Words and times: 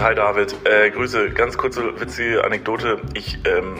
Hi 0.00 0.14
David, 0.14 0.54
äh, 0.64 0.90
Grüße. 0.90 1.30
Ganz 1.30 1.58
kurze 1.58 2.00
witzige 2.00 2.44
Anekdote. 2.44 3.00
Ich 3.14 3.36
ähm, 3.44 3.74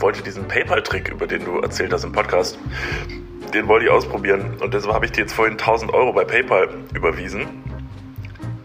wollte 0.00 0.20
diesen 0.20 0.48
PayPal-Trick, 0.48 1.08
über 1.08 1.28
den 1.28 1.44
du 1.44 1.60
erzählt 1.60 1.92
hast 1.92 2.02
im 2.02 2.10
Podcast, 2.10 2.58
den 3.54 3.68
wollte 3.68 3.84
ich 3.86 3.90
ausprobieren. 3.92 4.56
Und 4.60 4.74
deshalb 4.74 4.92
habe 4.92 5.04
ich 5.04 5.12
dir 5.12 5.20
jetzt 5.20 5.34
vorhin 5.34 5.52
1000 5.52 5.94
Euro 5.94 6.12
bei 6.12 6.24
PayPal 6.24 6.68
überwiesen. 6.94 7.46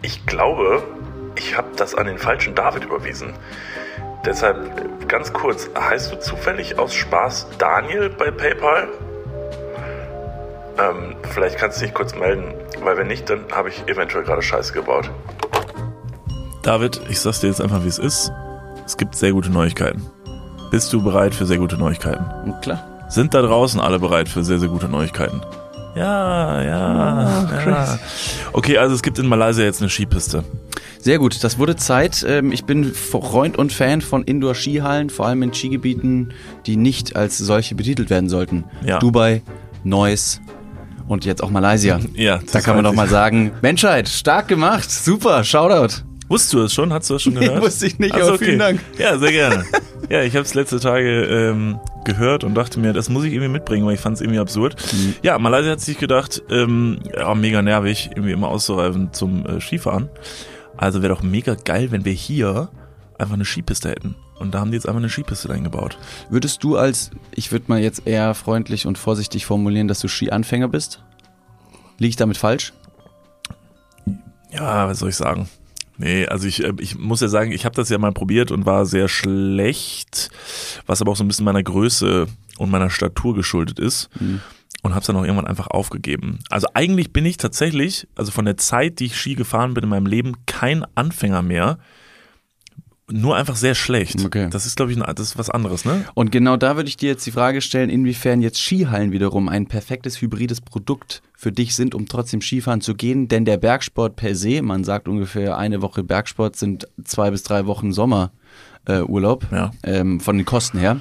Ich 0.02 0.26
glaube, 0.26 0.82
ich 1.36 1.56
habe 1.56 1.68
das 1.76 1.94
an 1.94 2.08
den 2.08 2.18
falschen 2.18 2.56
David 2.56 2.86
überwiesen. 2.86 3.34
Deshalb 4.26 4.58
äh, 4.80 5.06
ganz 5.06 5.32
kurz, 5.34 5.70
heißt 5.80 6.12
du 6.12 6.20
zufällig 6.20 6.80
aus 6.80 6.96
Spaß 6.96 7.60
Daniel 7.60 8.10
bei 8.10 8.32
PayPal? 8.32 8.88
Ähm, 10.80 11.16
vielleicht 11.32 11.60
kannst 11.60 11.80
du 11.80 11.86
dich 11.86 11.94
kurz 11.94 12.16
melden, 12.16 12.56
weil 12.82 12.98
wenn 12.98 13.08
nicht, 13.08 13.30
dann 13.30 13.46
habe 13.52 13.70
ich 13.70 13.88
eventuell 13.88 14.24
gerade 14.24 14.42
Scheiße 14.42 14.74
gebaut. 14.74 15.12
David, 16.64 17.00
ich 17.10 17.20
sag's 17.20 17.40
dir 17.40 17.48
jetzt 17.48 17.62
einfach, 17.62 17.84
wie 17.84 17.88
es 17.88 18.00
ist. 18.00 18.32
Es 18.86 18.98
gibt 18.98 19.16
sehr 19.16 19.32
gute 19.32 19.50
Neuigkeiten. 19.50 20.02
Bist 20.72 20.92
du 20.94 21.02
bereit 21.02 21.34
für 21.34 21.46
sehr 21.46 21.58
gute 21.58 21.78
Neuigkeiten? 21.78 22.26
Klar. 22.62 22.84
Sind 23.10 23.34
da 23.34 23.42
draußen 23.42 23.80
alle 23.80 24.00
bereit 24.00 24.28
für 24.28 24.44
sehr, 24.44 24.60
sehr 24.60 24.68
gute 24.70 24.90
Neuigkeiten? 24.90 25.42
Ja, 25.96 26.62
ja, 26.62 27.48
Oh, 27.66 27.70
ja. 27.70 28.00
Okay, 28.54 28.78
also 28.78 28.94
es 28.94 29.02
gibt 29.02 29.18
in 29.18 29.28
Malaysia 29.28 29.64
jetzt 29.64 29.82
eine 29.82 29.90
Skipiste. 29.90 30.44
Sehr 31.00 31.18
gut, 31.20 31.44
das 31.44 31.58
wurde 31.58 31.76
Zeit. 31.76 32.26
Ähm, 32.28 32.52
Ich 32.52 32.66
bin 32.66 32.94
Freund 32.94 33.58
und 33.58 33.72
Fan 33.72 34.02
von 34.02 34.24
Indoor-Skihallen, 34.24 35.10
vor 35.10 35.26
allem 35.28 35.42
in 35.44 35.54
Skigebieten, 35.54 36.34
die 36.66 36.76
nicht 36.76 37.16
als 37.16 37.38
solche 37.38 37.76
betitelt 37.76 38.10
werden 38.10 38.30
sollten. 38.30 38.66
Ja. 38.86 39.00
Dubai, 39.00 39.42
Neuss 39.84 40.42
und 41.08 41.24
jetzt 41.26 41.42
auch 41.42 41.50
Malaysia. 41.50 42.00
Ja, 42.14 42.40
Da 42.52 42.60
kann 42.62 42.76
man 42.76 42.84
doch 42.84 42.94
mal 42.94 43.08
sagen, 43.08 43.54
Menschheit, 43.62 44.10
stark 44.10 44.50
gemacht, 44.50 44.92
super, 44.92 45.44
Shoutout. 45.44 46.04
Wusstest 46.30 46.54
du 46.54 46.60
das 46.60 46.74
schon? 46.74 46.92
Hast 46.92 47.10
du 47.10 47.14
das 47.14 47.22
schon 47.24 47.34
Nee, 47.34 47.46
gehört? 47.48 47.62
wusste 47.64 47.88
ich 47.88 48.00
nicht, 48.00 48.14
Ach 48.14 48.20
so, 48.22 48.28
aber 48.30 48.38
vielen 48.40 48.60
Dank. 48.60 48.82
Ja, 48.98 49.18
sehr 49.18 49.32
gerne. 49.32 49.64
ja, 50.10 50.24
ich 50.24 50.34
habe 50.36 50.44
es 50.44 50.54
letzte 50.54 50.80
Tage 50.80 51.24
ähm, 51.26 51.80
gehört 52.04 52.44
und 52.44 52.54
dachte 52.56 52.80
mir, 52.80 52.92
das 52.94 53.10
muss 53.10 53.24
ich 53.24 53.32
irgendwie 53.34 53.52
mitbringen, 53.52 53.86
weil 53.86 53.94
ich 53.94 54.00
fand 54.02 54.16
es 54.16 54.22
irgendwie 54.22 54.40
absurd. 54.40 54.76
Mhm. 54.94 55.16
Ja, 55.24 55.40
Malaysia 55.40 55.72
hat 55.72 55.80
sich 55.82 55.98
gedacht, 55.98 56.42
ähm, 56.50 57.00
ja, 57.16 57.34
mega 57.34 57.62
nervig, 57.62 58.10
irgendwie 58.12 58.34
immer 58.34 58.50
auszureisen 58.50 59.14
zum 59.14 59.46
äh, 59.46 59.62
Skifahren. 59.62 60.10
Also 60.76 61.02
wäre 61.02 61.14
doch 61.14 61.24
mega 61.24 61.56
geil, 61.56 61.92
wenn 61.92 62.04
wir 62.06 62.12
hier 62.14 62.70
einfach 63.18 63.34
eine 63.36 63.46
Skipiste 63.46 63.90
hätten. 63.90 64.16
Und 64.38 64.54
da 64.54 64.60
haben 64.60 64.70
die 64.72 64.76
jetzt 64.76 64.88
einfach 64.88 65.00
eine 65.00 65.10
Skipiste 65.10 65.52
eingebaut. 65.52 65.98
Würdest 66.30 66.64
du 66.64 66.78
als, 66.78 67.10
ich 67.32 67.52
würde 67.52 67.66
mal 67.70 67.80
jetzt 67.80 68.06
eher 68.06 68.36
freundlich 68.36 68.86
und 68.86 68.98
vorsichtig 68.98 69.46
formulieren, 69.46 69.88
dass 69.88 70.00
du 70.02 70.08
Skianfänger 70.08 70.68
bist? 70.68 71.02
Liege 71.98 72.10
ich 72.10 72.16
damit 72.18 72.38
falsch? 72.38 72.74
Ja, 74.52 74.88
was 74.88 75.00
soll 75.00 75.10
ich 75.10 75.16
sagen? 75.16 75.50
Nee, 75.98 76.28
also 76.28 76.48
ich, 76.48 76.64
äh, 76.64 76.74
ich 76.80 76.98
muss 76.98 77.22
ja 77.22 77.28
sagen, 77.28 77.52
ich 77.52 77.66
habe 77.66 77.76
das 77.76 77.90
ja 77.90 77.98
mal 77.98 78.12
probiert 78.12 78.52
und 78.52 78.66
war 78.66 78.86
sehr 78.86 79.08
schlecht, 79.08 80.30
was 80.86 81.02
aber 81.02 81.12
auch 81.12 81.16
so 81.16 81.24
ein 81.24 81.28
bisschen 81.28 81.46
meiner 81.46 81.64
Größe 81.64 82.28
und 82.58 82.70
meiner 82.70 82.90
Statur 82.90 83.36
geschuldet 83.36 83.80
ist. 83.80 84.10
Und 84.84 84.92
habe 84.92 85.02
es 85.02 85.08
dann 85.08 85.16
auch 85.16 85.24
irgendwann 85.24 85.48
einfach 85.48 85.68
aufgegeben. 85.68 86.40
Also 86.50 86.68
eigentlich 86.74 87.12
bin 87.12 87.26
ich 87.26 87.38
tatsächlich, 87.38 88.08
also 88.16 88.32
von 88.32 88.46
der 88.46 88.58
Zeit, 88.58 89.00
die 89.00 89.06
ich 89.06 89.18
Ski 89.18 89.34
gefahren 89.36 89.74
bin 89.74 89.84
in 89.84 89.90
meinem 89.90 90.06
Leben, 90.06 90.34
kein 90.46 90.86
Anfänger 90.96 91.42
mehr. 91.42 91.80
Nur 93.10 93.38
einfach 93.38 93.56
sehr 93.56 93.74
schlecht. 93.74 94.26
Okay. 94.26 94.50
Das 94.50 94.66
ist, 94.66 94.76
glaube 94.76 94.92
ich, 94.92 95.02
ein, 95.02 95.16
das 95.16 95.28
ist 95.30 95.38
was 95.38 95.50
anderes, 95.50 95.86
ne? 95.86 96.04
Und 96.14 96.30
genau 96.32 96.58
da 96.58 96.76
würde 96.76 96.90
ich 96.90 96.98
dir 96.98 97.08
jetzt 97.10 97.26
die 97.26 97.32
Frage 97.32 97.62
stellen, 97.62 97.90
inwiefern 97.90 98.42
jetzt 98.42 98.60
Skihallen 98.60 99.14
wiederum 99.14 99.48
ein 99.48 99.66
perfektes 99.68 100.22
hybrides 100.22 100.60
Produkt 100.60 101.22
für 101.34 101.54
dich 101.54 101.74
sind, 101.74 101.96
um 101.96 102.08
trotzdem 102.08 102.42
Skifahren 102.42 102.82
zu 102.82 102.96
gehen. 102.96 103.30
Denn 103.30 103.46
der 103.46 103.56
Bergsport 103.58 104.18
per 104.18 104.36
se, 104.36 104.62
man 104.62 104.84
sagt 104.84 105.08
ungefähr 105.08 105.58
eine 105.58 105.82
Woche 105.82 106.04
Bergsport 106.04 106.58
sind 106.58 106.86
zwei 107.06 107.32
bis 107.32 107.44
drei 107.44 107.66
Wochen 107.66 107.94
Sommerurlaub 107.94 108.32
äh, 108.88 109.02
Urlaub, 109.04 109.48
Ja. 109.54 109.72
ähm, 109.84 110.20
von 110.20 110.36
den 110.36 110.46
Kosten 110.46 110.78
her. 110.78 111.00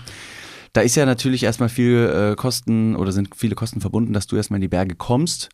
Da 0.75 0.83
ist 0.83 0.95
ja 0.95 1.07
natürlich 1.07 1.43
erstmal 1.43 1.71
viel 1.71 2.33
äh, 2.33 2.37
Kosten 2.37 2.95
oder 2.95 3.11
sind 3.11 3.31
viele 3.35 3.57
Kosten 3.57 3.81
verbunden, 3.81 4.13
dass 4.13 4.29
du 4.29 4.37
erstmal 4.37 4.59
in 4.59 4.63
die 4.63 4.69
Berge 4.69 4.95
kommst. 4.95 5.49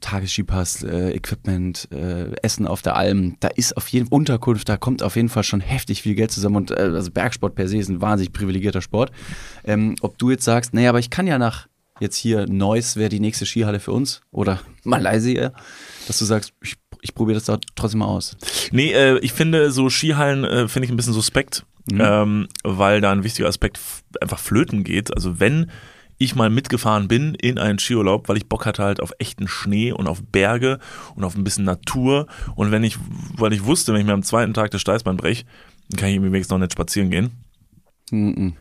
Tagesskipass, 0.00 0.82
äh, 0.82 1.10
Equipment, 1.10 1.88
äh, 1.92 2.30
Essen 2.42 2.66
auf 2.66 2.80
der 2.80 2.96
Alm, 2.96 3.36
da 3.40 3.48
ist 3.48 3.76
auf 3.76 3.88
jeden 3.88 4.08
Unterkunft, 4.08 4.68
da 4.68 4.76
kommt 4.76 5.02
auf 5.02 5.16
jeden 5.16 5.28
Fall 5.28 5.44
schon 5.44 5.60
heftig 5.60 6.02
viel 6.02 6.14
Geld 6.14 6.30
zusammen 6.30 6.56
und 6.56 6.70
äh, 6.70 6.74
also 6.74 7.10
Bergsport 7.10 7.54
per 7.54 7.68
se 7.68 7.78
ist 7.78 7.90
ein 7.90 8.00
wahnsinnig 8.00 8.32
privilegierter 8.32 8.80
Sport. 8.80 9.12
Ähm, 9.64 9.96
ob 10.00 10.16
du 10.16 10.30
jetzt 10.30 10.44
sagst, 10.44 10.72
naja, 10.72 10.88
aber 10.88 11.00
ich 11.00 11.10
kann 11.10 11.26
ja 11.26 11.38
nach 11.38 11.68
jetzt 12.00 12.16
hier 12.16 12.46
Neuss 12.48 12.96
wäre 12.96 13.08
die 13.08 13.20
nächste 13.20 13.46
Skihalle 13.46 13.78
für 13.78 13.92
uns 13.92 14.22
oder 14.30 14.60
Malaysia, 14.84 15.52
dass 16.06 16.18
du 16.18 16.24
sagst, 16.24 16.54
ich, 16.62 16.76
ich 17.02 17.14
probiere 17.14 17.36
das 17.36 17.44
da 17.44 17.58
trotzdem 17.74 18.00
mal 18.00 18.06
aus. 18.06 18.36
Nee, 18.72 18.92
äh, 18.92 19.18
ich 19.18 19.32
finde 19.32 19.70
so 19.70 19.90
Skihallen 19.90 20.44
äh, 20.44 20.66
finde 20.66 20.86
ich 20.86 20.92
ein 20.92 20.96
bisschen 20.96 21.12
suspekt, 21.12 21.66
ähm, 21.92 22.48
weil 22.62 23.02
da 23.02 23.12
ein 23.12 23.22
wichtiger 23.22 23.48
Aspekt 23.48 23.78
einfach 24.20 24.38
flöten 24.38 24.82
geht. 24.82 25.14
Also 25.14 25.40
wenn 25.40 25.70
ich 26.24 26.34
mal 26.34 26.50
mitgefahren 26.50 27.08
bin 27.08 27.34
in 27.34 27.58
einen 27.58 27.78
Skiurlaub, 27.78 28.28
weil 28.28 28.36
ich 28.36 28.48
Bock 28.48 28.66
hatte 28.66 28.82
halt 28.82 29.00
auf 29.00 29.12
echten 29.18 29.48
Schnee 29.48 29.92
und 29.92 30.06
auf 30.06 30.22
Berge 30.22 30.78
und 31.14 31.24
auf 31.24 31.36
ein 31.36 31.44
bisschen 31.44 31.64
Natur 31.64 32.26
und 32.56 32.70
wenn 32.70 32.84
ich, 32.84 32.98
weil 33.36 33.52
ich 33.52 33.64
wusste, 33.64 33.92
wenn 33.92 34.00
ich 34.00 34.06
mir 34.06 34.12
am 34.12 34.22
zweiten 34.22 34.54
Tag 34.54 34.70
das 34.70 34.80
Steißbein 34.80 35.16
brech, 35.16 35.44
dann 35.90 36.00
kann 36.00 36.08
ich 36.08 36.16
irgendwie 36.16 36.32
wenigstens 36.32 36.52
noch 36.52 36.58
nicht 36.58 36.72
spazieren 36.72 37.10
gehen. 37.10 37.30
Mhm. 38.10 38.54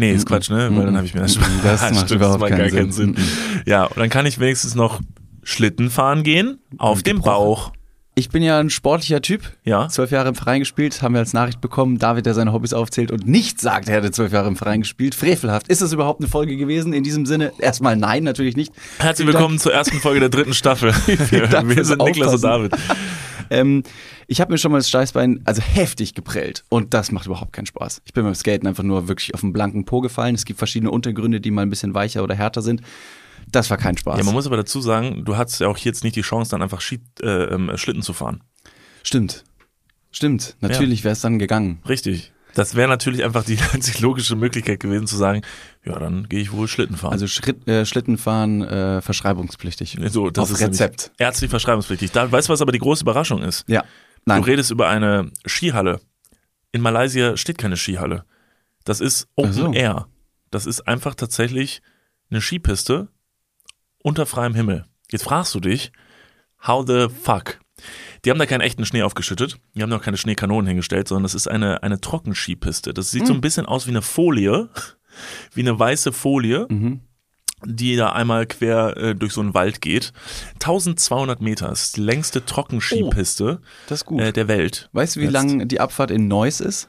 Nee, 0.00 0.12
ist 0.12 0.26
Quatsch, 0.26 0.48
ne? 0.48 0.70
Weil 0.76 0.86
dann 0.86 0.96
habe 0.96 1.06
ich 1.06 1.14
mir 1.14 1.22
das 1.22 1.36
Mhm, 1.36 1.42
das 1.62 1.82
macht 1.82 1.96
Stimmt, 2.06 2.10
überhaupt 2.12 2.40
macht 2.40 2.50
keinen 2.50 2.58
gar 2.60 2.70
keinen 2.70 2.92
Sinn. 2.92 3.16
Sinn. 3.16 3.24
Ja, 3.66 3.84
und 3.84 3.98
dann 3.98 4.08
kann 4.08 4.26
ich 4.26 4.38
wenigstens 4.38 4.76
noch 4.76 5.00
Schlitten 5.42 5.90
fahren 5.90 6.22
gehen 6.22 6.58
auf 6.78 7.02
dem. 7.02 7.20
Bauch. 7.20 7.72
Ich 8.18 8.30
bin 8.30 8.42
ja 8.42 8.58
ein 8.58 8.68
sportlicher 8.68 9.22
Typ. 9.22 9.42
Ja. 9.62 9.88
Zwölf 9.88 10.10
Jahre 10.10 10.30
im 10.30 10.34
Verein 10.34 10.58
gespielt, 10.58 11.02
haben 11.02 11.14
wir 11.14 11.20
als 11.20 11.34
Nachricht 11.34 11.60
bekommen. 11.60 12.00
David, 12.00 12.26
der 12.26 12.34
seine 12.34 12.52
Hobbys 12.52 12.72
aufzählt 12.72 13.12
und 13.12 13.28
nicht 13.28 13.60
sagt, 13.60 13.88
er 13.88 13.94
hätte 13.94 14.10
zwölf 14.10 14.32
Jahre 14.32 14.48
im 14.48 14.56
Verein 14.56 14.80
gespielt. 14.80 15.14
Frevelhaft. 15.14 15.68
Ist 15.68 15.82
das 15.82 15.92
überhaupt 15.92 16.20
eine 16.20 16.28
Folge 16.28 16.56
gewesen? 16.56 16.92
In 16.92 17.04
diesem 17.04 17.26
Sinne, 17.26 17.52
erstmal 17.60 17.94
nein, 17.94 18.24
natürlich 18.24 18.56
nicht. 18.56 18.72
Herzlich 18.98 19.24
Vielen 19.24 19.38
willkommen 19.38 19.60
zur 19.60 19.72
ersten 19.72 20.00
Folge 20.00 20.18
der 20.18 20.30
dritten 20.30 20.52
Staffel. 20.52 20.92
Wir 21.06 21.84
sind 21.84 22.02
Niklas 22.02 22.34
und 22.34 22.34
Aufpassen. 22.34 22.42
David. 22.42 22.72
Ähm, 23.50 23.84
ich 24.26 24.40
habe 24.40 24.50
mir 24.50 24.58
schon 24.58 24.72
mal 24.72 24.78
das 24.78 24.88
Steißbein 24.88 25.42
also 25.44 25.62
heftig 25.62 26.14
geprellt 26.14 26.64
und 26.68 26.94
das 26.94 27.12
macht 27.12 27.26
überhaupt 27.26 27.52
keinen 27.52 27.66
Spaß. 27.66 28.02
Ich 28.04 28.14
bin 28.14 28.24
beim 28.24 28.34
Skaten 28.34 28.66
einfach 28.66 28.82
nur 28.82 29.06
wirklich 29.06 29.32
auf 29.34 29.42
den 29.42 29.52
blanken 29.52 29.84
Po 29.84 30.00
gefallen. 30.00 30.34
Es 30.34 30.44
gibt 30.44 30.58
verschiedene 30.58 30.90
Untergründe, 30.90 31.40
die 31.40 31.52
mal 31.52 31.62
ein 31.62 31.70
bisschen 31.70 31.94
weicher 31.94 32.24
oder 32.24 32.34
härter 32.34 32.62
sind. 32.62 32.82
Das 33.50 33.70
war 33.70 33.76
kein 33.76 33.96
Spaß. 33.96 34.18
Ja, 34.18 34.24
man 34.24 34.34
muss 34.34 34.46
aber 34.46 34.56
dazu 34.56 34.80
sagen, 34.80 35.24
du 35.24 35.36
hattest 35.36 35.60
ja 35.60 35.68
auch 35.68 35.78
jetzt 35.78 36.04
nicht 36.04 36.16
die 36.16 36.22
Chance, 36.22 36.50
dann 36.50 36.62
einfach 36.62 36.80
Ski, 36.80 37.00
äh, 37.22 37.44
ähm, 37.44 37.70
Schlitten 37.76 38.02
zu 38.02 38.12
fahren. 38.12 38.42
Stimmt. 39.02 39.44
Stimmt. 40.10 40.56
Natürlich 40.60 41.04
wäre 41.04 41.12
es 41.12 41.20
dann 41.20 41.38
gegangen. 41.38 41.80
Richtig. 41.88 42.32
Das 42.54 42.74
wäre 42.74 42.88
natürlich 42.88 43.24
einfach 43.24 43.44
die 43.44 43.58
einzig 43.72 44.00
logische 44.00 44.34
Möglichkeit 44.34 44.80
gewesen 44.80 45.06
zu 45.06 45.16
sagen, 45.16 45.42
ja, 45.84 45.98
dann 45.98 46.28
gehe 46.28 46.40
ich 46.40 46.52
wohl 46.52 46.66
Schlitten 46.66 46.96
fahren. 46.96 47.12
Also 47.12 47.26
Schritt, 47.26 47.68
äh, 47.68 47.84
Schlittenfahren 47.86 48.62
äh, 48.62 49.00
verschreibungspflichtig. 49.00 49.98
so, 50.08 50.30
das 50.30 50.44
auf 50.44 50.50
ist 50.50 50.60
Rezept. 50.60 51.12
Ärztlich 51.18 51.50
verschreibungspflichtig. 51.50 52.10
Da, 52.10 52.30
weißt 52.30 52.48
du, 52.48 52.52
was 52.52 52.62
aber 52.62 52.72
die 52.72 52.78
große 52.78 53.02
Überraschung 53.02 53.42
ist? 53.42 53.64
Ja. 53.68 53.84
Nein. 54.24 54.42
Du 54.42 54.48
redest 54.48 54.70
über 54.70 54.88
eine 54.88 55.30
Skihalle. 55.46 56.00
In 56.72 56.80
Malaysia 56.80 57.36
steht 57.36 57.58
keine 57.58 57.76
Skihalle. 57.76 58.24
Das 58.84 59.00
ist 59.00 59.28
Open 59.36 59.52
so. 59.52 59.72
Air. 59.72 60.08
Das 60.50 60.66
ist 60.66 60.86
einfach 60.88 61.14
tatsächlich 61.14 61.82
eine 62.30 62.40
Skipiste 62.40 63.08
unter 64.02 64.26
freiem 64.26 64.54
Himmel. 64.54 64.84
Jetzt 65.10 65.24
fragst 65.24 65.54
du 65.54 65.60
dich, 65.60 65.92
how 66.66 66.84
the 66.86 67.06
fuck? 67.08 67.60
Die 68.24 68.30
haben 68.30 68.38
da 68.38 68.46
keinen 68.46 68.60
echten 68.62 68.84
Schnee 68.84 69.02
aufgeschüttet. 69.02 69.58
Die 69.74 69.82
haben 69.82 69.90
noch 69.90 70.02
keine 70.02 70.16
Schneekanonen 70.16 70.66
hingestellt, 70.66 71.06
sondern 71.08 71.22
das 71.22 71.34
ist 71.34 71.46
eine, 71.48 71.82
eine 71.82 72.00
Trockenskipiste. 72.00 72.92
Das 72.92 73.10
sieht 73.12 73.26
so 73.26 73.32
ein 73.32 73.40
bisschen 73.40 73.66
aus 73.66 73.86
wie 73.86 73.90
eine 73.90 74.02
Folie, 74.02 74.68
wie 75.54 75.60
eine 75.60 75.78
weiße 75.78 76.12
Folie, 76.12 76.66
Mhm. 76.68 77.00
die 77.64 77.94
da 77.96 78.10
einmal 78.12 78.46
quer 78.46 78.96
äh, 78.96 79.14
durch 79.14 79.32
so 79.32 79.40
einen 79.40 79.54
Wald 79.54 79.80
geht. 79.80 80.12
1200 80.54 81.40
Meter 81.40 81.70
ist 81.70 81.96
die 81.96 82.00
längste 82.00 82.44
Trockenskipiste 82.44 83.60
gut. 84.04 84.20
äh, 84.20 84.32
der 84.32 84.48
Welt. 84.48 84.88
weißt 84.92 85.16
du, 85.16 85.20
wie 85.20 85.24
Jetzt. 85.24 85.32
lang 85.32 85.68
die 85.68 85.80
Abfahrt 85.80 86.10
in 86.10 86.26
Neuss 86.28 86.60
ist? 86.60 86.88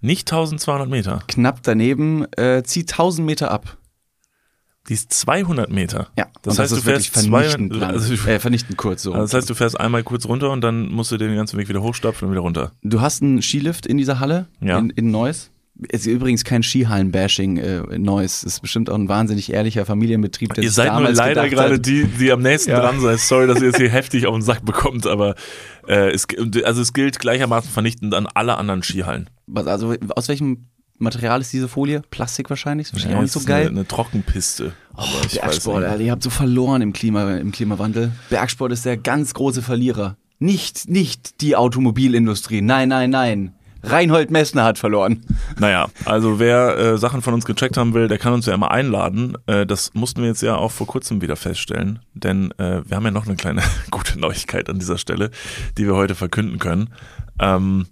Nicht 0.00 0.30
1200 0.30 0.88
Meter. 0.88 1.22
Knapp 1.28 1.62
daneben, 1.62 2.26
äh, 2.34 2.62
zieht 2.62 2.92
1000 2.92 3.26
Meter 3.26 3.50
ab. 3.50 3.78
Die 4.88 4.92
ist 4.94 5.12
200 5.12 5.70
Meter. 5.70 6.08
Ja, 6.18 6.26
Das 6.42 6.54
und 6.54 6.62
heißt, 6.62 6.72
das 6.72 6.78
du 6.80 6.84
fährst 6.84 7.08
vernichtend, 7.08 7.72
200 7.72 7.80
lang. 7.80 7.90
also, 7.90 8.12
äh, 8.28 8.38
vernichtend 8.38 8.76
kurz 8.76 9.02
so. 9.02 9.12
also 9.12 9.22
das 9.24 9.34
heißt, 9.34 9.48
du 9.50 9.54
fährst 9.54 9.80
einmal 9.80 10.02
kurz 10.02 10.26
runter 10.26 10.50
und 10.50 10.60
dann 10.60 10.88
musst 10.92 11.10
du 11.10 11.16
den 11.16 11.34
ganzen 11.34 11.58
Weg 11.58 11.68
wieder 11.68 11.82
hochstapfen 11.82 12.26
und 12.28 12.32
wieder 12.32 12.42
runter. 12.42 12.72
du 12.82 13.00
hast 13.00 13.22
einen 13.22 13.40
Skilift 13.40 13.86
in 13.86 13.96
dieser 13.96 14.20
Halle 14.20 14.46
Ja. 14.60 14.78
in, 14.78 14.90
in 14.90 15.10
Neuss. 15.10 15.50
Es 15.88 16.02
ist 16.02 16.06
übrigens 16.06 16.44
kein 16.44 16.62
Skihallen-Bashing 16.62 17.56
äh, 17.56 17.78
in 17.94 18.02
Neuss. 18.02 18.44
Es 18.44 18.54
ist 18.54 18.60
bestimmt 18.60 18.88
auch 18.90 18.94
ein 18.94 19.08
wahnsinnig 19.08 19.52
ehrlicher 19.52 19.84
Familienbetrieb, 19.84 20.54
der 20.54 20.62
Ihr 20.62 20.70
seid 20.70 20.92
nur 20.92 21.10
leider 21.10 21.48
gerade 21.48 21.80
die, 21.80 22.04
die 22.04 22.30
am 22.30 22.42
nächsten 22.42 22.70
Ja. 22.70 22.78
dran 22.80 23.00
seid. 23.00 23.18
Sorry, 23.18 23.48
dass 23.48 23.58
ihr 23.60 23.66
jetzt 23.68 23.78
hier 23.78 23.88
heftig 23.90 24.26
auf 24.28 24.34
den 24.36 24.42
Sack 24.42 24.64
bekommt, 24.64 25.04
aber 25.06 25.34
äh, 25.88 26.12
es, 26.12 26.26
also 26.64 26.80
es 26.80 26.92
gilt 26.92 27.18
gleichermaßen 27.18 27.70
vernichtend 27.70 28.14
an 28.14 28.28
alle 28.34 28.56
anderen 28.56 28.84
Skihallen. 28.84 29.30
Was, 29.48 29.66
also 29.66 29.94
aus 30.14 30.28
welchem 30.28 30.66
Material 30.98 31.40
ist 31.40 31.52
diese 31.52 31.68
Folie? 31.68 32.02
Plastik 32.10 32.50
wahrscheinlich? 32.50 32.88
Ist 32.88 32.94
wahrscheinlich 32.94 33.18
auch 33.18 33.22
nicht 33.22 33.32
so 33.32 33.40
geil. 33.40 33.68
Eine, 33.68 33.80
eine 33.80 33.88
Trockenpiste. 33.88 34.72
Weiß 34.92 35.34
Bergsport. 35.34 35.84
Alter, 35.84 36.00
ihr 36.02 36.12
habt 36.12 36.22
so 36.22 36.30
verloren 36.30 36.82
im, 36.82 36.92
Klima, 36.92 37.36
im 37.36 37.52
Klimawandel. 37.52 38.12
Bergsport 38.30 38.72
ist 38.72 38.84
der 38.84 38.96
ganz 38.96 39.34
große 39.34 39.62
Verlierer. 39.62 40.16
Nicht, 40.38 40.88
nicht 40.88 41.40
die 41.40 41.56
Automobilindustrie. 41.56 42.60
Nein, 42.60 42.88
nein, 42.88 43.10
nein. 43.10 43.54
Reinhold 43.84 44.30
Messner 44.30 44.64
hat 44.64 44.78
verloren. 44.78 45.24
Naja, 45.58 45.86
also 46.04 46.40
wer 46.40 46.76
äh, 46.76 46.98
Sachen 46.98 47.22
von 47.22 47.32
uns 47.32 47.44
gecheckt 47.44 47.76
haben 47.76 47.94
will, 47.94 48.08
der 48.08 48.18
kann 48.18 48.32
uns 48.32 48.46
ja 48.46 48.54
immer 48.54 48.72
einladen. 48.72 49.36
Äh, 49.46 49.66
das 49.66 49.94
mussten 49.94 50.20
wir 50.20 50.28
jetzt 50.28 50.42
ja 50.42 50.56
auch 50.56 50.72
vor 50.72 50.88
kurzem 50.88 51.22
wieder 51.22 51.36
feststellen, 51.36 52.00
denn 52.12 52.50
äh, 52.58 52.82
wir 52.84 52.96
haben 52.96 53.04
ja 53.04 53.12
noch 53.12 53.26
eine 53.26 53.36
kleine 53.36 53.62
gute 53.92 54.18
Neuigkeit 54.18 54.68
an 54.68 54.80
dieser 54.80 54.98
Stelle, 54.98 55.30
die 55.78 55.86
wir 55.86 55.94
heute 55.94 56.16
verkünden 56.16 56.58
können. 56.58 56.92
Ähm, 57.38 57.86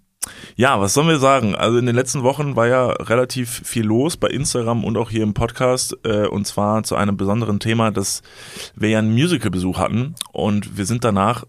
ja, 0.56 0.80
was 0.80 0.94
sollen 0.94 1.08
wir 1.08 1.19
sagen? 1.19 1.54
Also 1.54 1.78
in 1.78 1.86
den 1.86 1.96
letzten 1.96 2.22
Wochen 2.22 2.56
war 2.56 2.66
ja 2.69 2.86
relativ 2.86 3.62
viel 3.64 3.84
los 3.84 4.16
bei 4.16 4.28
Instagram 4.28 4.84
und 4.84 4.96
auch 4.96 5.10
hier 5.10 5.22
im 5.22 5.34
Podcast 5.34 5.96
äh, 6.04 6.26
und 6.26 6.46
zwar 6.46 6.82
zu 6.84 6.94
einem 6.94 7.16
besonderen 7.16 7.60
Thema, 7.60 7.90
dass 7.90 8.22
wir 8.76 8.90
ja 8.90 8.98
einen 8.98 9.12
Musical-Besuch 9.12 9.78
hatten 9.78 10.14
und 10.32 10.76
wir 10.76 10.86
sind 10.86 11.04
danach, 11.04 11.44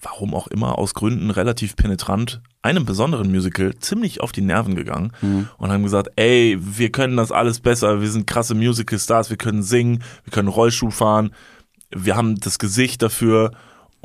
warum 0.00 0.34
auch 0.34 0.46
immer, 0.46 0.78
aus 0.78 0.94
Gründen 0.94 1.30
relativ 1.30 1.76
penetrant 1.76 2.40
einem 2.62 2.84
besonderen 2.84 3.30
Musical 3.30 3.74
ziemlich 3.78 4.20
auf 4.20 4.32
die 4.32 4.40
Nerven 4.40 4.74
gegangen 4.74 5.12
mhm. 5.20 5.48
und 5.58 5.70
haben 5.70 5.84
gesagt, 5.84 6.10
ey, 6.16 6.58
wir 6.60 6.90
können 6.90 7.16
das 7.16 7.30
alles 7.30 7.60
besser, 7.60 8.00
wir 8.00 8.10
sind 8.10 8.26
krasse 8.26 8.54
Musical-Stars, 8.54 9.30
wir 9.30 9.36
können 9.36 9.62
singen, 9.62 10.02
wir 10.24 10.32
können 10.32 10.48
Rollstuhl 10.48 10.90
fahren, 10.90 11.30
wir 11.90 12.16
haben 12.16 12.40
das 12.40 12.58
Gesicht 12.58 13.02
dafür 13.02 13.52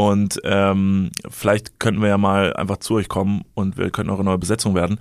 und 0.02 0.42
ähm, 0.46 1.12
vielleicht 1.30 1.80
könnten 1.80 2.02
wir 2.02 2.10
ja 2.10 2.18
mal 2.18 2.54
einfach 2.54 2.78
zu 2.78 2.96
euch 2.96 3.08
kommen 3.08 3.44
und 3.54 3.78
wir 3.78 3.92
könnten 3.92 4.10
eure 4.10 4.24
neue 4.24 4.40
Besetzung 4.40 4.74
werden. 4.74 5.00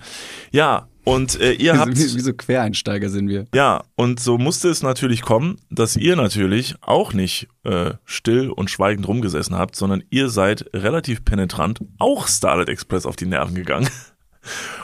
Ja, 0.51 0.89
und 1.03 1.41
äh, 1.41 1.53
ihr 1.53 1.79
habt. 1.79 1.97
Wie, 1.97 2.15
wie 2.15 2.19
so 2.19 2.33
Quereinsteiger 2.33 3.09
sind 3.09 3.27
wir. 3.27 3.47
Ja, 3.51 3.81
und 3.95 4.19
so 4.19 4.37
musste 4.37 4.69
es 4.69 4.83
natürlich 4.83 5.23
kommen, 5.23 5.57
dass 5.71 5.95
ihr 5.95 6.15
natürlich 6.15 6.75
auch 6.81 7.13
nicht 7.13 7.47
äh, 7.63 7.95
still 8.05 8.51
und 8.51 8.69
schweigend 8.69 9.07
rumgesessen 9.07 9.57
habt, 9.57 9.75
sondern 9.75 10.03
ihr 10.11 10.29
seid 10.29 10.65
relativ 10.71 11.25
penetrant 11.25 11.79
auch 11.97 12.27
Starlight 12.27 12.69
Express 12.69 13.07
auf 13.07 13.15
die 13.15 13.25
Nerven 13.25 13.55
gegangen. 13.55 13.89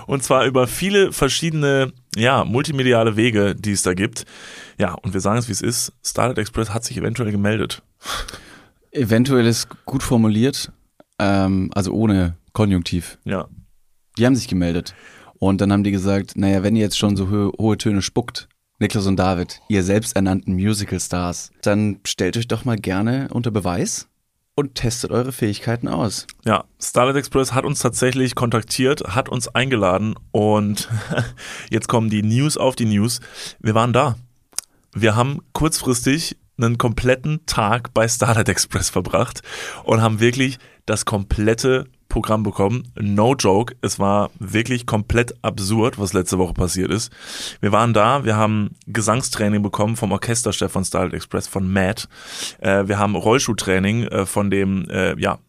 Und 0.06 0.24
zwar 0.24 0.46
über 0.46 0.68
viele 0.68 1.12
verschiedene, 1.12 1.92
ja, 2.16 2.46
multimediale 2.46 3.18
Wege, 3.18 3.56
die 3.56 3.72
es 3.72 3.82
da 3.82 3.96
gibt. 3.96 4.26
Ja, 4.78 4.94
und 4.94 5.16
wir 5.16 5.20
sagen 5.20 5.40
es, 5.40 5.48
wie 5.48 5.52
es 5.52 5.62
ist. 5.62 5.94
Starlight 6.06 6.38
Express 6.38 6.70
hat 6.70 6.86
sich 6.86 6.96
eventuell 6.96 7.32
gemeldet. 7.32 7.82
Eventuell 8.98 9.46
ist 9.46 9.68
gut 9.86 10.02
formuliert, 10.02 10.72
ähm, 11.20 11.70
also 11.76 11.92
ohne 11.92 12.36
Konjunktiv. 12.54 13.20
Ja. 13.26 13.48
Die 14.18 14.26
haben 14.26 14.36
sich 14.36 14.48
gemeldet. 14.48 14.96
Und 15.40 15.62
dann 15.62 15.72
haben 15.72 15.84
die 15.84 15.92
gesagt, 15.92 16.36
naja, 16.36 16.64
wenn 16.64 16.76
ihr 16.76 16.82
jetzt 16.82 16.98
schon 16.98 17.16
so 17.16 17.30
ho 17.30 17.54
hohe 17.60 17.78
Töne 17.78 18.02
spuckt, 18.02 18.50
Niklas 18.80 19.06
und 19.06 19.18
David, 19.18 19.62
ihr 19.70 19.84
selbsternannten 19.84 20.56
Musical-Stars, 20.56 21.52
dann 21.62 22.00
stellt 22.06 22.38
euch 22.38 22.48
doch 22.48 22.66
mal 22.66 22.78
gerne 22.78 23.28
unter 23.32 23.52
Beweis 23.52 24.08
und 24.56 24.74
testet 24.74 25.12
eure 25.12 25.32
Fähigkeiten 25.32 25.88
aus. 25.88 26.26
Ja, 26.44 26.66
Starlight 26.82 27.18
Express 27.18 27.54
hat 27.54 27.66
uns 27.66 27.80
tatsächlich 27.80 28.34
kontaktiert, 28.34 29.16
hat 29.16 29.30
uns 29.30 29.48
eingeladen 29.48 30.16
und 30.32 30.90
jetzt 31.70 31.88
kommen 31.88 32.10
die 32.10 32.24
News 32.24 32.58
auf 32.58 32.76
die 32.76 32.86
News. 32.86 33.20
Wir 33.60 33.76
waren 33.76 33.94
da. 33.94 34.16
Wir 34.96 35.16
haben 35.16 35.42
kurzfristig 35.54 36.38
einen 36.58 36.78
kompletten 36.78 37.46
Tag 37.46 37.94
bei 37.94 38.08
Starlight 38.08 38.50
Express 38.50 38.90
verbracht 38.90 39.42
und 39.84 40.02
haben 40.02 40.20
wirklich 40.20 40.58
das 40.86 41.06
komplette 41.06 41.86
Programm 42.10 42.44
bekommen. 42.44 42.88
No 43.00 43.36
joke. 43.36 43.76
Es 43.82 44.00
war 44.00 44.32
wirklich 44.40 44.86
komplett 44.86 45.36
absurd, 45.44 46.00
was 46.00 46.14
letzte 46.14 46.38
Woche 46.38 46.54
passiert 46.54 46.92
ist. 46.92 47.12
Wir 47.60 47.72
waren 47.72 47.94
da, 47.94 48.24
wir 48.24 48.36
haben 48.36 48.72
Gesangstraining 48.88 49.62
bekommen 49.62 49.96
vom 49.96 50.12
Orchesterchef 50.12 50.72
von 50.72 50.86
Starlight 50.86 51.14
Express, 51.14 51.48
von 51.48 51.72
Matt. 51.72 52.08
Äh, 52.60 52.88
wir 52.88 52.98
haben 52.98 53.16
Rollschuhtraining 53.16 54.04
äh, 54.04 54.26
von 54.26 54.50
dem, 54.50 54.90
äh, 54.90 55.20
ja, 55.20 55.40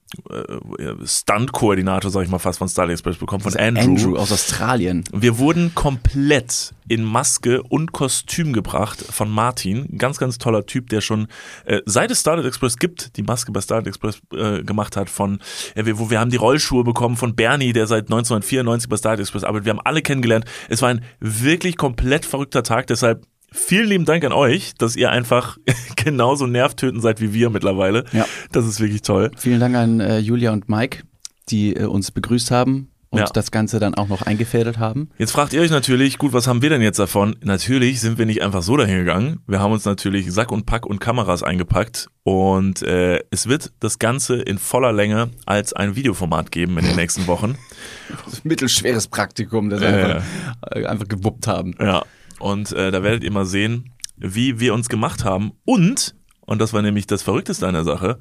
Stunt-Koordinator, 1.05 2.10
sag 2.10 2.22
ich 2.22 2.31
mal 2.31 2.38
fast, 2.38 2.58
von 2.58 2.69
Starlight 2.69 2.94
Express 2.94 3.19
bekommen, 3.19 3.43
von 3.43 3.55
Andrew. 3.56 3.82
Andrew 3.82 4.16
aus 4.16 4.32
Australien. 4.32 5.05
Wir 5.12 5.38
wurden 5.38 5.75
komplett 5.75 6.72
in 6.88 7.05
Maske 7.05 7.62
und 7.62 7.93
Kostüm 7.93 8.55
gebracht 8.55 9.05
von 9.10 9.28
Martin. 9.31 9.99
Ganz, 9.99 10.19
ganz 10.19 10.38
toller 10.38 10.64
Typ, 10.64 10.88
der 10.88 11.02
schon 11.02 11.28
äh, 11.66 11.82
seit 11.84 12.10
es 12.10 12.20
Starlight 12.20 12.46
Express 12.46 12.78
gibt, 12.78 13.16
die 13.19 13.22
Maske 13.22 13.52
bei 13.52 13.60
Starlight 13.60 13.88
Express 13.88 14.20
äh, 14.32 14.62
gemacht 14.62 14.96
hat 14.96 15.10
von, 15.10 15.40
äh, 15.75 15.84
wir, 15.84 15.99
wo 15.99 16.08
wir 16.08 16.20
haben 16.20 16.31
die 16.31 16.37
Rollschuhe 16.37 16.84
bekommen 16.84 17.16
von 17.16 17.34
Bernie, 17.34 17.75
der 17.75 17.87
seit 17.87 18.04
1994 18.04 18.88
bei 18.88 18.96
Starlight 18.96 19.20
Express 19.20 19.44
arbeitet. 19.44 19.66
Wir 19.66 19.72
haben 19.72 19.82
alle 19.84 20.00
kennengelernt. 20.00 20.46
Es 20.70 20.81
war 20.81 20.88
ein 20.88 21.04
wirklich 21.20 21.76
komplett 21.76 22.25
verrückter 22.25 22.62
Tag, 22.62 22.87
deshalb 22.87 23.26
Vielen 23.50 23.88
lieben 23.88 24.04
Dank 24.04 24.24
an 24.24 24.32
euch, 24.32 24.74
dass 24.78 24.94
ihr 24.96 25.10
einfach 25.10 25.56
genauso 25.96 26.46
nervtötend 26.46 27.02
seid 27.02 27.20
wie 27.20 27.32
wir 27.32 27.50
mittlerweile. 27.50 28.04
Ja. 28.12 28.26
Das 28.52 28.66
ist 28.66 28.80
wirklich 28.80 29.02
toll. 29.02 29.30
Vielen 29.36 29.60
Dank 29.60 29.74
an 29.76 30.00
äh, 30.00 30.18
Julia 30.18 30.52
und 30.52 30.68
Mike, 30.68 31.02
die 31.48 31.74
äh, 31.74 31.84
uns 31.84 32.10
begrüßt 32.10 32.50
haben 32.50 32.90
und 33.10 33.20
Ja. 33.20 33.26
das 33.32 33.50
Ganze 33.50 33.78
dann 33.80 33.94
auch 33.94 34.08
noch 34.08 34.20
eingefädelt 34.20 34.76
haben. 34.78 35.08
Jetzt 35.16 35.30
fragt 35.32 35.54
ihr 35.54 35.62
euch 35.62 35.70
natürlich, 35.70 36.18
gut, 36.18 36.34
was 36.34 36.46
haben 36.46 36.60
wir 36.60 36.68
denn 36.68 36.82
jetzt 36.82 36.98
davon? 36.98 37.36
Natürlich 37.42 38.02
sind 38.02 38.18
wir 38.18 38.26
nicht 38.26 38.42
einfach 38.42 38.62
so 38.62 38.76
dahin 38.76 38.98
gegangen. 38.98 39.40
Wir 39.46 39.60
haben 39.60 39.72
uns 39.72 39.86
natürlich 39.86 40.30
Sack 40.30 40.52
und 40.52 40.66
Pack 40.66 40.84
und 40.84 41.00
Kameras 41.00 41.42
eingepackt 41.42 42.08
und 42.24 42.82
äh, 42.82 43.20
es 43.30 43.48
wird 43.48 43.72
das 43.80 43.98
Ganze 43.98 44.36
in 44.42 44.58
voller 44.58 44.92
Länge 44.92 45.30
als 45.46 45.72
ein 45.72 45.96
Videoformat 45.96 46.52
geben 46.52 46.76
in 46.78 46.84
den 46.84 46.96
nächsten 46.96 47.26
Wochen. 47.26 47.56
Mittelschweres 48.44 49.08
Praktikum, 49.08 49.70
das 49.70 49.80
Ja, 49.80 49.88
einfach, 49.88 50.22
äh, 50.70 50.84
einfach 50.84 51.08
gewuppt 51.08 51.46
haben. 51.46 51.74
Ja, 51.80 52.04
und 52.38 52.73
äh, 52.73 52.90
da 52.90 53.02
werdet 53.02 53.25
ihr 53.25 53.32
mal 53.32 53.46
sehen, 53.46 53.93
wie 54.17 54.61
wir 54.61 54.75
uns 54.75 54.88
gemacht 54.88 55.25
haben 55.25 55.52
und, 55.64 56.14
und 56.40 56.61
das 56.61 56.73
war 56.73 56.82
nämlich 56.82 57.06
das 57.06 57.23
Verrückteste 57.23 57.67
an 57.67 57.75
der 57.75 57.85
Sache, 57.85 58.19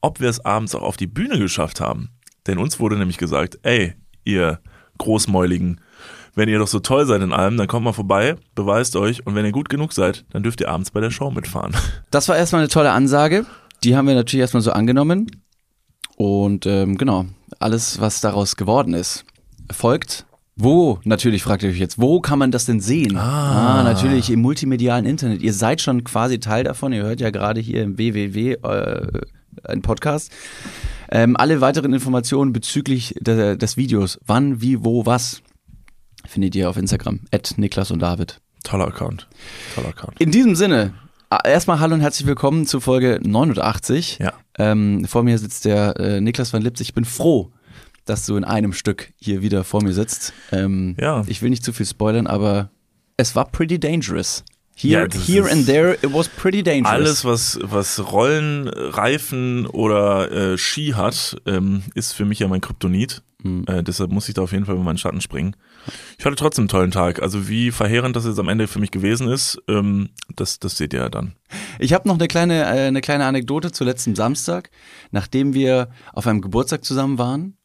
ob 0.00 0.20
wir 0.20 0.28
es 0.28 0.44
abends 0.44 0.74
auch 0.74 0.82
auf 0.82 0.96
die 0.96 1.06
Bühne 1.06 1.38
geschafft 1.38 1.80
haben. 1.80 2.10
Denn 2.46 2.58
uns 2.58 2.80
wurde 2.80 2.96
nämlich 2.96 3.18
gesagt, 3.18 3.58
ey, 3.62 3.94
ihr 4.24 4.60
Großmäuligen, 4.98 5.80
wenn 6.34 6.48
ihr 6.48 6.58
doch 6.58 6.68
so 6.68 6.80
toll 6.80 7.06
seid 7.06 7.22
in 7.22 7.32
allem, 7.32 7.56
dann 7.56 7.66
kommt 7.66 7.84
mal 7.84 7.92
vorbei, 7.92 8.36
beweist 8.54 8.96
euch 8.96 9.26
und 9.26 9.34
wenn 9.34 9.44
ihr 9.44 9.52
gut 9.52 9.68
genug 9.68 9.92
seid, 9.92 10.24
dann 10.30 10.42
dürft 10.42 10.60
ihr 10.60 10.68
abends 10.68 10.90
bei 10.90 11.00
der 11.00 11.10
Show 11.10 11.30
mitfahren. 11.30 11.74
Das 12.10 12.28
war 12.28 12.36
erstmal 12.36 12.62
eine 12.62 12.68
tolle 12.68 12.90
Ansage. 12.90 13.46
Die 13.84 13.96
haben 13.96 14.08
wir 14.08 14.14
natürlich 14.14 14.40
erstmal 14.40 14.62
so 14.62 14.72
angenommen. 14.72 15.30
Und 16.16 16.66
ähm, 16.66 16.98
genau, 16.98 17.26
alles, 17.60 18.00
was 18.00 18.20
daraus 18.20 18.56
geworden 18.56 18.94
ist, 18.94 19.24
folgt. 19.70 20.26
Wo, 20.62 20.98
natürlich 21.04 21.42
fragt 21.42 21.62
ihr 21.62 21.70
euch 21.70 21.78
jetzt, 21.78 21.98
wo 21.98 22.20
kann 22.20 22.38
man 22.38 22.50
das 22.50 22.66
denn 22.66 22.80
sehen? 22.80 23.16
Ah. 23.16 23.82
natürlich 23.82 24.28
im 24.30 24.42
multimedialen 24.42 25.06
Internet. 25.06 25.40
Ihr 25.40 25.54
seid 25.54 25.80
schon 25.80 26.04
quasi 26.04 26.38
Teil 26.38 26.64
davon. 26.64 26.92
Ihr 26.92 27.02
hört 27.02 27.18
ja 27.20 27.30
gerade 27.30 27.60
hier 27.62 27.82
im 27.82 27.96
WWW 27.96 28.52
äh, 28.52 29.20
einen 29.64 29.80
Podcast. 29.80 30.30
Ähm, 31.10 31.34
alle 31.38 31.62
weiteren 31.62 31.94
Informationen 31.94 32.52
bezüglich 32.52 33.14
de, 33.18 33.56
des 33.56 33.78
Videos, 33.78 34.20
wann, 34.26 34.60
wie, 34.60 34.84
wo, 34.84 35.06
was, 35.06 35.40
findet 36.26 36.54
ihr 36.54 36.68
auf 36.68 36.76
Instagram. 36.76 37.20
At 37.32 37.54
Niklas 37.56 37.90
und 37.90 38.00
David. 38.00 38.40
Toller 38.62 38.88
Account. 38.88 39.28
Toller 39.74 39.88
Account. 39.88 40.20
In 40.20 40.30
diesem 40.30 40.56
Sinne, 40.56 40.92
erstmal 41.44 41.80
hallo 41.80 41.94
und 41.94 42.02
herzlich 42.02 42.26
willkommen 42.26 42.66
zu 42.66 42.80
Folge 42.80 43.18
89. 43.22 44.18
Ja. 44.20 44.34
Ähm, 44.58 45.06
vor 45.06 45.22
mir 45.22 45.38
sitzt 45.38 45.64
der 45.64 45.98
äh, 45.98 46.20
Niklas 46.20 46.52
van 46.52 46.60
Lipz. 46.60 46.80
Ich 46.80 46.92
bin 46.92 47.06
froh, 47.06 47.50
dass 48.04 48.26
du 48.26 48.36
in 48.36 48.44
einem 48.44 48.72
Stück 48.72 49.12
hier 49.16 49.42
wieder 49.42 49.64
vor 49.64 49.82
mir 49.82 49.92
sitzt. 49.92 50.32
Ähm, 50.52 50.96
Ja. 51.00 51.22
Ich 51.26 51.42
will 51.42 51.50
nicht 51.50 51.64
zu 51.64 51.72
viel 51.72 51.86
spoilern, 51.86 52.26
aber 52.26 52.70
es 53.16 53.36
war 53.36 53.46
pretty 53.46 53.78
dangerous. 53.78 54.44
Here, 54.74 55.08
Ja, 55.12 55.20
here 55.20 55.50
and 55.50 55.66
there, 55.66 55.94
it 55.94 56.12
was 56.12 56.28
pretty 56.28 56.62
dangerous. 56.62 56.94
Alles, 56.94 57.24
was, 57.24 57.58
was 57.62 58.12
Rollen, 58.12 58.66
Reifen 58.68 59.66
oder 59.66 60.32
äh, 60.32 60.58
Ski 60.58 60.94
hat, 60.96 61.36
ähm, 61.44 61.82
ist 61.94 62.12
für 62.12 62.24
mich 62.24 62.38
ja 62.38 62.48
mein 62.48 62.62
Kryptonit. 62.62 63.22
Mhm. 63.42 63.64
Äh, 63.66 63.82
deshalb 63.82 64.10
muss 64.10 64.28
ich 64.28 64.34
da 64.34 64.42
auf 64.42 64.52
jeden 64.52 64.64
Fall 64.64 64.74
über 64.74 64.84
meinen 64.84 64.98
Schatten 64.98 65.20
springen. 65.20 65.54
Ich 66.18 66.24
hatte 66.24 66.36
trotzdem 66.36 66.62
einen 66.62 66.68
tollen 66.68 66.90
Tag. 66.90 67.22
Also 67.22 67.48
wie 67.48 67.70
verheerend 67.70 68.16
das 68.16 68.24
jetzt 68.24 68.38
am 68.38 68.48
Ende 68.48 68.68
für 68.68 68.78
mich 68.78 68.90
gewesen 68.90 69.28
ist, 69.28 69.60
ähm, 69.68 70.10
das, 70.34 70.58
das 70.58 70.76
seht 70.76 70.92
ihr 70.92 71.00
ja 71.00 71.08
dann. 71.08 71.34
Ich 71.78 71.92
habe 71.92 72.08
noch 72.08 72.16
eine 72.16 72.28
kleine, 72.28 72.62
äh, 72.62 72.86
eine 72.88 73.00
kleine 73.00 73.26
Anekdote 73.26 73.72
zu 73.72 73.84
letzten 73.84 74.14
Samstag, 74.14 74.70
nachdem 75.10 75.54
wir 75.54 75.90
auf 76.12 76.26
einem 76.26 76.40
Geburtstag 76.40 76.84
zusammen 76.84 77.18
waren. 77.18 77.56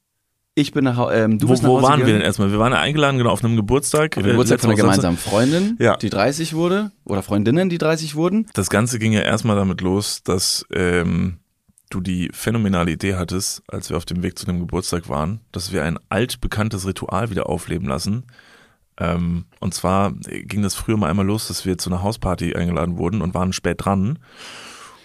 Ich 0.57 0.71
bin 0.71 0.85
nach 0.85 1.09
ähm, 1.11 1.37
du 1.37 1.47
wo 1.47 1.51
bist 1.51 1.63
nach 1.63 1.69
wo 1.69 1.75
Hause 1.75 1.83
waren 1.83 1.91
wir 1.99 2.05
gegangen. 2.05 2.19
denn 2.21 2.25
erstmal? 2.25 2.49
Wir 2.49 2.59
waren 2.59 2.71
ja 2.71 2.79
eingeladen 2.79 3.17
genau 3.17 3.29
auf 3.31 3.43
einem 3.43 3.57
Geburtstag. 3.57 4.15
Auf 4.15 4.23
dem 4.23 4.31
Geburtstag 4.31 4.61
von 4.61 4.69
einer 4.69 4.77
gemeinsamen 4.77 5.17
Freundin, 5.17 5.75
Ja. 5.79 5.97
die 5.97 6.09
30 6.09 6.53
wurde, 6.53 6.91
oder 7.03 7.21
Freundinnen, 7.23 7.67
die 7.69 7.77
30 7.77 8.15
wurden. 8.15 8.47
Das 8.53 8.69
Ganze 8.69 8.97
ging 8.97 9.11
ja 9.11 9.19
erstmal 9.21 9.57
damit 9.57 9.81
los, 9.81 10.23
dass 10.23 10.65
ähm, 10.73 11.39
du 11.89 11.99
die 11.99 12.29
phänomenale 12.33 12.91
Idee 12.91 13.15
hattest, 13.15 13.63
als 13.67 13.89
wir 13.89 13.97
auf 13.97 14.05
dem 14.05 14.23
Weg 14.23 14.39
zu 14.39 14.45
dem 14.45 14.59
Geburtstag 14.59 15.09
waren, 15.09 15.41
dass 15.51 15.73
wir 15.73 15.83
ein 15.83 15.99
altbekanntes 16.07 16.87
Ritual 16.87 17.29
wieder 17.29 17.49
aufleben 17.49 17.89
lassen. 17.89 18.23
Ähm, 18.97 19.43
und 19.59 19.73
zwar 19.73 20.13
ging 20.13 20.61
das 20.61 20.73
früher 20.73 20.95
mal 20.95 21.09
einmal 21.09 21.25
los, 21.25 21.49
dass 21.49 21.65
wir 21.65 21.77
zu 21.77 21.89
einer 21.89 22.01
Hausparty 22.01 22.55
eingeladen 22.55 22.97
wurden 22.97 23.21
und 23.21 23.33
waren 23.33 23.51
spät 23.51 23.83
dran. 23.83 24.19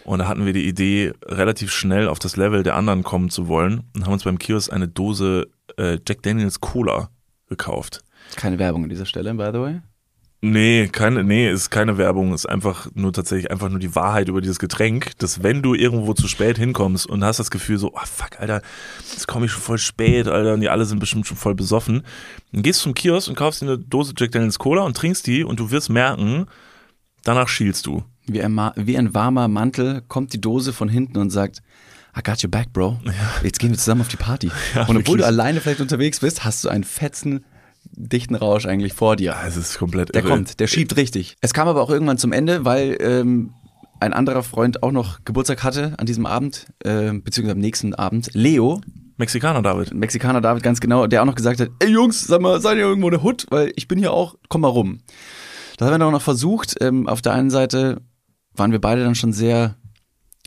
Und 0.05 0.21
da 0.21 0.29
hatten 0.29 0.47
wir 0.47 0.53
die 0.53 0.67
Idee, 0.67 1.13
relativ 1.25 1.73
schnell 1.73 2.09
auf 2.09 2.19
das 2.19 2.37
Level 2.37 2.63
der 2.63 2.77
anderen 2.77 3.03
kommen 3.03 3.31
zu 3.31 3.49
wollen 3.49 3.83
und 3.95 4.05
haben 4.05 4.13
uns 4.13 4.25
beim 4.25 4.39
Kiosk 4.39 4.73
eine 4.73 4.89
Dose 4.89 5.49
äh, 5.77 5.99
Jack 6.07 6.23
Daniels 6.23 6.61
Cola 6.61 7.11
gekauft. 7.49 8.03
Keine 8.37 8.59
Werbung 8.59 8.85
an 8.85 8.91
dieser 8.91 9.07
Stelle, 9.07 9.35
by 9.35 9.51
the 9.53 9.61
way. 9.61 9.81
Nee, 10.43 10.89
keine, 10.91 11.23
nee, 11.23 11.51
ist 11.51 11.69
keine 11.69 11.99
Werbung, 11.99 12.33
ist 12.33 12.47
einfach 12.47 12.89
nur 12.95 13.13
tatsächlich 13.13 13.51
einfach 13.51 13.69
nur 13.69 13.79
die 13.79 13.95
Wahrheit 13.95 14.29
über 14.29 14.41
dieses 14.41 14.59
Getränk, 14.59 15.19
dass 15.19 15.43
wenn 15.43 15.61
du 15.61 15.75
irgendwo 15.75 16.15
zu 16.15 16.29
spät 16.29 16.57
hinkommst 16.57 17.07
und 17.07 17.23
hast 17.23 17.39
das 17.39 17.51
Gefühl 17.51 17.77
so, 17.77 17.93
oh 17.93 18.07
fuck, 18.07 18.41
Alter, 18.41 18.63
jetzt 19.11 19.29
komme 19.29 19.45
ich 19.45 19.53
schon 19.53 19.61
voll 19.61 19.77
spät, 19.77 20.29
Alter, 20.29 20.55
und 20.55 20.63
die 20.63 20.71
alle 20.71 20.87
sind 20.87 20.99
bestimmt 20.99 21.27
schon 21.27 21.37
voll 21.37 21.55
besoffen, 21.55 22.05
dann 22.53 22.63
gehst 22.63 22.81
du 22.81 22.85
zum 22.85 22.95
Kiosk 22.95 23.29
und 23.29 23.35
kaufst 23.35 23.61
dir 23.61 23.67
eine 23.67 23.79
Dose 23.79 24.15
Jack 24.17 24.33
Daniels 24.33 24.59
Cola 24.59 24.83
und 24.83 24.97
trinkst 24.97 25.27
die 25.27 25.45
und 25.45 25.61
du 25.61 25.71
wirst 25.71 25.91
merken, 25.91 26.47
danach 27.23 27.49
schielst 27.49 27.85
du. 27.85 28.03
Wie 28.33 28.43
ein, 28.43 28.57
wie 28.77 28.97
ein 28.99 29.15
warmer 29.15 29.49
Mantel 29.49 30.03
kommt 30.09 30.33
die 30.33 30.41
Dose 30.41 30.73
von 30.73 30.89
hinten 30.89 31.19
und 31.19 31.31
sagt, 31.31 31.63
I 32.17 32.23
got 32.23 32.43
your 32.43 32.51
back, 32.51 32.73
Bro. 32.73 32.99
Jetzt 33.43 33.59
gehen 33.61 33.71
wir 33.71 33.79
zusammen 33.79 34.01
auf 34.01 34.09
die 34.09 34.17
Party. 34.17 34.51
Ja, 34.75 34.83
und 34.83 34.91
obwohl 34.91 34.97
wirklich. 34.97 35.17
du 35.19 35.27
alleine 35.27 35.61
vielleicht 35.61 35.81
unterwegs 35.81 36.21
bist, 36.21 36.45
hast 36.45 36.65
du 36.65 36.69
einen 36.69 36.85
fetzen, 36.85 37.45
dichten 37.93 38.35
Rausch 38.35 38.67
eigentlich 38.67 38.93
vor 38.93 39.17
dir. 39.17 39.37
Es 39.47 39.57
ist 39.57 39.79
komplett 39.79 40.15
Der 40.15 40.23
irre. 40.23 40.33
kommt, 40.33 40.61
der 40.61 40.67
schiebt 40.67 40.97
richtig. 40.97 41.37
Es 41.41 41.55
kam 41.55 41.69
aber 41.69 41.81
auch 41.83 41.91
irgendwann 41.91 42.19
zum 42.19 42.33
Ende, 42.33 42.65
weil 42.65 42.97
ähm, 43.01 43.55
ein 44.01 44.13
anderer 44.13 44.43
Freund 44.43 44.83
auch 44.83 44.93
noch 44.93 45.21
Geburtstag 45.25 45.63
hatte 45.63 45.95
an 45.99 46.07
diesem 46.07 46.27
Abend, 46.27 46.67
äh, 46.85 47.13
beziehungsweise 47.13 47.53
am 47.53 47.61
nächsten 47.61 47.95
Abend. 47.95 48.31
Leo, 48.33 48.81
Mexikaner, 49.17 49.63
David. 49.63 49.93
Mexikaner 49.95 50.41
David 50.41 50.63
ganz 50.63 50.81
genau, 50.81 51.07
der 51.07 51.23
auch 51.23 51.27
noch 51.27 51.35
gesagt 51.35 51.61
hat, 51.61 51.69
ey 51.79 51.91
Jungs, 51.91 52.27
sag 52.27 52.41
mal, 52.41 52.61
seid 52.61 52.77
ihr 52.79 52.85
irgendwo 52.85 53.09
in 53.09 53.13
der 53.13 53.23
Hut? 53.23 53.47
Weil 53.51 53.73
ich 53.77 53.87
bin 53.87 53.99
hier 53.99 54.13
auch, 54.13 54.35
komm 54.49 54.63
mal 54.63 54.69
rum. 54.69 55.01
Das 55.77 55.87
haben 55.87 55.95
wir 55.95 55.99
dann 55.99 56.13
noch 56.13 56.23
versucht. 56.23 56.77
Ähm, 56.81 57.07
auf 57.07 57.23
der 57.23 57.35
einen 57.35 57.51
Seite 57.51 58.01
waren 58.61 58.71
wir 58.71 58.81
beide 58.81 59.03
dann 59.03 59.17
schon 59.17 59.33
sehr 59.33 59.75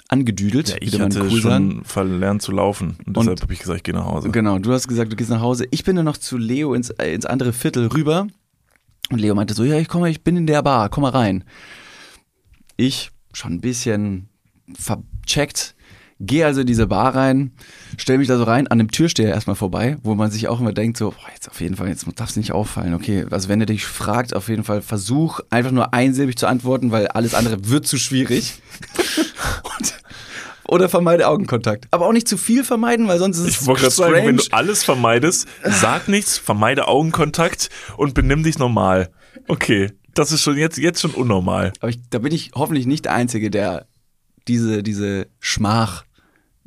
angedüdelt. 0.08 0.70
Ja, 0.70 0.75
ich 0.79 0.98
hatte 1.00 1.22
cool 1.24 1.41
sagen. 1.41 1.72
schon 1.72 1.84
verlernt 1.84 2.41
zu 2.41 2.51
laufen 2.51 2.98
und 3.05 3.17
deshalb 3.17 3.41
habe 3.41 3.51
ich 3.51 3.60
gesagt, 3.60 3.77
ich 3.77 3.84
gehe 3.84 3.96
nach 3.96 4.05
Hause. 4.05 4.29
Genau, 4.29 4.60
du 4.60 4.72
hast 4.72 4.88
gesagt, 4.88 5.12
du 5.12 5.15
gehst 5.15 5.29
nach 5.29 5.41
Hause. 5.41 5.65
Ich 5.72 5.84
bin 5.84 5.96
dann 5.96 6.05
noch 6.05 6.17
zu 6.17 6.38
Leo 6.38 6.74
ins, 6.74 6.91
äh, 6.91 7.13
ins 7.13 7.25
andere 7.25 7.51
Viertel 7.51 7.88
rüber. 7.88 8.27
Und 9.10 9.20
Leo 9.20 9.36
meinte 9.36 9.53
so, 9.53 9.63
ja, 9.63 9.77
ich 9.77 9.88
komme, 9.88 10.10
ich 10.10 10.24
bin 10.24 10.38
in 10.38 10.48
der 10.48 10.62
Bar, 10.62 10.89
komm 10.89 11.01
mal 11.01 11.10
rein. 11.10 11.43
Ich 12.77 13.12
schon 13.34 13.53
ein 13.53 13.62
bisschen 13.62 14.29
vercheckt, 14.74 15.75
gehe 16.20 16.46
also 16.46 16.62
in 16.62 16.67
diese 16.67 16.88
Bar 16.88 17.15
rein, 17.15 17.51
stelle 17.98 18.20
mich 18.20 18.27
da 18.27 18.38
so 18.38 18.43
rein, 18.43 18.67
an 18.67 18.77
dem 18.77 18.91
Türsteher 18.91 19.29
erstmal 19.29 19.55
vorbei, 19.55 19.98
wo 20.03 20.15
man 20.15 20.32
sich 20.32 20.48
auch 20.48 20.60
immer 20.60 20.74
denkt, 20.74 20.98
so, 20.98 21.12
boah, 21.12 21.29
jetzt 21.34 21.50
auf 21.50 21.62
jeden 21.62 21.75
Fall, 21.75 21.88
jetzt 21.88 22.05
darf 22.15 22.29
es 22.29 22.36
nicht 22.36 22.51
auffallen. 22.51 22.93
Okay, 22.93 23.25
also 23.29 23.50
wenn 23.50 23.60
er 23.60 23.65
dich 23.65 23.86
fragt, 23.86 24.36
auf 24.36 24.50
jeden 24.50 24.63
Fall 24.63 24.82
versuch 24.82 25.39
einfach 25.50 25.72
nur 25.72 25.93
einsilbig 25.93 26.38
zu 26.38 26.48
antworten, 26.48 26.91
weil 26.91 27.08
alles 27.08 27.34
andere 27.34 27.70
wird 27.70 27.88
zu 27.88 27.98
schwierig. 27.98 28.62
Und, 29.77 29.93
oder 30.67 30.89
vermeide 30.89 31.27
Augenkontakt. 31.27 31.88
Aber 31.91 32.08
auch 32.08 32.13
nicht 32.13 32.27
zu 32.27 32.38
viel 32.38 32.63
vermeiden, 32.63 33.08
weil 33.08 33.20
sonst 33.20 33.38
ist 33.38 33.48
es 33.48 33.62
Ich 33.62 33.67
wollte 33.67 33.82
gerade 33.82 33.96
sagen, 33.96 34.13
wenn 34.13 34.38
du 34.38 34.43
alles 34.51 34.84
vermeidest, 34.84 35.48
sag 35.63 36.08
nichts, 36.08 36.38
vermeide 36.38 36.88
Augenkontakt 36.88 37.70
und 37.98 38.13
benimm 38.13 38.43
dich 38.43 38.58
normal. 38.58 39.12
Okay, 39.48 39.91
das 40.13 40.32
ist 40.32 40.41
schon 40.41 40.58
jetzt, 40.58 40.77
jetzt 40.77 41.01
schon 41.01 41.12
unnormal. 41.12 41.74
Aber 41.79 41.89
ich, 41.89 42.00
da 42.10 42.20
bin 42.20 42.34
ich 42.34 42.51
hoffentlich 42.55 42.86
nicht 42.86 43.05
der 43.05 43.13
Einzige, 43.13 43.50
der 43.50 43.88
diese, 44.47 44.83
diese 44.83 45.27
Schmach 45.39 46.05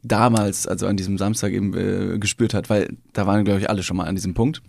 damals, 0.03 0.67
also 0.67 0.87
an 0.87 0.97
diesem 0.97 1.19
Samstag 1.19 1.53
eben 1.53 1.75
äh, 1.75 2.19
gespürt 2.19 2.55
hat, 2.55 2.71
weil 2.71 2.97
da 3.13 3.27
waren, 3.27 3.45
glaube 3.45 3.61
ich, 3.61 3.71
alle 3.71 3.83
schon 3.83 3.97
mal 3.97 4.07
an 4.07 4.15
diesem 4.15 4.35
Punkt. 4.35 4.63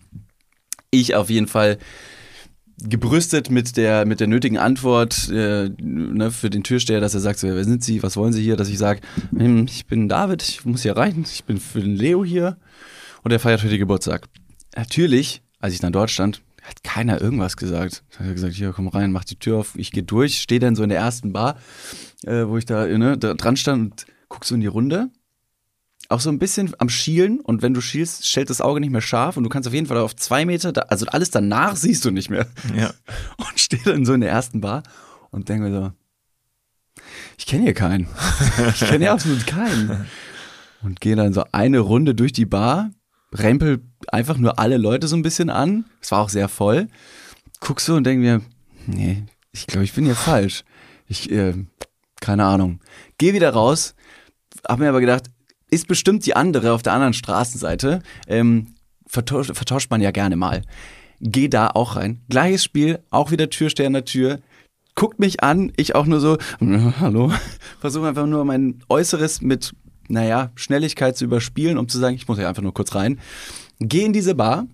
Ich 0.90 1.16
auf 1.16 1.30
jeden 1.30 1.48
Fall 1.48 1.78
gebrüstet 2.80 3.50
mit 3.50 3.76
der, 3.76 4.06
mit 4.06 4.20
der 4.20 4.28
nötigen 4.28 4.58
Antwort 4.58 5.30
äh, 5.30 5.70
ne, 5.80 6.32
für 6.32 6.50
den 6.50 6.64
Türsteher, 6.64 7.00
dass 7.00 7.16
er 7.16 7.20
sagt, 7.20 7.42
wer 7.42 7.64
sind 7.64 7.84
Sie, 7.84 8.04
was 8.04 8.18
wollen 8.18 8.34
Sie 8.34 8.44
hier, 8.44 8.56
dass 8.56 8.70
ich 8.70 8.78
sage, 8.78 9.02
hm, 9.36 9.66
ich 9.66 9.88
bin 9.88 10.08
David, 10.08 10.44
ich 10.44 10.64
muss 10.64 10.84
hier 10.84 10.96
rein, 10.96 11.26
ich 11.32 11.44
bin 11.44 11.58
für 11.58 11.82
den 11.82 11.96
Leo 11.96 12.24
hier 12.24 12.58
und 13.24 13.32
er 13.32 13.40
feiert 13.40 13.64
heute 13.64 13.80
Geburtstag. 13.80 14.28
Natürlich, 14.76 15.42
als 15.60 15.74
ich 15.74 15.80
dann 15.80 15.92
dort 15.94 16.12
stand, 16.12 16.42
hat 16.68 16.84
keiner 16.84 17.22
irgendwas 17.22 17.56
gesagt. 17.56 18.04
Da 18.18 18.26
hat 18.26 18.34
gesagt, 18.34 18.54
hier, 18.54 18.74
komm 18.74 18.88
rein, 18.90 19.12
mach 19.12 19.24
die 19.24 19.40
Tür 19.40 19.58
auf, 19.60 19.76
ich 19.76 19.92
gehe 19.92 20.04
durch, 20.04 20.40
stehe 20.40 20.60
dann 20.60 20.76
so 20.76 20.84
in 20.84 20.90
der 20.90 21.00
ersten 21.00 21.32
Bar, 21.32 21.58
äh, 22.24 22.46
wo 22.46 22.58
ich 22.58 22.66
da, 22.66 22.86
ne, 22.86 23.18
da 23.18 23.34
dran 23.34 23.56
stand 23.56 23.82
und 23.82 24.06
guck 24.28 24.46
so 24.46 24.56
in 24.56 24.62
die 24.62 24.68
Runde. 24.68 25.10
Auch 26.10 26.20
so 26.20 26.30
ein 26.30 26.40
bisschen 26.40 26.74
am 26.78 26.90
Schielen 26.90 27.40
und 27.42 27.62
wenn 27.62 27.74
du 27.74 27.82
schielst, 27.82 28.28
stellt 28.28 28.50
das 28.50 28.62
Auge 28.62 28.80
nicht 28.80 28.92
mehr 28.92 29.02
scharf 29.02 29.38
und 29.38 29.44
du 29.44 29.50
kannst 29.50 29.68
auf 29.68 29.74
jeden 29.74 29.88
Fall 29.88 29.98
auf 29.98 30.16
zwei 30.16 30.46
Meter, 30.46 30.72
da, 30.72 30.82
also 30.82 31.06
alles 31.08 31.32
danach 31.32 31.76
siehst 31.76 32.06
du 32.06 32.12
nicht 32.12 32.30
mehr. 32.30 32.48
Ja. 32.76 32.92
Und 33.38 33.60
stehe 33.60 33.84
dann 33.84 34.06
so 34.06 34.14
in 34.14 34.22
der 34.22 34.30
ersten 34.30 34.62
Bar 34.62 34.84
und 35.32 35.50
denke 35.50 35.70
mir 35.70 35.74
so, 35.74 35.92
ich 37.38 37.46
kenne 37.46 37.64
hier 37.64 37.74
keinen. 37.74 38.08
Ich 38.74 38.80
kenne 38.80 39.00
hier 39.00 39.12
absolut 39.14 39.46
keinen. 39.46 40.08
Und 40.82 41.02
gehe 41.02 41.16
dann 41.16 41.34
so 41.34 41.44
eine 41.52 41.80
Runde 41.80 42.16
durch 42.16 42.32
die 42.32 42.46
Bar, 42.46 42.92
rempel 43.34 43.82
einfach 44.08 44.38
nur 44.38 44.60
alle 44.60 44.78
Leute 44.78 45.08
so 45.08 45.16
ein 45.16 45.22
bisschen 45.22 45.50
an. 45.50 45.86
Es 46.02 46.12
war 46.12 46.22
auch 46.22 46.30
sehr 46.30 46.50
voll. 46.50 46.88
Guck 47.60 47.82
so 47.82 47.96
und 47.96 48.04
denke 48.04 48.22
mir, 48.22 48.42
nee, 48.86 49.24
ich 49.52 49.68
glaube, 49.68 49.84
ich 49.84 49.94
bin 49.94 50.06
hier 50.06 50.16
falsch. 50.16 50.64
Ich, 51.08 51.32
äh, 51.32 51.54
keine 52.20 52.46
Ahnung. 52.46 52.80
Geh 53.18 53.34
wieder 53.34 53.52
raus, 53.52 53.96
hab 54.68 54.80
mir 54.80 54.90
aber 54.90 55.02
gedacht, 55.02 55.26
ist 55.70 55.88
bestimmt 55.88 56.26
die 56.26 56.36
andere 56.36 56.74
auf 56.74 56.84
der 56.84 56.94
anderen 56.94 57.14
Straßenseite. 57.14 58.02
Ähm, 58.28 58.76
vertauscht, 59.06 59.56
vertauscht 59.56 59.92
man 59.92 60.02
ja 60.02 60.12
gerne 60.12 60.36
mal. 60.36 60.62
Geh 61.20 61.48
da 61.48 61.68
auch 61.68 61.96
rein. 61.96 62.22
Gleiches 62.30 62.64
Spiel, 62.64 63.00
auch 63.10 63.32
wieder 63.32 63.50
Türsteher 63.50 63.88
an 63.88 63.94
der 63.94 64.06
Tür. 64.06 64.40
Guckt 64.96 65.20
mich 65.20 65.44
an, 65.44 65.72
ich 65.76 65.96
auch 65.96 66.06
nur 66.06 66.20
so, 66.20 66.38
hallo. 67.00 67.32
Versuche 67.80 68.08
einfach 68.08 68.26
nur 68.26 68.46
mein 68.46 68.84
Äußeres 68.90 69.42
mit, 69.42 69.74
naja, 70.08 70.52
Schnelligkeit 70.56 71.18
zu 71.18 71.26
überspielen, 71.26 71.78
um 71.78 71.88
zu 71.88 72.00
sagen, 72.00 72.16
ich 72.16 72.28
muss 72.28 72.40
ja 72.40 72.50
einfach 72.50 72.64
nur 72.64 72.74
kurz 72.74 72.96
rein. 72.96 73.20
Geh 73.80 74.06
in 74.06 74.14
diese 74.14 74.34
Bar, 74.34 74.68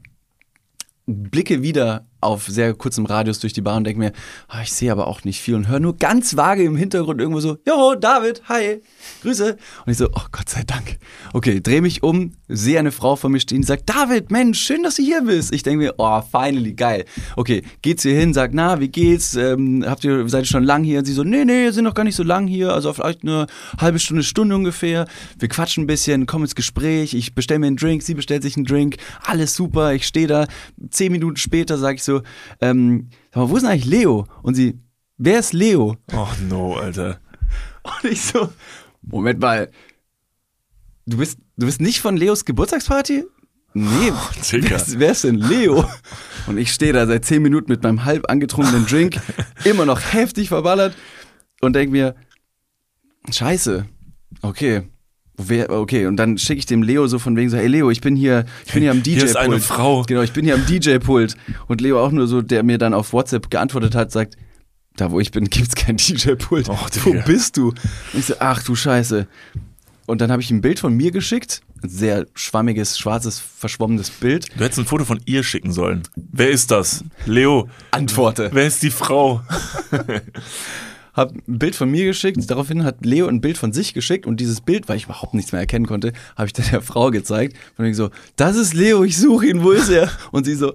blicke 1.06 1.62
wieder 1.62 2.06
auf 2.24 2.48
sehr 2.48 2.74
kurzem 2.74 3.06
Radius 3.06 3.40
durch 3.40 3.54
die 3.54 3.62
Bar 3.62 3.78
und 3.78 3.84
denke 3.84 4.00
mir, 4.00 4.12
ah, 4.48 4.62
ich 4.62 4.72
sehe 4.72 4.92
aber 4.92 5.08
auch 5.08 5.24
nicht 5.24 5.42
viel 5.42 5.56
und 5.56 5.68
höre 5.68 5.80
nur 5.80 5.98
ganz 5.98 6.36
vage 6.36 6.64
im 6.64 6.76
Hintergrund 6.76 7.20
irgendwo 7.20 7.40
so, 7.40 7.58
Jo, 7.68 7.96
David, 7.96 8.42
hi, 8.50 8.82
Grüße. 9.22 9.58
Und 9.86 9.92
ich 9.92 9.98
so, 9.98 10.08
oh 10.08 10.26
Gott 10.32 10.50
sei 10.50 10.64
Dank. 10.64 10.98
Okay, 11.34 11.62
drehe 11.62 11.82
mich 11.82 12.04
um, 12.04 12.34
sehe 12.48 12.80
eine 12.80 12.92
Frau 12.92 13.16
vor 13.16 13.30
mir 13.30 13.40
stehen, 13.40 13.62
die 13.62 13.68
sagt, 13.68 13.90
David, 13.90 14.32
Mensch, 14.32 14.60
schön, 14.60 14.84
dass 14.84 14.96
du 14.96 15.04
hier 15.04 15.22
bist. 15.22 15.54
Ich 15.54 15.64
denke 15.64 15.84
mir, 15.84 15.96
oh, 15.98 16.22
finally, 16.22 16.74
geil. 16.74 17.06
Okay, 17.36 17.64
geht 17.82 18.02
sie 18.02 18.14
hin, 18.14 18.34
sagt, 18.34 18.54
na, 18.54 18.80
wie 18.80 18.90
geht's? 18.90 19.36
Ähm, 19.36 19.84
habt 19.88 20.04
ihr, 20.04 20.28
seid 20.30 20.44
ihr 20.44 20.48
schon 20.48 20.64
lang 20.64 20.84
hier? 20.84 21.00
Und 21.00 21.06
sie 21.06 21.14
so, 21.14 21.24
nee, 21.24 21.46
nee, 21.46 21.70
sind 21.72 21.84
noch 21.84 21.94
gar 21.94 22.04
nicht 22.04 22.16
so 22.16 22.24
lang 22.24 22.48
hier, 22.48 22.74
also 22.74 22.94
vielleicht 22.94 23.24
eine 23.24 23.48
halbe 23.78 24.00
Stunde, 24.00 24.24
Stunde 24.24 24.56
ungefähr. 24.56 25.08
Wir 25.38 25.48
quatschen 25.50 25.84
ein 25.84 25.88
bisschen, 25.88 26.26
kommen 26.26 26.46
ins 26.46 26.56
Gespräch, 26.56 27.14
ich 27.14 27.36
bestelle 27.36 27.60
mir 27.60 27.68
einen 27.68 27.78
Drink, 27.78 28.04
sie 28.04 28.14
bestellt 28.14 28.44
sich 28.44 28.56
einen 28.56 28.66
Drink, 28.66 28.98
alles 29.26 29.56
super, 29.56 29.94
ich 29.94 30.06
stehe 30.06 30.28
da. 30.28 30.48
Zehn 30.90 31.12
Minuten 31.12 31.38
später 31.38 31.78
sage 31.78 31.96
ich 31.96 32.04
so, 32.04 32.13
ähm, 32.62 33.10
sag 33.32 33.42
mal, 33.42 33.50
wo 33.50 33.56
ist 33.56 33.64
denn 33.64 33.72
eigentlich 33.72 33.86
Leo? 33.86 34.28
Und 34.42 34.56
sie, 34.56 34.80
wer 35.18 35.40
ist 35.40 35.54
Leo? 35.54 35.98
Oh 36.14 36.28
no, 36.48 36.76
Alter. 36.76 37.20
Und 37.84 38.12
ich 38.12 38.22
so, 38.22 38.50
Moment 39.02 39.40
mal, 39.40 39.70
du 41.06 41.18
bist, 41.18 41.40
du 41.58 41.66
bist 41.66 41.82
nicht 41.82 42.02
von 42.02 42.16
Leos 42.18 42.46
Geburtstagsparty? 42.46 43.26
Nee, 43.74 44.12
Digga. 44.52 44.70
wer, 44.70 44.78
ist, 44.78 45.00
wer 45.00 45.12
ist 45.12 45.24
denn 45.24 45.36
Leo? 45.36 45.84
Und 46.46 46.58
ich 46.58 46.72
stehe 46.72 46.94
da 46.94 47.08
seit 47.08 47.26
zehn 47.26 47.42
Minuten 47.42 47.72
mit 47.72 47.82
meinem 47.82 48.06
halb 48.06 48.30
angetrunkenen 48.30 48.86
Drink, 48.86 49.20
immer 49.64 49.86
noch 49.86 50.00
heftig 50.14 50.50
verballert 50.50 50.96
und 51.62 51.74
denk 51.74 51.92
mir, 51.92 52.16
scheiße, 53.32 53.86
okay. 54.42 54.84
Okay, 55.38 56.06
und 56.06 56.18
dann 56.18 56.38
schicke 56.38 56.60
ich 56.60 56.66
dem 56.66 56.84
Leo 56.84 57.08
so 57.08 57.18
von 57.18 57.36
wegen 57.36 57.50
so, 57.50 57.58
hey 57.58 57.68
Leo, 57.68 57.90
ich 57.90 58.02
bin 58.02 58.16
hier, 58.16 58.46
ich 58.66 58.74
bin 58.74 58.84
hier 58.84 58.92
am 58.92 59.02
DJ-Pult. 59.02 59.16
Hier 59.20 59.26
ist 59.26 59.36
eine 59.36 59.60
Frau. 59.60 60.04
Genau, 60.04 60.22
ich 60.22 60.32
bin 60.32 60.46
hier 60.46 60.54
am 60.54 60.66
DJ-Pult. 60.66 61.36
Und 61.68 61.82
Leo 61.82 62.00
auch 62.00 62.12
nur 62.12 62.28
so, 62.28 62.42
der 62.42 62.64
mir 62.64 62.78
dann 62.78 62.94
auf 62.94 63.14
WhatsApp 63.14 63.50
geantwortet 63.50 63.96
hat, 63.96 64.12
sagt, 64.12 64.38
da 64.96 65.10
wo 65.10 65.20
ich 65.20 65.32
bin, 65.32 65.46
gibt's 65.50 65.76
kein 65.76 65.98
DJ-Pult. 65.98 66.68
Wo 66.68 67.14
bist 67.26 67.58
du? 67.58 67.70
Und 67.70 68.20
ich 68.20 68.26
so, 68.26 68.36
ach 68.40 68.62
du 68.64 68.76
Scheiße. 68.76 69.28
Und 70.06 70.22
dann 70.22 70.32
habe 70.32 70.42
ich 70.42 70.52
ein 70.52 70.62
Bild 70.62 70.80
von 70.80 70.94
mir 70.94 71.12
geschickt, 71.12 71.62
ein 71.82 71.90
sehr 71.90 72.28
schwammiges, 72.36 73.00
schwarzes, 73.00 73.40
verschwommenes 73.40 74.10
Bild. 74.10 74.48
Du 74.56 74.64
hättest 74.64 74.80
ein 74.80 74.86
Foto 74.86 75.06
von 75.06 75.20
ihr 75.26 75.44
schicken 75.44 75.72
sollen. 75.72 76.04
Wer 76.16 76.50
ist 76.50 76.72
das? 76.72 77.04
Leo. 77.26 77.70
Antworte. 77.92 78.50
Wer 78.54 78.68
ist 78.68 78.84
die 78.84 78.92
Frau? 78.92 79.42
Hab 81.14 81.34
ein 81.48 81.60
Bild 81.60 81.76
von 81.76 81.90
mir 81.90 82.06
geschickt, 82.06 82.50
daraufhin 82.50 82.84
hat 82.84 83.06
Leo 83.06 83.28
ein 83.28 83.42
Bild 83.42 83.58
von 83.58 83.72
sich 83.72 83.94
geschickt 83.94 84.26
und 84.26 84.40
dieses 84.40 84.62
Bild, 84.62 84.90
weil 84.90 84.98
ich 84.98 85.06
überhaupt 85.06 85.34
nichts 85.34 85.52
mehr 85.52 85.62
erkennen 85.62 85.86
konnte, 85.86 86.14
habe 86.36 86.48
ich 86.48 86.54
dann 86.54 86.66
der 86.72 86.82
Frau 86.82 87.12
gezeigt. 87.12 87.56
Und 87.78 87.86
ich 87.86 87.96
so, 87.96 88.10
das 88.36 88.56
ist 88.56 88.74
Leo, 88.74 89.04
ich 89.04 89.18
suche 89.18 89.48
ihn, 89.48 89.64
wo 89.64 89.72
ist 89.72 89.90
er? 89.90 90.10
Und 90.32 90.46
sie 90.46 90.56
so, 90.56 90.74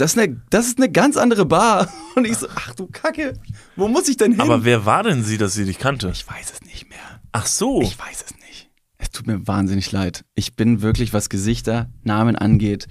das 0.00 0.12
ist, 0.12 0.18
eine, 0.18 0.40
das 0.48 0.66
ist 0.66 0.78
eine 0.78 0.90
ganz 0.90 1.18
andere 1.18 1.44
Bar. 1.44 1.92
Und 2.16 2.26
ich 2.26 2.38
so, 2.38 2.46
ach 2.54 2.74
du 2.74 2.86
Kacke, 2.86 3.34
wo 3.76 3.86
muss 3.86 4.08
ich 4.08 4.16
denn 4.16 4.32
hin? 4.32 4.40
Aber 4.40 4.64
wer 4.64 4.86
war 4.86 5.02
denn 5.02 5.22
sie, 5.22 5.36
dass 5.36 5.52
sie 5.52 5.66
dich 5.66 5.78
kannte? 5.78 6.10
ich 6.10 6.26
weiß 6.26 6.52
es 6.54 6.62
nicht 6.62 6.88
mehr. 6.88 7.20
Ach 7.32 7.46
so. 7.46 7.82
Ich 7.82 7.98
weiß 7.98 8.24
es 8.26 8.34
nicht. 8.46 8.70
Es 8.96 9.10
tut 9.10 9.26
mir 9.26 9.46
wahnsinnig 9.46 9.92
leid. 9.92 10.24
Ich 10.34 10.56
bin 10.56 10.80
wirklich, 10.80 11.12
was 11.12 11.28
Gesichter, 11.28 11.90
Namen 12.02 12.36
angeht, 12.36 12.88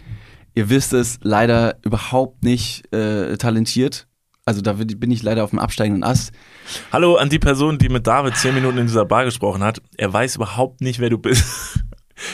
ihr 0.53 0.69
wisst 0.69 0.93
es, 0.93 1.19
leider 1.21 1.77
überhaupt 1.83 2.43
nicht 2.43 2.93
äh, 2.93 3.37
talentiert. 3.37 4.07
Also 4.49 4.61
da 4.61 4.73
bin 4.73 5.11
ich 5.11 5.21
leider 5.21 5.43
auf 5.43 5.51
dem 5.51 5.59
absteigenden 5.59 6.03
Ast. 6.03 6.31
Hallo 6.91 7.17
an 7.17 7.29
die 7.29 7.37
Person, 7.37 7.77
die 7.77 7.87
mit 7.87 8.07
David 8.07 8.35
zehn 8.35 8.55
Minuten 8.55 8.79
in 8.79 8.87
dieser 8.87 9.05
Bar 9.05 9.23
gesprochen 9.25 9.61
hat. 9.61 9.79
Er 9.95 10.11
weiß 10.11 10.37
überhaupt 10.37 10.81
nicht, 10.81 10.99
wer 10.99 11.11
du 11.11 11.19
bist. 11.19 11.45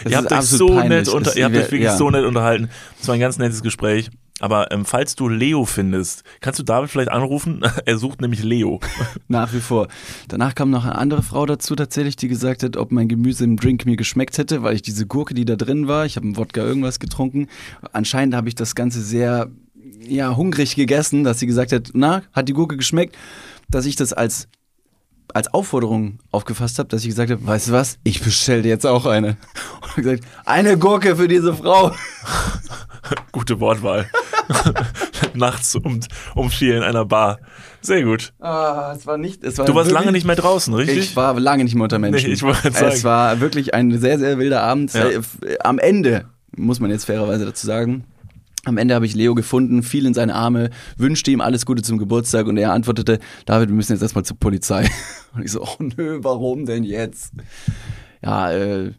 Das 0.04 0.12
ihr 0.12 0.18
habt 0.18 0.32
euch 0.32 0.42
so 0.42 0.66
peinlich. 0.66 0.90
nett 0.90 1.08
unter, 1.10 1.38
ihr 1.38 1.46
habt 1.46 1.56
euch 1.56 1.66
wirklich 1.66 1.84
ja. 1.84 1.96
so 1.96 2.10
nett 2.10 2.26
unterhalten. 2.26 2.70
Es 3.00 3.08
war 3.08 3.14
ein 3.14 3.20
ganz 3.20 3.38
nettes 3.38 3.62
Gespräch. 3.62 4.10
Aber 4.40 4.72
ähm, 4.72 4.84
falls 4.84 5.16
du 5.16 5.30
Leo 5.30 5.64
findest, 5.66 6.24
kannst 6.40 6.60
du 6.60 6.64
David 6.64 6.90
vielleicht 6.90 7.12
anrufen? 7.12 7.62
er 7.86 7.98
sucht 8.00 8.20
nämlich 8.20 8.42
Leo. 8.42 8.80
Nach 9.28 9.54
wie 9.54 9.60
vor. 9.60 9.88
Danach 10.28 10.56
kam 10.56 10.72
noch 10.72 10.86
eine 10.86 10.96
andere 10.96 11.22
Frau 11.22 11.46
dazu 11.46 11.76
tatsächlich, 11.76 12.16
die 12.16 12.30
gesagt 12.30 12.64
hat, 12.64 12.78
ob 12.78 12.92
mein 12.92 13.10
Gemüse 13.10 13.44
im 13.44 13.58
Drink 13.58 13.86
mir 13.86 13.96
geschmeckt 13.96 14.40
hätte, 14.40 14.64
weil 14.64 14.74
ich 14.74 14.82
diese 14.82 15.06
Gurke, 15.06 15.36
die 15.36 15.46
da 15.46 15.56
drin 15.56 15.88
war, 15.88 16.08
ich 16.08 16.16
habe 16.16 16.26
einen 16.26 16.38
Wodka 16.38 16.62
irgendwas 16.62 17.00
getrunken. 17.00 17.48
Anscheinend 17.94 18.34
habe 18.34 18.48
ich 18.48 18.56
das 18.56 18.74
Ganze 18.74 19.02
sehr 19.02 19.52
ja, 20.08 20.36
hungrig 20.36 20.76
gegessen, 20.76 21.24
dass 21.24 21.40
sie 21.40 21.48
gesagt 21.48 21.72
hat, 21.72 21.92
na, 21.94 22.24
hat 22.34 22.48
die 22.50 22.54
Gurke 22.54 22.78
geschmeckt? 22.78 23.16
Dass 23.70 23.86
ich 23.86 23.96
das 23.96 24.14
als 24.14 24.48
als 25.34 25.54
Aufforderung 25.54 26.20
aufgefasst 26.32 26.80
habe, 26.80 26.88
dass 26.88 27.02
ich 27.02 27.10
gesagt 27.10 27.30
habe, 27.30 27.46
weißt 27.46 27.68
du 27.68 27.72
was, 27.74 27.98
ich 28.04 28.22
bestelle 28.22 28.62
dir 28.62 28.70
jetzt 28.70 28.86
auch 28.86 29.06
eine. 29.06 29.36
Und 29.98 30.04
gesagt, 30.04 30.24
eine 30.46 30.78
Gurke 30.78 31.16
für 31.16 31.28
diese 31.28 31.54
Frau. 31.54 31.92
Gute 33.32 33.60
Wortwahl. 33.60 34.10
Nachts 35.34 35.76
um, 35.76 36.00
um 36.36 36.50
vier 36.50 36.78
in 36.78 36.84
einer 36.84 37.04
Bar. 37.04 37.40
Sehr 37.82 38.04
gut. 38.04 38.34
Ah, 38.40 38.94
es 38.96 39.06
war 39.06 39.18
nicht, 39.18 39.44
es 39.44 39.58
war 39.58 39.66
Du 39.66 39.76
warst 39.76 39.90
wirklich, 39.90 40.06
lange 40.06 40.12
nicht 40.14 40.26
mehr 40.26 40.36
draußen, 40.36 40.74
richtig? 40.74 41.00
Ich 41.00 41.16
war 41.16 41.38
lange 41.40 41.64
nicht 41.64 41.76
mehr 41.76 41.84
unter 41.84 42.00
Menschen. 42.00 42.28
Nee, 42.28 42.34
ich 42.34 42.44
wollte 42.44 42.72
sagen. 42.72 42.88
Es 42.88 43.04
war 43.04 43.40
wirklich 43.42 43.74
ein 43.74 44.00
sehr, 44.00 44.18
sehr 44.20 44.38
wilder 44.38 44.62
Abend. 44.62 44.94
Ja. 44.94 45.08
Äh, 45.10 45.22
Am 45.62 45.80
Ende, 45.80 46.26
muss 46.56 46.80
man 46.80 46.92
jetzt 46.92 47.06
fairerweise 47.06 47.46
dazu 47.46 47.66
sagen, 47.66 48.06
am 48.66 48.78
Ende 48.78 48.96
habe 48.96 49.06
ich 49.06 49.16
Leo 49.16 49.36
gefunden, 49.36 49.84
fiel 49.84 50.06
in 50.06 50.14
seine 50.14 50.36
Arme, 50.36 50.70
wünschte 50.98 51.32
ihm 51.32 51.42
alles 51.42 51.66
Gute 51.66 51.82
zum 51.82 51.98
Geburtstag 51.98 52.48
und 52.48 52.58
er 52.58 52.74
antwortete, 52.74 53.20
David, 53.46 53.70
wir 53.70 53.76
müssen 53.76 53.94
jetzt 53.94 54.02
erstmal 54.02 54.26
zur 54.26 54.38
Polizei. 54.38 54.90
Und 55.36 55.44
ich 55.44 55.52
so, 55.52 55.64
oh 55.64 55.84
nö, 55.98 56.20
warum 56.22 56.66
denn 56.66 56.86
jetzt? 56.86 57.34
Ja, 58.24 58.54
äh, 58.54 58.94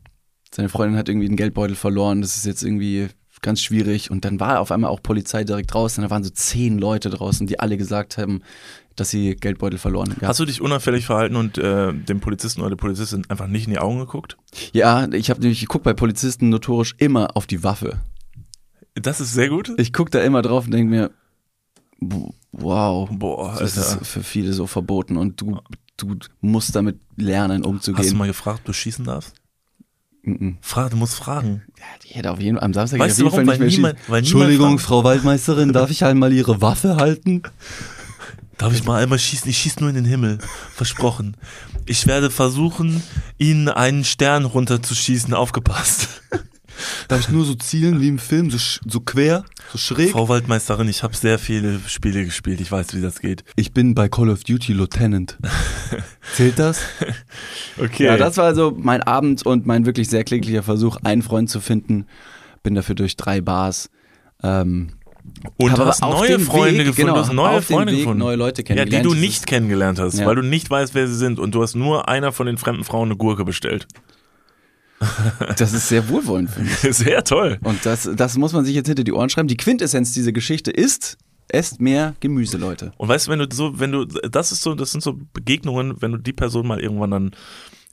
seine 0.54 0.68
Freundin 0.68 0.99
hat 0.99 1.08
irgendwie 1.08 1.26
einen 1.26 1.37
Geldbeutel 1.37 1.75
verloren, 1.75 2.20
das 2.20 2.37
ist 2.37 2.44
jetzt 2.44 2.62
irgendwie 2.62 3.08
ganz 3.40 3.62
schwierig. 3.62 4.11
Und 4.11 4.25
dann 4.25 4.40
war 4.40 4.61
auf 4.61 4.70
einmal 4.70 4.90
auch 4.90 5.02
Polizei 5.02 5.44
direkt 5.44 5.73
draußen, 5.73 6.02
da 6.02 6.11
waren 6.11 6.25
so 6.25 6.30
zehn 6.30 6.78
Leute 6.78 7.11
draußen, 7.11 7.46
die 7.46 7.58
alle 7.58 7.76
gesagt 7.76 8.18
haben, 8.18 8.42
dass 8.96 9.11
sie 9.11 9.37
Geldbeutel 9.37 9.78
verloren 9.78 10.11
haben. 10.11 10.26
Hast 10.26 10.40
du 10.40 10.44
dich 10.44 10.61
unauffällig 10.61 11.06
verhalten 11.06 11.37
und 11.37 11.58
äh, 11.58 11.92
dem 11.92 12.20
Polizisten 12.20 12.61
oder 12.61 12.70
der 12.70 12.76
Polizistin 12.76 13.25
einfach 13.28 13.46
nicht 13.46 13.66
in 13.66 13.73
die 13.73 13.78
Augen 13.78 13.99
geguckt? 13.99 14.37
Ja, 14.73 15.06
ich 15.12 15.30
habe 15.30 15.40
nämlich 15.40 15.61
geguckt 15.61 15.85
bei 15.85 15.92
Polizisten 15.92 16.49
notorisch 16.49 16.94
immer 16.99 17.37
auf 17.37 17.46
die 17.46 17.62
Waffe. 17.62 18.00
Das 19.00 19.20
ist 19.20 19.32
sehr 19.34 19.48
gut. 19.48 19.72
Ich 19.78 19.92
gucke 19.92 20.10
da 20.10 20.20
immer 20.22 20.42
drauf 20.42 20.64
und 20.64 20.72
denke 20.72 20.90
mir, 20.90 21.10
wow, 22.52 23.08
Boah, 23.10 23.56
das 23.58 23.76
Alter. 23.78 24.00
ist 24.02 24.08
für 24.08 24.22
viele 24.22 24.52
so 24.52 24.66
verboten 24.66 25.16
und 25.16 25.40
du, 25.40 25.58
du 25.96 26.16
musst 26.40 26.74
damit 26.74 26.98
lernen, 27.16 27.58
Hast 27.58 27.64
du 27.64 27.68
umzugehen. 27.70 28.16
mal 28.16 28.26
gefragt, 28.26 28.60
ob 28.60 28.64
du 28.64 28.72
schießen 28.72 29.04
darfst? 29.04 29.34
Mhm. 30.22 30.58
Frag, 30.60 30.90
du 30.90 30.96
musst 30.96 31.14
fragen. 31.14 31.62
Ja, 31.78 31.84
die 32.04 32.14
hätte 32.14 32.32
auf 32.32 32.40
jeden, 32.40 32.58
am 32.58 32.74
Samstag 32.74 32.98
Weißt 32.98 33.22
auf 33.22 33.32
jeden 33.34 33.46
Fall 33.46 33.58
nicht 33.58 33.78
mehr 33.78 33.94
niemand, 33.94 34.08
Entschuldigung, 34.08 34.78
Frau 34.78 35.04
Waldmeisterin, 35.04 35.72
darf 35.72 35.90
ich 35.90 36.04
einmal 36.04 36.32
Ihre 36.32 36.60
Waffe 36.60 36.96
halten? 36.96 37.42
Darf 38.58 38.72
ich 38.72 38.84
mal 38.84 39.02
einmal 39.02 39.18
schießen? 39.18 39.48
Ich 39.50 39.58
schieße 39.58 39.80
nur 39.80 39.90
in 39.90 39.94
den 39.96 40.06
Himmel. 40.06 40.38
Versprochen. 40.74 41.36
Ich 41.84 42.06
werde 42.06 42.30
versuchen, 42.30 43.02
Ihnen 43.36 43.68
einen 43.68 44.02
Stern 44.02 44.46
runterzuschießen. 44.46 45.34
Aufgepasst. 45.34 46.22
Darf 47.09 47.21
ich 47.21 47.28
nur 47.28 47.45
so 47.45 47.54
zielen 47.54 48.00
wie 48.00 48.09
im 48.09 48.18
Film, 48.18 48.50
so, 48.50 48.59
so 48.59 49.00
quer, 49.00 49.45
so 49.73 49.78
schräg? 49.78 50.11
Frau 50.11 50.28
Waldmeisterin, 50.28 50.88
ich 50.88 51.02
habe 51.02 51.16
sehr 51.16 51.38
viele 51.38 51.80
Spiele 51.87 52.25
gespielt. 52.25 52.61
Ich 52.61 52.71
weiß, 52.71 52.95
wie 52.95 53.00
das 53.00 53.21
geht. 53.21 53.45
Ich 53.56 53.73
bin 53.73 53.95
bei 53.95 54.09
Call 54.09 54.30
of 54.30 54.45
Duty 54.45 54.73
Lieutenant. 54.73 55.38
Zählt 56.35 56.59
das? 56.59 56.80
Okay. 57.78 58.04
Ja, 58.06 58.16
das 58.16 58.37
war 58.37 58.45
also 58.45 58.75
mein 58.76 59.02
Abend 59.02 59.45
und 59.47 59.66
mein 59.66 59.87
wirklich 59.87 60.09
sehr 60.09 60.25
kläglicher 60.25 60.62
Versuch, 60.62 60.99
einen 61.04 61.23
Freund 61.23 61.49
zu 61.50 61.61
finden. 61.61 62.06
Bin 62.62 62.75
dafür 62.75 62.95
durch 62.95 63.16
drei 63.16 63.40
Bars. 63.40 63.90
Ähm, 64.42 64.88
und 65.56 65.73
aber 65.73 65.87
hast 65.87 66.02
neue 66.02 66.38
Freunde 66.38 66.78
Weg, 66.80 66.87
gefunden. 66.87 66.95
genau, 67.09 67.14
du 67.14 67.21
hast 67.21 67.33
neue 67.33 67.62
Freunde 67.62 67.92
Weg 67.92 68.00
gefunden. 68.00 68.18
neue 68.21 68.37
Leute 68.37 68.62
Ja, 68.62 68.64
die 68.64 68.75
kennengelernt. 68.75 69.06
du 69.06 69.14
nicht 69.14 69.47
kennengelernt 69.47 69.99
hast, 69.99 70.18
Ja. 70.18 70.26
weil 70.26 70.37
du 70.37 70.42
nicht 70.42 70.71
weißt, 70.71 70.95
wer 70.95 71.09
sie 71.09 71.16
sind. 71.16 71.38
Und 71.38 71.54
du 71.54 71.62
hast 71.62 71.75
nur 71.75 72.09
einer 72.09 72.33
von 72.33 72.47
den 72.47 72.59
fremden 72.59 72.85
Frauen 72.85 73.09
eine 73.09 73.16
Gurke 73.16 73.45
bestellt. 73.45 73.87
Das 75.56 75.72
ist 75.72 75.88
sehr 75.88 76.08
wohlwollend 76.08 76.50
für 76.50 76.62
mich. 76.62 76.72
Sehr 76.96 77.22
toll. 77.22 77.58
Und 77.62 77.84
das, 77.84 78.08
das 78.14 78.36
muss 78.36 78.52
man 78.52 78.64
sich 78.64 78.74
jetzt 78.74 78.86
hinter 78.86 79.04
die 79.04 79.12
Ohren 79.12 79.28
schreiben. 79.28 79.48
Die 79.48 79.56
Quintessenz 79.56 80.12
dieser 80.12 80.32
Geschichte 80.32 80.71
ist, 80.71 81.18
esst 81.49 81.80
mehr 81.80 82.14
Gemüse, 82.21 82.56
Leute. 82.56 82.92
Und 82.97 83.08
weißt 83.08 83.26
du, 83.26 83.30
wenn 83.30 83.38
du 83.38 83.47
so, 83.52 83.78
wenn 83.78 83.92
du, 83.92 84.04
das 84.04 84.52
ist 84.52 84.62
so, 84.62 84.75
das 84.75 84.92
sind 84.92 85.02
so 85.02 85.18
Begegnungen, 85.32 86.00
wenn 86.00 86.12
du 86.12 86.18
die 86.18 86.32
Person 86.32 86.66
mal 86.66 86.80
irgendwann 86.80 87.10
dann 87.10 87.30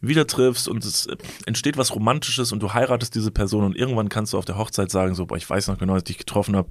wieder 0.01 0.27
triffst 0.27 0.67
und 0.67 0.83
es 0.83 1.07
entsteht 1.45 1.77
was 1.77 1.95
Romantisches 1.95 2.51
und 2.51 2.61
du 2.61 2.73
heiratest 2.73 3.15
diese 3.15 3.31
Person 3.31 3.63
und 3.63 3.75
irgendwann 3.75 4.09
kannst 4.09 4.33
du 4.33 4.37
auf 4.37 4.45
der 4.45 4.57
Hochzeit 4.57 4.91
sagen, 4.91 5.15
so, 5.15 5.25
boah, 5.25 5.37
ich 5.37 5.49
weiß 5.49 5.67
noch 5.67 5.77
genau, 5.77 5.93
dass 5.93 6.01
ich 6.01 6.07
dich 6.07 6.17
getroffen 6.17 6.55
habe 6.55 6.69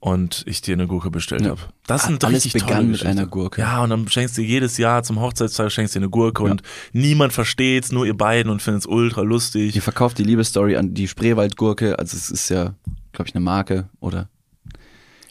und 0.00 0.42
ich 0.46 0.62
dir 0.62 0.72
eine 0.74 0.86
Gurke 0.86 1.10
bestellt 1.10 1.42
Ja. 1.42 1.50
habe. 1.50 1.60
Das 1.86 2.04
sind 2.04 2.24
Alles 2.24 2.36
richtig 2.46 2.62
tolle 2.62 2.64
begann 2.72 2.84
mit 2.86 2.92
Geschichten. 3.00 3.18
einer 3.18 3.26
Gurke. 3.26 3.60
Ja, 3.60 3.82
und 3.82 3.90
dann 3.90 4.08
schenkst 4.08 4.36
du 4.38 4.42
jedes 4.42 4.78
Jahr 4.78 5.02
zum 5.02 5.20
Hochzeitstag 5.20 5.70
schenkst 5.70 5.94
du 5.94 5.98
dir 5.98 6.04
eine 6.04 6.10
Gurke 6.10 6.44
Ja. 6.44 6.50
und 6.52 6.62
niemand 6.92 7.32
versteht's, 7.34 7.92
nur 7.92 8.06
ihr 8.06 8.16
beiden 8.16 8.50
und 8.50 8.62
findet 8.62 8.82
es 8.82 8.86
ultra 8.86 9.20
lustig. 9.22 9.76
Ihr 9.76 9.82
verkauft 9.82 10.16
die 10.18 10.24
Liebesstory 10.24 10.76
an 10.76 10.94
die 10.94 11.06
Spreewaldgurke. 11.06 11.98
Also 11.98 12.16
es 12.16 12.30
ist 12.30 12.48
ja, 12.48 12.74
glaube 13.12 13.28
ich, 13.28 13.34
eine 13.34 13.44
Marke, 13.44 13.88
oder? 14.00 14.28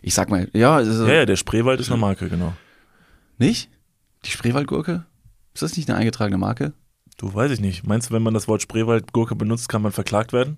Ich 0.02 0.14
sag 0.14 0.30
mal, 0.30 0.48
ja, 0.54 0.80
es 0.80 0.88
ist 0.88 1.00
Ja, 1.08 1.14
ja, 1.14 1.26
der 1.26 1.36
Spreewald 1.36 1.80
ist 1.80 1.90
eine 1.90 2.00
Marke, 2.00 2.30
genau. 2.30 2.54
nicht? 3.38 3.70
Die 4.26 4.30
Spreewaldgurke? 4.32 5.06
Ist 5.54 5.64
das 5.64 5.76
nicht 5.78 5.90
eine 5.90 5.98
eingetragene 5.98 6.38
Marke? 6.38 6.74
Du 7.20 7.34
weiß 7.34 7.52
ich 7.52 7.60
nicht. 7.60 7.86
Meinst 7.86 8.10
du, 8.10 8.14
wenn 8.14 8.24
man 8.24 8.34
das 8.34 8.48
Wort 8.48 8.62
Spreewaldgurke 8.62 9.36
benutzt, 9.36 9.68
kann 9.70 9.82
man 9.82 9.92
verklagt 9.92 10.34
werden? 10.34 10.58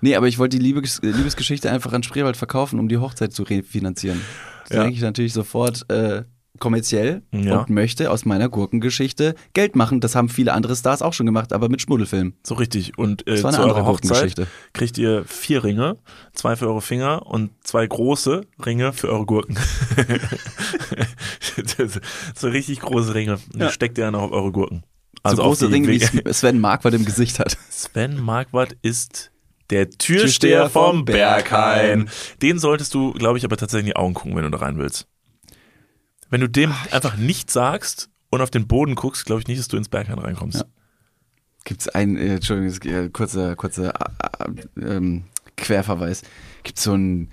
Nee, 0.00 0.16
aber 0.16 0.26
ich 0.26 0.38
wollte 0.38 0.58
die 0.58 0.64
Liebes 0.64 1.00
Liebesgeschichte 1.02 1.70
einfach 1.70 1.92
an 1.92 2.02
Spreewald 2.02 2.36
verkaufen, 2.36 2.80
um 2.80 2.88
die 2.88 2.96
Hochzeit 2.98 3.32
zu 3.32 3.42
refinanzieren. 3.42 4.20
Das 4.66 4.76
Ja. 4.76 4.82
denke 4.82 4.96
ich 4.96 5.02
natürlich 5.02 5.32
sofort 5.34 5.88
äh, 5.90 6.24
kommerziell 6.58 7.22
Ja. 7.32 7.60
und 7.60 7.70
möchte 7.70 8.10
aus 8.10 8.24
meiner 8.24 8.48
Gurkengeschichte 8.48 9.34
Geld 9.52 9.76
machen. 9.76 10.00
Das 10.00 10.16
haben 10.16 10.28
viele 10.30 10.54
andere 10.54 10.74
Stars 10.74 11.02
auch 11.02 11.12
schon 11.12 11.26
gemacht, 11.26 11.52
aber 11.52 11.68
mit 11.68 11.82
Schmuddelfilmen. 11.82 12.34
So 12.42 12.54
richtig. 12.56 12.98
Und 12.98 13.28
äh, 13.28 13.36
zu 13.36 13.46
eurer 13.46 13.84
Hochzeit 13.86 14.34
kriegt 14.72 14.98
ihr 14.98 15.24
vier 15.26 15.62
Ringe, 15.62 15.98
zwei 16.32 16.56
für 16.56 16.66
eure 16.68 16.82
Finger 16.82 17.26
und 17.26 17.50
zwei 17.62 17.86
große 17.86 18.40
Ringe 18.64 18.92
für 18.94 19.10
eure 19.10 19.26
Gurken. 19.26 19.56
so 22.34 22.48
richtig 22.48 22.80
große 22.80 23.14
Ringe. 23.14 23.38
Die 23.54 23.60
Ja. 23.60 23.70
steckt 23.70 23.98
ihr 23.98 24.04
dann 24.04 24.14
auch 24.14 24.22
auf 24.22 24.32
eure 24.32 24.52
Gurken. 24.52 24.82
So 25.18 25.30
Also 25.30 25.42
auf 25.42 25.48
große 25.48 25.70
Ringe, 25.70 25.88
wie 25.88 26.32
Sven 26.32 26.60
Marquardt 26.60 26.94
im 26.94 27.04
Gesicht 27.04 27.38
hat. 27.38 27.56
Sven 27.70 28.20
Marquardt 28.20 28.76
ist 28.82 29.30
der 29.70 29.90
Türsteher 29.90 30.70
vom 30.70 31.04
Berghain. 31.04 32.08
Den 32.40 32.58
solltest 32.58 32.94
du, 32.94 33.12
glaube 33.12 33.38
ich, 33.38 33.44
aber 33.44 33.56
tatsächlich 33.56 33.88
in 33.88 33.94
die 33.94 33.96
Augen 33.96 34.14
gucken, 34.14 34.36
wenn 34.36 34.44
du 34.44 34.50
da 34.50 34.58
rein 34.58 34.78
willst. 34.78 35.06
Wenn 36.30 36.40
du 36.40 36.48
dem 36.48 36.72
einfach 36.90 37.16
nichts 37.16 37.52
sagst 37.52 38.08
und 38.30 38.40
auf 38.40 38.50
den 38.50 38.66
Boden 38.66 38.94
guckst, 38.94 39.26
glaube 39.26 39.40
ich 39.40 39.46
nicht, 39.46 39.58
dass 39.58 39.68
du 39.68 39.76
ins 39.76 39.88
Berghain 39.88 40.18
reinkommst. 40.18 40.60
Ja. 40.60 40.66
Gibt 41.64 41.82
es 41.82 41.88
ein, 41.88 42.16
äh, 42.16 42.36
Entschuldigung, 42.36 42.90
äh, 42.90 43.10
kurzer, 43.10 43.56
kurzer 43.56 43.92
äh, 43.94 44.80
äh, 44.80 44.96
ähm, 44.96 45.24
Querverweis. 45.56 46.22
Gibt 46.62 46.78
so 46.78 46.94
ein 46.94 47.30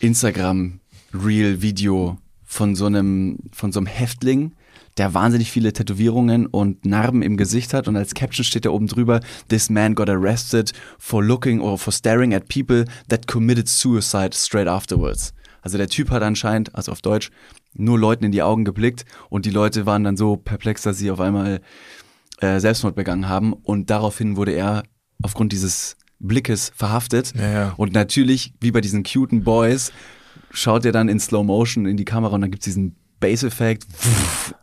Instagram-Reel-Video 0.00 2.18
von 2.44 2.74
so 2.74 2.86
einem, 2.86 3.38
von 3.52 3.70
so 3.72 3.80
einem 3.80 3.86
Häftling, 3.86 4.54
der 4.98 5.14
wahnsinnig 5.14 5.50
viele 5.50 5.72
Tätowierungen 5.72 6.46
und 6.46 6.84
Narben 6.84 7.22
im 7.22 7.36
Gesicht 7.36 7.72
hat 7.74 7.88
und 7.88 7.96
als 7.96 8.14
Caption 8.14 8.44
steht 8.44 8.64
da 8.64 8.70
oben 8.70 8.86
drüber, 8.86 9.20
This 9.48 9.70
man 9.70 9.94
got 9.94 10.08
arrested 10.08 10.72
for 10.98 11.24
looking 11.24 11.60
or 11.60 11.78
for 11.78 11.92
staring 11.92 12.34
at 12.34 12.48
people 12.48 12.84
that 13.08 13.26
committed 13.26 13.68
suicide 13.68 14.34
straight 14.34 14.68
afterwards. 14.68 15.32
Also 15.62 15.78
der 15.78 15.88
Typ 15.88 16.10
hat 16.10 16.22
anscheinend, 16.22 16.74
also 16.74 16.92
auf 16.92 17.00
Deutsch, 17.00 17.30
nur 17.74 17.98
Leuten 17.98 18.24
in 18.24 18.32
die 18.32 18.42
Augen 18.42 18.64
geblickt 18.64 19.04
und 19.30 19.46
die 19.46 19.50
Leute 19.50 19.86
waren 19.86 20.04
dann 20.04 20.16
so 20.16 20.36
perplex, 20.36 20.82
dass 20.82 20.98
sie 20.98 21.10
auf 21.10 21.20
einmal 21.20 21.60
äh, 22.40 22.60
Selbstmord 22.60 22.94
begangen 22.94 23.28
haben 23.28 23.52
und 23.52 23.88
daraufhin 23.88 24.36
wurde 24.36 24.52
er 24.52 24.82
aufgrund 25.22 25.52
dieses 25.52 25.96
Blickes 26.18 26.72
verhaftet. 26.74 27.32
Ja, 27.36 27.50
ja. 27.50 27.74
Und 27.76 27.92
natürlich, 27.92 28.52
wie 28.60 28.72
bei 28.72 28.80
diesen 28.80 29.04
cuten 29.04 29.42
Boys, 29.44 29.92
schaut 30.50 30.84
er 30.84 30.92
dann 30.92 31.08
in 31.08 31.18
Slow 31.18 31.44
Motion 31.44 31.86
in 31.86 31.96
die 31.96 32.04
Kamera 32.04 32.34
und 32.34 32.42
dann 32.42 32.50
gibt's 32.50 32.64
diesen 32.64 32.96
Bass-Effekt 33.22 33.86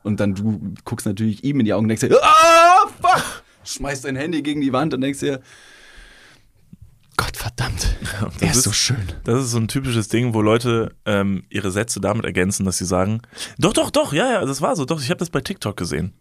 und 0.04 0.20
dann 0.20 0.36
du 0.36 0.74
guckst 0.86 1.08
natürlich 1.08 1.44
ihm 1.44 1.60
in 1.60 1.66
die 1.66 1.74
Augen 1.74 1.86
und 1.86 1.90
denkst 1.90 2.02
dir, 2.08 2.20
ah, 2.22 2.88
fuck! 3.02 3.42
Schmeißt 3.64 4.06
dein 4.06 4.16
Handy 4.16 4.44
gegen 4.44 4.62
die 4.62 4.72
Wand 4.74 4.94
und 4.94 5.02
denkst 5.02 5.20
dir, 5.22 5.42
Gott 7.18 7.36
verdammt, 7.36 7.98
das 8.12 8.42
er 8.42 8.50
ist 8.52 8.58
ist- 8.58 8.64
so 8.64 8.72
schön. 8.72 9.04
Das 9.26 9.44
ist 9.44 9.52
so 9.52 9.58
ein 9.58 9.68
typisches 9.68 10.08
Ding, 10.08 10.34
wo 10.34 10.42
Leute 10.42 10.96
ähm, 11.06 11.44
ihre 11.50 11.70
Sätze 11.72 12.00
damit 12.00 12.24
ergänzen, 12.26 12.66
dass 12.66 12.78
sie 12.78 12.86
sagen, 12.86 13.22
doch, 13.58 13.74
doch, 13.74 13.90
doch, 13.92 14.14
ja, 14.14 14.32
ja, 14.34 14.46
das 14.46 14.62
war 14.62 14.76
so, 14.76 14.86
doch, 14.86 15.02
ich 15.02 15.10
habe 15.10 15.18
das 15.20 15.30
bei 15.30 15.42
TikTok 15.42 15.76
gesehen. 15.76 16.14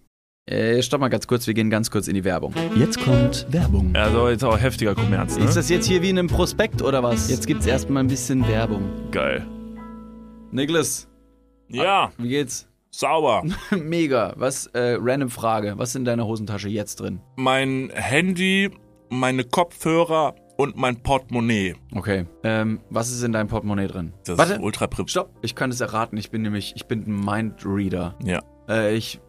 Äh, 0.46 0.82
stopp 0.82 1.00
mal 1.00 1.08
ganz 1.08 1.26
kurz, 1.26 1.46
wir 1.46 1.52
gehen 1.54 1.68
ganz 1.70 1.90
kurz 1.90 2.08
in 2.08 2.14
die 2.14 2.24
Werbung. 2.24 2.54
Jetzt 2.74 2.98
kommt 3.00 3.46
Werbung. 3.50 3.94
Also 3.94 4.28
jetzt 4.30 4.42
auch 4.42 4.58
heftiger 4.58 4.94
Kommerz, 4.94 5.36
ne? 5.36 5.44
Ist 5.44 5.56
das 5.56 5.68
jetzt 5.68 5.86
hier 5.86 6.00
wie 6.02 6.08
in 6.10 6.18
einem 6.18 6.28
Prospekt 6.28 6.80
oder 6.82 7.02
was? 7.02 7.28
Jetzt 7.30 7.46
gibt's 7.46 7.66
erstmal 7.66 8.02
ein 8.02 8.08
bisschen 8.08 8.48
Werbung. 8.48 8.82
geil. 9.12 9.46
Niklas, 10.50 11.06
Ja, 11.68 12.12
wie 12.18 12.28
geht's? 12.28 12.68
sauber. 12.90 13.44
Mega. 13.70 14.34
Was, 14.36 14.66
äh, 14.68 14.96
random 15.00 15.30
Frage. 15.30 15.74
Was 15.76 15.90
ist 15.90 15.96
in 15.96 16.04
deiner 16.04 16.26
Hosentasche 16.26 16.68
jetzt 16.68 17.00
drin? 17.00 17.20
Mein 17.36 17.90
Handy, 17.94 18.70
meine 19.08 19.44
Kopfhörer 19.44 20.34
und 20.56 20.76
mein 20.76 20.96
Portemonnaie. 21.02 21.76
Okay. 21.94 22.26
Ähm, 22.42 22.80
was 22.90 23.10
ist 23.10 23.22
in 23.22 23.32
deinem 23.32 23.48
Portemonnaie 23.48 23.86
drin? 23.86 24.12
Das 24.24 24.38
Warte, 24.38 24.54
ist 24.54 24.60
ultra 24.60 24.86
prip. 24.88 25.08
stopp. 25.08 25.30
Ich 25.42 25.54
kann 25.54 25.70
es 25.70 25.80
erraten. 25.80 26.16
Ich 26.18 26.30
bin 26.30 26.42
nämlich, 26.42 26.72
ich 26.76 26.86
bin 26.86 27.04
ein 27.06 27.24
Mindreader. 27.24 28.16
Ja. 28.24 28.42
Äh, 28.68 28.96
ich, 28.96 29.20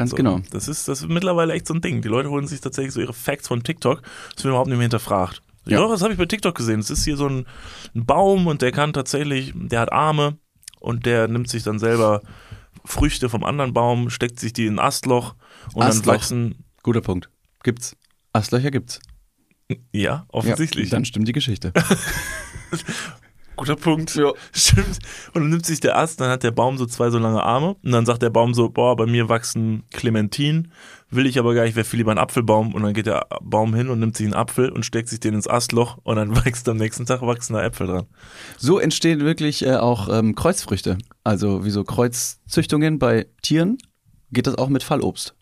Ganz 0.00 0.12
So, 0.12 0.16
genau. 0.16 0.40
Das 0.50 0.66
ist, 0.66 0.88
das 0.88 1.02
ist 1.02 1.08
mittlerweile 1.10 1.52
echt 1.52 1.66
so 1.66 1.74
ein 1.74 1.82
Ding. 1.82 2.00
Die 2.00 2.08
Leute 2.08 2.30
holen 2.30 2.46
sich 2.46 2.62
tatsächlich 2.62 2.94
so 2.94 3.00
ihre 3.02 3.12
Facts 3.12 3.48
von 3.48 3.62
TikTok. 3.62 4.00
Das 4.34 4.42
wird 4.44 4.50
überhaupt 4.52 4.68
nicht 4.68 4.78
mehr 4.78 4.84
hinterfragt. 4.84 5.42
Ja, 5.66 5.78
Ja. 5.80 5.90
was 5.90 6.00
habe 6.00 6.12
ich 6.14 6.18
bei 6.18 6.24
TikTok 6.24 6.54
gesehen? 6.54 6.80
Es 6.80 6.88
ist 6.88 7.04
hier 7.04 7.18
so 7.18 7.28
ein, 7.28 7.44
ein 7.94 8.06
Baum 8.06 8.46
und 8.46 8.62
der 8.62 8.72
kann 8.72 8.94
tatsächlich, 8.94 9.52
der 9.54 9.80
hat 9.80 9.92
Arme 9.92 10.38
und 10.80 11.04
der 11.04 11.28
nimmt 11.28 11.50
sich 11.50 11.64
dann 11.64 11.78
selber 11.78 12.22
Früchte 12.86 13.28
vom 13.28 13.44
anderen 13.44 13.74
Baum, 13.74 14.08
steckt 14.08 14.40
sich 14.40 14.54
die 14.54 14.64
in 14.64 14.76
ein 14.76 14.78
Astloch 14.78 15.34
und 15.74 15.82
Astloch. 15.82 16.04
dann 16.06 16.14
wachsen. 16.14 16.64
Guter 16.82 17.02
Punkt. 17.02 17.28
Gibt's. 17.62 17.94
Astlöcher 18.32 18.70
gibt's. 18.70 19.00
Ja, 19.92 20.24
offensichtlich. 20.28 20.86
Ja, 20.88 20.96
dann 20.96 21.04
stimmt 21.04 21.28
die 21.28 21.32
Geschichte. 21.32 21.74
Guter 23.60 23.76
Punkt. 23.76 24.18
Stimmt. 24.54 24.98
Und 25.34 25.42
dann 25.42 25.50
nimmt 25.50 25.66
sich 25.66 25.80
der 25.80 25.98
Ast, 25.98 26.18
dann 26.18 26.30
hat 26.30 26.42
der 26.42 26.50
Baum 26.50 26.78
so 26.78 26.86
zwei 26.86 27.10
so 27.10 27.18
lange 27.18 27.42
Arme 27.42 27.76
und 27.84 27.92
dann 27.92 28.06
sagt 28.06 28.22
der 28.22 28.30
Baum 28.30 28.54
so, 28.54 28.70
boah, 28.70 28.96
bei 28.96 29.04
mir 29.04 29.28
wachsen 29.28 29.82
Clementinen, 29.90 30.72
will 31.10 31.26
ich 31.26 31.38
aber 31.38 31.52
gar 31.52 31.64
nicht, 31.64 31.76
wäre 31.76 31.84
viel 31.84 31.98
lieber 31.98 32.10
ein 32.10 32.16
Apfelbaum 32.16 32.72
und 32.72 32.82
dann 32.82 32.94
geht 32.94 33.04
der 33.04 33.26
Baum 33.42 33.74
hin 33.74 33.90
und 33.90 33.98
nimmt 34.00 34.16
sich 34.16 34.24
einen 34.24 34.32
Apfel 34.32 34.70
und 34.70 34.86
steckt 34.86 35.10
sich 35.10 35.20
den 35.20 35.34
ins 35.34 35.46
Astloch 35.46 35.98
und 36.04 36.16
dann 36.16 36.34
wächst 36.46 36.70
am 36.70 36.78
nächsten 36.78 37.04
Tag 37.04 37.20
wachsen 37.20 37.52
da 37.52 37.62
Äpfel 37.62 37.86
dran. 37.86 38.06
So 38.56 38.78
entstehen 38.78 39.20
wirklich 39.20 39.66
äh, 39.66 39.76
auch 39.76 40.08
ähm, 40.08 40.34
Kreuzfrüchte. 40.34 40.96
Also 41.22 41.62
wie 41.66 41.70
so 41.70 41.84
Kreuzzüchtungen 41.84 42.98
bei 42.98 43.26
Tieren 43.42 43.76
geht 44.32 44.46
das 44.46 44.54
auch 44.54 44.70
mit 44.70 44.82
Fallobst. 44.82 45.34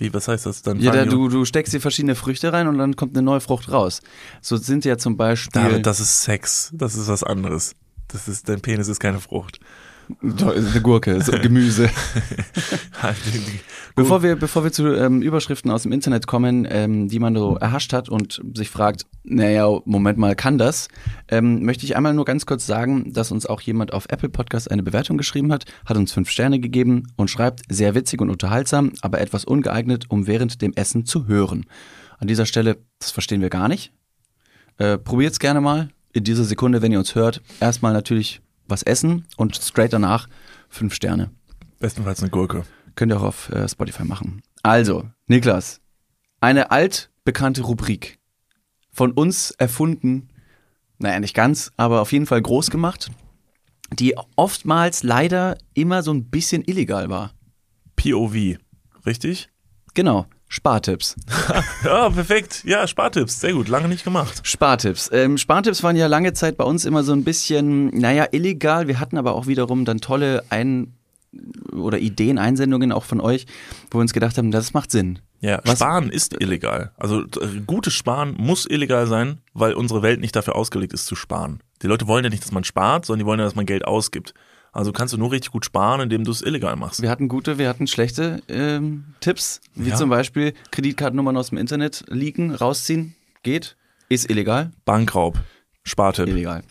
Wie, 0.00 0.14
was 0.14 0.28
heißt 0.28 0.46
das 0.46 0.62
dann? 0.62 0.80
Ja, 0.80 0.92
da, 0.92 1.04
du, 1.04 1.28
du 1.28 1.44
steckst 1.44 1.72
hier 1.72 1.80
verschiedene 1.80 2.14
Früchte 2.14 2.54
rein 2.54 2.68
und 2.68 2.78
dann 2.78 2.96
kommt 2.96 3.14
eine 3.14 3.22
neue 3.22 3.40
Frucht 3.40 3.70
raus. 3.70 4.00
So 4.40 4.56
sind 4.56 4.86
ja 4.86 4.96
zum 4.96 5.18
Beispiel. 5.18 5.62
David, 5.62 5.84
das 5.84 6.00
ist 6.00 6.22
Sex. 6.22 6.70
Das 6.72 6.94
ist 6.94 7.06
was 7.08 7.22
anderes. 7.22 7.74
Das 8.08 8.26
ist, 8.26 8.48
dein 8.48 8.62
Penis 8.62 8.88
ist 8.88 8.98
keine 8.98 9.20
Frucht. 9.20 9.60
Eine 10.22 10.80
Gurke, 10.82 11.22
so 11.22 11.32
Gemüse. 11.32 11.90
Halt, 13.02 13.16
Bevor 13.96 14.22
wir, 14.22 14.36
bevor 14.36 14.64
wir 14.64 14.72
zu 14.72 14.94
ähm, 14.94 15.20
Überschriften 15.20 15.70
aus 15.70 15.82
dem 15.82 15.92
Internet 15.92 16.26
kommen, 16.26 16.66
ähm, 16.70 17.08
die 17.08 17.18
man 17.18 17.34
so 17.34 17.56
erhascht 17.56 17.92
hat 17.92 18.08
und 18.08 18.40
sich 18.54 18.70
fragt, 18.70 19.06
naja, 19.24 19.68
Moment 19.84 20.18
mal, 20.18 20.34
kann 20.34 20.58
das? 20.58 20.88
Ähm, 21.28 21.64
möchte 21.64 21.84
ich 21.84 21.96
einmal 21.96 22.14
nur 22.14 22.24
ganz 22.24 22.46
kurz 22.46 22.66
sagen, 22.66 23.12
dass 23.12 23.32
uns 23.32 23.46
auch 23.46 23.60
jemand 23.60 23.92
auf 23.92 24.06
Apple 24.08 24.28
Podcast 24.28 24.70
eine 24.70 24.82
Bewertung 24.82 25.18
geschrieben 25.18 25.52
hat, 25.52 25.64
hat 25.84 25.96
uns 25.96 26.12
fünf 26.12 26.30
Sterne 26.30 26.60
gegeben 26.60 27.08
und 27.16 27.30
schreibt, 27.30 27.62
sehr 27.68 27.94
witzig 27.94 28.20
und 28.20 28.30
unterhaltsam, 28.30 28.92
aber 29.02 29.20
etwas 29.20 29.44
ungeeignet, 29.44 30.06
um 30.08 30.26
während 30.26 30.62
dem 30.62 30.72
Essen 30.74 31.04
zu 31.04 31.26
hören. 31.26 31.66
An 32.18 32.28
dieser 32.28 32.46
Stelle, 32.46 32.78
das 33.00 33.10
verstehen 33.10 33.40
wir 33.40 33.50
gar 33.50 33.68
nicht. 33.68 33.92
Äh, 34.78 34.98
probiert's 34.98 35.40
gerne 35.40 35.60
mal. 35.60 35.90
In 36.12 36.24
dieser 36.24 36.44
Sekunde, 36.44 36.82
wenn 36.82 36.92
ihr 36.92 36.98
uns 36.98 37.14
hört, 37.14 37.40
erstmal 37.60 37.92
natürlich 37.92 38.40
was 38.70 38.82
essen 38.82 39.26
und 39.36 39.56
straight 39.56 39.92
danach 39.92 40.28
fünf 40.68 40.94
Sterne. 40.94 41.30
Bestenfalls 41.78 42.20
eine 42.22 42.30
Gurke. 42.30 42.64
Könnt 42.94 43.12
ihr 43.12 43.18
auch 43.18 43.24
auf 43.24 43.50
äh, 43.50 43.68
Spotify 43.68 44.04
machen. 44.04 44.42
Also, 44.62 45.08
Niklas, 45.26 45.80
eine 46.40 46.70
altbekannte 46.70 47.62
Rubrik. 47.62 48.18
Von 48.92 49.12
uns 49.12 49.52
erfunden, 49.52 50.28
naja, 50.98 51.20
nicht 51.20 51.34
ganz, 51.34 51.72
aber 51.76 52.00
auf 52.00 52.12
jeden 52.12 52.26
Fall 52.26 52.42
groß 52.42 52.70
gemacht, 52.70 53.10
die 53.92 54.16
oftmals 54.36 55.02
leider 55.02 55.56
immer 55.74 56.02
so 56.02 56.12
ein 56.12 56.30
bisschen 56.30 56.62
illegal 56.64 57.08
war. 57.08 57.32
POV. 57.96 58.58
Richtig? 59.06 59.50
Genau, 59.94 60.26
Spartipps. 60.52 61.16
Ja, 61.84 62.10
perfekt. 62.10 62.62
Ja, 62.64 62.86
Spartipps. 62.86 63.40
Sehr 63.40 63.52
gut. 63.54 63.68
Lange 63.68 63.88
nicht 63.88 64.04
gemacht. 64.04 64.40
Spartipps. 64.42 65.08
Ähm, 65.12 65.38
Spartipps 65.38 65.82
waren 65.82 65.96
ja 65.96 66.06
lange 66.08 66.32
Zeit 66.34 66.56
bei 66.58 66.64
uns 66.64 66.84
immer 66.84 67.02
so 67.04 67.12
ein 67.12 67.24
bisschen, 67.24 67.86
naja, 67.98 68.26
illegal. 68.32 68.86
Wir 68.88 69.00
hatten 69.00 69.16
aber 69.16 69.34
auch 69.34 69.46
wiederum 69.46 69.84
dann 69.84 70.00
tolle 70.00 70.42
Ein- 70.50 70.92
oder 71.72 71.98
Ideen, 71.98 72.38
Einsendungen 72.38 72.90
auch 72.90 73.04
von 73.04 73.20
euch, 73.20 73.46
wo 73.90 73.98
wir 73.98 74.02
uns 74.02 74.12
gedacht 74.12 74.36
haben, 74.36 74.50
das 74.50 74.74
macht 74.74 74.90
Sinn. 74.90 75.20
Ja, 75.40 75.60
Was- 75.64 75.78
Sparen 75.78 76.10
ist 76.10 76.34
illegal. 76.40 76.90
Also 76.96 77.22
äh, 77.22 77.60
gutes 77.66 77.94
Sparen 77.94 78.34
muss 78.36 78.66
illegal 78.68 79.06
sein, 79.06 79.38
weil 79.54 79.74
unsere 79.74 80.02
Welt 80.02 80.20
nicht 80.20 80.34
dafür 80.34 80.56
ausgelegt 80.56 80.92
ist 80.92 81.06
zu 81.06 81.14
sparen. 81.14 81.60
Die 81.82 81.86
Leute 81.86 82.08
wollen 82.08 82.24
ja 82.24 82.30
nicht, 82.30 82.42
dass 82.44 82.52
man 82.52 82.64
spart, 82.64 83.06
sondern 83.06 83.20
die 83.20 83.26
wollen 83.26 83.38
ja, 83.38 83.44
dass 83.46 83.54
man 83.54 83.64
Geld 83.66 83.86
ausgibt. 83.86 84.34
Also 84.72 84.92
kannst 84.92 85.12
du 85.14 85.18
nur 85.18 85.32
richtig 85.32 85.50
gut 85.52 85.64
sparen, 85.64 86.00
indem 86.00 86.24
du 86.24 86.30
es 86.30 86.42
illegal 86.42 86.76
machst. 86.76 87.02
Wir 87.02 87.10
hatten 87.10 87.28
gute, 87.28 87.58
wir 87.58 87.68
hatten 87.68 87.86
schlechte 87.86 88.40
ähm, 88.48 89.04
Tipps, 89.20 89.60
wie 89.74 89.90
Ja. 89.90 89.96
zum 89.96 90.10
Beispiel 90.10 90.54
Kreditkartennummern 90.70 91.36
aus 91.36 91.48
dem 91.48 91.58
Internet 91.58 92.04
leaken, 92.08 92.54
rausziehen, 92.54 93.14
geht, 93.42 93.76
ist 94.08 94.30
illegal, 94.30 94.70
Bankraub, 94.84 95.38
Spartipp. 95.82 96.28
illegal. 96.28 96.62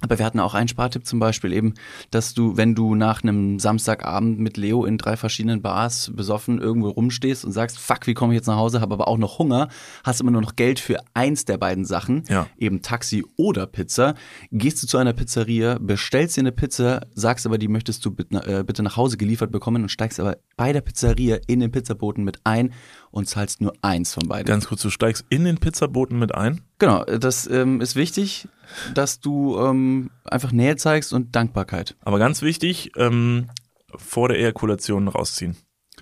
Aber 0.00 0.18
wir 0.18 0.24
hatten 0.24 0.40
auch 0.40 0.54
einen 0.54 0.68
Spartipp 0.68 1.06
zum 1.06 1.18
Beispiel 1.18 1.52
eben, 1.52 1.74
dass 2.10 2.34
du, 2.34 2.56
wenn 2.56 2.74
du 2.74 2.94
nach 2.94 3.22
einem 3.22 3.58
Samstagabend 3.58 4.38
mit 4.38 4.56
Leo 4.56 4.84
in 4.84 4.98
drei 4.98 5.16
verschiedenen 5.16 5.62
Bars 5.62 6.10
besoffen 6.14 6.58
irgendwo 6.60 6.88
rumstehst 6.90 7.44
und 7.44 7.52
sagst, 7.52 7.78
fuck, 7.78 8.06
wie 8.06 8.14
komme 8.14 8.32
ich 8.32 8.38
jetzt 8.38 8.46
nach 8.46 8.56
Hause, 8.56 8.80
habe 8.80 8.94
aber 8.94 9.08
auch 9.08 9.18
noch 9.18 9.38
Hunger, 9.38 9.68
hast 10.04 10.20
immer 10.20 10.30
nur 10.30 10.42
noch 10.42 10.56
Geld 10.56 10.80
für 10.80 10.98
eins 11.14 11.44
der 11.44 11.58
beiden 11.58 11.84
Sachen, 11.84 12.24
Ja. 12.28 12.46
eben 12.58 12.82
Taxi 12.82 13.24
oder 13.36 13.66
Pizza, 13.66 14.14
gehst 14.50 14.82
du 14.82 14.86
zu 14.86 14.96
einer 14.98 15.12
Pizzeria, 15.12 15.78
bestellst 15.80 16.36
dir 16.36 16.40
eine 16.42 16.52
Pizza, 16.52 17.06
sagst 17.14 17.46
aber, 17.46 17.58
die 17.58 17.68
möchtest 17.68 18.04
du 18.04 18.10
bitte, 18.10 18.36
äh, 18.46 18.64
bitte 18.64 18.82
nach 18.82 18.96
Hause 18.96 19.16
geliefert 19.16 19.52
bekommen 19.52 19.82
und 19.82 19.88
steigst 19.90 20.18
aber 20.20 20.36
bei 20.56 20.72
der 20.72 20.80
Pizzeria 20.80 21.38
in 21.46 21.60
den 21.60 21.70
Pizzaboten 21.70 22.24
mit 22.24 22.40
ein 22.44 22.72
und 23.10 23.28
zahlst 23.28 23.60
nur 23.60 23.72
eins 23.82 24.14
von 24.14 24.28
beiden. 24.28 24.46
Ganz 24.46 24.68
kurz, 24.68 24.82
du 24.82 24.90
steigst 24.90 25.24
in 25.28 25.44
den 25.44 25.58
Pizzaboten 25.58 26.18
mit 26.18 26.34
ein. 26.34 26.60
Genau, 26.78 27.04
das 27.04 27.48
ähm, 27.48 27.80
ist 27.80 27.96
wichtig, 27.96 28.48
dass 28.94 29.20
du 29.20 29.58
ähm, 29.58 30.10
einfach 30.24 30.52
Nähe 30.52 30.76
zeigst 30.76 31.12
und 31.12 31.34
Dankbarkeit. 31.34 31.96
Aber 32.02 32.18
ganz 32.18 32.42
wichtig, 32.42 32.92
ähm, 32.96 33.48
vor 33.96 34.28
der 34.28 34.38
Ejakulation 34.38 35.08
rausziehen. 35.08 35.56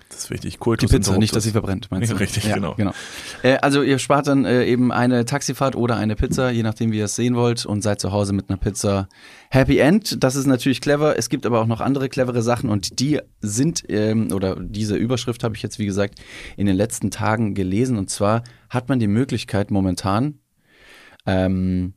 Das 0.09 0.23
ist 0.23 0.29
wichtig. 0.31 0.53
Die 0.53 0.57
Kultus 0.57 0.89
Pizza, 0.89 1.17
nicht, 1.19 1.35
dass 1.35 1.43
sie 1.43 1.51
verbrennt, 1.51 1.89
meinst 1.91 2.09
du? 2.11 2.15
Ja, 2.19 2.19
richtig, 2.19 2.51
genau. 2.51 2.75
Äh, 3.43 3.57
also 3.57 3.83
ihr 3.83 3.99
spart 3.99 4.27
dann 4.27 4.43
äh, 4.43 4.65
eben 4.65 4.91
eine 4.91 5.23
Taxifahrt 5.23 5.75
oder 5.75 5.97
eine 5.97 6.15
Pizza, 6.15 6.49
je 6.49 6.63
nachdem, 6.63 6.91
wie 6.91 6.97
ihr 6.97 7.05
es 7.05 7.15
sehen 7.15 7.35
wollt 7.35 7.65
und 7.65 7.83
seid 7.83 8.01
zu 8.01 8.11
Hause 8.11 8.33
mit 8.33 8.49
einer 8.49 8.57
Pizza. 8.57 9.07
Happy 9.51 9.77
End, 9.77 10.23
das 10.23 10.35
ist 10.35 10.47
natürlich 10.47 10.81
clever. 10.81 11.17
Es 11.17 11.29
gibt 11.29 11.45
aber 11.45 11.61
auch 11.61 11.67
noch 11.67 11.79
andere 11.79 12.09
clevere 12.09 12.41
Sachen 12.41 12.71
und 12.71 12.99
die 12.99 13.19
sind, 13.41 13.83
ähm, 13.87 14.31
oder 14.33 14.57
diese 14.59 14.95
Überschrift 14.95 15.43
habe 15.43 15.55
ich 15.55 15.61
jetzt, 15.61 15.77
wie 15.77 15.85
gesagt, 15.85 16.19
in 16.57 16.65
den 16.65 16.75
letzten 16.75 17.11
Tagen 17.11 17.53
gelesen. 17.53 17.95
Und 17.97 18.09
zwar 18.09 18.43
hat 18.69 18.89
man 18.89 18.99
die 18.99 19.07
Möglichkeit 19.07 19.69
momentan 19.69 20.39
ähm, 21.27 21.93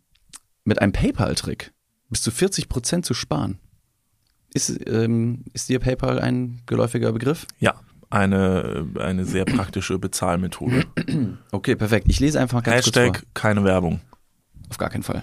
mit 0.64 0.82
einem 0.82 0.92
PayPal-Trick 0.92 1.72
bis 2.10 2.20
zu 2.20 2.30
40 2.30 2.68
Prozent 2.68 3.06
zu 3.06 3.14
sparen. 3.14 3.58
Ist, 4.52 4.86
ähm, 4.86 5.46
ist 5.54 5.70
dir 5.70 5.78
PayPal 5.78 6.18
ein 6.18 6.60
geläufiger 6.66 7.10
Begriff? 7.12 7.46
Ja, 7.58 7.80
eine, 8.12 8.86
eine 8.98 9.24
sehr 9.24 9.44
praktische 9.44 9.98
Bezahlmethode. 9.98 10.84
Okay, 11.50 11.76
perfekt. 11.76 12.06
Ich 12.08 12.20
lese 12.20 12.40
einfach 12.40 12.62
ganz 12.62 12.84
kurz 12.84 12.96
vor. 12.96 13.04
Hashtag 13.04 13.26
keine 13.34 13.64
Werbung. 13.64 14.00
Auf 14.70 14.78
gar 14.78 14.90
keinen 14.90 15.02
Fall. 15.02 15.22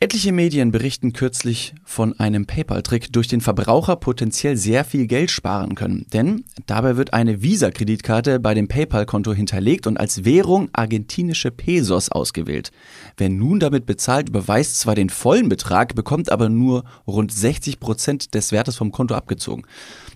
Etliche 0.00 0.30
Medien 0.30 0.70
berichten 0.70 1.12
kürzlich 1.12 1.74
von 1.84 2.20
einem 2.20 2.46
PayPal-Trick, 2.46 3.12
durch 3.12 3.26
den 3.26 3.40
Verbraucher 3.40 3.96
potenziell 3.96 4.56
sehr 4.56 4.84
viel 4.84 5.08
Geld 5.08 5.28
sparen 5.32 5.74
können. 5.74 6.06
Denn 6.12 6.44
dabei 6.66 6.96
wird 6.96 7.14
eine 7.14 7.42
Visa-Kreditkarte 7.42 8.38
bei 8.38 8.54
dem 8.54 8.68
PayPal-Konto 8.68 9.32
hinterlegt 9.32 9.88
und 9.88 9.98
als 9.98 10.24
Währung 10.24 10.68
argentinische 10.72 11.50
Pesos 11.50 12.12
ausgewählt. 12.12 12.70
Wer 13.16 13.28
nun 13.28 13.58
damit 13.58 13.86
bezahlt, 13.86 14.28
überweist 14.28 14.78
zwar 14.78 14.94
den 14.94 15.10
vollen 15.10 15.48
Betrag, 15.48 15.96
bekommt 15.96 16.30
aber 16.30 16.48
nur 16.48 16.84
rund 17.04 17.32
60 17.32 17.80
Prozent 17.80 18.34
des 18.36 18.52
Wertes 18.52 18.76
vom 18.76 18.92
Konto 18.92 19.16
abgezogen. 19.16 19.64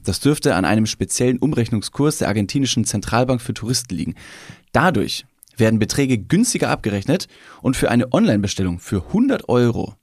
Das 0.04 0.20
dürfte 0.20 0.54
an 0.54 0.64
einem 0.64 0.86
speziellen 0.86 1.38
Umrechnungskurs 1.38 2.18
der 2.18 2.28
argentinischen 2.28 2.84
Zentralbank 2.84 3.40
für 3.40 3.54
Touristen 3.54 3.94
liegen. 3.94 4.14
Dadurch 4.72 5.24
werden 5.56 5.78
Beträge 5.78 6.18
günstiger 6.18 6.70
abgerechnet 6.70 7.28
und 7.60 7.76
für 7.76 7.90
eine 7.90 8.12
Online-Bestellung 8.12 8.78
für 8.78 9.06
100 9.08 9.48
Euro 9.48 9.94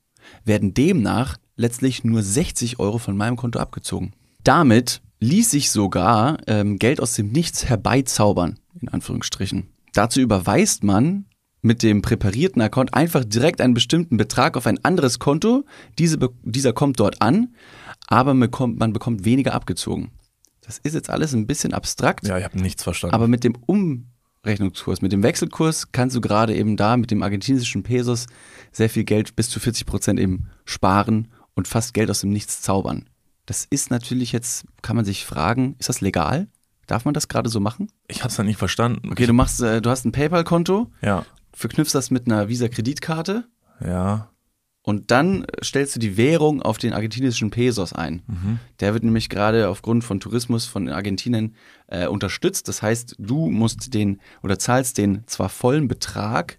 werden 0.46 0.74
demnach 0.74 1.38
letztlich 1.56 2.04
nur 2.04 2.24
60 2.24 2.80
Euro 2.80 2.98
von 2.98 3.18
meinem 3.18 3.36
Konto 3.36 3.60
abgezogen. 3.60 4.14
Damit 4.44 5.02
ließ 5.20 5.52
sich 5.52 5.72
sogar 5.72 6.38
ähm, 6.48 6.78
Geld 6.80 7.02
aus 7.02 7.14
dem 7.14 7.32
Nichts 7.32 7.66
herbeizaubern, 7.66 8.60
in 8.80 8.90
Anführungsstrichen. 8.90 9.68
Dazu 9.94 10.22
überweist 10.22 10.84
man 10.84 11.26
mit 11.62 11.84
dem 11.84 12.02
präparierten 12.02 12.62
Account 12.62 12.94
einfach 12.94 13.26
direkt 13.26 13.60
einen 13.60 13.74
bestimmten 13.74 14.16
Betrag 14.16 14.56
auf 14.56 14.66
ein 14.66 14.84
anderes 14.86 15.20
Konto. 15.20 15.66
Diese, 15.98 16.18
dieser 16.44 16.72
kommt 16.72 17.00
dort 17.02 17.22
an, 17.22 17.54
aber 18.10 18.34
man 18.34 18.50
bekommt, 18.50 18.80
man 18.80 18.92
bekommt 18.92 19.24
weniger 19.24 19.54
abgezogen. 19.54 20.12
Das 20.62 20.80
ist 20.80 20.94
jetzt 20.94 21.10
alles 21.10 21.34
ein 21.34 21.48
bisschen 21.48 21.74
abstrakt. 21.74 22.28
Ja, 22.28 22.38
ich 22.38 22.44
habe 22.44 22.60
nichts 22.60 22.84
verstanden. 22.84 23.16
Aber 23.16 23.28
mit 23.28 23.44
dem 23.44 23.56
Umrechnungskurs, 23.66 25.02
mit 25.02 25.12
dem 25.12 25.24
Wechselkurs 25.24 25.92
kannst 25.92 26.16
du 26.16 26.22
gerade 26.22 26.56
eben 26.56 26.76
da 26.76 26.98
mit 26.98 27.12
dem 27.12 27.24
argentinischen 27.24 27.84
Pesos 27.84 28.26
sehr 28.72 28.90
viel 28.90 29.04
Geld, 29.04 29.36
bis 29.36 29.50
zu 29.50 29.60
40 29.60 29.86
Prozent 29.86 30.20
eben 30.20 30.50
sparen 30.66 31.30
und 31.56 31.68
fast 31.68 31.94
Geld 31.94 32.10
aus 32.10 32.22
dem 32.22 32.32
Nichts 32.32 32.62
zaubern. 32.62 33.10
Das 33.46 33.66
ist 33.70 33.90
natürlich 33.90 34.32
jetzt, 34.32 34.66
kann 34.82 34.96
man 34.96 35.06
sich 35.06 35.26
fragen, 35.26 35.76
ist 35.80 35.90
das 35.90 36.02
legal? 36.02 36.48
Darf 36.88 37.06
man 37.06 37.14
das 37.14 37.28
gerade 37.28 37.50
so 37.50 37.60
machen? 37.60 37.92
ich 38.08 38.24
habe 38.24 38.30
es 38.30 38.40
nicht 38.40 38.58
verstanden. 38.58 39.12
Okay, 39.12 39.28
du 39.28 39.34
machst, 39.34 39.62
äh, 39.62 39.82
du 39.82 39.90
hast 39.90 40.06
ein 40.06 40.12
PayPal-Konto, 40.12 40.92
Ja, 41.02 41.26
verknüpfst 41.54 41.94
das 41.94 42.10
mit 42.10 42.26
einer 42.28 42.48
Visa-Kreditkarte 42.48 43.48
ja. 43.84 44.30
Und 44.90 45.12
dann 45.12 45.46
stellst 45.64 45.96
du 45.96 46.00
die 46.00 46.18
Währung 46.18 46.64
auf 46.64 46.80
den 46.80 46.94
argentinischen 46.94 47.52
Pesos 47.52 47.94
ein. 47.94 48.24
Der 48.80 48.96
wird 48.96 49.04
nämlich 49.04 49.30
gerade 49.30 49.70
aufgrund 49.70 50.04
von 50.04 50.20
Tourismus 50.20 50.66
von 50.66 50.90
Argentinien 50.90 51.54
äh, 51.90 52.08
unterstützt. 52.08 52.68
Das 52.68 52.82
heißt, 52.82 53.16
du 53.20 53.52
musst 53.52 53.94
den 53.94 54.20
oder 54.42 54.58
zahlst 54.58 54.98
den 54.98 55.22
zwar 55.28 55.50
vollen 55.50 55.88
Betrag 55.88 56.58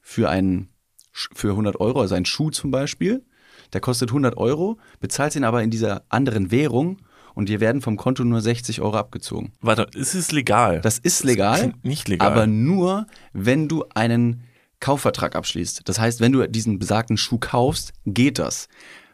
für 0.00 0.30
einen 0.30 0.68
für 1.10 1.50
100 1.50 1.80
Euro, 1.80 2.00
also 2.00 2.14
einen 2.14 2.24
Schuh 2.24 2.50
zum 2.50 2.70
Beispiel. 2.70 3.24
Der 3.72 3.80
kostet 3.80 4.10
100 4.10 4.36
Euro, 4.36 4.78
bezahlst 5.00 5.36
ihn 5.36 5.42
aber 5.42 5.64
in 5.64 5.70
dieser 5.70 6.04
anderen 6.08 6.52
Währung 6.52 6.98
und 7.34 7.48
dir 7.48 7.58
werden 7.58 7.82
vom 7.82 7.96
Konto 7.96 8.22
nur 8.22 8.40
60 8.40 8.80
Euro 8.80 8.96
abgezogen. 8.96 9.54
Warte, 9.60 9.88
ist 9.98 10.14
es 10.14 10.30
legal? 10.30 10.82
Das 10.82 10.98
ist 10.98 11.24
legal, 11.24 11.58
klingt 11.58 11.84
nicht 11.84 12.06
legal. 12.06 12.30
aber 12.30 12.46
nur, 12.46 13.08
wenn 13.32 13.66
du 13.66 13.86
einen 13.92 14.44
Kaufvertrag 14.80 15.36
abschließt. 15.36 15.82
Das 15.84 15.98
heißt, 15.98 16.20
wenn 16.20 16.32
du 16.32 16.46
diesen 16.48 16.78
besagten 16.78 17.16
Schuh 17.16 17.38
kaufst, 17.38 17.92
geht 18.06 18.38
das. 18.38 18.68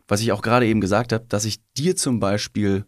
Was 0.08 0.20
ich 0.20 0.32
auch 0.32 0.42
gerade 0.42 0.66
eben 0.66 0.80
gesagt 0.80 1.12
habe, 1.12 1.26
dass 1.28 1.44
ich 1.44 1.58
dir 1.76 1.96
zum 1.96 2.20
Beispiel 2.20 2.86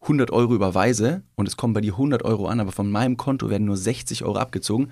100 0.00 0.30
Euro 0.30 0.54
überweise 0.54 1.22
und 1.34 1.46
es 1.46 1.56
kommen 1.56 1.74
bei 1.74 1.80
dir 1.80 1.92
100 1.92 2.24
Euro 2.24 2.46
an, 2.46 2.60
aber 2.60 2.72
von 2.72 2.90
meinem 2.90 3.16
Konto 3.16 3.50
werden 3.50 3.64
nur 3.64 3.76
60 3.76 4.24
Euro 4.24 4.38
abgezogen, 4.38 4.90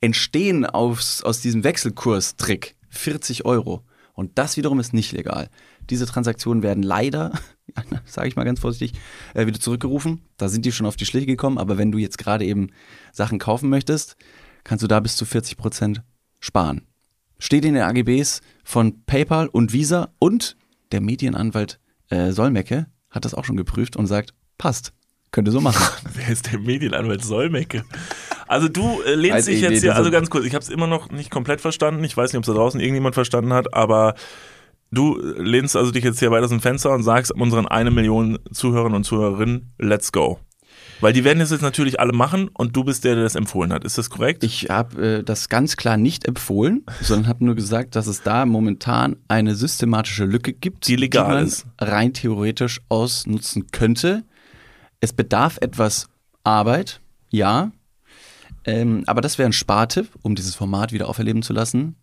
entstehen 0.00 0.66
aus, 0.66 1.22
aus 1.22 1.40
diesem 1.40 1.64
Wechselkurstrick 1.64 2.76
40 2.90 3.44
Euro. 3.44 3.84
Und 4.12 4.36
das 4.36 4.56
wiederum 4.56 4.80
ist 4.80 4.92
nicht 4.92 5.12
legal. 5.12 5.48
Diese 5.90 6.04
Transaktionen 6.04 6.64
werden 6.64 6.82
leider, 6.82 7.38
sage 8.04 8.26
ich 8.26 8.34
mal 8.34 8.44
ganz 8.44 8.58
vorsichtig, 8.58 8.98
äh, 9.34 9.46
wieder 9.46 9.60
zurückgerufen. 9.60 10.22
Da 10.36 10.48
sind 10.48 10.66
die 10.66 10.72
schon 10.72 10.86
auf 10.86 10.96
die 10.96 11.06
Schliche 11.06 11.26
gekommen. 11.26 11.56
Aber 11.56 11.78
wenn 11.78 11.92
du 11.92 11.98
jetzt 11.98 12.18
gerade 12.18 12.44
eben 12.44 12.70
Sachen 13.12 13.38
kaufen 13.38 13.70
möchtest, 13.70 14.16
kannst 14.64 14.82
du 14.82 14.88
da 14.88 14.98
bis 14.98 15.16
zu 15.16 15.24
40 15.24 15.56
Prozent 15.56 16.02
sparen. 16.40 16.86
Steht 17.38 17.64
in 17.64 17.74
den 17.74 17.82
AGBs 17.82 18.40
von 18.64 19.04
PayPal 19.04 19.48
und 19.48 19.72
Visa 19.72 20.08
und 20.18 20.56
der 20.92 21.00
Medienanwalt 21.00 21.78
äh, 22.10 22.32
Solmecke 22.32 22.86
hat 23.10 23.24
das 23.24 23.34
auch 23.34 23.44
schon 23.44 23.56
geprüft 23.56 23.96
und 23.96 24.06
sagt, 24.06 24.34
passt, 24.58 24.92
könnte 25.30 25.50
so 25.50 25.60
machen. 25.60 25.82
Wer 26.14 26.28
ist 26.28 26.50
der 26.50 26.58
Medienanwalt 26.58 27.24
Solmecke? 27.24 27.84
Also 28.46 28.68
du 28.68 29.02
äh, 29.02 29.14
lehnst 29.14 29.36
Weiß 29.36 29.44
dich 29.46 29.56
ich 29.56 29.60
jetzt 29.62 29.70
nicht, 29.70 29.82
hier, 29.82 29.96
also 29.96 30.10
ganz 30.10 30.30
kurz, 30.30 30.46
ich 30.46 30.54
habe 30.54 30.62
es 30.62 30.70
immer 30.70 30.86
noch 30.86 31.10
nicht 31.10 31.30
komplett 31.30 31.60
verstanden. 31.60 32.02
Ich 32.04 32.16
weiß 32.16 32.32
nicht, 32.32 32.38
ob 32.38 32.44
es 32.44 32.48
da 32.48 32.54
draußen 32.54 32.80
irgendjemand 32.80 33.14
verstanden 33.14 33.52
hat, 33.52 33.74
aber 33.74 34.14
du 34.90 35.20
äh, 35.20 35.40
lehnst 35.40 35.76
also 35.76 35.90
dich 35.90 36.04
jetzt 36.04 36.18
hier 36.18 36.30
weiter 36.30 36.44
aus 36.44 36.50
dem 36.50 36.60
Fenster 36.60 36.92
und 36.92 37.02
sagst 37.02 37.30
unseren 37.32 37.68
eine 37.68 37.90
Million 37.90 38.38
Zuhörern 38.52 38.94
und 38.94 39.04
Zuhörerinnen, 39.04 39.74
let's 39.78 40.12
go. 40.12 40.38
Weil 41.00 41.12
die 41.12 41.22
werden 41.24 41.40
es 41.40 41.50
jetzt 41.50 41.62
natürlich 41.62 42.00
alle 42.00 42.12
machen 42.12 42.48
und 42.52 42.74
du 42.74 42.84
bist 42.84 43.04
der, 43.04 43.14
der 43.14 43.24
das 43.24 43.34
empfohlen 43.36 43.72
hat. 43.72 43.84
Ist 43.84 43.98
das 43.98 44.10
korrekt? 44.10 44.42
Ich 44.42 44.68
habe 44.68 45.18
äh, 45.18 45.22
das 45.22 45.48
ganz 45.48 45.76
klar 45.76 45.96
nicht 45.96 46.26
empfohlen, 46.26 46.84
sondern 47.00 47.28
habe 47.28 47.44
nur 47.44 47.54
gesagt, 47.54 47.94
dass 47.94 48.06
es 48.06 48.22
da 48.22 48.46
momentan 48.46 49.16
eine 49.28 49.54
systematische 49.54 50.24
Lücke 50.24 50.52
gibt, 50.52 50.88
Die 50.88 50.96
legal 50.96 51.34
man 51.34 51.44
ist. 51.46 51.66
rein 51.80 52.12
theoretisch 52.12 52.80
ausnutzen 52.88 53.68
könnte. 53.70 54.24
Es 55.00 55.12
bedarf 55.12 55.58
etwas 55.60 56.08
Arbeit, 56.42 57.00
ja, 57.30 57.70
ähm, 58.64 59.04
aber 59.06 59.20
das 59.20 59.38
wäre 59.38 59.48
ein 59.48 59.52
Spartipp, 59.52 60.08
um 60.22 60.34
dieses 60.34 60.54
Format 60.54 60.92
wieder 60.92 61.08
auferleben 61.08 61.42
zu 61.42 61.52
lassen, 61.52 61.94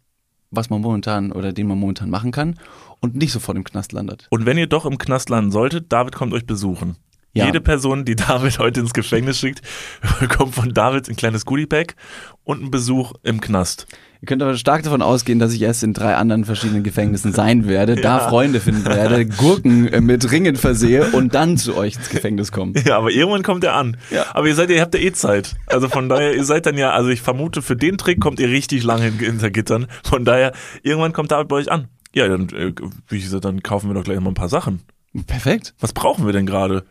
was 0.51 0.69
man 0.69 0.81
momentan 0.81 1.31
oder 1.31 1.51
den 1.51 1.67
man 1.67 1.77
momentan 1.77 2.09
machen 2.09 2.31
kann 2.31 2.57
und 3.01 3.15
nicht 3.15 3.31
sofort 3.33 3.57
im 3.57 3.63
Knast 3.63 3.91
landet. 3.91 4.27
Und 4.29 4.45
wenn 4.45 4.57
ihr 4.57 4.67
doch 4.67 4.85
im 4.85 4.97
Knast 4.97 5.29
landen 5.29 5.51
solltet, 5.51 5.91
David 5.91 6.15
kommt 6.15 6.33
euch 6.33 6.45
besuchen. 6.45 6.95
Ja. 7.35 7.45
Jede 7.47 7.59
Person, 7.61 8.05
die 8.05 8.15
David 8.15 8.57
heute 8.59 8.79
ins 8.79 8.93
Gefängnis 8.93 9.37
schickt, 9.39 9.61
bekommt 10.19 10.55
von 10.55 10.73
David 10.73 11.09
ein 11.09 11.15
kleines 11.15 11.45
Goodiebag 11.45 11.95
und 12.43 12.61
einen 12.61 12.71
Besuch 12.71 13.13
im 13.23 13.41
Knast. 13.41 13.87
Ihr 14.21 14.27
könnt 14.27 14.41
aber 14.41 14.55
stark 14.57 14.81
davon 14.83 15.01
ausgehen, 15.03 15.37
dass 15.37 15.53
ich 15.53 15.61
erst 15.61 15.83
in 15.83 15.93
drei 15.93 16.15
anderen 16.15 16.45
verschiedenen 16.45 16.83
Gefängnissen 16.83 17.31
sein 17.33 17.67
werde, 17.67 17.95
da 17.97 18.17
Ja. 18.19 18.29
Freunde 18.29 18.59
finden 18.61 18.85
werde, 18.85 19.25
Gurken 19.25 19.87
äh, 19.91 19.99
mit 20.01 20.31
Ringen 20.31 20.55
versehe 20.55 21.11
und 21.11 21.35
dann 21.35 21.57
zu 21.57 21.75
euch 21.75 21.97
ins 21.97 22.09
Gefängnis 22.09 22.51
kommen. 22.51 22.73
Ja, 22.85 22.97
aber 22.97 23.11
irgendwann 23.11 23.43
kommt 23.43 23.63
er 23.65 23.75
an. 23.75 23.97
Ja. 24.09 24.25
Aber 24.33 24.47
ihr 24.47 24.55
seid, 24.55 24.69
ihr 24.71 24.79
habt 24.81 24.95
ja 24.95 25.01
eh 25.01 25.11
Zeit. 25.11 25.55
Also 25.67 25.89
von 25.89 26.07
daher, 26.09 26.33
ihr 26.35 26.45
seid 26.45 26.65
dann 26.65 26.77
ja, 26.77 26.91
also 26.91 27.09
ich 27.09 27.21
vermute, 27.21 27.61
für 27.61 27.75
den 27.75 27.97
Trick 27.97 28.19
kommt 28.21 28.39
ihr 28.39 28.47
richtig 28.49 28.83
lange 28.83 29.03
hin- 29.03 29.19
hinter 29.19 29.51
Gittern. 29.51 29.87
Von 30.03 30.23
daher, 30.25 30.53
irgendwann 30.81 31.11
kommt 31.13 31.31
David 31.31 31.49
bei 31.49 31.57
euch 31.57 31.71
an. 31.71 31.89
Ja, 32.15 32.27
dann, 32.29 32.47
äh, 32.49 32.71
wie 33.09 33.19
gesagt, 33.21 33.43
dann 33.45 33.61
kaufen 33.61 33.89
wir 33.89 33.93
doch 33.93 34.05
gleich 34.05 34.19
mal 34.21 34.29
ein 34.31 34.35
paar 34.35 34.49
Sachen. 34.49 34.81
Perfekt. 35.27 35.73
Was 35.79 35.93
brauchen 35.93 36.25
wir 36.25 36.33
denn 36.33 36.45
gerade? 36.45 36.83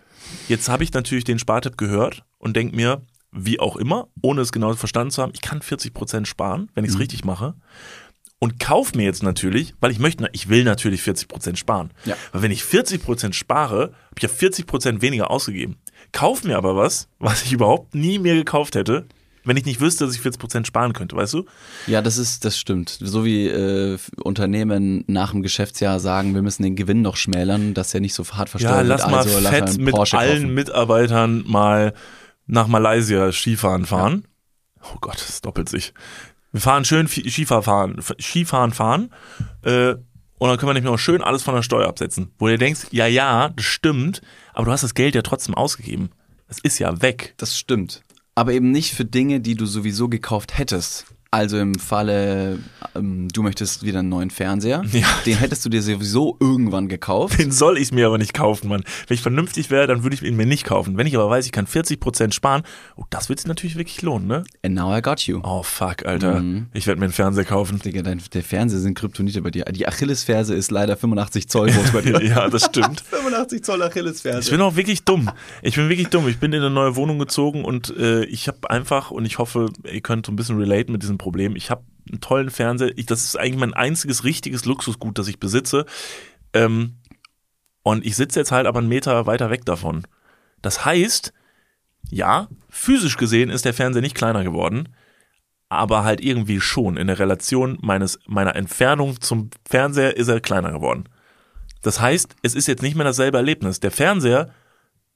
Jetzt 0.48 0.68
habe 0.68 0.84
ich 0.84 0.92
natürlich 0.92 1.24
den 1.24 1.38
Spartipp 1.38 1.76
gehört 1.76 2.24
und 2.38 2.56
denke 2.56 2.74
mir, 2.76 3.02
wie 3.32 3.58
auch 3.58 3.76
immer, 3.76 4.08
ohne 4.22 4.40
es 4.42 4.52
genau 4.52 4.72
verstanden 4.74 5.10
zu 5.10 5.22
haben, 5.22 5.32
ich 5.34 5.40
kann 5.40 5.60
40% 5.60 6.26
sparen, 6.26 6.70
wenn 6.74 6.84
ich 6.84 6.90
Mhm. 6.90 6.94
es 6.96 7.00
richtig 7.00 7.24
mache. 7.24 7.54
Und 8.38 8.60
kauf 8.60 8.94
mir 8.94 9.04
jetzt 9.04 9.22
natürlich, 9.22 9.74
weil 9.80 9.90
ich 9.90 9.98
möchte, 9.98 10.28
ich 10.32 10.48
will 10.48 10.64
natürlich 10.64 11.00
40% 11.02 11.56
sparen. 11.56 11.90
Ja. 12.04 12.16
Weil 12.32 12.42
wenn 12.42 12.50
ich 12.50 12.62
40% 12.62 13.32
spare, 13.34 13.92
habe 14.06 14.14
ich 14.16 14.22
ja 14.22 14.28
40% 14.28 15.00
weniger 15.02 15.30
ausgegeben. 15.30 15.76
Kauf 16.12 16.44
mir 16.44 16.56
aber 16.58 16.76
was, 16.76 17.08
was 17.18 17.42
ich 17.44 17.52
überhaupt 17.52 17.94
nie 17.94 18.18
mehr 18.18 18.34
gekauft 18.34 18.74
hätte, 18.74 19.06
wenn 19.44 19.56
ich 19.56 19.64
nicht 19.64 19.80
wüsste, 19.80 20.06
dass 20.06 20.14
ich 20.14 20.22
40% 20.22 20.66
sparen 20.66 20.92
könnte, 20.92 21.16
weißt 21.16 21.34
du? 21.34 21.44
Ja, 21.86 22.00
das 22.02 22.16
ist, 22.16 22.44
das 22.44 22.58
stimmt. 22.58 22.98
So 23.00 23.24
wie 23.24 23.46
äh, 23.46 23.98
Unternehmen 24.22 25.04
nach 25.06 25.32
dem 25.32 25.42
Geschäftsjahr 25.42 26.00
sagen, 26.00 26.34
wir 26.34 26.42
müssen 26.42 26.62
den 26.62 26.76
Gewinn 26.76 27.02
noch 27.02 27.16
schmälern, 27.16 27.74
dass 27.74 27.92
er 27.94 28.00
nicht 28.00 28.14
so 28.14 28.24
hart 28.32 28.48
versteuert 28.48 28.74
Ja, 28.74 28.88
wird. 28.88 28.88
lass 28.88 29.10
mal 29.10 29.18
also 29.18 29.40
fett 29.48 29.78
mit 29.78 29.94
Porsche 29.94 30.18
allen 30.18 30.42
kaufen. 30.42 30.54
Mitarbeitern 30.54 31.44
mal 31.46 31.94
nach 32.46 32.66
Malaysia 32.66 33.30
Skifahren 33.32 33.86
fahren. 33.86 34.24
Oh 34.82 34.96
Gott, 35.00 35.16
das 35.16 35.40
doppelt 35.40 35.68
sich. 35.68 35.94
Wir 36.52 36.60
fahren 36.60 36.84
schön 36.84 37.08
Skifahren, 37.08 38.00
Skifahren 38.20 38.72
fahren 38.72 39.10
äh, 39.62 39.94
und 40.38 40.48
dann 40.48 40.58
können 40.58 40.68
wir 40.70 40.74
nämlich 40.74 40.90
noch 40.90 40.98
schön 40.98 41.22
alles 41.22 41.42
von 41.42 41.54
der 41.54 41.62
Steuer 41.62 41.88
absetzen. 41.88 42.32
Wo 42.38 42.46
du 42.48 42.58
denkst, 42.58 42.88
ja, 42.90 43.06
ja, 43.06 43.48
das 43.48 43.64
stimmt, 43.64 44.20
aber 44.52 44.66
du 44.66 44.72
hast 44.72 44.84
das 44.84 44.94
Geld 44.94 45.14
ja 45.14 45.22
trotzdem 45.22 45.54
ausgegeben. 45.54 46.10
Es 46.48 46.58
ist 46.58 46.78
ja 46.78 47.00
weg. 47.02 47.34
Das 47.38 47.58
stimmt. 47.58 48.02
Aber 48.34 48.52
eben 48.52 48.70
nicht 48.70 48.94
für 48.94 49.04
Dinge, 49.04 49.40
die 49.40 49.54
du 49.54 49.66
sowieso 49.66 50.08
gekauft 50.08 50.58
hättest. 50.58 51.06
Also 51.34 51.58
im 51.58 51.74
Falle, 51.74 52.60
ähm, 52.94 53.26
du 53.26 53.42
möchtest 53.42 53.82
wieder 53.82 53.98
einen 53.98 54.08
neuen 54.08 54.30
Fernseher. 54.30 54.82
Ja. 54.94 55.08
Den 55.26 55.38
hättest 55.38 55.64
du 55.64 55.68
dir 55.68 55.82
sowieso 55.82 56.36
irgendwann 56.38 56.86
gekauft. 56.86 57.40
Den 57.40 57.50
soll 57.50 57.78
ich 57.78 57.90
mir 57.90 58.06
aber 58.06 58.16
nicht 58.16 58.32
kaufen, 58.32 58.68
Mann. 58.68 58.84
Wenn 59.08 59.16
ich 59.16 59.22
vernünftig 59.22 59.68
wäre, 59.68 59.88
dann 59.88 60.04
würde 60.04 60.14
ich 60.14 60.22
ihn 60.22 60.36
mir 60.36 60.46
nicht 60.46 60.62
kaufen. 60.64 60.96
Wenn 60.96 61.08
ich 61.08 61.16
aber 61.16 61.28
weiß, 61.28 61.44
ich 61.46 61.50
kann 61.50 61.66
40% 61.66 62.32
sparen, 62.32 62.62
oh, 62.94 63.02
das 63.10 63.28
wird 63.28 63.40
sich 63.40 63.48
natürlich 63.48 63.74
wirklich 63.76 64.00
lohnen, 64.02 64.28
ne? 64.28 64.44
And 64.62 64.76
now 64.76 64.96
I 64.96 65.02
got 65.02 65.22
you. 65.22 65.40
Oh, 65.42 65.64
fuck, 65.64 66.06
Alter. 66.06 66.40
Mhm. 66.40 66.66
Ich 66.72 66.86
werde 66.86 67.00
mir 67.00 67.06
einen 67.06 67.12
Fernseher 67.12 67.44
kaufen. 67.44 67.80
Digga, 67.80 68.02
dein, 68.02 68.22
der 68.32 68.44
Fernseher 68.44 68.78
sind 68.78 68.96
Kryptonite 68.96 69.42
bei 69.42 69.50
dir. 69.50 69.64
Die 69.64 69.88
Achillesferse 69.88 70.54
ist 70.54 70.70
leider 70.70 70.96
85 70.96 71.48
Zoll 71.48 71.72
groß 71.72 71.90
bei 71.90 72.02
dir. 72.02 72.22
ja, 72.24 72.48
das 72.48 72.66
stimmt. 72.66 73.00
85 73.10 73.64
Zoll 73.64 73.82
Achillesferse. 73.82 74.40
Ich 74.42 74.50
bin 74.50 74.60
auch 74.60 74.76
wirklich 74.76 75.02
dumm. 75.02 75.28
Ich 75.62 75.74
bin 75.74 75.88
wirklich 75.88 76.08
dumm. 76.08 76.28
Ich 76.28 76.38
bin 76.38 76.52
in 76.52 76.60
eine 76.60 76.70
neue 76.70 76.94
Wohnung 76.94 77.18
gezogen 77.18 77.64
und 77.64 77.94
äh, 77.96 78.24
ich 78.26 78.46
habe 78.46 78.70
einfach, 78.70 79.10
und 79.10 79.24
ich 79.24 79.38
hoffe, 79.38 79.70
ihr 79.90 80.00
könnt 80.00 80.26
so 80.26 80.32
ein 80.32 80.36
bisschen 80.36 80.58
relate 80.58 80.92
mit 80.92 81.02
diesem 81.02 81.18
Problem, 81.24 81.56
ich 81.56 81.70
habe 81.70 81.84
einen 82.10 82.20
tollen 82.20 82.50
Fernseher. 82.50 82.92
Ich, 82.96 83.06
das 83.06 83.24
ist 83.24 83.38
eigentlich 83.38 83.58
mein 83.58 83.72
einziges 83.72 84.24
richtiges 84.24 84.66
Luxusgut, 84.66 85.18
das 85.18 85.26
ich 85.26 85.40
besitze. 85.40 85.86
Ähm, 86.52 86.98
und 87.82 88.04
ich 88.04 88.14
sitze 88.14 88.40
jetzt 88.40 88.52
halt 88.52 88.66
aber 88.66 88.80
einen 88.80 88.88
Meter 88.88 89.24
weiter 89.24 89.48
weg 89.48 89.64
davon. 89.64 90.06
Das 90.60 90.84
heißt, 90.84 91.32
ja, 92.10 92.48
physisch 92.68 93.16
gesehen 93.16 93.48
ist 93.48 93.64
der 93.64 93.72
Fernseher 93.72 94.02
nicht 94.02 94.14
kleiner 94.14 94.44
geworden, 94.44 94.90
aber 95.70 96.04
halt 96.04 96.20
irgendwie 96.20 96.60
schon. 96.60 96.98
In 96.98 97.06
der 97.06 97.18
Relation 97.18 97.78
meines, 97.80 98.18
meiner 98.26 98.54
Entfernung 98.54 99.18
zum 99.22 99.48
Fernseher 99.66 100.16
ist 100.16 100.28
er 100.28 100.40
kleiner 100.40 100.72
geworden. 100.72 101.08
Das 101.80 102.00
heißt, 102.00 102.36
es 102.42 102.54
ist 102.54 102.68
jetzt 102.68 102.82
nicht 102.82 102.96
mehr 102.96 103.04
dasselbe 103.04 103.38
Erlebnis. 103.38 103.80
Der 103.80 103.90
Fernseher 103.90 104.50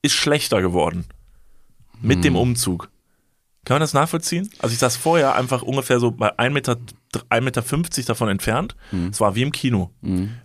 ist 0.01 0.15
schlechter 0.15 0.63
geworden. 0.63 1.05
Mit 2.01 2.25
dem 2.25 2.37
Umzug. 2.37 2.91
Kann 3.69 3.75
man 3.75 3.81
das 3.83 3.93
nachvollziehen? 3.93 4.49
Also 4.61 4.73
ich 4.73 4.79
saß 4.79 4.97
vorher 4.97 5.35
einfach 5.35 5.61
ungefähr 5.61 6.01
so 6.01 6.11
bei 6.11 6.31
1,50 6.39 6.51
Meter, 6.51 6.77
1,50 7.29 7.41
Meter 7.43 8.03
davon 8.07 8.31
entfernt. 8.31 8.77
Es 9.11 9.21
war 9.21 9.35
wie 9.35 9.43
im 9.43 9.53
Kino. 9.53 9.91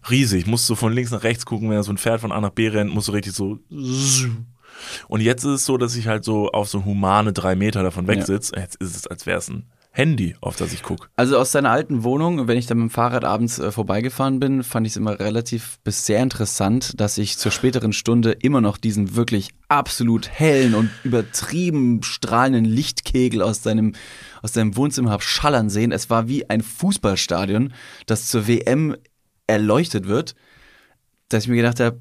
Riesig. 0.10 0.46
Musst 0.46 0.70
du 0.70 0.76
von 0.76 0.92
links 0.92 1.10
nach 1.12 1.24
rechts 1.24 1.46
gucken, 1.46 1.70
wenn 1.70 1.78
da 1.78 1.84
so 1.84 1.94
ein 1.94 1.98
Pferd 1.98 2.20
von 2.20 2.34
A 2.34 2.42
nach 2.42 2.50
B 2.50 2.68
rennt, 2.68 2.94
musst 2.94 3.08
du 3.08 3.14
richtig 3.14 3.32
so. 3.32 3.60
Und 5.08 5.22
jetzt 5.22 5.46
ist 5.46 5.52
es 5.52 5.66
so, 5.66 5.78
dass 5.78 5.96
ich 5.96 6.08
halt 6.08 6.26
so 6.26 6.50
auf 6.50 6.68
so 6.68 6.84
humane 6.84 7.32
drei 7.32 7.56
Meter 7.56 7.82
davon 7.82 8.08
weg 8.08 8.28
Ja. 8.28 8.60
Jetzt 8.60 8.76
ist 8.76 8.96
es, 8.98 9.08
als 9.08 9.26
wäre 9.26 9.38
es 9.38 9.48
ein 9.50 9.68
Handy, 9.96 10.36
auf 10.42 10.56
das 10.56 10.74
ich 10.74 10.82
gucke. 10.82 11.08
Also 11.16 11.38
aus 11.38 11.52
seiner 11.52 11.70
alten 11.70 12.04
Wohnung, 12.04 12.48
wenn 12.48 12.58
ich 12.58 12.66
dann 12.66 12.80
mit 12.80 12.90
dem 12.90 12.90
Fahrrad 12.90 13.24
abends 13.24 13.60
äh, 13.60 13.72
vorbeigefahren 13.72 14.40
bin, 14.40 14.64
fand 14.64 14.88
ich 14.88 14.94
es 14.94 14.98
immer 14.98 15.20
relativ 15.20 15.78
bis 15.84 16.08
sehr 16.08 16.20
interessant, 16.24 17.00
dass 17.00 17.20
ich 17.20 17.38
zur 17.38 17.52
späteren 17.52 17.94
Stunde 17.94 18.32
immer 18.32 18.60
noch 18.60 18.78
diesen 18.78 19.16
wirklich 19.16 19.50
absolut 19.68 20.28
hellen 20.28 20.74
und 20.74 20.90
übertrieben 21.04 22.02
strahlenden 22.02 22.66
Lichtkegel 22.66 23.44
aus 23.44 23.62
seinem, 23.62 23.94
aus 24.42 24.54
seinem 24.54 24.76
Wohnzimmer 24.76 25.12
hab 25.12 25.22
schallern 25.22 25.70
sehen. 25.70 25.92
Es 25.92 26.10
war 26.10 26.28
wie 26.28 26.50
ein 26.50 26.62
Fußballstadion, 26.62 27.72
das 28.08 28.30
zur 28.30 28.48
WM 28.48 28.96
erleuchtet 29.46 30.08
wird, 30.08 30.34
dass 31.30 31.44
ich 31.44 31.50
mir 31.50 31.58
gedacht 31.58 31.80
habe, 31.80 32.00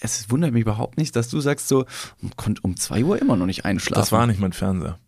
es 0.00 0.30
wundert 0.30 0.52
mich 0.52 0.62
überhaupt 0.62 0.98
nicht, 0.98 1.14
dass 1.14 1.28
du 1.28 1.38
sagst 1.40 1.68
so, 1.68 1.84
man 2.20 2.34
konnte 2.36 2.60
um 2.62 2.76
zwei 2.76 3.04
Uhr 3.04 3.20
immer 3.20 3.36
noch 3.36 3.46
nicht 3.46 3.64
einschlafen. 3.64 4.00
Das 4.00 4.10
war 4.10 4.26
nicht 4.26 4.40
mein 4.40 4.52
Fernseher. 4.52 4.98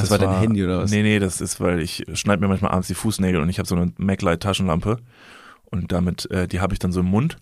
Das 0.00 0.10
war 0.10 0.18
dein 0.18 0.40
Handy 0.40 0.64
oder 0.64 0.78
was? 0.80 0.90
Nee, 0.90 1.02
nee, 1.02 1.18
das 1.18 1.40
ist, 1.40 1.60
weil 1.60 1.80
ich 1.80 2.04
schneide 2.14 2.40
mir 2.40 2.48
manchmal 2.48 2.72
abends 2.72 2.88
die 2.88 2.94
Fußnägel 2.94 3.40
und 3.40 3.48
ich 3.48 3.58
habe 3.58 3.68
so 3.68 3.74
eine 3.76 3.92
MacLight 3.98 4.40
Taschenlampe 4.42 4.98
und 5.64 5.92
damit, 5.92 6.30
äh, 6.30 6.48
die 6.48 6.60
habe 6.60 6.72
ich 6.72 6.78
dann 6.78 6.92
so 6.92 7.00
im 7.00 7.06
Mund 7.06 7.36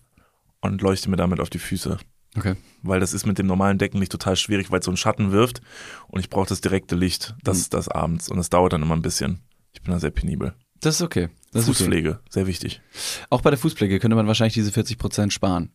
und 0.61 0.81
leuchte 0.81 1.09
mir 1.09 1.17
damit 1.17 1.39
auf 1.39 1.49
die 1.49 1.59
Füße. 1.59 1.97
Okay. 2.35 2.55
Weil 2.83 2.99
das 2.99 3.13
ist 3.13 3.25
mit 3.25 3.37
dem 3.39 3.47
normalen 3.47 3.77
Deckenlicht 3.77 4.11
total 4.11 4.35
schwierig, 4.35 4.69
weil 4.69 4.79
es 4.79 4.85
so 4.85 4.91
einen 4.91 4.97
Schatten 4.97 5.31
wirft 5.31 5.61
und 6.07 6.19
ich 6.19 6.29
brauche 6.29 6.47
das 6.47 6.61
direkte 6.61 6.95
Licht, 6.95 7.31
Mhm. 7.37 7.41
das, 7.43 7.69
das 7.69 7.87
abends 7.87 8.29
und 8.29 8.37
das 8.37 8.49
dauert 8.49 8.73
dann 8.73 8.81
immer 8.83 8.95
ein 8.95 9.01
bisschen. 9.01 9.39
Ich 9.73 9.81
bin 9.81 9.91
da 9.91 9.99
sehr 9.99 10.11
penibel. 10.11 10.53
Das 10.81 10.95
ist 10.95 11.01
okay. 11.01 11.29
Das 11.51 11.63
ist 11.63 11.69
okay. 11.69 11.77
Fußpflege, 11.77 12.19
sehr 12.29 12.45
wichtig. 12.47 12.81
Auch 13.29 13.41
bei 13.41 13.49
der 13.49 13.57
Fußpflege 13.57 13.99
könnte 13.99 14.15
man 14.15 14.27
wahrscheinlich 14.27 14.53
diese 14.53 14.71
40% 14.71 15.31
sparen. 15.31 15.71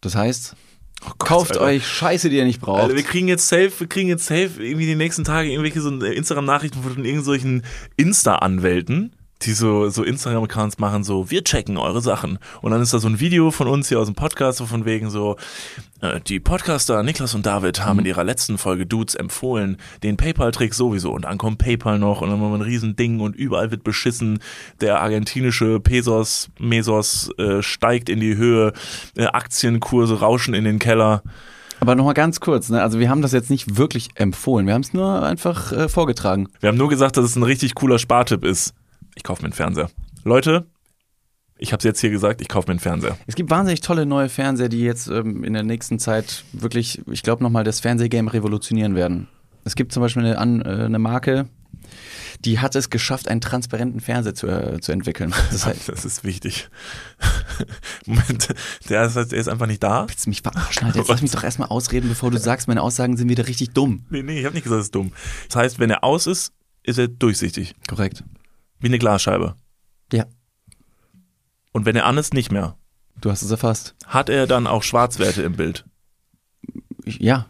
Das 0.00 0.14
heißt, 0.14 0.54
Oh 1.02 1.10
Gott, 1.18 1.28
kauft 1.28 1.52
Alter. 1.52 1.64
euch 1.64 1.86
Scheiße, 1.86 2.30
die 2.30 2.36
ihr 2.36 2.44
nicht 2.44 2.60
braucht. 2.60 2.82
Alter, 2.82 2.96
wir 2.96 3.02
kriegen 3.02 3.28
jetzt 3.28 3.48
safe, 3.48 3.72
wir 3.78 3.86
kriegen 3.86 4.08
jetzt 4.08 4.26
safe 4.26 4.50
irgendwie 4.58 4.86
die 4.86 4.94
nächsten 4.94 5.24
Tage 5.24 5.50
irgendwelche 5.50 5.80
so 5.80 5.90
Instagram-Nachrichten 5.90 6.82
von 6.82 7.04
irgendwelchen 7.04 7.62
Insta-Anwälten, 7.96 9.14
die 9.42 9.52
so, 9.52 9.88
so 9.88 10.02
Instagram-Accounts 10.02 10.78
machen, 10.78 11.04
so, 11.04 11.30
wir 11.30 11.44
checken 11.44 11.76
eure 11.76 12.00
Sachen. 12.00 12.38
Und 12.62 12.72
dann 12.72 12.80
ist 12.80 12.94
da 12.94 12.98
so 12.98 13.08
ein 13.08 13.20
Video 13.20 13.50
von 13.50 13.68
uns 13.68 13.88
hier 13.88 14.00
aus 14.00 14.06
dem 14.06 14.14
Podcast, 14.14 14.58
so 14.58 14.66
von 14.66 14.84
wegen 14.84 15.10
so, 15.10 15.36
äh, 16.00 16.20
die 16.20 16.40
Podcaster 16.40 17.02
Niklas 17.02 17.34
und 17.34 17.44
David 17.44 17.84
haben 17.84 17.98
in 17.98 18.06
ihrer 18.06 18.24
letzten 18.24 18.58
Folge 18.58 18.86
Dudes 18.86 19.14
empfohlen, 19.14 19.76
den 20.02 20.16
PayPal-Trick 20.16 20.74
sowieso. 20.74 21.12
Und 21.12 21.24
dann 21.24 21.38
kommt 21.38 21.58
PayPal 21.58 21.98
noch 21.98 22.20
und 22.20 22.30
dann 22.30 22.40
machen 22.40 22.52
wir 22.52 22.58
ein 22.58 22.62
Riesending 22.62 23.20
und 23.20 23.36
überall 23.36 23.70
wird 23.70 23.84
beschissen. 23.84 24.38
Der 24.80 25.00
argentinische 25.00 25.80
Pesos, 25.80 26.48
Mesos 26.58 27.30
äh, 27.38 27.62
steigt 27.62 28.08
in 28.08 28.20
die 28.20 28.36
Höhe, 28.36 28.72
äh, 29.16 29.26
Aktienkurse 29.26 30.20
rauschen 30.20 30.54
in 30.54 30.64
den 30.64 30.78
Keller. 30.78 31.22
Aber 31.80 31.96
nochmal 31.96 32.14
ganz 32.14 32.40
kurz, 32.40 32.70
ne? 32.70 32.80
also 32.80 32.98
wir 32.98 33.10
haben 33.10 33.20
das 33.20 33.32
jetzt 33.32 33.50
nicht 33.50 33.76
wirklich 33.76 34.08
empfohlen, 34.14 34.66
wir 34.66 34.72
haben 34.72 34.80
es 34.80 34.94
nur 34.94 35.22
einfach 35.22 35.72
äh, 35.72 35.88
vorgetragen. 35.88 36.48
Wir 36.60 36.68
haben 36.68 36.78
nur 36.78 36.88
gesagt, 36.88 37.16
dass 37.18 37.24
es 37.26 37.36
ein 37.36 37.42
richtig 37.42 37.74
cooler 37.74 37.98
Spartipp 37.98 38.44
ist. 38.44 38.74
Ich 39.14 39.22
kaufe 39.22 39.42
mir 39.42 39.46
einen 39.46 39.52
Fernseher. 39.54 39.90
Leute, 40.24 40.66
ich 41.56 41.72
habe 41.72 41.78
es 41.78 41.84
jetzt 41.84 42.00
hier 42.00 42.10
gesagt, 42.10 42.40
ich 42.40 42.48
kaufe 42.48 42.66
mir 42.68 42.72
einen 42.72 42.80
Fernseher. 42.80 43.16
Es 43.26 43.34
gibt 43.36 43.50
wahnsinnig 43.50 43.80
tolle 43.80 44.06
neue 44.06 44.28
Fernseher, 44.28 44.68
die 44.68 44.80
jetzt 44.80 45.08
ähm, 45.08 45.44
in 45.44 45.52
der 45.52 45.62
nächsten 45.62 45.98
Zeit 45.98 46.44
wirklich, 46.52 47.00
ich 47.10 47.22
glaube, 47.22 47.42
nochmal 47.42 47.64
das 47.64 47.80
Fernsehgame 47.80 48.32
revolutionieren 48.32 48.94
werden. 48.94 49.28
Es 49.64 49.76
gibt 49.76 49.92
zum 49.92 50.02
Beispiel 50.02 50.24
eine, 50.24 50.38
An- 50.38 50.62
äh, 50.62 50.84
eine 50.84 50.98
Marke, 50.98 51.46
die 52.44 52.58
hat 52.58 52.74
es 52.74 52.90
geschafft, 52.90 53.28
einen 53.28 53.40
transparenten 53.40 54.00
Fernseher 54.00 54.34
zu, 54.34 54.46
äh, 54.48 54.80
zu 54.80 54.92
entwickeln. 54.92 55.32
Das 55.52 55.64
heißt, 55.64 55.88
Das 55.88 56.04
ist 56.04 56.24
wichtig. 56.24 56.68
Moment, 58.06 58.48
der 58.88 59.04
ist, 59.04 59.14
der 59.14 59.38
ist 59.38 59.48
einfach 59.48 59.66
nicht 59.66 59.82
da. 59.82 60.06
willst 60.08 60.26
du 60.26 60.30
mich 60.30 60.42
verarschen? 60.42 60.86
Alter? 60.86 60.98
Jetzt 60.98 61.08
lass 61.08 61.22
mich 61.22 61.30
doch 61.30 61.44
erstmal 61.44 61.68
ausreden, 61.68 62.08
bevor 62.08 62.30
du 62.30 62.38
sagst, 62.38 62.68
meine 62.68 62.82
Aussagen 62.82 63.16
sind 63.16 63.28
wieder 63.28 63.46
richtig 63.46 63.70
dumm. 63.70 64.04
Nee, 64.10 64.22
nee, 64.22 64.40
ich 64.40 64.44
habe 64.44 64.54
nicht 64.54 64.64
gesagt, 64.64 64.80
es 64.80 64.86
ist 64.86 64.94
dumm. 64.94 65.12
Das 65.48 65.56
heißt, 65.56 65.78
wenn 65.78 65.90
er 65.90 66.02
aus 66.04 66.26
ist, 66.26 66.52
ist 66.82 66.98
er 66.98 67.08
durchsichtig. 67.08 67.74
Korrekt. 67.88 68.24
Wie 68.84 68.88
eine 68.88 68.98
Glasscheibe. 68.98 69.54
Ja, 70.12 70.26
Und 71.72 71.86
wenn 71.86 71.96
er 71.96 72.04
an 72.04 72.18
ist, 72.18 72.34
nicht 72.34 72.52
mehr. 72.52 72.76
du 73.22 73.30
hast 73.30 73.40
es 73.40 73.50
erfasst. 73.50 73.94
Hat 74.06 74.28
er 74.28 74.46
dann 74.46 74.66
auch 74.66 74.82
Schwarzwerte 74.82 75.42
im 75.42 75.56
Bild? 75.56 75.86
Ja, 77.06 77.46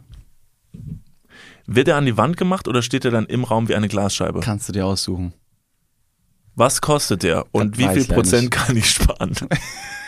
Wird 1.67 1.89
er 1.89 1.97
an 1.97 2.07
die 2.07 2.17
Wand 2.17 2.37
gemacht 2.37 2.69
oder 2.69 2.83
steht 2.83 3.05
er 3.05 3.11
dann 3.11 3.27
im 3.27 3.43
Raum 3.43 3.69
wie 3.69 3.75
eine 3.75 3.89
Glasscheibe? 3.89 4.41
kannst 4.41 4.69
du 4.69 4.73
dir 4.73 4.87
aussuchen. 4.87 5.35
Was 6.55 6.81
kostet 6.81 7.25
der 7.25 7.47
und 7.51 7.73
Das 7.73 7.79
wie 7.81 7.89
viel 8.01 8.15
Prozent 8.15 8.51
kann 8.53 8.77
ich 8.77 8.89
sparen? 8.91 9.33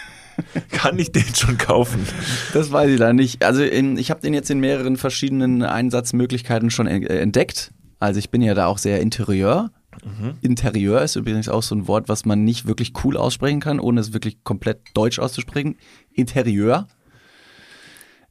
kann 0.71 0.97
ich 1.01 1.11
den 1.11 1.35
schon 1.35 1.59
kaufen? 1.59 2.07
Das 2.53 2.71
weiß 2.71 2.89
ich 2.91 2.99
leider 3.01 3.15
nicht. 3.15 3.45
Also 3.45 3.65
in, 3.65 3.97
ich 3.99 4.11
habe 4.13 4.21
den 4.21 4.33
jetzt 4.33 4.49
in 4.51 4.61
mehreren 4.61 4.97
verschiedenen 4.97 5.65
Einsatzmöglichkeiten 5.65 6.71
schon 6.71 6.87
äh, 6.87 7.01
entdeckt. 7.19 7.73
Also 7.99 8.19
ich 8.21 8.31
bin 8.31 8.43
ja 8.43 8.55
da 8.55 8.67
auch 8.67 8.79
sehr 8.79 9.01
Interieur. 9.01 9.73
Interieur 10.41 11.03
ist 11.03 11.17
übrigens 11.17 11.49
auch 11.49 11.63
so 11.63 11.75
ein 11.75 11.89
Wort, 11.89 12.09
was 12.09 12.25
man 12.25 12.45
nicht 12.45 12.67
wirklich 12.67 12.93
cool 13.05 13.17
aussprechen 13.17 13.61
kann, 13.61 13.81
ohne 13.81 14.01
es 14.01 14.13
wirklich 14.13 14.43
komplett 14.45 14.81
deutsch 14.95 15.19
auszusprechen. 15.19 15.77
Interieur. 16.13 16.87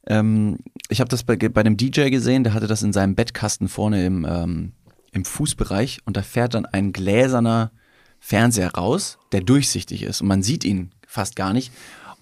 Ähm, 0.06 0.58
ich 0.88 1.00
habe 1.00 1.08
das 1.08 1.24
bei, 1.24 1.36
bei 1.36 1.60
einem 1.60 1.76
DJ 1.76 2.08
gesehen, 2.10 2.44
der 2.44 2.54
hatte 2.54 2.66
das 2.66 2.82
in 2.82 2.92
seinem 2.92 3.14
Bettkasten 3.14 3.68
vorne 3.68 4.06
im, 4.06 4.26
ähm, 4.28 4.72
im 5.12 5.24
Fußbereich 5.24 6.00
und 6.04 6.16
da 6.16 6.22
fährt 6.22 6.54
dann 6.54 6.66
ein 6.66 6.92
gläserner 6.92 7.72
Fernseher 8.20 8.72
raus, 8.74 9.18
der 9.32 9.40
durchsichtig 9.40 10.02
ist 10.02 10.20
und 10.20 10.28
man 10.28 10.42
sieht 10.42 10.64
ihn 10.64 10.92
fast 11.06 11.36
gar 11.36 11.52
nicht. 11.52 11.72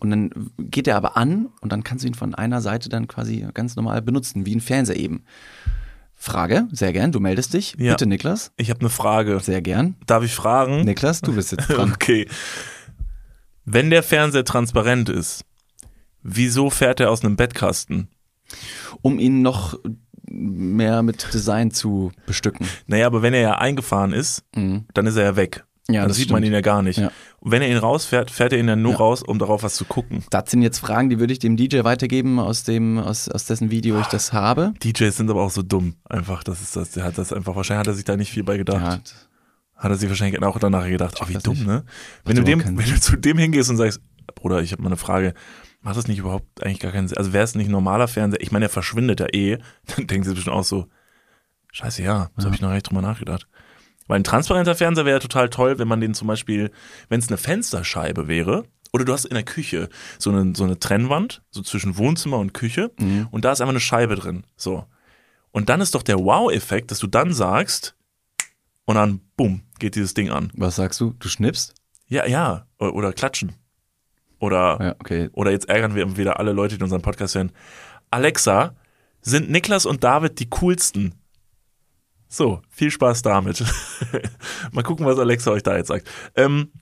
Und 0.01 0.11
dann 0.11 0.51
geht 0.59 0.87
er 0.87 0.97
aber 0.97 1.17
an 1.17 1.49
und 1.61 1.73
dann 1.73 1.83
kannst 1.83 2.05
du 2.05 2.09
ihn 2.09 2.15
von 2.15 2.35
einer 2.35 2.61
Seite 2.61 2.89
dann 2.89 3.09
quasi 3.09 3.47
ganz 3.55 3.77
normal 3.77 4.03
benutzen, 4.03 4.45
wie 4.45 4.55
ein 4.55 4.61
Fernseher 4.61 4.97
eben. 4.97 5.25
Frage, 6.25 6.67
sehr 6.73 6.93
gern, 6.95 7.13
du 7.13 7.21
meldest 7.21 7.53
dich. 7.53 7.77
Ja. 7.79 7.93
Bitte, 7.93 8.07
Niklas. 8.07 8.51
Ich 8.57 8.71
habe 8.71 8.81
eine 8.81 8.89
Frage. 8.89 9.39
Sehr 9.41 9.61
gern. 9.61 9.97
Darf 10.07 10.25
ich 10.25 10.35
fragen? 10.35 10.85
Niklas, 10.85 11.21
du 11.21 11.35
bist 11.35 11.53
jetzt 11.53 11.67
dran. 11.69 11.93
Okay. 11.95 12.27
Wenn 13.67 13.91
der 13.91 14.03
Fernseher 14.03 14.45
transparent 14.45 15.09
ist, 15.11 15.45
wieso 16.23 16.71
fährt 16.71 17.01
er 17.01 17.11
aus 17.11 17.23
einem 17.25 17.37
Bettkasten? 17.37 18.09
Um 19.03 19.19
ihn 19.19 19.43
noch 19.43 19.79
mehr 20.27 21.03
mit 21.03 21.33
Design 21.35 21.71
zu 21.71 22.11
bestücken. 22.27 22.67
Naja, 22.87 23.07
aber 23.07 23.21
wenn 23.23 23.35
er 23.35 23.41
ja 23.43 23.59
eingefahren 23.59 24.13
ist, 24.15 24.45
Mhm. 24.57 24.87
dann 24.95 25.07
ist 25.07 25.17
er 25.17 25.25
ja 25.25 25.37
weg. 25.37 25.65
Ja, 25.91 26.01
dann 26.01 26.09
das 26.09 26.17
sieht 26.17 26.31
man 26.31 26.39
stimmt. 26.39 26.47
ihn 26.47 26.55
ja 26.55 26.61
gar 26.63 26.81
nicht. 26.83 26.99
Ja. 26.99 27.11
Und 27.41 27.51
wenn 27.53 27.61
er 27.61 27.69
ihn 27.69 27.77
rausfährt, 27.77 28.31
fährt 28.31 28.53
er 28.55 28.59
ihn 28.59 28.69
ja 28.69 28.75
nur 28.77 28.93
Ja. 28.93 28.99
raus, 28.99 29.23
um 29.23 29.39
darauf 29.39 29.63
was 29.63 29.75
zu 29.75 29.85
gucken. 29.85 30.25
Das 30.31 30.51
sind 30.51 30.63
jetzt 30.63 30.79
Fragen, 30.79 31.11
die 31.11 31.19
würde 31.21 31.33
ich 31.35 31.41
dem 31.41 31.57
DJ 31.59 31.85
weitergeben, 31.85 32.39
aus, 32.39 32.63
dem, 32.63 32.99
aus, 32.99 33.29
aus 33.29 33.45
dessen 33.45 33.71
Video 33.71 34.01
ich 34.01 34.07
das 34.07 34.33
habe. 34.33 34.73
DJs 34.83 35.15
sind 35.15 35.31
aber 35.31 35.43
auch 35.43 35.51
so 35.51 35.63
dumm. 35.63 35.97
Einfach, 36.09 36.43
das 36.43 36.63
ist 36.63 36.75
das. 36.75 36.93
Der 36.93 37.05
hat 37.05 37.19
das 37.19 37.35
einfach, 37.35 37.55
wahrscheinlich 37.55 37.81
hat 37.81 37.87
er 37.89 37.95
sich 37.95 38.05
da 38.05 38.17
nicht 38.17 38.31
viel 38.33 38.45
bei 38.45 38.57
gedacht. 38.57 38.81
Ja, 38.81 39.83
Hat 39.83 39.91
er 39.91 39.97
sich 39.97 40.09
wahrscheinlich 40.09 40.43
auch 40.43 40.59
danach 40.59 40.87
gedacht, 40.89 41.19
oh, 41.21 41.29
wie 41.29 41.35
dumm, 41.35 41.55
nicht. 41.55 41.67
ne? 41.67 41.85
Wenn 42.25 42.37
du, 42.37 42.45
dem, 42.45 42.61
wenn 42.65 42.77
du 42.91 42.99
zu 43.01 43.17
dem 43.17 43.37
hingehst 43.37 43.69
und 43.69 43.77
sagst, 43.77 44.01
Bruder, 44.35 44.63
ich 44.63 44.73
habe 44.73 44.81
mal 44.83 44.89
eine 44.89 44.97
Frage, 44.97 45.35
macht 45.83 45.99
das 45.99 46.09
nicht 46.09 46.19
überhaupt 46.19 46.65
eigentlich 46.65 46.81
gar 46.81 46.93
keinen 46.93 47.09
Sinn? 47.09 47.19
Also 47.19 47.35
wäre 47.35 47.45
es 47.45 47.55
nicht 47.55 47.69
ein 47.69 47.73
normaler 47.73 48.09
Fernseher, 48.09 48.41
ich 48.41 48.53
meine, 48.53 48.63
der 48.63 48.71
verschwindet 48.71 49.21
ja 49.21 49.27
eh, 49.35 49.59
dann 49.97 50.07
denken 50.07 50.25
sie 50.27 50.33
bestimmt 50.35 50.57
auch 50.57 50.65
so, 50.65 50.87
scheiße, 51.73 52.03
ja, 52.03 52.31
so 52.37 52.43
Ja. 52.43 52.45
habe 52.47 52.55
ich 52.55 52.63
noch 52.63 52.69
gar 52.69 52.75
nicht 52.75 52.89
drüber 52.89 53.03
nachgedacht. 53.03 53.47
Weil 54.07 54.21
ein 54.21 54.25
transparenter 54.25 54.75
Fernseher 54.75 55.07
wäre 55.07 55.19
total 55.21 55.49
toll, 55.49 55.79
wenn 55.79 55.89
man 55.89 56.01
den 56.01 56.15
zum 56.15 56.29
Beispiel, 56.29 56.71
wenn 57.09 57.21
es 57.21 57.29
eine 57.29 57.39
Fensterscheibe 57.39 58.29
wäre, 58.29 58.65
oder 58.93 59.05
du 59.05 59.13
hast 59.13 59.25
in 59.25 59.35
der 59.35 59.43
Küche 59.45 59.89
so 60.19 60.31
eine, 60.31 60.55
so 60.55 60.65
eine 60.65 60.79
Trennwand, 60.79 61.43
so 61.51 61.63
zwischen 61.63 61.97
Wohnzimmer 61.97 62.39
und 62.39 62.55
Küche, 62.55 62.93
Mhm. 62.99 63.29
und 63.31 63.45
da 63.45 63.53
ist 63.53 63.61
einfach 63.61 63.73
eine 63.73 63.81
Scheibe 63.81 64.15
drin. 64.17 64.45
So. 64.57 64.85
Und 65.53 65.69
dann 65.69 65.81
ist 65.81 65.95
doch 65.95 66.03
der 66.03 66.19
Wow-Effekt, 66.19 66.91
dass 66.91 66.99
du 66.99 67.07
dann 67.07 67.33
sagst, 67.33 67.95
und 68.87 68.97
dann, 68.97 69.21
bumm, 69.37 69.63
geht 69.79 69.95
dieses 69.95 70.13
Ding 70.15 70.29
an. 70.31 70.53
Was 70.55 70.77
sagst 70.77 71.01
du? 71.01 71.15
Du 71.19 71.29
schnippst? 71.29 71.75
Ja, 72.07 72.27
ja. 72.27 72.67
Oder, 72.79 73.15
klatschen. 73.15 73.55
Oder, 74.39 74.79
Ja, 74.81 74.95
okay. 74.99 75.31
oder 75.33 75.51
jetzt 75.53 75.69
ärgern 75.71 75.95
wir 75.95 76.17
wieder 76.19 76.39
alle 76.39 76.53
Leute, 76.53 76.77
die 76.77 76.83
unseren 76.85 77.01
Podcast 77.01 77.35
hören. 77.35 77.51
Alexa, 78.11 78.75
sind 79.23 79.51
Niklas 79.51 79.87
und 79.87 80.05
David 80.05 80.39
die 80.39 80.51
coolsten? 80.51 81.15
So, 82.35 82.63
viel 82.69 82.91
Spaß 82.91 83.23
damit. 83.23 83.63
Mal 84.73 84.83
gucken, 84.83 85.07
was 85.07 85.21
Alexa 85.21 85.53
euch 85.53 85.63
da 85.63 85.77
jetzt 85.77 85.87
sagt. 85.87 86.11
Ähm, 86.35 86.73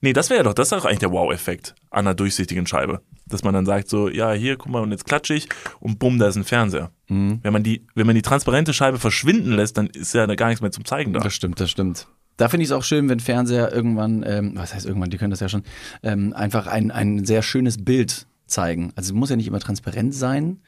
nee, 0.00 0.12
das 0.12 0.30
wäre 0.30 0.38
ja 0.38 0.44
doch, 0.44 0.54
das 0.54 0.70
ist 0.70 0.72
doch 0.72 0.84
eigentlich 0.84 1.00
der 1.00 1.10
Wow-Effekt 1.10 1.74
an 1.90 2.06
einer 2.06 2.14
durchsichtigen 2.14 2.64
Scheibe. 2.64 3.00
Dass 3.26 3.42
man 3.42 3.52
dann 3.52 3.66
sagt 3.66 3.88
so, 3.88 4.08
ja, 4.08 4.30
hier, 4.30 4.56
guck 4.56 4.70
mal, 4.70 4.80
und 4.80 4.92
jetzt 4.92 5.06
klatsche 5.06 5.34
ich 5.34 5.48
und 5.80 5.98
bumm, 5.98 6.20
da 6.20 6.28
ist 6.28 6.36
ein 6.36 6.44
Fernseher. 6.44 6.92
Mhm. 7.08 7.40
Wenn 7.42 7.52
man 7.52 7.64
die, 7.64 7.84
wenn 7.96 8.06
man 8.06 8.14
die 8.14 8.22
transparente 8.22 8.72
Scheibe 8.72 9.00
verschwinden 9.00 9.50
lässt, 9.50 9.76
dann 9.78 9.88
ist 9.88 10.14
ja 10.14 10.28
da 10.28 10.36
gar 10.36 10.46
nichts 10.46 10.62
mehr 10.62 10.70
zum 10.70 10.84
Zeigen 10.84 11.12
da. 11.12 11.18
Das 11.18 11.34
stimmt, 11.34 11.58
das 11.58 11.72
stimmt. 11.72 12.06
Da 12.36 12.48
finde 12.48 12.62
ich 12.62 12.68
es 12.68 12.72
auch 12.72 12.84
schön, 12.84 13.08
wenn 13.08 13.18
Fernseher 13.18 13.72
irgendwann, 13.72 14.22
ähm, 14.24 14.52
was 14.54 14.74
heißt 14.74 14.86
irgendwann, 14.86 15.10
die 15.10 15.18
können 15.18 15.32
das 15.32 15.40
ja 15.40 15.48
schon, 15.48 15.64
ähm, 16.04 16.32
einfach 16.34 16.68
ein, 16.68 16.92
ein 16.92 17.24
sehr 17.24 17.42
schönes 17.42 17.84
Bild 17.84 18.28
zeigen. 18.46 18.92
Also 18.94 19.12
es 19.12 19.14
muss 19.18 19.30
ja 19.30 19.34
nicht 19.34 19.48
immer 19.48 19.58
transparent 19.58 20.14
sein, 20.14 20.60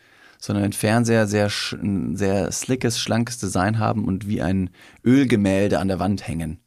sondern 0.42 0.64
ein 0.64 0.72
Fernseher 0.72 1.28
sehr, 1.28 1.48
ein 1.72 2.16
sehr 2.16 2.50
slickes, 2.50 2.98
schlankes 2.98 3.38
Design 3.38 3.78
haben 3.78 4.06
und 4.06 4.26
wie 4.26 4.42
ein 4.42 4.70
Ölgemälde 5.04 5.78
an 5.78 5.86
der 5.86 6.00
Wand 6.00 6.26
hängen. 6.26 6.58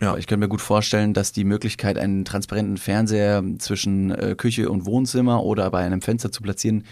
Ja. 0.00 0.16
Ich 0.16 0.26
könnte 0.26 0.40
mir 0.40 0.48
gut 0.48 0.62
vorstellen, 0.62 1.12
dass 1.12 1.32
die 1.32 1.44
Möglichkeit, 1.44 1.98
einen 1.98 2.24
transparenten 2.24 2.78
Fernseher 2.78 3.44
zwischen 3.58 4.10
äh, 4.12 4.34
Küche 4.34 4.70
und 4.70 4.86
Wohnzimmer 4.86 5.44
oder 5.44 5.70
bei 5.70 5.84
einem 5.84 6.00
Fenster 6.00 6.32
zu 6.32 6.40
platzieren, 6.40 6.84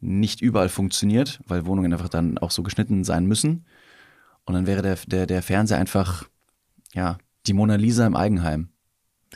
nicht 0.00 0.40
überall 0.40 0.68
funktioniert, 0.68 1.40
weil 1.48 1.66
Wohnungen 1.66 1.92
einfach 1.92 2.08
dann 2.08 2.38
auch 2.38 2.52
so 2.52 2.62
geschnitten 2.62 3.02
sein 3.02 3.26
müssen. 3.26 3.66
Und 4.44 4.54
dann 4.54 4.68
wäre 4.68 4.82
der, 4.82 4.98
der, 5.08 5.26
der 5.26 5.42
Fernseher 5.42 5.78
einfach, 5.78 6.28
ja, 6.92 7.18
die 7.48 7.54
Mona 7.54 7.74
Lisa 7.74 8.06
im 8.06 8.14
Eigenheim. 8.14 8.68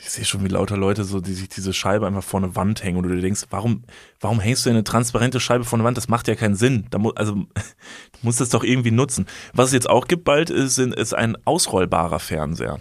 Ich 0.01 0.09
sehe 0.09 0.25
schon, 0.25 0.43
wie 0.43 0.49
lauter 0.49 0.77
Leute 0.77 1.03
so, 1.03 1.19
die 1.19 1.33
sich 1.33 1.49
diese 1.49 1.73
Scheibe 1.73 2.07
einfach 2.07 2.23
vor 2.23 2.39
eine 2.41 2.55
Wand 2.55 2.83
hängen 2.83 2.97
und 2.97 3.03
du 3.03 3.15
dir 3.15 3.21
denkst, 3.21 3.43
warum, 3.49 3.83
warum 4.19 4.39
hängst 4.39 4.65
du 4.65 4.69
eine 4.69 4.83
transparente 4.83 5.39
Scheibe 5.39 5.65
vor 5.65 5.77
eine 5.77 5.83
Wand? 5.83 5.97
Das 5.97 6.07
macht 6.07 6.27
ja 6.27 6.35
keinen 6.35 6.55
Sinn. 6.55 6.87
Da 6.89 6.97
mu 6.97 7.11
also, 7.11 7.33
du 7.35 8.19
musst 8.21 8.39
das 8.39 8.49
doch 8.49 8.63
irgendwie 8.63 8.91
nutzen. 8.91 9.25
Was 9.53 9.67
es 9.67 9.73
jetzt 9.73 9.89
auch 9.89 10.07
gibt 10.07 10.23
bald, 10.23 10.49
ist, 10.49 10.77
ist 10.77 11.13
ein 11.13 11.37
ausrollbarer 11.45 12.19
Fernseher. 12.19 12.79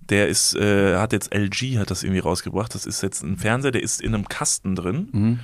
Der 0.00 0.28
ist, 0.28 0.54
äh, 0.54 0.96
hat 0.96 1.12
jetzt 1.12 1.34
LG 1.34 1.78
hat 1.78 1.90
das 1.90 2.02
irgendwie 2.02 2.20
rausgebracht. 2.20 2.74
Das 2.74 2.86
ist 2.86 3.02
jetzt 3.02 3.22
ein 3.22 3.38
Fernseher, 3.38 3.72
der 3.72 3.82
ist 3.82 4.00
in 4.00 4.14
einem 4.14 4.28
Kasten 4.28 4.74
drin. 4.74 5.08
Mhm. 5.12 5.40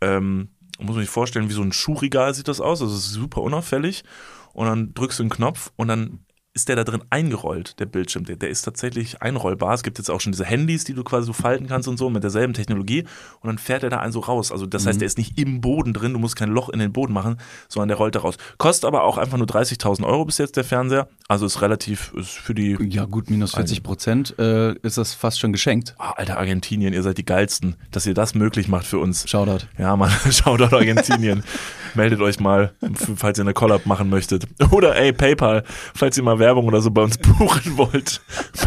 Ähm, 0.00 0.48
muss 0.78 0.94
man 0.94 1.04
sich 1.04 1.10
vorstellen, 1.10 1.48
wie 1.48 1.54
so 1.54 1.62
ein 1.62 1.72
Schuhregal 1.72 2.34
sieht 2.34 2.48
das 2.48 2.60
aus. 2.60 2.82
Also 2.82 2.94
es 2.94 3.06
ist 3.06 3.12
super 3.12 3.42
unauffällig. 3.42 4.04
Und 4.52 4.66
dann 4.66 4.94
drückst 4.94 5.18
du 5.18 5.22
einen 5.22 5.30
Knopf 5.30 5.72
und 5.76 5.88
dann 5.88 6.20
ist 6.56 6.68
der 6.68 6.76
da 6.76 6.84
drin 6.84 7.02
eingerollt, 7.10 7.78
der 7.78 7.86
Bildschirm. 7.86 8.24
Der, 8.24 8.36
der 8.36 8.48
ist 8.48 8.62
tatsächlich 8.62 9.22
einrollbar. 9.22 9.74
Es 9.74 9.82
gibt 9.82 9.98
jetzt 9.98 10.10
auch 10.10 10.20
schon 10.20 10.32
diese 10.32 10.46
Handys, 10.46 10.84
die 10.84 10.94
du 10.94 11.04
quasi 11.04 11.26
so 11.26 11.34
falten 11.34 11.66
kannst 11.66 11.86
und 11.86 11.98
so 11.98 12.08
mit 12.08 12.24
derselben 12.24 12.54
Technologie. 12.54 13.04
Und 13.40 13.48
dann 13.48 13.58
fährt 13.58 13.82
er 13.82 13.90
da 13.90 13.98
also 13.98 14.20
raus. 14.20 14.50
Also 14.50 14.64
das 14.64 14.86
heißt, 14.86 15.00
der 15.00 15.06
ist 15.06 15.18
nicht 15.18 15.38
im 15.38 15.60
Boden 15.60 15.92
drin. 15.92 16.14
Du 16.14 16.18
musst 16.18 16.34
kein 16.34 16.48
Loch 16.48 16.70
in 16.70 16.78
den 16.78 16.92
Boden 16.92 17.12
machen, 17.12 17.36
sondern 17.68 17.88
der 17.88 17.98
rollt 17.98 18.14
da 18.14 18.20
raus. 18.20 18.38
Kostet 18.56 18.86
aber 18.86 19.04
auch 19.04 19.18
einfach 19.18 19.36
nur 19.36 19.46
30.000 19.46 20.04
Euro 20.04 20.24
bis 20.24 20.38
jetzt 20.38 20.56
der 20.56 20.64
Fernseher. 20.64 21.08
Also 21.28 21.44
ist 21.44 21.60
relativ, 21.60 22.12
ist 22.14 22.30
für 22.30 22.54
die 22.54 22.78
Ja, 22.88 23.04
gut, 23.04 23.28
minus 23.28 23.54
40 23.54 23.82
Prozent 23.82 24.38
äh, 24.38 24.72
ist 24.78 24.96
das 24.96 25.12
fast 25.12 25.38
schon 25.38 25.52
geschenkt. 25.52 25.94
Ah, 25.98 26.12
Alter, 26.16 26.38
Argentinien, 26.38 26.94
ihr 26.94 27.02
seid 27.02 27.18
die 27.18 27.24
geilsten, 27.26 27.76
dass 27.90 28.06
ihr 28.06 28.14
das 28.14 28.34
möglich 28.34 28.68
macht 28.68 28.86
für 28.86 28.98
uns. 28.98 29.28
Shoutout. 29.28 29.66
Ja, 29.78 29.94
Mann, 29.94 30.10
Shoutout 30.30 30.74
Argentinien. 30.74 31.44
Meldet 31.94 32.20
euch 32.20 32.40
mal, 32.40 32.72
falls 33.16 33.38
ihr 33.38 33.42
eine 33.42 33.54
Collab 33.54 33.86
machen 33.86 34.10
möchtet. 34.10 34.46
Oder 34.70 34.96
ey, 34.96 35.12
PayPal, 35.12 35.64
falls 35.94 36.16
ihr 36.16 36.22
mal 36.22 36.38
Werbung 36.38 36.66
oder 36.66 36.80
so 36.80 36.90
bei 36.90 37.02
uns 37.02 37.18
buchen 37.38 37.76
wollt, 37.76 38.20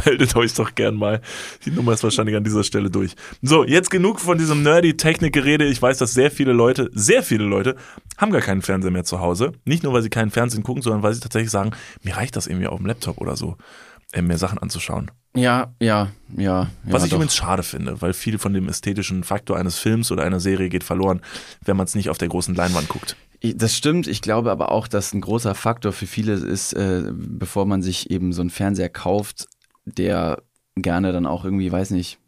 meldet 0.05 0.35
euch 0.35 0.53
doch 0.53 0.75
gern 0.75 0.95
mal. 0.95 1.21
Die 1.65 1.71
Nummer 1.71 1.93
ist 1.93 2.03
wahrscheinlich 2.03 2.35
an 2.35 2.43
dieser 2.43 2.63
Stelle 2.63 2.89
durch. 2.89 3.15
So, 3.41 3.63
jetzt 3.63 3.89
genug 3.89 4.19
von 4.19 4.37
diesem 4.37 4.63
nerdy 4.63 4.97
Technikgerede. 4.97 5.65
Ich 5.65 5.81
weiß, 5.81 5.97
dass 5.97 6.13
sehr 6.13 6.31
viele 6.31 6.53
Leute, 6.53 6.89
sehr 6.93 7.23
viele 7.23 7.45
Leute, 7.45 7.75
haben 8.17 8.31
gar 8.31 8.41
keinen 8.41 8.61
Fernseher 8.61 8.91
mehr 8.91 9.03
zu 9.03 9.19
Hause. 9.19 9.53
Nicht 9.65 9.83
nur, 9.83 9.93
weil 9.93 10.01
sie 10.01 10.09
keinen 10.09 10.31
Fernsehen 10.31 10.63
gucken, 10.63 10.81
sondern 10.81 11.03
weil 11.03 11.13
sie 11.13 11.19
tatsächlich 11.19 11.51
sagen, 11.51 11.71
mir 12.03 12.17
reicht 12.17 12.35
das 12.35 12.47
irgendwie 12.47 12.67
auf 12.67 12.77
dem 12.77 12.85
Laptop 12.85 13.17
oder 13.19 13.35
so, 13.35 13.55
mir 14.15 14.37
Sachen 14.37 14.57
anzuschauen. 14.57 15.11
Ja, 15.35 15.73
ja, 15.79 16.09
ja. 16.35 16.69
Was 16.83 17.01
ja, 17.01 17.05
ich 17.05 17.09
doch. 17.11 17.17
übrigens 17.17 17.35
schade 17.35 17.63
finde, 17.63 18.01
weil 18.01 18.13
viel 18.13 18.39
von 18.39 18.53
dem 18.53 18.67
ästhetischen 18.67 19.23
Faktor 19.23 19.57
eines 19.57 19.77
Films 19.77 20.11
oder 20.11 20.23
einer 20.23 20.39
Serie 20.39 20.69
geht 20.69 20.83
verloren, 20.83 21.21
wenn 21.63 21.77
man 21.77 21.85
es 21.85 21.95
nicht 21.95 22.09
auf 22.09 22.17
der 22.17 22.27
großen 22.27 22.55
Leinwand 22.55 22.89
guckt. 22.89 23.15
Das 23.41 23.75
stimmt. 23.75 24.07
Ich 24.07 24.21
glaube 24.21 24.51
aber 24.51 24.71
auch, 24.71 24.87
dass 24.87 25.13
ein 25.13 25.21
großer 25.21 25.55
Faktor 25.55 25.93
für 25.93 26.07
viele 26.07 26.33
ist, 26.33 26.73
äh, 26.73 27.03
bevor 27.13 27.65
man 27.65 27.81
sich 27.81 28.09
eben 28.09 28.33
so 28.33 28.41
einen 28.41 28.49
Fernseher 28.49 28.89
kauft, 28.89 29.47
der 29.85 30.41
gerne 30.75 31.13
dann 31.13 31.25
auch 31.25 31.45
irgendwie, 31.45 31.71
weiß 31.71 31.91
nicht, 31.91 32.19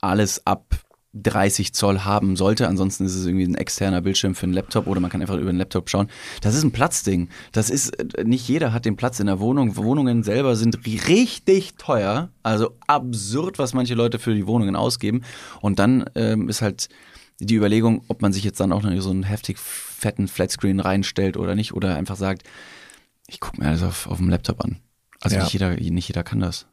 alles 0.00 0.46
ab 0.46 0.78
30 1.12 1.72
Zoll 1.74 2.00
haben 2.00 2.36
sollte. 2.36 2.68
Ansonsten 2.68 3.04
ist 3.04 3.14
es 3.16 3.26
irgendwie 3.26 3.44
ein 3.44 3.56
externer 3.56 4.00
Bildschirm 4.00 4.34
für 4.34 4.44
einen 4.44 4.52
Laptop 4.52 4.86
oder 4.86 5.00
man 5.00 5.10
kann 5.10 5.20
einfach 5.20 5.36
über 5.36 5.50
den 5.52 5.56
Laptop 5.58 5.90
schauen. 5.90 6.08
Das 6.40 6.54
ist 6.54 6.62
ein 6.62 6.70
Platzding. 6.70 7.28
Das 7.52 7.68
ist, 7.68 7.90
äh, 7.98 8.24
nicht 8.24 8.46
jeder 8.48 8.72
hat 8.72 8.84
den 8.84 8.96
Platz 8.96 9.18
in 9.18 9.26
der 9.26 9.40
Wohnung. 9.40 9.76
Wohnungen 9.76 10.22
selber 10.22 10.54
sind 10.54 10.78
ri- 10.86 11.04
richtig 11.08 11.74
teuer. 11.78 12.28
Also 12.44 12.76
absurd, 12.86 13.58
was 13.58 13.74
manche 13.74 13.94
Leute 13.94 14.18
für 14.20 14.34
die 14.34 14.46
Wohnungen 14.46 14.76
ausgeben. 14.76 15.22
Und 15.60 15.78
dann 15.80 16.04
ähm, 16.14 16.48
ist 16.48 16.62
halt 16.62 16.88
die 17.40 17.54
Überlegung, 17.56 18.02
ob 18.08 18.22
man 18.22 18.32
sich 18.32 18.44
jetzt 18.44 18.60
dann 18.60 18.72
auch 18.72 18.82
noch 18.82 19.00
so 19.00 19.10
einen 19.10 19.22
heftig 19.24 19.58
fetten 19.58 20.28
Flatscreen 20.28 20.78
reinstellt 20.78 21.36
oder 21.36 21.54
nicht. 21.56 21.72
Oder 21.74 21.96
einfach 21.96 22.16
sagt, 22.16 22.42
ich 23.26 23.40
gucke 23.40 23.60
mir 23.60 23.68
alles 23.68 23.82
auf, 23.82 24.06
auf 24.06 24.18
dem 24.18 24.28
Laptop 24.28 24.62
an. 24.64 24.78
Also 25.20 25.36
Ja. 25.36 25.42
nicht, 25.42 25.52
jeder, 25.52 25.70
nicht 25.74 26.06
jeder 26.08 26.22
kann 26.22 26.40
das. 26.40 26.66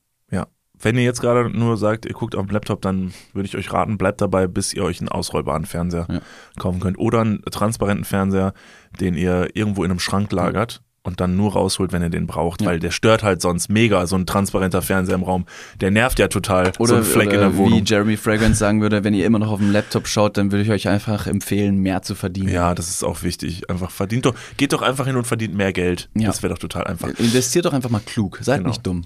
Wenn 0.82 0.96
ihr 0.98 1.04
jetzt 1.04 1.22
gerade 1.22 1.50
nur 1.50 1.78
sagt, 1.78 2.06
ihr 2.06 2.14
guckt 2.14 2.36
auf 2.36 2.46
dem 2.46 2.54
Laptop, 2.54 2.82
dann 2.82 3.14
würde 3.34 3.48
ich 3.48 3.58
euch 3.58 3.72
raten, 3.74 3.98
bleibt 3.98 4.22
dabei, 4.22 4.48
bis 4.48 4.74
ihr 4.74 4.84
euch 4.84 5.00
einen 5.00 5.10
ausrollbaren 5.10 5.66
Fernseher 5.66 6.06
Ja. 6.10 6.22
kaufen 6.60 6.80
könnt. 6.80 6.98
Oder 7.00 7.22
einen 7.22 7.42
transparenten 7.44 8.06
Fernseher, 8.06 8.54
den 9.00 9.16
ihr 9.16 9.50
irgendwo 9.56 9.84
in 9.84 9.92
einem 9.92 10.00
Schrank 10.00 10.32
lagert 10.32 10.82
und 11.04 11.22
dann 11.22 11.38
nur 11.38 11.54
rausholt, 11.54 11.94
wenn 11.94 12.02
ihr 12.02 12.10
den 12.10 12.28
braucht, 12.28 12.62
Ja. 12.62 12.68
weil 12.68 12.80
der 12.80 12.92
stört 12.92 13.24
halt 13.24 13.42
sonst 13.42 13.70
mega, 13.70 14.06
so 14.08 14.16
ein 14.18 14.26
transparenter 14.26 14.82
Fernseher 14.82 15.16
im 15.16 15.24
Raum. 15.24 15.46
Der 15.80 15.90
nervt 15.90 16.20
ja 16.20 16.28
total, 16.28 16.74
so 16.78 16.84
Oder, 16.84 16.98
ein 16.98 17.04
Fleck 17.04 17.32
in 17.32 17.40
der 17.40 17.54
wie 17.54 17.58
Wohnung. 17.58 17.84
Jeremy 17.86 18.18
Fragrance 18.18 18.60
sagen 18.60 18.82
würde, 18.82 19.04
wenn 19.06 19.14
ihr 19.14 19.26
immer 19.26 19.40
noch 19.40 19.50
auf 19.52 19.60
dem 19.60 19.72
Laptop 19.72 20.08
schaut, 20.08 20.38
dann 20.38 20.52
würde 20.52 20.64
ich 20.64 20.70
euch 20.70 20.88
einfach 20.90 21.26
empfehlen, 21.26 21.78
mehr 21.78 22.02
zu 22.02 22.14
verdienen. 22.14 22.50
Ja, 22.50 22.76
das 22.76 22.90
ist 22.90 23.04
auch 23.04 23.24
wichtig. 23.24 23.70
Einfach 23.70 23.90
verdient 23.90 24.26
doch, 24.26 24.36
geht 24.58 24.74
doch 24.74 24.82
einfach 24.82 25.08
hin 25.08 25.16
und 25.16 25.26
verdient 25.26 25.56
mehr 25.56 25.72
Geld. 25.74 26.10
Ja. 26.14 26.28
Das 26.28 26.44
wäre 26.44 26.54
doch 26.54 26.60
total 26.60 26.84
einfach. 26.84 27.08
Investiert 27.18 27.66
doch 27.66 27.74
einfach 27.74 27.90
mal 27.90 28.02
klug. 28.06 28.40
Seid 28.42 28.58
Genau. 28.60 28.70
nicht 28.70 28.86
dumm. 28.86 29.06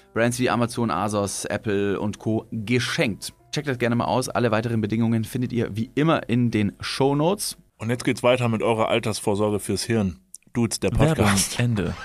Brands 0.13 0.39
wie 0.39 0.49
Amazon, 0.49 0.91
Asos, 0.91 1.45
Apple 1.45 1.99
und 1.99 2.19
Co. 2.19 2.45
geschenkt. 2.51 3.33
Checkt 3.51 3.67
das 3.67 3.77
gerne 3.77 3.95
mal 3.95 4.05
aus. 4.05 4.29
Alle 4.29 4.51
weiteren 4.51 4.81
Bedingungen 4.81 5.23
findet 5.23 5.53
ihr 5.53 5.75
wie 5.75 5.91
immer 5.95 6.27
in 6.29 6.51
den 6.51 6.73
Show 6.79 7.15
Notes. 7.15 7.57
Und 7.77 7.89
jetzt 7.89 8.03
geht's 8.03 8.23
weiter 8.23 8.47
mit 8.49 8.61
eurer 8.61 8.89
Altersvorsorge 8.89 9.59
fürs 9.59 9.83
Hirn. 9.83 10.19
Dudes, 10.53 10.79
der 10.79 10.89
Podcast. 10.89 11.59
Ende. 11.59 11.95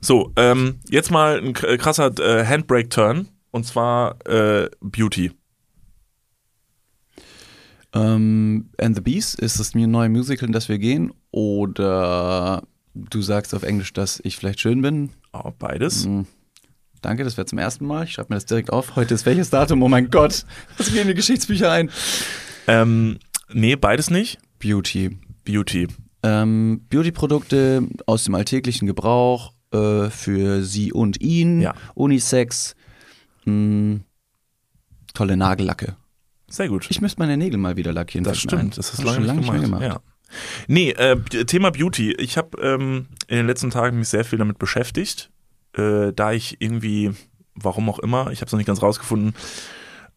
So, 0.00 0.32
ähm, 0.36 0.80
jetzt 0.88 1.10
mal 1.10 1.38
ein 1.38 1.52
k- 1.52 1.76
krasser 1.76 2.12
äh, 2.18 2.44
Handbrake-Turn. 2.44 3.28
Und 3.50 3.64
zwar 3.64 4.16
äh, 4.26 4.68
Beauty. 4.80 5.30
Ähm, 7.94 8.70
And 8.80 8.96
the 8.96 9.00
Beast 9.00 9.38
ist 9.38 9.60
das 9.60 9.74
neue 9.74 10.08
Musical, 10.08 10.48
in 10.48 10.52
das 10.52 10.68
wir 10.68 10.78
gehen? 10.78 11.12
Oder 11.30 12.64
du 12.94 13.22
sagst 13.22 13.54
auf 13.54 13.62
Englisch, 13.62 13.92
dass 13.92 14.20
ich 14.24 14.36
vielleicht 14.36 14.60
schön 14.60 14.82
bin? 14.82 15.10
Oh, 15.32 15.50
beides. 15.58 16.04
Hm. 16.04 16.26
Danke, 17.02 17.24
das 17.24 17.36
wäre 17.36 17.46
zum 17.46 17.58
ersten 17.58 17.86
Mal. 17.86 18.04
Ich 18.04 18.12
schreibe 18.12 18.32
mir 18.32 18.36
das 18.36 18.46
direkt 18.46 18.72
auf. 18.72 18.96
Heute 18.96 19.12
ist 19.14 19.26
welches 19.26 19.50
Datum? 19.50 19.82
Oh 19.82 19.88
mein 19.88 20.08
Gott. 20.10 20.46
Was 20.78 20.88
gehen 20.90 21.02
in 21.02 21.08
die 21.08 21.14
Geschichtsbücher 21.14 21.70
ein? 21.70 21.90
Ähm, 22.66 23.18
nee, 23.52 23.76
beides 23.76 24.10
nicht. 24.10 24.38
Beauty. 24.58 25.18
Beauty. 25.44 25.88
Ähm, 26.22 26.86
Beauty-Produkte 26.88 27.86
aus 28.06 28.24
dem 28.24 28.34
alltäglichen 28.34 28.86
Gebrauch 28.86 29.52
äh, 29.72 30.08
für 30.08 30.62
sie 30.62 30.92
und 30.92 31.20
ihn. 31.20 31.60
Ja. 31.60 31.74
Unisex. 31.94 32.74
Mh, 33.44 34.00
tolle 35.12 35.36
Nagellacke. 35.36 35.96
Sehr 36.48 36.68
gut. 36.68 36.86
Ich 36.88 37.02
müsste 37.02 37.18
meine 37.20 37.36
Nägel 37.36 37.58
mal 37.58 37.76
wieder 37.76 37.92
lackieren. 37.92 38.24
Das 38.24 38.42
mir 38.44 38.52
ein. 38.52 38.58
stimmt, 38.58 38.78
das 38.78 38.94
ist 38.94 39.02
lange, 39.04 39.16
schon 39.16 39.24
lange 39.24 39.40
nicht 39.40 39.50
gemacht. 39.52 39.70
mehr 39.70 39.80
gemacht. 39.80 40.02
Ja. 40.06 40.13
Nee, 40.66 40.90
äh, 40.90 41.16
Thema 41.44 41.70
Beauty. 41.70 42.12
Ich 42.12 42.36
habe 42.36 42.60
ähm, 42.60 43.06
in 43.28 43.36
den 43.36 43.46
letzten 43.46 43.70
Tagen 43.70 43.98
mich 43.98 44.08
sehr 44.08 44.24
viel 44.24 44.38
damit 44.38 44.58
beschäftigt, 44.58 45.30
äh, 45.76 46.12
da 46.12 46.32
ich 46.32 46.56
irgendwie, 46.60 47.12
warum 47.54 47.88
auch 47.88 47.98
immer, 47.98 48.30
ich 48.30 48.40
habe 48.40 48.46
es 48.46 48.52
noch 48.52 48.58
nicht 48.58 48.66
ganz 48.66 48.82
rausgefunden, 48.82 49.34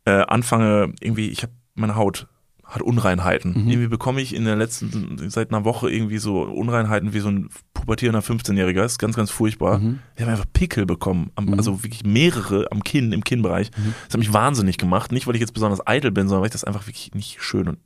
äh, 0.06 0.12
anfange 0.28 0.94
irgendwie, 1.02 1.30
ich 1.30 1.44
habe 1.44 1.54
meine 1.76 1.96
Haut 1.96 2.28
hat 2.64 2.82
Unreinheiten. 2.82 3.52
Mhm. 3.64 3.70
Irgendwie 3.70 3.88
bekomme 3.88 4.20
ich 4.20 4.36
in 4.36 4.44
der 4.44 4.58
letzten, 4.58 5.30
seit 5.30 5.52
einer 5.54 5.64
Woche 5.64 5.90
irgendwie 5.90 6.18
so 6.18 6.42
Unreinheiten 6.42 7.14
wie 7.14 7.22
so 7.22 7.30
ein 7.30 7.48
pubertierender 7.74 8.20
15-Jähriger. 8.20 8.82
Das 8.82 8.94
ist 8.94 8.98
ganz, 8.98 9.16
ganz 9.16 9.32
furchtbar. 9.32 9.80
Mhm. 9.80 10.00
Ich 10.16 10.22
habe 10.22 10.32
einfach 10.34 10.52
Pickel 10.52 10.86
bekommen, 10.86 11.32
am, 11.36 11.46
Mhm. 11.46 11.54
also 11.54 11.82
wirklich 11.84 12.04
mehrere 12.04 12.70
am 12.70 12.84
Kinn, 12.84 13.14
im 13.14 13.24
Kinnbereich. 13.24 13.72
Das 13.72 14.14
hat 14.14 14.18
mich 14.20 14.34
wahnsinnig 14.34 14.78
gemacht. 14.78 15.14
Nicht, 15.14 15.28
weil 15.28 15.36
ich 15.36 15.40
jetzt 15.40 15.54
besonders 15.54 15.86
eitel 15.88 16.12
bin, 16.12 16.28
sondern 16.28 16.42
weil 16.42 16.48
ich 16.48 16.52
das 16.52 16.66
einfach 16.66 16.88
wirklich 16.88 17.14
nicht 17.14 17.42
schön 17.42 17.70
und 17.70 17.78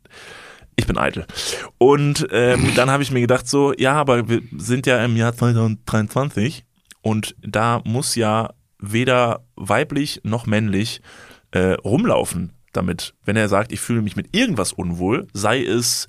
ich 0.75 0.87
bin 0.87 0.97
eitel. 0.97 1.25
Und 1.77 2.27
ähm, 2.31 2.71
dann 2.75 2.89
habe 2.89 3.03
ich 3.03 3.11
mir 3.11 3.21
gedacht 3.21 3.47
so, 3.47 3.73
ja, 3.73 3.93
aber 3.93 4.29
wir 4.29 4.41
sind 4.57 4.87
ja 4.87 5.03
im 5.03 5.15
Jahr 5.15 5.35
2023 5.35 6.65
und 7.01 7.35
da 7.41 7.81
muss 7.85 8.15
ja 8.15 8.53
weder 8.79 9.45
weiblich 9.55 10.21
noch 10.23 10.45
männlich 10.45 11.01
äh, 11.51 11.73
rumlaufen 11.73 12.53
damit. 12.73 13.13
Wenn 13.25 13.35
er 13.35 13.49
sagt, 13.49 13.71
ich 13.71 13.79
fühle 13.79 14.01
mich 14.01 14.15
mit 14.15 14.35
irgendwas 14.35 14.71
unwohl, 14.71 15.27
sei 15.33 15.63
es 15.63 16.07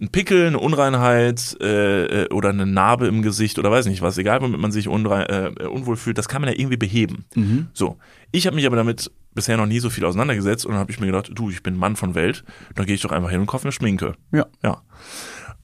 ein 0.00 0.10
Pickel, 0.10 0.46
eine 0.46 0.58
Unreinheit 0.58 1.56
äh, 1.60 2.24
äh, 2.24 2.28
oder 2.28 2.50
eine 2.50 2.66
Narbe 2.66 3.06
im 3.06 3.22
Gesicht 3.22 3.58
oder 3.58 3.70
weiß 3.70 3.86
nicht 3.86 4.02
was, 4.02 4.18
egal 4.18 4.42
womit 4.42 4.60
man 4.60 4.72
sich 4.72 4.88
unrein, 4.88 5.26
äh, 5.26 5.66
unwohl 5.66 5.96
fühlt, 5.96 6.18
das 6.18 6.28
kann 6.28 6.42
man 6.42 6.50
ja 6.50 6.58
irgendwie 6.58 6.76
beheben. 6.76 7.24
Mhm. 7.34 7.68
So, 7.72 7.96
ich 8.30 8.46
habe 8.46 8.56
mich 8.56 8.66
aber 8.66 8.76
damit 8.76 9.10
bisher 9.32 9.56
noch 9.56 9.66
nie 9.66 9.80
so 9.80 9.90
viel 9.90 10.04
auseinandergesetzt 10.04 10.66
und 10.66 10.72
dann 10.72 10.80
habe 10.80 10.90
ich 10.90 11.00
mir 11.00 11.06
gedacht, 11.06 11.30
du, 11.32 11.50
ich 11.50 11.62
bin 11.62 11.76
Mann 11.76 11.96
von 11.96 12.14
Welt, 12.14 12.44
dann 12.74 12.86
gehe 12.86 12.94
ich 12.94 13.02
doch 13.02 13.12
einfach 13.12 13.30
hin 13.30 13.40
und 13.40 13.46
kaufe 13.46 13.66
mir 13.66 13.72
Schminke. 13.72 14.14
Ja. 14.32 14.46
Ja. 14.62 14.82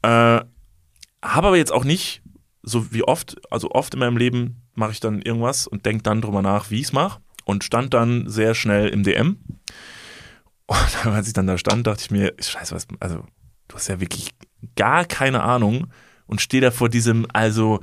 Äh, 0.03 0.45
habe 1.23 1.47
aber 1.49 1.57
jetzt 1.57 1.73
auch 1.73 1.85
nicht, 1.85 2.23
so 2.63 2.93
wie 2.93 3.03
oft, 3.03 3.37
also 3.51 3.71
oft 3.71 3.95
in 3.95 4.01
meinem 4.01 4.17
Leben 4.17 4.63
mache 4.75 4.93
ich 4.93 5.01
dann 5.01 5.23
irgendwas 5.23 5.67
und 5.67 5.87
denke 5.87 6.03
dann 6.03 6.21
drüber 6.21 6.43
nach, 6.43 6.71
wie 6.71 6.81
ich 6.81 6.87
es 6.87 6.93
mache 6.93 7.21
und 7.45 7.65
stand 7.65 7.95
dann 7.95 8.29
sehr 8.29 8.55
schnell 8.55 8.89
im 8.89 9.03
DM. 9.03 9.39
Und 10.67 11.07
als 11.07 11.29
ich 11.29 11.33
dann 11.33 11.47
da 11.47 11.59
stand, 11.59 11.87
dachte 11.87 12.03
ich 12.03 12.11
mir, 12.11 12.35
scheiße, 12.39 12.75
was, 12.75 12.87
also 13.01 13.25
du 13.69 13.77
hast 13.77 13.89
ja 13.89 14.01
wirklich 14.01 14.35
gar 14.75 15.05
keine 15.05 15.43
Ahnung 15.43 15.89
und 16.27 16.41
stehe 16.41 16.61
da 16.61 16.71
vor 16.71 16.89
diesem, 16.89 17.27
also 17.33 17.81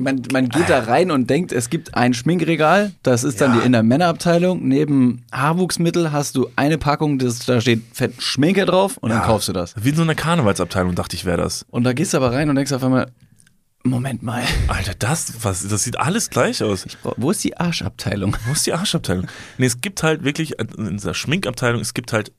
man, 0.00 0.22
man 0.32 0.48
geht 0.48 0.68
da 0.68 0.80
rein 0.80 1.10
und 1.10 1.28
denkt, 1.30 1.52
es 1.52 1.70
gibt 1.70 1.94
ein 1.94 2.14
Schminkregal, 2.14 2.92
das 3.02 3.24
ist 3.24 3.40
dann 3.40 3.54
Ja. 3.54 3.60
die 3.60 3.66
in 3.66 3.72
der 3.72 3.82
Männerabteilung. 3.82 4.66
Neben 4.66 5.24
Haarwuchsmittel 5.32 6.12
hast 6.12 6.36
du 6.36 6.48
eine 6.56 6.78
Packung, 6.78 7.18
das, 7.18 7.40
da 7.40 7.60
steht 7.60 7.82
fett 7.92 8.22
Schminke 8.22 8.64
drauf 8.66 8.96
und 8.98 9.10
dann 9.10 9.20
Ja. 9.20 9.26
kaufst 9.26 9.48
du 9.48 9.52
das. 9.52 9.74
wie 9.80 9.90
in 9.90 9.96
so 9.96 10.02
einer 10.02 10.14
Karnevalsabteilung 10.14 10.94
dachte 10.94 11.16
ich, 11.16 11.24
wäre 11.24 11.38
das. 11.38 11.64
Und 11.70 11.84
da 11.84 11.92
gehst 11.92 12.12
du 12.12 12.16
aber 12.18 12.32
rein 12.32 12.48
und 12.50 12.56
denkst 12.56 12.72
auf 12.72 12.82
einmal, 12.84 13.10
Moment 13.86 14.22
mal, 14.22 14.42
Alter, 14.68 14.94
das, 14.98 15.34
was, 15.44 15.68
das 15.68 15.84
sieht 15.84 15.98
alles 15.98 16.30
gleich 16.30 16.62
aus. 16.62 16.86
wo 17.18 17.30
ist 17.30 17.44
die 17.44 17.58
Arschabteilung? 17.58 18.34
Wo 18.46 18.52
ist 18.52 18.64
die 18.66 18.72
Arschabteilung? 18.72 19.26
Nee, 19.58 19.66
es 19.66 19.82
gibt 19.82 20.02
halt 20.02 20.24
wirklich 20.24 20.58
in 20.58 20.96
dieser 20.96 21.12
Schminkabteilung, 21.12 21.82
es 21.82 21.92
gibt 21.92 22.12
halt 22.14 22.32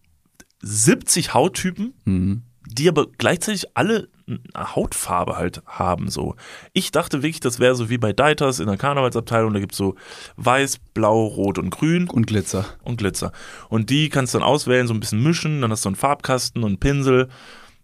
70 0.61 1.33
Hauttypen, 1.33 1.93
Mhm. 2.05 2.41
Die 2.77 2.89
aber 2.89 3.07
gleichzeitig 3.17 3.65
alle 3.75 4.09
eine 4.27 4.75
Hautfarbe 4.75 5.37
halt 5.37 5.61
haben. 5.67 6.09
So. 6.09 6.35
Ich 6.73 6.91
dachte 6.91 7.21
wirklich, 7.21 7.39
das 7.39 7.59
wäre 7.59 7.75
so 7.75 7.89
wie 7.89 7.97
bei 7.97 8.11
Deiters 8.11 8.59
in 8.59 8.67
der 8.67 8.77
Karnevalsabteilung, 8.77 9.53
da 9.53 9.59
gibt's 9.59 9.77
so 9.77 9.95
weiß, 10.37 10.79
blau, 10.93 11.25
rot 11.25 11.59
und 11.59 11.69
grün 11.69 12.09
Und 12.09 12.25
Glitzer. 12.27 12.65
und 12.83 12.97
Glitzer. 12.97 13.31
Und 13.69 13.89
die 13.91 14.09
kannst 14.09 14.33
du 14.33 14.39
dann 14.39 14.47
auswählen, 14.47 14.87
so 14.87 14.93
ein 14.93 14.99
bisschen 14.99 15.21
mischen, 15.21 15.61
dann 15.61 15.71
hast 15.71 15.85
du 15.85 15.89
einen 15.89 15.95
Farbkasten 15.95 16.63
und 16.63 16.69
einen 16.69 16.79
Pinsel. 16.79 17.29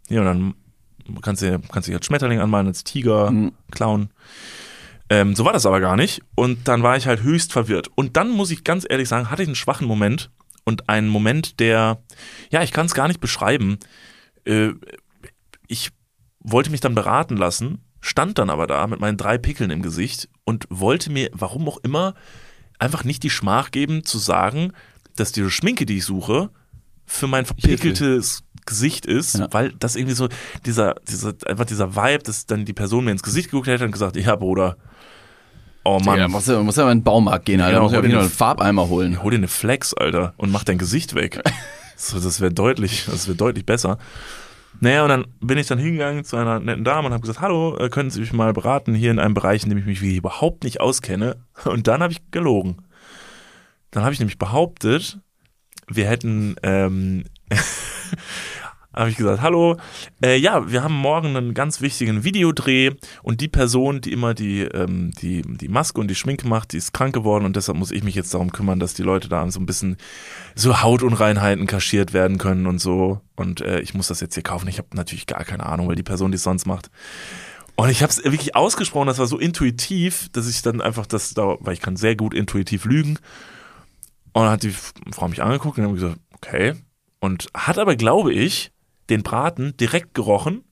Ja, 0.09 0.21
und 0.21 0.25
dann 0.25 0.53
kannst 1.21 1.41
du 1.43 1.59
kannst 1.71 1.87
du 1.87 1.93
halt 1.93 2.05
Schmetterling 2.05 2.39
anmalen 2.39 2.67
als 2.67 2.83
Tiger, 2.83 3.29
Mhm. 3.31 3.51
Clown. 3.71 4.09
Ähm, 5.09 5.35
so 5.35 5.45
war 5.45 5.53
das 5.53 5.65
aber 5.65 5.79
gar 5.79 5.95
nicht. 5.95 6.21
Und 6.35 6.67
dann 6.67 6.83
war 6.83 6.97
ich 6.97 7.05
halt 7.05 7.21
höchst 7.21 7.51
verwirrt. 7.53 7.89
Und 7.95 8.17
dann 8.17 8.29
muss 8.29 8.49
ich 8.49 8.63
ganz 8.63 8.85
ehrlich 8.89 9.09
sagen, 9.09 9.29
hatte 9.29 9.43
ich 9.43 9.47
einen 9.47 9.55
schwachen 9.55 9.85
Moment 9.87 10.31
und 10.63 10.89
einen 10.89 11.09
Moment, 11.09 11.59
der, 11.59 12.01
ja, 12.49 12.63
ich 12.63 12.71
kann 12.71 12.85
es 12.85 12.93
gar 12.93 13.07
nicht 13.07 13.19
beschreiben. 13.19 13.77
Äh, 14.45 14.71
ich 15.67 15.91
wollte 16.39 16.69
mich 16.71 16.81
dann 16.81 16.95
beraten 16.95 17.37
lassen, 17.37 17.83
stand 18.01 18.37
dann 18.39 18.49
aber 18.49 18.67
da 18.67 18.87
mit 18.87 18.99
meinen 18.99 19.17
drei 19.17 19.37
Pickeln 19.37 19.69
im 19.71 19.81
Gesicht 19.81 20.27
und 20.43 20.65
wollte 20.69 21.11
mir, 21.11 21.29
warum 21.33 21.67
auch 21.67 21.77
immer, 21.83 22.15
einfach 22.79 23.03
nicht 23.03 23.23
die 23.23 23.29
Schmach 23.29 23.71
geben, 23.71 24.03
zu 24.05 24.17
sagen, 24.17 24.73
dass 25.15 25.31
diese 25.31 25.49
Schminke, 25.51 25.85
die 25.85 25.97
ich 25.97 26.05
suche, 26.05 26.49
für 27.05 27.27
mein 27.27 27.45
verpickeltes 27.45 28.43
Gesicht 28.65 29.05
ist, 29.05 29.35
Ja. 29.37 29.47
weil 29.51 29.73
das 29.73 29.95
irgendwie 29.95 30.15
so, 30.15 30.29
dieser, 30.65 30.95
dieser, 31.09 31.33
einfach 31.45 31.65
dieser 31.65 31.95
Vibe, 31.95 32.23
dass 32.23 32.45
dann 32.45 32.65
die 32.65 32.73
Person 32.73 33.05
mir 33.05 33.11
ins 33.11 33.23
Gesicht 33.23 33.51
geguckt 33.51 33.67
hätte 33.67 33.85
und 33.85 33.91
gesagt, 33.91 34.15
ja, 34.15 34.35
Bruder, 34.35 34.77
oh 35.83 35.99
Mann, 35.99 36.17
Ja, 36.19 36.27
muss 36.27 36.47
ja, 36.47 36.61
muss 36.63 36.77
ja 36.77 36.85
mal 36.85 36.91
in 36.93 36.99
den 36.99 37.03
Baumarkt 37.03 37.45
gehen, 37.45 37.59
Alter. 37.61 37.73
Genau, 37.73 37.83
muss 37.83 37.91
ja 37.91 37.97
hol 37.97 38.01
dir 38.03 38.07
wieder 38.09 38.17
eine- 38.19 38.27
einen 38.27 38.35
Farbeimer 38.35 38.87
holen. 38.87 39.21
hol 39.21 39.31
dir 39.31 39.37
eine 39.37 39.47
Flex, 39.47 39.93
Alter, 39.93 40.33
und 40.37 40.51
mach 40.51 40.63
dein 40.63 40.77
Gesicht 40.77 41.13
weg. 41.15 41.41
so, 42.01 42.19
das 42.19 42.41
wäre 42.41 42.51
deutlich, 42.51 43.05
das 43.05 43.27
wäre 43.27 43.37
deutlich 43.37 43.65
besser. 43.65 43.97
Naja, 44.79 45.03
und 45.03 45.09
dann 45.09 45.27
bin 45.39 45.57
ich 45.57 45.67
dann 45.67 45.77
hingegangen 45.77 46.23
zu 46.23 46.37
einer 46.37 46.59
netten 46.59 46.83
Dame 46.83 47.07
und 47.07 47.13
habe 47.13 47.21
gesagt, 47.21 47.41
hallo, 47.41 47.77
äh, 47.77 47.89
können 47.89 48.09
Sie 48.09 48.21
mich 48.21 48.33
mal 48.33 48.53
beraten 48.53 48.95
hier 48.95 49.11
in 49.11 49.19
einem 49.19 49.33
Bereich, 49.33 49.63
in 49.63 49.69
dem 49.69 49.77
ich 49.77 49.85
mich 49.85 50.01
überhaupt 50.01 50.63
nicht 50.63 50.79
auskenne. 50.81 51.45
Und 51.65 51.87
dann 51.87 52.01
habe 52.01 52.13
ich 52.13 52.31
gelogen. 52.31 52.77
Dann 53.91 54.03
habe 54.03 54.13
ich 54.13 54.19
nämlich 54.19 54.39
behauptet, 54.39 55.19
wir 55.87 56.07
hätten, 56.07 56.55
ähm, 56.63 57.25
habe 58.93 59.09
ich 59.09 59.15
gesagt, 59.15 59.41
hallo, 59.41 59.77
äh, 60.23 60.37
ja, 60.37 60.69
wir 60.69 60.83
haben 60.83 60.95
morgen 60.95 61.35
einen 61.35 61.53
ganz 61.53 61.79
wichtigen 61.81 62.23
Videodreh 62.23 62.91
und 63.23 63.39
die 63.41 63.47
Person, 63.47 64.01
die 64.01 64.11
immer 64.11 64.33
die, 64.33 64.61
ähm, 64.63 65.11
die, 65.21 65.43
die 65.43 65.69
Maske 65.69 66.01
und 66.01 66.09
die 66.09 66.15
Schminke 66.15 66.47
macht, 66.47 66.73
die 66.73 66.77
ist 66.77 66.93
krank 66.93 67.13
geworden 67.13 67.45
und 67.45 67.55
deshalb 67.55 67.77
muss 67.77 67.91
ich 67.91 68.03
mich 68.03 68.15
jetzt 68.15 68.33
darum 68.33 68.51
kümmern, 68.51 68.79
dass 68.79 68.93
die 68.93 69.03
Leute 69.03 69.29
da 69.29 69.49
so 69.49 69.59
ein 69.59 69.65
bisschen 69.65 69.97
so 70.55 70.81
Hautunreinheiten 70.81 71.67
kaschiert 71.67 72.13
werden 72.13 72.37
können 72.37 72.67
und 72.67 72.79
so. 72.79 73.21
Und 73.35 73.61
äh, 73.61 73.79
ich 73.79 73.93
muss 73.93 74.07
das 74.07 74.19
jetzt 74.19 74.33
hier 74.33 74.43
kaufen. 74.43 74.67
Ich 74.67 74.77
habe 74.77 74.89
natürlich 74.93 75.25
gar 75.25 75.43
keine 75.43 75.65
Ahnung, 75.65 75.87
weil 75.87 75.95
die 75.95 76.03
Person, 76.03 76.31
die 76.31 76.35
es 76.35 76.43
sonst 76.43 76.65
macht. 76.65 76.91
Und 77.75 77.89
ich 77.89 78.03
habe 78.03 78.11
es 78.11 78.23
wirklich 78.23 78.55
ausgesprochen, 78.55 79.07
das 79.07 79.17
war 79.17 79.25
so 79.25 79.39
intuitiv, 79.39 80.29
dass 80.33 80.47
ich 80.49 80.61
dann 80.61 80.81
einfach 80.81 81.05
das, 81.05 81.33
da, 81.33 81.55
weil 81.61 81.73
ich 81.73 81.81
kann 81.81 81.95
sehr 81.95 82.15
gut 82.15 82.33
intuitiv 82.33 82.85
lügen. 82.85 83.17
Und 84.33 84.43
dann 84.43 84.51
hat 84.51 84.63
die 84.63 84.75
Frau 85.11 85.27
mich 85.27 85.41
angeguckt 85.41 85.77
und 85.77 85.85
ich 85.85 85.93
gesagt, 85.93 86.19
okay. 86.35 86.75
Und 87.19 87.47
hat 87.55 87.77
aber, 87.79 87.95
glaube 87.95 88.33
ich, 88.33 88.71
den 89.11 89.23
Braten 89.23 89.75
direkt 89.77 90.13
gerochen, 90.15 90.63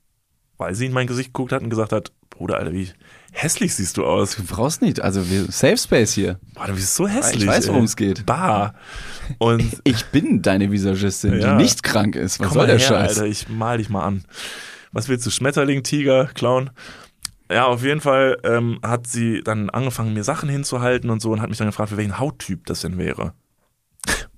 weil 0.58 0.74
sie 0.76 0.88
in 0.88 0.92
mein 0.94 1.08
Gesicht 1.08 1.30
geguckt 1.34 1.52
hat 1.52 1.62
und 1.62 1.70
gesagt 1.70 1.92
hat, 1.92 2.12
Bruder, 2.30 2.58
Alter, 2.58 2.74
wie 2.74 2.90
hässlich 3.32 3.76
siehst 3.76 3.98
du 3.98 4.06
aus. 4.06 4.36
Du 4.38 4.44
brauchst 4.44 4.82
nicht, 4.82 5.02
also 5.02 5.30
wir, 5.30 5.46
Safe 5.52 5.78
Space 5.78 6.14
hier. 6.14 6.40
Boah, 6.54 6.68
du 6.68 6.74
bist 6.74 6.96
so 6.96 7.08
hässlich. 7.08 7.44
Ich 7.44 7.48
weiß, 7.48 7.68
worum 7.68 7.84
es 7.84 7.96
geht. 7.96 8.26
Bah. 8.26 8.74
Und 9.40 9.80
Ich 9.84 10.06
bin 10.06 10.42
deine 10.42 10.72
Visagistin, 10.72 11.40
Ja. 11.40 11.58
die 11.58 11.64
nicht 11.64 11.84
krank 11.84 12.16
ist. 12.16 12.40
Was 12.40 12.48
Komm 12.48 12.54
soll 12.56 12.64
mal 12.64 12.68
der 12.68 12.80
her, 12.80 12.88
Scheiß? 12.88 13.18
Alter, 13.18 13.26
ich 13.26 13.50
mal 13.50 13.78
dich 13.78 13.90
mal 13.90 14.04
an. 14.04 14.24
Was 14.92 15.10
willst 15.10 15.26
du, 15.26 15.30
Schmetterling, 15.32 15.84
Tiger, 15.84 16.28
Clown? 16.34 16.70
Ja, 17.52 17.66
auf 17.66 17.84
jeden 17.84 18.00
Fall 18.02 18.38
ähm, 18.44 18.80
hat 18.84 19.08
sie 19.08 19.42
dann 19.44 19.70
angefangen, 19.70 20.14
mir 20.14 20.24
Sachen 20.24 20.50
hinzuhalten 20.50 21.10
und 21.10 21.22
so 21.22 21.32
und 21.32 21.42
hat 21.42 21.50
mich 21.50 21.58
dann 21.58 21.68
gefragt, 21.68 21.90
für 21.90 21.98
welchen 21.98 22.20
Hauttyp 22.20 22.66
das 22.68 22.82
denn 22.82 22.98
wäre. 22.98 23.34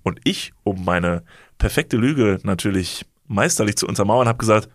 Und 0.04 0.20
ich, 0.24 0.54
um 0.64 0.84
meine 0.84 1.24
perfekte 1.58 1.98
Lüge 1.98 2.40
natürlich 2.44 3.06
meisterlich 3.32 3.76
zu 3.78 3.88
untermauern, 3.88 4.28
habe 4.28 4.38
gesagt, 4.38 4.70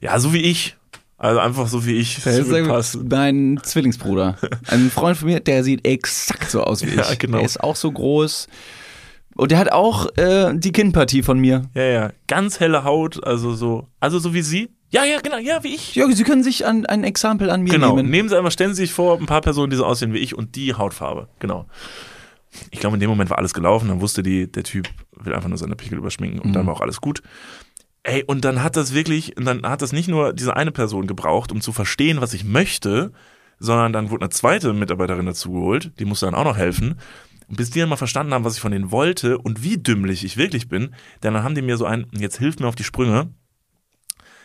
ja, 0.00 0.18
so 0.18 0.32
wie 0.32 0.42
ich. 0.42 0.76
Also 1.16 1.40
einfach 1.40 1.66
so 1.66 1.84
wie 1.84 1.94
ich. 1.94 2.22
Das 2.22 2.48
passen. 2.68 3.08
mein 3.10 3.58
Zwillingsbruder. 3.62 4.36
Ein 4.68 4.88
Freund 4.90 5.16
von 5.16 5.26
mir, 5.28 5.40
der 5.40 5.64
sieht 5.64 5.84
exakt 5.84 6.48
so 6.50 6.62
aus 6.62 6.84
wie 6.86 6.90
Ja, 6.96 7.10
ich. 7.10 7.18
genau. 7.18 7.38
Der 7.38 7.46
ist 7.46 7.60
auch 7.62 7.74
so 7.74 7.90
groß. 7.90 8.46
Und 9.34 9.50
der 9.50 9.58
hat 9.58 9.72
auch 9.72 10.06
äh, 10.16 10.52
die 10.54 10.70
Kinnpartie 10.72 11.22
von 11.22 11.38
mir. 11.40 11.62
Ja, 11.74 11.82
ja. 11.82 12.10
Ganz 12.28 12.60
helle 12.60 12.84
Haut, 12.84 13.22
also 13.24 13.54
so, 13.54 13.88
also 14.00 14.18
so 14.20 14.32
wie 14.34 14.42
sie. 14.42 14.68
Ja, 14.90 15.04
ja, 15.04 15.20
genau, 15.20 15.36
ja, 15.38 15.62
wie 15.64 15.74
ich. 15.74 15.96
Ja, 15.96 16.10
Sie 16.10 16.24
können 16.24 16.42
sich 16.42 16.64
an, 16.66 16.86
ein 16.86 17.04
Exempel 17.04 17.50
an 17.50 17.62
mir 17.62 17.70
Genau. 17.72 17.94
nehmen. 17.96 18.10
Nehmen 18.10 18.28
Sie 18.28 18.36
einmal, 18.36 18.50
stellen 18.52 18.74
Sie 18.74 18.82
sich 18.82 18.92
vor, 18.92 19.18
ein 19.18 19.26
paar 19.26 19.42
Personen, 19.42 19.70
die 19.70 19.76
so 19.76 19.84
aussehen 19.84 20.14
wie 20.14 20.18
ich 20.18 20.34
und 20.34 20.56
die 20.56 20.72
Hautfarbe. 20.74 21.28
Genau. 21.40 21.66
Ich 22.70 22.80
glaube, 22.80 22.96
in 22.96 23.00
dem 23.00 23.10
Moment 23.10 23.28
war 23.28 23.38
alles 23.38 23.52
gelaufen. 23.54 23.88
Dann 23.88 24.00
wusste 24.00 24.22
die, 24.22 24.50
der 24.50 24.62
Typ 24.64 24.88
will 25.16 25.34
einfach 25.34 25.48
nur 25.50 25.58
seine 25.58 25.76
Pickel 25.76 25.98
überschminken 25.98 26.40
und 26.40 26.52
dann 26.54 26.62
Mhm. 26.62 26.68
war 26.68 26.74
auch 26.76 26.80
alles 26.80 27.00
gut. 27.00 27.22
Ey, 28.02 28.24
und 28.24 28.44
dann 28.44 28.62
hat 28.62 28.76
das 28.76 28.94
wirklich, 28.94 29.36
und 29.36 29.44
dann 29.44 29.66
hat 29.66 29.82
das 29.82 29.92
nicht 29.92 30.08
nur 30.08 30.32
diese 30.32 30.56
eine 30.56 30.72
Person 30.72 31.06
gebraucht, 31.06 31.52
um 31.52 31.60
zu 31.60 31.72
verstehen, 31.72 32.20
was 32.20 32.32
ich 32.32 32.44
möchte, 32.44 33.12
sondern 33.58 33.92
dann 33.92 34.10
wurde 34.10 34.24
eine 34.24 34.30
zweite 34.30 34.72
Mitarbeiterin 34.72 35.26
dazugeholt, 35.26 35.92
die 35.98 36.04
musste 36.04 36.26
dann 36.26 36.34
auch 36.34 36.44
noch 36.44 36.56
helfen. 36.56 37.00
Und 37.48 37.56
bis 37.56 37.70
die 37.70 37.80
dann 37.80 37.88
mal 37.88 37.96
verstanden 37.96 38.34
haben, 38.34 38.44
was 38.44 38.54
ich 38.54 38.60
von 38.60 38.72
denen 38.72 38.90
wollte 38.90 39.38
und 39.38 39.62
wie 39.62 39.78
dümmlich 39.78 40.24
ich 40.24 40.36
wirklich 40.36 40.68
bin, 40.68 40.94
denn 41.22 41.34
dann 41.34 41.42
haben 41.42 41.54
die 41.54 41.62
mir 41.62 41.76
so 41.76 41.86
ein, 41.86 42.06
jetzt 42.12 42.38
hilft 42.38 42.60
mir 42.60 42.68
auf 42.68 42.76
die 42.76 42.84
Sprünge. 42.84 43.32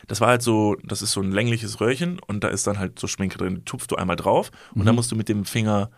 Das 0.08 0.20
war 0.20 0.30
halt 0.30 0.41
so, 0.41 0.76
das 0.84 1.01
ist 1.01 1.12
so 1.12 1.22
ein 1.22 1.32
längliches 1.32 1.80
Röhrchen 1.80 2.20
und 2.20 2.43
da 2.43 2.47
ist 2.49 2.68
dann 2.68 2.80
halt 2.80 2.99
so 2.99 3.08
Schminke 3.08 3.38
drin. 3.38 3.64
Tupfst 3.66 3.88
du 3.89 3.95
einmal 3.95 4.16
drauf 4.16 4.51
und 4.74 4.86
dann 4.86 4.95
musst 4.95 5.12
du 5.12 5.16
mit 5.16 5.30
dem 5.30 5.45
Finger 5.45 5.91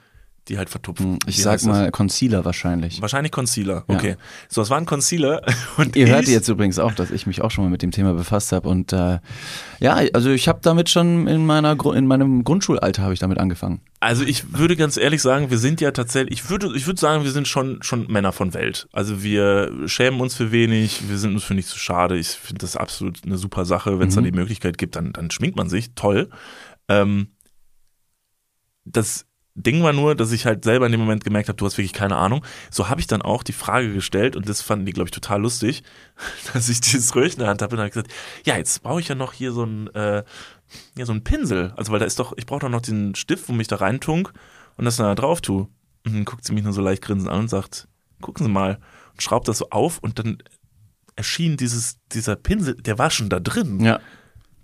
die 0.47 0.57
halt 0.57 0.69
vertupfen. 0.69 1.13
Mhm. 1.13 1.19
Ich 1.27 1.37
Wie 1.37 1.41
sag 1.41 1.53
heißt 1.53 1.65
das? 1.65 1.71
mal 1.71 1.91
Concealer 1.91 2.45
wahrscheinlich. 2.45 3.01
Wahrscheinlich 3.01 3.31
Concealer, 3.31 3.83
Ja. 3.89 3.95
okay. 3.95 4.15
So, 4.47 4.61
es 4.61 4.69
war 4.69 4.77
ein 4.77 4.85
Concealer. 4.85 5.41
Und 5.77 5.95
Ihr 5.95 6.07
hört 6.07 6.27
jetzt 6.27 6.47
übrigens 6.47 6.77
auch, 6.79 6.93
dass 6.93 7.09
ich 7.11 7.25
mich 7.25 7.41
auch 7.41 7.49
schon 7.51 7.63
mal 7.63 7.69
mit 7.71 7.81
dem 7.81 7.91
Thema 7.91 8.13
befasst 8.13 8.51
habe. 8.51 8.69
Und 8.69 8.93
äh, 8.93 9.19
ja, 9.79 9.95
also 10.13 10.29
ich 10.29 10.47
habe 10.47 10.59
damit 10.61 10.89
schon 10.89 11.27
in, 11.27 11.45
meiner, 11.45 11.75
in 11.95 12.05
meinem 12.07 12.43
Grundschulalter 12.43 13.01
habe 13.01 13.13
ich 13.13 13.19
damit 13.19 13.39
angefangen. 13.39 13.81
Also 13.99 14.23
ich 14.23 14.53
würde 14.57 14.75
ganz 14.75 14.97
ehrlich 14.97 15.21
sagen, 15.23 15.49
wir 15.49 15.57
sind 15.57 15.81
ja 15.81 15.89
tatsächlich, 15.89 16.39
ich 16.39 16.49
würde, 16.49 16.71
ich 16.75 16.85
würde 16.85 16.99
sagen, 16.99 17.23
wir 17.23 17.31
sind 17.31 17.47
schon, 17.47 17.81
schon 17.81 18.05
Männer 18.11 18.31
von 18.31 18.53
Welt. 18.53 18.87
Also 18.93 19.23
wir 19.23 19.71
schämen 19.87 20.21
uns 20.21 20.35
für 20.35 20.51
wenig, 20.51 21.09
wir 21.09 21.17
sind 21.17 21.33
uns 21.33 21.43
für 21.43 21.55
nichts 21.55 21.71
zu 21.71 21.79
schade. 21.79 22.17
Ich 22.17 22.27
finde 22.27 22.59
das 22.59 22.77
absolut 22.77 23.21
eine 23.25 23.37
super 23.37 23.65
Sache. 23.65 23.97
Wenn 23.99 24.09
es 24.09 24.13
Mhm. 24.15 24.17
dann 24.17 24.31
die 24.31 24.37
Möglichkeit 24.39 24.77
gibt, 24.77 24.95
dann, 24.95 25.11
dann 25.13 25.31
schminkt 25.31 25.57
man 25.57 25.69
sich. 25.69 25.95
Toll. 25.95 26.29
Ähm, 26.87 27.29
das 28.85 29.25
Ding 29.55 29.81
war 29.83 29.93
nur, 29.93 30.15
dass 30.15 30.33
ich 30.33 30.45
halt 30.45 30.65
selber 30.65 30.85
in 30.85 30.91
dem 30.91 30.99
Moment 30.99 31.23
gemerkt 31.23 31.47
habe, 31.47 31.55
du 31.55 31.65
hast 31.65 31.77
wirklich 31.77 31.93
keine 31.93 32.17
Ahnung. 32.17 32.45
So 32.69 32.89
habe 32.89 32.99
ich 32.99 33.07
dann 33.07 33.21
auch 33.21 33.41
die 33.41 33.53
Frage 33.53 33.93
gestellt 33.93 34.35
und 34.35 34.49
das 34.49 34.61
fanden 34.61 34.85
die, 34.85 34.91
glaube 34.91 35.07
ich, 35.07 35.11
total 35.11 35.41
lustig, 35.41 35.83
dass 36.53 36.67
ich 36.67 36.81
dieses 36.81 37.15
Röhrchen 37.15 37.35
in 37.35 37.39
der 37.39 37.49
Hand 37.49 37.61
habe 37.61 37.71
und 37.71 37.77
dann 37.77 37.85
hab 37.85 37.87
ich 37.87 37.93
gesagt, 37.93 38.13
ja, 38.45 38.57
jetzt 38.57 38.83
brauche 38.83 38.99
ich 38.99 39.07
ja 39.07 39.15
noch 39.15 39.31
hier 39.31 39.53
so 39.53 39.63
ein, 39.63 39.87
äh, 39.95 40.23
ja, 40.97 41.05
so 41.05 41.13
ein 41.13 41.23
Pinsel. 41.23 41.73
Also, 41.77 41.91
weil 41.91 41.99
da 41.99 42.05
ist 42.05 42.19
doch, 42.19 42.33
ich 42.35 42.45
brauche 42.45 42.59
doch 42.59 42.69
noch 42.69 42.81
den 42.81 43.15
Stift, 43.15 43.47
wo 43.47 43.53
mich 43.53 43.67
da 43.67 43.77
reintunk 43.77 44.33
und 44.77 44.85
das 44.85 44.97
dann 44.97 45.07
da 45.07 45.15
drauf 45.15 45.39
tue. 45.39 45.67
Und 46.05 46.13
dann 46.13 46.25
guckt 46.25 46.45
sie 46.45 46.53
mich 46.53 46.63
nur 46.63 46.73
so 46.73 46.81
leicht 46.81 47.01
grinsend 47.01 47.31
an 47.31 47.41
und 47.41 47.49
sagt, 47.49 47.87
gucken 48.21 48.45
Sie 48.45 48.51
mal. 48.51 48.79
Und 49.13 49.21
schraubt 49.21 49.47
das 49.47 49.59
so 49.59 49.69
auf 49.69 49.99
und 49.99 50.19
dann 50.19 50.37
erschien 51.15 51.55
dieses, 51.57 51.97
dieser 52.11 52.35
Pinsel, 52.35 52.75
der 52.75 52.99
war 52.99 53.09
schon 53.09 53.29
da 53.29 53.39
drin. 53.39 53.79
Ja. 53.79 53.99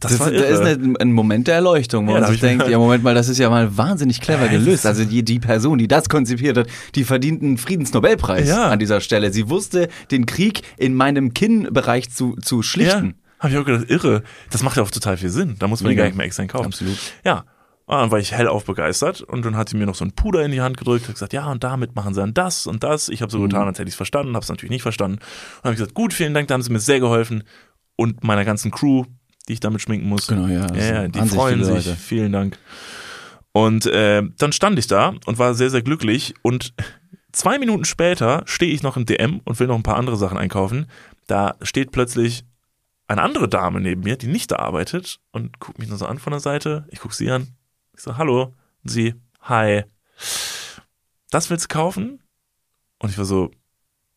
Das, 0.02 0.18
Das, 0.18 0.20
das 0.20 0.30
ist 0.32 0.60
irre. 0.60 0.95
ein, 0.99 1.12
Moment 1.14 1.47
der 1.47 1.56
Erleuchtung, 1.56 2.08
wo 2.08 2.12
Ja, 2.14 2.20
man 2.22 2.26
sich 2.28 2.36
ich 2.36 2.41
denkt, 2.41 2.68
ja 2.68 2.78
Moment 2.78 3.04
mal, 3.04 3.14
das 3.16 3.30
ist 3.30 3.38
ja 3.38 3.49
mal 3.49 3.78
wahnsinnig 3.78 4.20
clever 4.20 4.45
Ja, 4.45 4.52
gelöst. 4.52 4.80
ist- 4.80 4.86
Also 4.86 5.06
die, 5.06 5.24
die 5.24 5.39
Person, 5.39 5.78
die 5.78 5.88
das 5.88 6.10
konzipiert 6.10 6.58
hat, 6.58 6.68
die 6.95 7.04
verdient 7.04 7.41
einen 7.43 7.58
Friedensnobelpreis 7.58 8.49
Ja. 8.49 8.70
an 8.70 8.80
dieser 8.80 8.99
Stelle. 8.99 9.32
Sie 9.32 9.49
wusste, 9.49 9.88
den 10.12 10.26
Krieg 10.26 10.64
in 10.78 10.93
meinem 10.95 11.34
Kinnbereich 11.34 12.10
zu, 12.12 12.36
zu 12.41 12.62
schlichten. 12.64 13.08
Ja, 13.08 13.43
habe 13.43 13.54
ich 13.54 13.60
auch 13.60 13.66
gedacht, 13.66 13.89
irre. 13.89 14.24
Das 14.49 14.64
macht 14.64 14.78
ja 14.78 14.84
auch 14.84 14.91
total 14.91 15.18
viel 15.18 15.30
Sinn. 15.30 15.56
Da 15.60 15.68
muss 15.68 15.82
man 15.82 15.89
die 15.89 15.95
Mega. 15.95 16.04
gar 16.04 16.08
nicht 16.10 16.18
mehr 16.18 16.26
extra 16.26 16.45
kaufen. 16.47 16.66
Absolut. 16.66 16.97
Ja. 17.24 17.45
Und 17.86 17.97
dann 17.97 18.12
war 18.12 18.20
ich 18.20 18.32
hellauf 18.32 18.64
begeistert 18.66 19.22
und 19.22 19.43
dann 19.45 19.58
hat 19.58 19.68
sie 19.70 19.76
mir 19.76 19.86
noch 19.86 19.95
so 19.95 20.06
ein 20.06 20.14
Puder 20.14 20.45
in 20.45 20.52
die 20.52 20.62
Hand 20.62 20.78
gedrückt 20.78 21.08
und 21.10 21.14
gesagt, 21.16 21.34
ja, 21.34 21.52
und 21.52 21.64
damit 21.64 21.93
machen 21.95 22.14
sie 22.14 22.22
dann 22.22 22.34
das 22.34 22.66
und 22.66 22.84
das. 22.84 23.10
Ich 23.10 23.22
habe 23.22 23.32
so 23.32 23.39
Mhm. 23.39 23.49
getan, 23.49 23.68
als 23.68 23.80
hätte 23.80 23.88
ich 23.89 23.93
es 23.93 23.97
verstanden, 23.97 24.34
habe 24.36 24.43
es 24.43 24.49
natürlich 24.49 24.70
nicht 24.72 24.84
verstanden. 24.84 25.18
Und 25.18 25.64
habe 25.66 25.76
gesagt, 25.76 25.93
gut, 25.93 26.14
vielen 26.14 26.34
Dank, 26.34 26.47
da 26.47 26.54
haben 26.54 26.62
sie 26.62 26.72
mir 26.72 26.80
sehr 26.80 26.99
geholfen. 27.02 27.43
Und 27.97 28.24
meiner 28.24 28.45
ganzen 28.45 28.72
Crew, 28.72 29.04
die 29.48 29.54
ich 29.54 29.60
damit 29.60 29.82
schminken 29.82 30.08
muss. 30.08 30.28
Genau, 30.28 30.48
ja. 30.48 30.74
Ja, 30.74 31.02
ja, 31.04 31.08
die 31.08 31.22
freuen 31.28 31.64
sich. 31.64 31.86
Leute. 31.86 31.96
Vielen 31.96 32.32
Dank. 32.32 32.58
Und 33.54 33.86
äh, 33.86 34.24
dann 34.38 34.54
stand 34.54 34.80
ich 34.80 34.88
da 34.88 35.14
und 35.26 35.38
war 35.39 35.54
sehr, 35.56 35.70
sehr 35.70 35.82
glücklich. 35.82 36.34
Und 36.42 36.74
zwei 37.32 37.60
Minuten 37.60 37.86
später 37.86 38.44
stehe 38.46 38.74
ich 38.74 38.84
noch 38.84 38.98
im 38.98 39.06
DM 39.06 39.42
und 39.44 39.60
will 39.60 39.68
noch 39.68 39.76
ein 39.76 39.84
paar 39.84 39.98
andere 39.98 40.18
Sachen 40.18 40.38
einkaufen. 40.38 40.88
Da 41.28 41.56
steht 41.62 41.92
plötzlich 41.92 42.46
eine 43.08 43.22
andere 43.22 43.50
Dame 43.50 43.82
neben 43.82 44.04
mir, 44.04 44.16
die 44.16 44.28
nicht 44.28 44.52
da 44.52 44.58
arbeitet 44.58 45.20
und 45.32 45.60
guckt 45.60 45.80
mich 45.80 45.89
nur 45.89 45.98
so 45.98 46.06
an 46.06 46.18
von 46.18 46.32
der 46.32 46.39
Seite. 46.39 46.86
Ich 46.89 47.00
gucke 47.00 47.16
sie 47.16 47.30
an. 47.30 47.50
Ich 47.94 48.04
so, 48.04 48.18
hallo. 48.18 48.54
Und 48.84 48.89
sie, 48.89 49.16
hi. 49.42 49.84
Das 51.30 51.50
willst 51.50 51.66
du 51.66 51.74
kaufen? 51.74 52.22
Und 53.00 53.10
ich 53.10 53.18
war 53.18 53.26
so, 53.26 53.52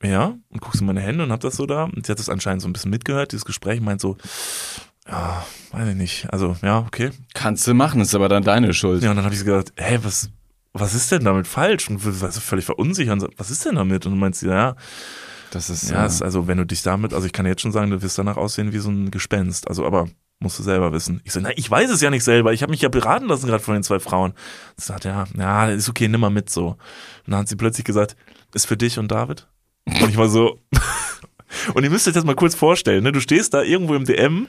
ja. 0.02 0.36
Und 0.48 0.60
guckst 0.60 0.80
in 0.80 0.86
meine 0.86 1.00
Hände 1.00 1.24
und 1.24 1.32
hab 1.32 1.40
das 1.40 1.56
so 1.56 1.66
da. 1.66 1.84
Und 1.84 2.06
sie 2.06 2.12
hat 2.12 2.20
das 2.20 2.28
anscheinend 2.28 2.62
so 2.62 2.68
ein 2.68 2.72
bisschen 2.72 2.90
mitgehört, 2.90 3.32
dieses 3.32 3.44
Gespräch, 3.44 3.80
meint 3.80 4.00
so, 4.00 4.16
ja, 5.08 5.44
weiß 5.72 5.88
ich 5.88 5.96
nicht. 5.96 6.32
Also, 6.32 6.56
ja, 6.62 6.78
okay. 6.80 7.10
Kannst 7.34 7.66
du 7.66 7.74
machen, 7.74 8.00
ist 8.00 8.14
aber 8.14 8.28
dann 8.28 8.42
deine 8.42 8.72
Schuld. 8.74 9.02
Ja, 9.02 9.10
und 9.10 9.16
dann 9.16 9.24
habe 9.24 9.34
ich 9.34 9.40
so 9.40 9.46
gedacht, 9.46 9.72
hey, 9.76 9.98
was, 10.02 10.30
was 10.72 10.94
ist 10.94 11.12
denn 11.12 11.24
damit 11.24 11.46
falsch? 11.46 11.88
Und 11.88 12.04
war 12.20 12.30
so 12.30 12.40
völlig 12.40 12.64
verunsichert 12.64 13.14
und 13.14 13.20
so, 13.20 13.28
was 13.36 13.50
ist 13.50 13.64
denn 13.64 13.76
damit? 13.76 14.06
Und 14.06 14.12
du 14.12 14.18
meinst, 14.18 14.42
ja, 14.42 14.76
Das 15.50 15.70
ist 15.70 15.90
ja, 15.90 15.96
ja, 15.98 16.06
ist, 16.06 16.22
also 16.22 16.46
wenn 16.48 16.58
du 16.58 16.64
dich 16.64 16.82
damit, 16.82 17.12
also 17.14 17.26
ich 17.26 17.32
kann 17.32 17.46
jetzt 17.46 17.62
schon 17.62 17.72
sagen, 17.72 17.90
du 17.90 18.02
wirst 18.02 18.18
danach 18.18 18.36
aussehen 18.36 18.72
wie 18.72 18.78
so 18.78 18.90
ein 18.90 19.10
Gespenst. 19.10 19.68
Also, 19.68 19.86
aber 19.86 20.08
Musst 20.40 20.58
du 20.58 20.62
selber 20.62 20.92
wissen. 20.92 21.20
Ich 21.24 21.32
so, 21.32 21.40
na, 21.40 21.50
ich 21.56 21.70
weiß 21.70 21.90
es 21.90 22.00
ja 22.00 22.10
nicht 22.10 22.24
selber. 22.24 22.52
Ich 22.52 22.62
habe 22.62 22.70
mich 22.70 22.82
ja 22.82 22.88
beraten 22.88 23.26
lassen 23.26 23.46
gerade 23.46 23.62
von 23.62 23.74
den 23.74 23.82
zwei 23.82 23.98
Frauen. 24.00 24.34
Sie 24.76 24.84
sagt, 24.84 25.04
ja, 25.04 25.24
ja, 25.38 25.68
ist 25.70 25.88
okay, 25.88 26.08
nimm 26.08 26.20
mal 26.20 26.28
mit 26.28 26.50
so. 26.50 26.70
Und 26.70 26.78
dann 27.28 27.40
hat 27.40 27.48
sie 27.48 27.56
plötzlich 27.56 27.84
gesagt, 27.84 28.16
ist 28.52 28.66
für 28.66 28.76
dich 28.76 28.98
und 28.98 29.10
David? 29.10 29.46
Und 29.86 30.10
ich 30.10 30.16
war 30.16 30.28
so, 30.28 30.58
und 31.74 31.84
ihr 31.84 31.90
müsst 31.90 32.06
euch 32.08 32.14
das 32.14 32.24
mal 32.24 32.34
kurz 32.34 32.54
vorstellen, 32.54 33.02
ne? 33.04 33.12
Du 33.12 33.20
stehst 33.20 33.54
da 33.54 33.62
irgendwo 33.62 33.94
im 33.94 34.04
DM 34.04 34.46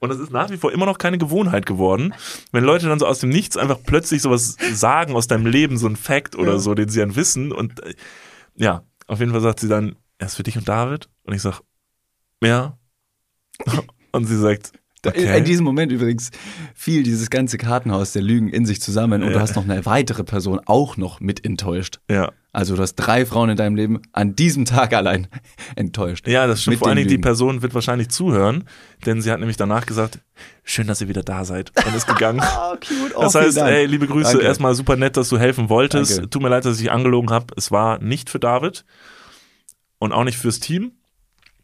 und 0.00 0.08
das 0.08 0.18
ist 0.18 0.30
nach 0.30 0.50
wie 0.50 0.56
vor 0.56 0.72
immer 0.72 0.86
noch 0.86 0.98
keine 0.98 1.18
Gewohnheit 1.18 1.66
geworden, 1.66 2.14
wenn 2.52 2.64
Leute 2.64 2.88
dann 2.88 2.98
so 2.98 3.06
aus 3.06 3.18
dem 3.20 3.30
Nichts 3.30 3.56
einfach 3.56 3.78
plötzlich 3.84 4.22
sowas 4.22 4.56
sagen 4.72 5.14
aus 5.14 5.26
deinem 5.28 5.46
Leben, 5.46 5.78
so 5.78 5.86
ein 5.86 5.96
Fact 5.96 6.36
oder 6.36 6.58
so, 6.58 6.74
den 6.74 6.88
sie 6.88 7.00
dann 7.00 7.16
wissen. 7.16 7.52
Und 7.52 7.82
äh, 7.84 7.94
ja, 8.56 8.82
auf 9.06 9.20
jeden 9.20 9.32
Fall 9.32 9.40
sagt 9.40 9.60
sie 9.60 9.68
dann, 9.68 9.96
er 10.18 10.26
ist 10.26 10.36
für 10.36 10.42
dich 10.42 10.56
und 10.56 10.68
David. 10.68 11.08
Und 11.24 11.34
ich 11.34 11.42
sag, 11.42 11.60
ja. 12.42 12.78
Und 14.12 14.26
sie 14.26 14.38
sagt, 14.38 14.72
okay. 15.06 15.38
In 15.38 15.44
diesem 15.44 15.64
Moment 15.64 15.90
übrigens 15.90 16.30
fiel 16.74 17.02
dieses 17.02 17.30
ganze 17.30 17.58
Kartenhaus 17.58 18.12
der 18.12 18.22
Lügen 18.22 18.48
in 18.48 18.64
sich 18.64 18.80
zusammen 18.80 19.22
und 19.22 19.28
Ja. 19.28 19.34
du 19.34 19.40
hast 19.40 19.56
noch 19.56 19.64
eine 19.64 19.84
weitere 19.86 20.22
Person 20.24 20.60
auch 20.66 20.96
noch 20.96 21.20
mit 21.20 21.44
enttäuscht. 21.44 22.00
ja. 22.10 22.30
Also 22.54 22.76
du 22.76 22.82
hast 22.82 22.94
drei 22.94 23.26
Frauen 23.26 23.50
in 23.50 23.56
deinem 23.56 23.74
Leben 23.74 24.00
an 24.12 24.36
diesem 24.36 24.64
Tag 24.64 24.92
allein 24.94 25.26
enttäuscht. 25.76 26.28
Ja, 26.28 26.46
das 26.46 26.62
stimmt. 26.62 26.78
Vor 26.78 26.86
allen 26.86 26.96
Dingen, 26.96 27.08
die. 27.08 27.18
Person 27.18 27.62
wird 27.62 27.74
wahrscheinlich 27.74 28.10
zuhören, 28.10 28.64
denn 29.06 29.20
sie 29.20 29.32
hat 29.32 29.40
nämlich 29.40 29.56
danach 29.56 29.86
gesagt, 29.86 30.20
schön, 30.62 30.86
dass 30.86 31.00
ihr 31.00 31.08
wieder 31.08 31.24
da 31.24 31.44
seid 31.44 31.72
und 31.84 31.94
ist 31.94 32.06
gegangen. 32.06 32.40
Oh, 32.56 32.76
cute. 32.76 33.16
Oh, 33.16 33.22
Das 33.22 33.34
heißt, 33.34 33.58
ey, 33.58 33.86
liebe 33.86 34.06
Grüße, 34.06 34.32
Danke. 34.32 34.46
erstmal 34.46 34.74
super 34.74 34.94
nett, 34.96 35.16
dass 35.16 35.28
du 35.28 35.38
helfen 35.38 35.68
wolltest. 35.68 36.18
Danke. 36.18 36.30
Tut 36.30 36.42
mir 36.42 36.48
leid, 36.48 36.64
dass 36.64 36.80
ich 36.80 36.90
angelogen 36.92 37.30
habe. 37.30 37.46
Es 37.56 37.70
war 37.72 37.98
nicht 37.98 38.30
für 38.30 38.38
David 38.38 38.84
und 39.98 40.12
auch 40.12 40.24
nicht 40.24 40.38
fürs 40.38 40.60
Team. 40.60 40.92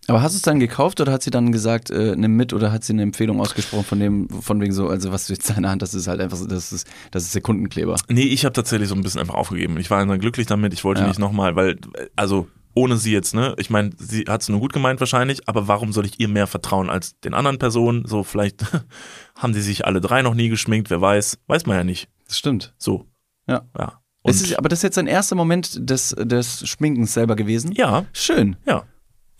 Aber 0.06 0.22
hast 0.22 0.32
du 0.32 0.36
es 0.36 0.42
dann 0.42 0.58
gekauft 0.58 1.00
oder 1.00 1.12
hat 1.12 1.22
sie 1.22 1.30
dann 1.30 1.52
gesagt, 1.52 1.90
äh, 1.90 2.16
nimm 2.16 2.34
mit 2.34 2.52
oder 2.52 2.72
hat 2.72 2.82
sie 2.84 2.92
eine 2.94 3.02
Empfehlung 3.02 3.40
ausgesprochen 3.40 3.84
von 3.84 4.00
dem, 4.00 4.28
von 4.28 4.60
wegen 4.60 4.72
so, 4.72 4.88
also 4.88 5.12
was 5.12 5.26
du 5.26 5.34
jetzt 5.34 5.48
in 5.50 5.56
deiner 5.56 5.70
Hand 5.70 5.82
hast, 5.82 5.94
ist 5.94 6.08
halt 6.08 6.20
einfach 6.20 6.36
so, 6.36 6.46
das 6.46 6.72
ist, 6.72 6.88
das 7.12 7.24
ist 7.24 7.32
Sekundenkleber. 7.32 7.96
Nee, 8.08 8.22
ich 8.22 8.44
habe 8.44 8.52
tatsächlich 8.52 8.88
so 8.88 8.94
ein 8.94 9.02
bisschen 9.02 9.20
einfach 9.20 9.34
aufgegeben. 9.34 9.76
Ich 9.78 9.90
war 9.90 10.04
dann 10.04 10.18
glücklich 10.18 10.46
damit. 10.46 10.72
Ich 10.72 10.82
wollte 10.84 11.02
Ja. 11.02 11.06
nicht 11.06 11.18
nochmal, 11.20 11.54
weil, 11.54 11.76
also 12.16 12.48
ohne 12.74 12.96
sie 12.96 13.12
jetzt, 13.12 13.34
ne? 13.34 13.54
Ich 13.58 13.68
meine, 13.68 13.90
sie 13.98 14.22
hat 14.28 14.42
es 14.42 14.48
nur 14.48 14.60
gut 14.60 14.72
gemeint 14.72 15.00
wahrscheinlich, 15.00 15.48
aber 15.48 15.68
warum 15.68 15.92
soll 15.92 16.06
ich 16.06 16.18
ihr 16.20 16.28
mehr 16.28 16.46
vertrauen 16.46 16.88
als 16.88 17.18
den 17.20 17.34
anderen 17.34 17.58
Personen? 17.58 18.04
So, 18.06 18.22
vielleicht 18.24 18.64
haben 19.36 19.52
die 19.52 19.60
sich 19.60 19.86
alle 19.86 20.00
drei 20.00 20.22
noch 20.22 20.34
nie 20.34 20.48
geschminkt, 20.48 20.88
wer 20.90 21.00
weiß. 21.00 21.38
Weiß 21.46 21.66
man 21.66 21.76
ja 21.76 21.84
nicht. 21.84 22.08
Das 22.26 22.38
stimmt. 22.38 22.72
So. 22.78 23.06
Ja. 23.48 23.62
Ja. 23.78 24.00
Ist, 24.24 24.56
aber 24.58 24.68
das 24.68 24.80
ist 24.80 24.82
jetzt 24.84 24.96
dein 24.98 25.06
erster 25.06 25.34
Moment 25.34 25.78
des, 25.88 26.14
des 26.18 26.68
Schminkens 26.68 27.14
selber 27.14 27.36
gewesen? 27.36 27.72
ja, 27.72 28.04
Schön. 28.12 28.56
ja. 28.66 28.84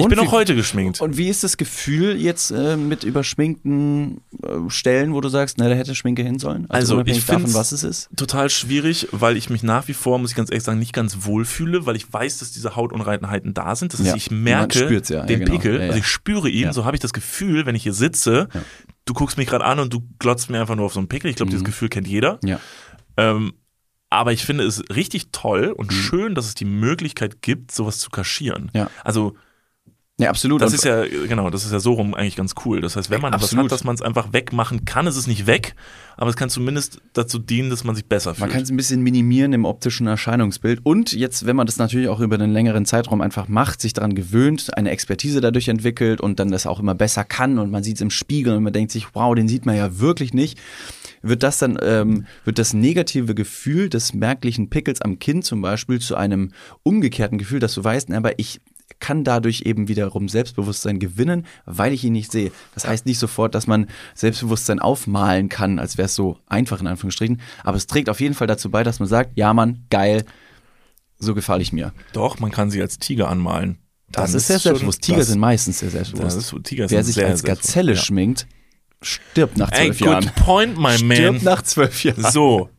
Ich 0.01 0.05
Und 0.05 0.11
bin 0.11 0.19
auch 0.19 0.33
heute 0.33 0.55
geschminkt. 0.55 1.01
Und 1.01 1.17
wie 1.17 1.29
ist 1.29 1.45
das 1.45 1.57
Gefühl 1.57 2.17
jetzt 2.21 2.51
äh, 2.51 2.77
mit 2.77 3.05
überschminkten 3.05 4.21
äh, 4.43 4.69
Stellen, 4.71 5.13
wo 5.15 5.21
du 5.21 5.29
sagst, 5.29 5.59
na, 5.59 5.69
da 5.69 5.75
hätte 5.75 5.95
Schminke 5.95 6.23
hin 6.23 6.39
sollen? 6.39 6.67
Also, 6.69 6.95
unabhängig 6.95 7.19
ich 7.21 7.25
find's- 7.25 7.55
was 7.55 7.73
es 7.73 7.83
ist. 7.85 8.09
total 8.17 8.51
schwierig, 8.51 9.09
weil 9.13 9.37
ich 9.37 9.51
mich 9.51 9.63
nach 9.63 9.89
wie 9.89 9.95
vor, 9.95 10.19
muss 10.19 10.31
ich 10.31 10.37
ganz 10.37 10.51
ehrlich 10.51 10.65
sagen, 10.65 10.79
nicht 10.79 10.93
ganz 10.93 11.19
wohl 11.27 11.45
fühle, 11.45 11.87
weil 11.87 11.97
ich 11.97 12.13
weiß, 12.13 12.39
dass 12.39 12.53
diese 12.53 12.77
Hautunreinheiten 12.77 13.55
da 13.55 13.77
sind. 13.77 13.93
Das 13.93 14.01
heißt, 14.01 14.09
Ja, 14.11 14.17
ich 14.17 14.31
merke 14.31 14.79
ja, 14.93 15.01
ja, 15.21 15.27
den 15.27 15.41
genau. 15.41 15.53
Pickel, 15.53 15.75
Ja, 15.75 15.81
ja. 15.81 15.87
also 15.89 15.99
ich 15.99 16.07
spüre 16.07 16.49
ihn, 16.49 16.65
Ja. 16.65 16.73
so 16.73 16.85
habe 16.85 16.97
ich 16.97 17.01
das 17.01 17.13
Gefühl, 17.13 17.67
wenn 17.67 17.75
ich 17.75 17.83
hier 17.83 17.93
sitze, 17.95 18.49
Ja. 18.53 18.61
du 19.05 19.15
guckst 19.15 19.37
mich 19.39 19.49
gerade 19.49 19.65
an 19.65 19.79
und 19.79 19.93
du 19.93 20.03
glotzt 20.19 20.51
mir 20.51 20.61
einfach 20.61 20.77
nur 20.77 20.87
auf 20.87 20.93
so 20.95 21.01
einen 21.01 21.09
Pickel. 21.09 21.31
Ich 21.31 21.37
glaube, 21.37 21.51
dieses 21.51 21.65
Gefühl 21.65 21.89
kennt 21.89 22.09
jeder. 22.09 22.39
Mhm. 22.43 22.49
Ja. 22.49 22.61
Ähm, 23.17 23.53
aber 24.13 24.33
ich 24.33 24.45
finde 24.45 24.65
es 24.65 24.83
richtig 24.95 25.29
toll 25.31 25.73
und 25.77 25.91
Mhm. 25.93 25.95
schön, 25.95 26.35
dass 26.35 26.47
es 26.47 26.55
die 26.55 26.65
Möglichkeit 26.65 27.43
gibt, 27.43 27.71
sowas 27.71 27.99
zu 27.99 28.11
kaschieren. 28.11 28.71
Ja. 28.75 28.91
Also 29.05 29.37
Ja, 30.21 30.31
absolut. 30.31 30.61
das 30.61 30.73
ist 30.73 30.85
ja, 30.85 31.03
genau, 31.05 31.51
das 31.51 31.65
ist 31.65 31.73
ja 31.73 31.81
so 31.81 31.95
rum 31.95 32.15
eigentlich 32.15 32.37
ganz 32.37 32.55
cool. 32.65 32.81
Das 32.81 32.97
heißt, 32.97 33.11
wenn 33.11 33.21
man 33.21 33.33
etwas 33.33 33.45
Absolut. 33.45 33.65
hat, 33.65 33.73
dass 33.73 33.85
man 33.85 33.95
es 33.95 34.03
einfach 34.03 34.33
wegmachen 34.33 34.85
kann, 34.85 35.07
ist 35.07 35.17
es 35.17 35.27
nicht 35.27 35.47
weg, 35.47 35.75
aber 36.17 36.29
es 36.29 36.37
kann 36.37 36.51
zumindest 36.51 37.01
dazu 37.15 37.39
dienen, 37.39 37.71
dass 37.71 37.85
man 37.85 37.95
sich 37.95 38.05
besser 38.05 38.35
fühlt. 38.35 38.41
Man 38.41 38.51
kann 38.51 38.63
es 38.63 38.71
ein 38.71 38.77
bisschen 38.77 39.01
minimieren 39.03 39.53
im 39.55 39.65
optischen 39.65 40.07
Erscheinungsbild. 40.07 40.81
Und 40.85 41.13
jetzt, 41.13 41.47
wenn 41.47 41.57
man 41.57 41.67
das 41.67 41.79
natürlich 41.79 42.09
auch 42.09 42.21
über 42.21 42.35
einen 42.35 42.53
längeren 42.53 42.85
Zeitraum 42.85 43.23
einfach 43.23 43.49
macht, 43.49 43.81
sich 43.81 43.95
daran 43.95 44.15
gewöhnt, 44.15 44.77
eine 44.77 44.91
Expertise 44.91 45.41
dadurch 45.41 45.69
entwickelt 45.69 46.21
und 46.21 46.39
dann 46.39 46.51
das 46.51 46.67
auch 46.67 46.81
immer 46.81 46.95
besser 46.95 47.25
kann 47.25 47.59
und 47.59 47.71
man 47.71 47.83
sieht 47.83 47.97
es 47.97 48.03
im 48.03 48.11
Spiegel 48.11 48.57
und 48.57 48.63
man 48.63 48.75
denkt 48.75 48.93
sich, 48.93 49.15
wow, 49.15 49.35
den 49.35 49.49
sieht 49.49 49.65
man 49.65 49.77
ja 49.77 49.99
wirklich 49.99 50.35
nicht, 50.35 50.59
wird 51.23 51.43
das 51.43 51.59
dann, 51.59 51.79
ähm, 51.83 52.27
wird 52.45 52.59
das 52.59 52.75
negative 52.75 53.35
Gefühl 53.35 53.89
des 53.89 54.15
merklichen 54.15 54.71
Pickels 54.71 55.01
am 55.01 55.19
Kinn 55.19 55.43
zum 55.43 55.63
Beispiel 55.63 56.01
zu 56.01 56.17
einem 56.17 56.53
umgekehrten 56.83 57.39
Gefühl, 57.39 57.61
dass 57.61 57.75
du 57.75 57.85
weißt, 57.85 58.09
na, 58.09 58.17
aber 58.17 58.39
ich 58.39 58.61
kann 59.01 59.25
dadurch 59.25 59.63
eben 59.63 59.89
wiederum 59.89 60.29
Selbstbewusstsein 60.29 60.99
gewinnen, 60.99 61.47
weil 61.67 61.93
ich 61.93 62.05
ihn 62.05 62.13
nicht 62.13 62.31
sehe. 62.31 62.53
Das 62.75 62.87
heißt 62.87 63.07
nicht 63.07 63.19
sofort, 63.19 63.55
dass 63.55 63.67
man 63.67 63.87
Selbstbewusstsein 64.15 64.79
aufmalen 64.79 65.49
kann, 65.49 65.79
als 65.79 65.97
wäre 65.99 66.07
es 66.07 66.15
so 66.15 66.39
einfach 66.47 66.81
in 66.81 66.87
Anführungsstrichen, 66.87 67.41
aber 67.65 67.77
es 67.77 67.87
trägt 67.87 68.09
auf 68.11 68.21
jeden 68.21 68.35
Fall 68.35 68.47
dazu 68.47 68.71
bei, 68.71 68.83
dass 68.85 69.01
man 69.01 69.09
sagt, 69.09 69.33
ja 69.37 69.53
Mann, 69.55 69.85
geil, 69.91 70.25
so 71.19 71.35
gefalle 71.35 71.63
ich 71.63 71.73
mir. 71.73 71.93
Doch, 72.13 72.39
man 72.39 72.51
kann 72.51 72.71
sie 72.71 72.81
als 72.81 72.99
Tiger 72.99 73.29
anmalen. 73.29 73.79
Das 74.13 74.31
Dann 74.33 74.39
ist 74.39 74.47
sehr 74.49 74.59
selbstbewusst. 74.59 75.03
Tiger 75.03 75.19
das- 75.19 75.29
sind 75.29 75.39
meistens 75.39 75.79
sehr 75.81 75.87
das 75.89 75.93
selbstbewusst. 75.95 76.37
ist 76.39 76.49
so, 76.49 76.59
Tiger 76.59 76.91
Wer 76.91 77.05
sich 77.05 77.15
sehr 77.15 77.27
als 77.29 77.43
Gazelle 77.43 77.97
schminkt, 77.97 78.47
stirbt 79.03 79.57
nach 79.57 79.71
Ey, 79.73 79.87
zwölf 79.93 79.99
good 79.99 80.09
Jahren. 80.09 80.31
point, 80.37 80.79
my 80.79 80.93
Stirbt 80.93 81.43
man. 81.43 81.45
nach 81.45 81.63
zwölf 81.63 82.03
Jahren. 82.05 82.31
So, 82.33 82.71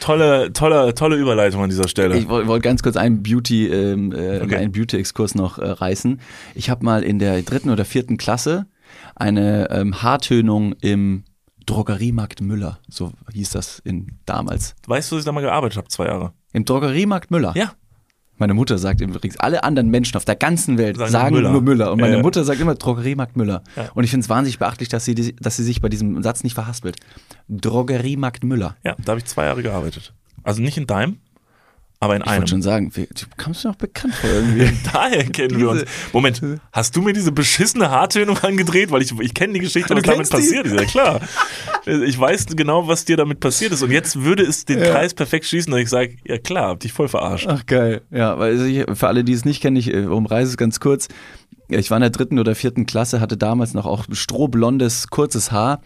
tolle, 0.00 0.52
tolle, 0.52 0.94
tolle 0.94 1.16
Überleitung 1.16 1.62
an 1.62 1.70
dieser 1.70 1.88
Stelle. 1.88 2.16
Ich 2.16 2.28
wollte 2.28 2.48
wollt 2.48 2.62
ganz 2.62 2.82
kurz 2.82 2.96
einen 2.96 3.22
Beauty, 3.22 3.66
ähm, 3.68 4.12
äh, 4.12 4.40
Okay. 4.40 4.56
einen 4.56 4.72
Beauty-Exkurs 4.72 5.34
noch 5.34 5.58
äh, 5.58 5.66
reißen. 5.68 6.20
Ich 6.54 6.70
habe 6.70 6.84
mal 6.84 7.02
in 7.02 7.18
der 7.18 7.42
dritten 7.42 7.70
oder 7.70 7.84
vierten 7.84 8.16
Klasse 8.16 8.66
eine 9.14 9.68
ähm, 9.70 10.02
Haartönung 10.02 10.74
im 10.80 11.24
Drogeriemarkt 11.66 12.40
Müller, 12.40 12.78
so 12.88 13.12
hieß 13.32 13.50
das 13.50 13.80
in 13.84 14.18
damals. 14.24 14.74
weißt 14.86 15.10
du, 15.10 15.16
dass 15.16 15.22
ich 15.22 15.26
da 15.26 15.32
mal 15.32 15.42
gearbeitet 15.42 15.76
habe, 15.76 15.88
zwei 15.88 16.06
Jahre? 16.06 16.32
Im 16.54 16.64
Drogeriemarkt 16.64 17.30
Müller. 17.30 17.52
Ja. 17.56 17.72
Meine 18.38 18.54
Mutter 18.54 18.78
sagt 18.78 19.00
übrigens, 19.00 19.36
alle 19.38 19.64
anderen 19.64 19.88
Menschen 19.90 20.16
auf 20.16 20.24
der 20.24 20.36
ganzen 20.36 20.78
Welt 20.78 20.96
Sagen 20.96 21.10
sagen, 21.10 21.34
Müller. 21.34 21.50
nur 21.52 21.60
Müller. 21.62 21.92
Und 21.92 22.00
meine 22.00 22.16
ja. 22.16 22.22
Mutter 22.22 22.44
sagt 22.44 22.60
immer 22.60 22.74
Drogeriemarkt 22.76 23.36
Müller. 23.36 23.62
Ja. 23.76 23.90
Und 23.94 24.04
ich 24.04 24.10
finde 24.10 24.24
es 24.24 24.28
wahnsinnig 24.30 24.58
beachtlich, 24.58 24.88
dass 24.88 25.04
sie, 25.04 25.14
dass 25.36 25.56
sie 25.56 25.64
sich 25.64 25.80
bei 25.80 25.88
diesem 25.88 26.22
Satz 26.22 26.44
nicht 26.44 26.54
verhaspelt. 26.54 26.96
Drogeriemarkt 27.48 28.44
Müller. 28.44 28.76
Ja, 28.84 28.94
da 29.04 29.10
habe 29.12 29.18
ich 29.20 29.24
zwei 29.26 29.44
Jahre 29.46 29.62
gearbeitet. 29.62 30.12
Also 30.44 30.62
nicht 30.62 30.76
in 30.78 30.86
deinem, 30.86 31.18
aber 32.00 32.14
in 32.14 32.22
Ich 32.22 32.28
einem. 32.28 32.38
wollte 32.42 32.50
schon 32.50 32.62
sagen, 32.62 32.92
du 32.94 33.06
kommst 33.36 33.64
mir 33.64 33.70
auch 33.72 33.74
bekannt 33.76 34.14
vor 34.14 34.30
irgendwie. 34.30 34.70
Daher 34.92 35.24
kennen 35.24 35.58
wir 35.58 35.70
uns. 35.70 35.80
Diese- 35.82 35.92
Moment, 36.12 36.40
hast 36.72 36.94
du 36.94 37.02
mir 37.02 37.12
diese 37.12 37.32
beschissene 37.32 37.90
Haartönung 37.90 38.38
angedreht? 38.38 38.90
Weil 38.92 39.02
ich, 39.02 39.12
ich 39.18 39.34
kenne 39.34 39.54
die 39.54 39.58
Geschichte, 39.60 39.96
was 39.96 40.02
damit 40.04 40.30
passiert 40.30 40.66
ist. 40.66 40.74
Ja 40.78 40.84
klar. 40.84 41.20
Ich 41.88 42.18
weiß 42.18 42.46
genau, 42.54 42.86
was 42.86 43.04
dir 43.04 43.16
damit 43.16 43.40
passiert 43.40 43.72
ist. 43.72 43.82
Und 43.82 43.90
jetzt 43.90 44.22
würde 44.22 44.42
es 44.42 44.64
den 44.64 44.78
Ja. 44.82 44.90
Kreis 44.90 45.14
perfekt 45.14 45.46
schließen, 45.46 45.70
dass 45.72 45.80
ich 45.80 45.88
sage, 45.88 46.16
ja 46.26 46.38
klar, 46.38 46.68
hab 46.68 46.80
dich 46.80 46.92
voll 46.92 47.08
verarscht. 47.08 47.46
Ach 47.48 47.64
geil. 47.66 48.02
Ja, 48.10 48.38
weil 48.38 48.60
ich, 48.66 48.84
für 48.94 49.08
alle, 49.08 49.24
die 49.24 49.32
es 49.32 49.44
nicht 49.44 49.60
kennen, 49.60 49.76
ich 49.76 49.92
äh, 49.92 50.04
umreiße 50.04 50.50
es 50.50 50.56
ganz 50.56 50.80
kurz. 50.80 51.08
Ich 51.68 51.90
war 51.90 51.98
in 51.98 52.02
der 52.02 52.10
dritten 52.10 52.38
oder 52.38 52.54
vierten 52.54 52.86
Klasse, 52.86 53.20
hatte 53.20 53.36
damals 53.36 53.74
noch 53.74 53.86
auch 53.86 54.04
strohblondes, 54.10 55.08
kurzes 55.08 55.52
Haar 55.52 55.82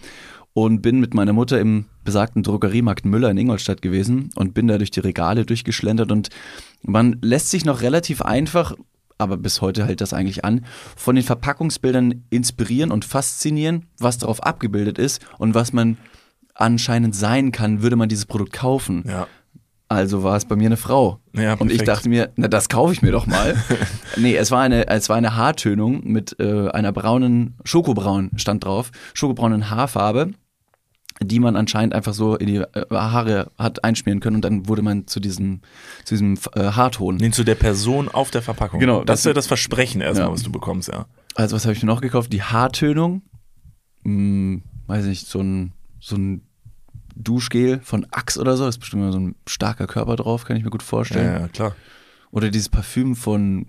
und 0.53 0.83
bin 0.83 1.01
mit 1.01 1.15
meiner 1.15 1.33
Mutter 1.33 1.59
im 1.61 1.87
besagten 2.05 2.43
Drogeriemarkt 2.43 3.05
Müller 3.05 3.31
in 3.31 3.39
Ingolstadt 3.39 3.83
gewesen 3.83 4.31
und 4.35 4.55
bin 4.55 4.69
da 4.69 4.79
durch 4.79 4.91
die 4.91 5.01
Regale 5.01 5.45
durchgeschlendert 5.47 6.13
und 6.13 6.29
man 6.83 7.19
lässt 7.23 7.51
sich 7.51 7.65
noch 7.65 7.81
relativ 7.81 8.23
einfach, 8.23 8.75
aber 9.23 9.37
bis 9.37 9.61
heute 9.61 9.87
hält 9.87 10.01
das 10.01 10.13
eigentlich 10.13 10.45
an, 10.45 10.65
von 10.97 11.15
den 11.15 11.25
Verpackungsbildern 11.25 12.25
inspirieren 12.31 12.91
und 12.91 13.05
faszinieren, 13.05 13.87
was 13.99 14.19
darauf 14.19 14.43
abgebildet 14.43 14.99
ist 14.99 15.21
und 15.39 15.55
was 15.55 15.73
man 15.73 15.97
anscheinend 16.55 17.15
sein 17.15 17.53
kann, 17.53 17.83
würde 17.83 17.97
man 17.97 18.09
dieses 18.09 18.27
Produkt 18.27 18.53
kaufen. 18.53 19.05
Ja. 19.07 19.27
Also 19.89 20.23
war 20.23 20.37
es 20.37 20.47
bei 20.47 20.57
mir 20.57 20.67
eine 20.67 20.79
Frau. 20.79 21.19
Ja, 21.35 21.53
und 21.55 21.71
ich 21.71 21.85
dachte 21.85 22.09
mir, 22.09 22.31
na 22.37 22.49
das 22.49 22.71
kaufe 22.71 22.95
ich 22.95 23.03
mir 23.03 23.13
doch 23.13 23.27
mal. 23.27 23.55
nee, 24.17 24.35
es 24.35 24.51
war 24.51 24.63
eine, 24.63 24.89
es 24.89 25.11
war 25.11 25.17
eine 25.17 25.37
Haartönung 25.37 26.01
mit 26.05 26.37
äh, 26.41 26.71
einer 26.71 26.93
braunen, 26.93 27.59
Schokobraun 27.65 28.31
stand 28.37 28.65
drauf, 28.65 28.91
schokobraunen 29.13 29.69
Haarfarbe, 29.69 30.31
die 31.25 31.41
man 31.41 31.57
anscheinend 31.57 31.95
einfach 31.95 32.15
so 32.15 32.37
in 32.37 32.47
die 32.47 32.57
äh, 32.57 32.85
Haare 32.91 33.51
hat 33.59 33.85
einschmieren 33.85 34.21
können 34.21 34.37
und 34.37 34.45
dann 34.45 34.69
wurde 34.69 34.83
man 34.83 35.07
zu 35.07 35.21
diesem, 35.21 35.61
zu 36.05 36.15
diesem 36.15 36.39
äh, 36.55 36.65
Haarton. 36.73 37.17
Nee, 37.17 37.31
zu 37.31 37.45
der 37.45 37.55
Person 37.55 38.09
auf 38.09 38.31
der 38.31 38.43
Verpackung. 38.43 38.81
Genau, 38.81 39.05
Das 39.05 39.21
ist 39.21 39.27
ja 39.27 39.33
das 39.33 39.47
Versprechen 39.47 40.01
erstmal, 40.01 40.29
Ja. 40.29 40.33
was 40.33 40.43
du 40.43 40.53
bekommst, 40.53 40.89
ja. 40.89 41.07
Also 41.35 41.57
was 41.57 41.65
habe 41.65 41.73
ich 41.75 41.83
mir 41.83 41.87
noch 41.87 42.01
gekauft? 42.01 42.33
Die 42.33 42.43
Haartönung, 42.43 43.23
hm, 44.05 44.63
weiß 44.87 45.05
nicht, 45.07 45.27
so 45.27 45.41
ein, 45.41 45.73
so 46.01 46.17
ein 46.17 46.43
Duschgel 47.15 47.81
von 47.83 48.07
Axe 48.11 48.41
oder 48.41 48.57
so, 48.57 48.67
ist 48.67 48.79
bestimmt 48.79 49.03
mal 49.03 49.13
so 49.13 49.19
ein 49.21 49.35
starker 49.47 49.87
Körper 49.87 50.17
drauf, 50.17 50.45
kann 50.45 50.57
ich 50.57 50.65
mir 50.65 50.71
gut 50.71 50.83
vorstellen. 50.83 51.27
Ja, 51.27 51.41
ja, 51.41 51.49
klar. 51.49 51.77
Oder 52.31 52.51
dieses 52.51 52.69
Parfüm 52.69 53.15
von 53.17 53.67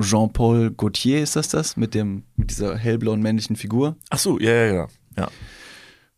Jean-Paul 0.00 0.70
Gaultier, 0.70 1.22
ist 1.22 1.36
das 1.36 1.48
das? 1.48 1.76
Mit, 1.76 1.92
dem, 1.94 2.22
mit 2.36 2.50
dieser 2.50 2.76
hellblauen 2.78 3.20
männlichen 3.20 3.56
Figur? 3.56 3.96
Ach 4.08 4.18
so, 4.18 4.38
ja, 4.38 4.50
ja, 4.50 4.72
ja. 4.74 4.86
ja. 5.18 5.28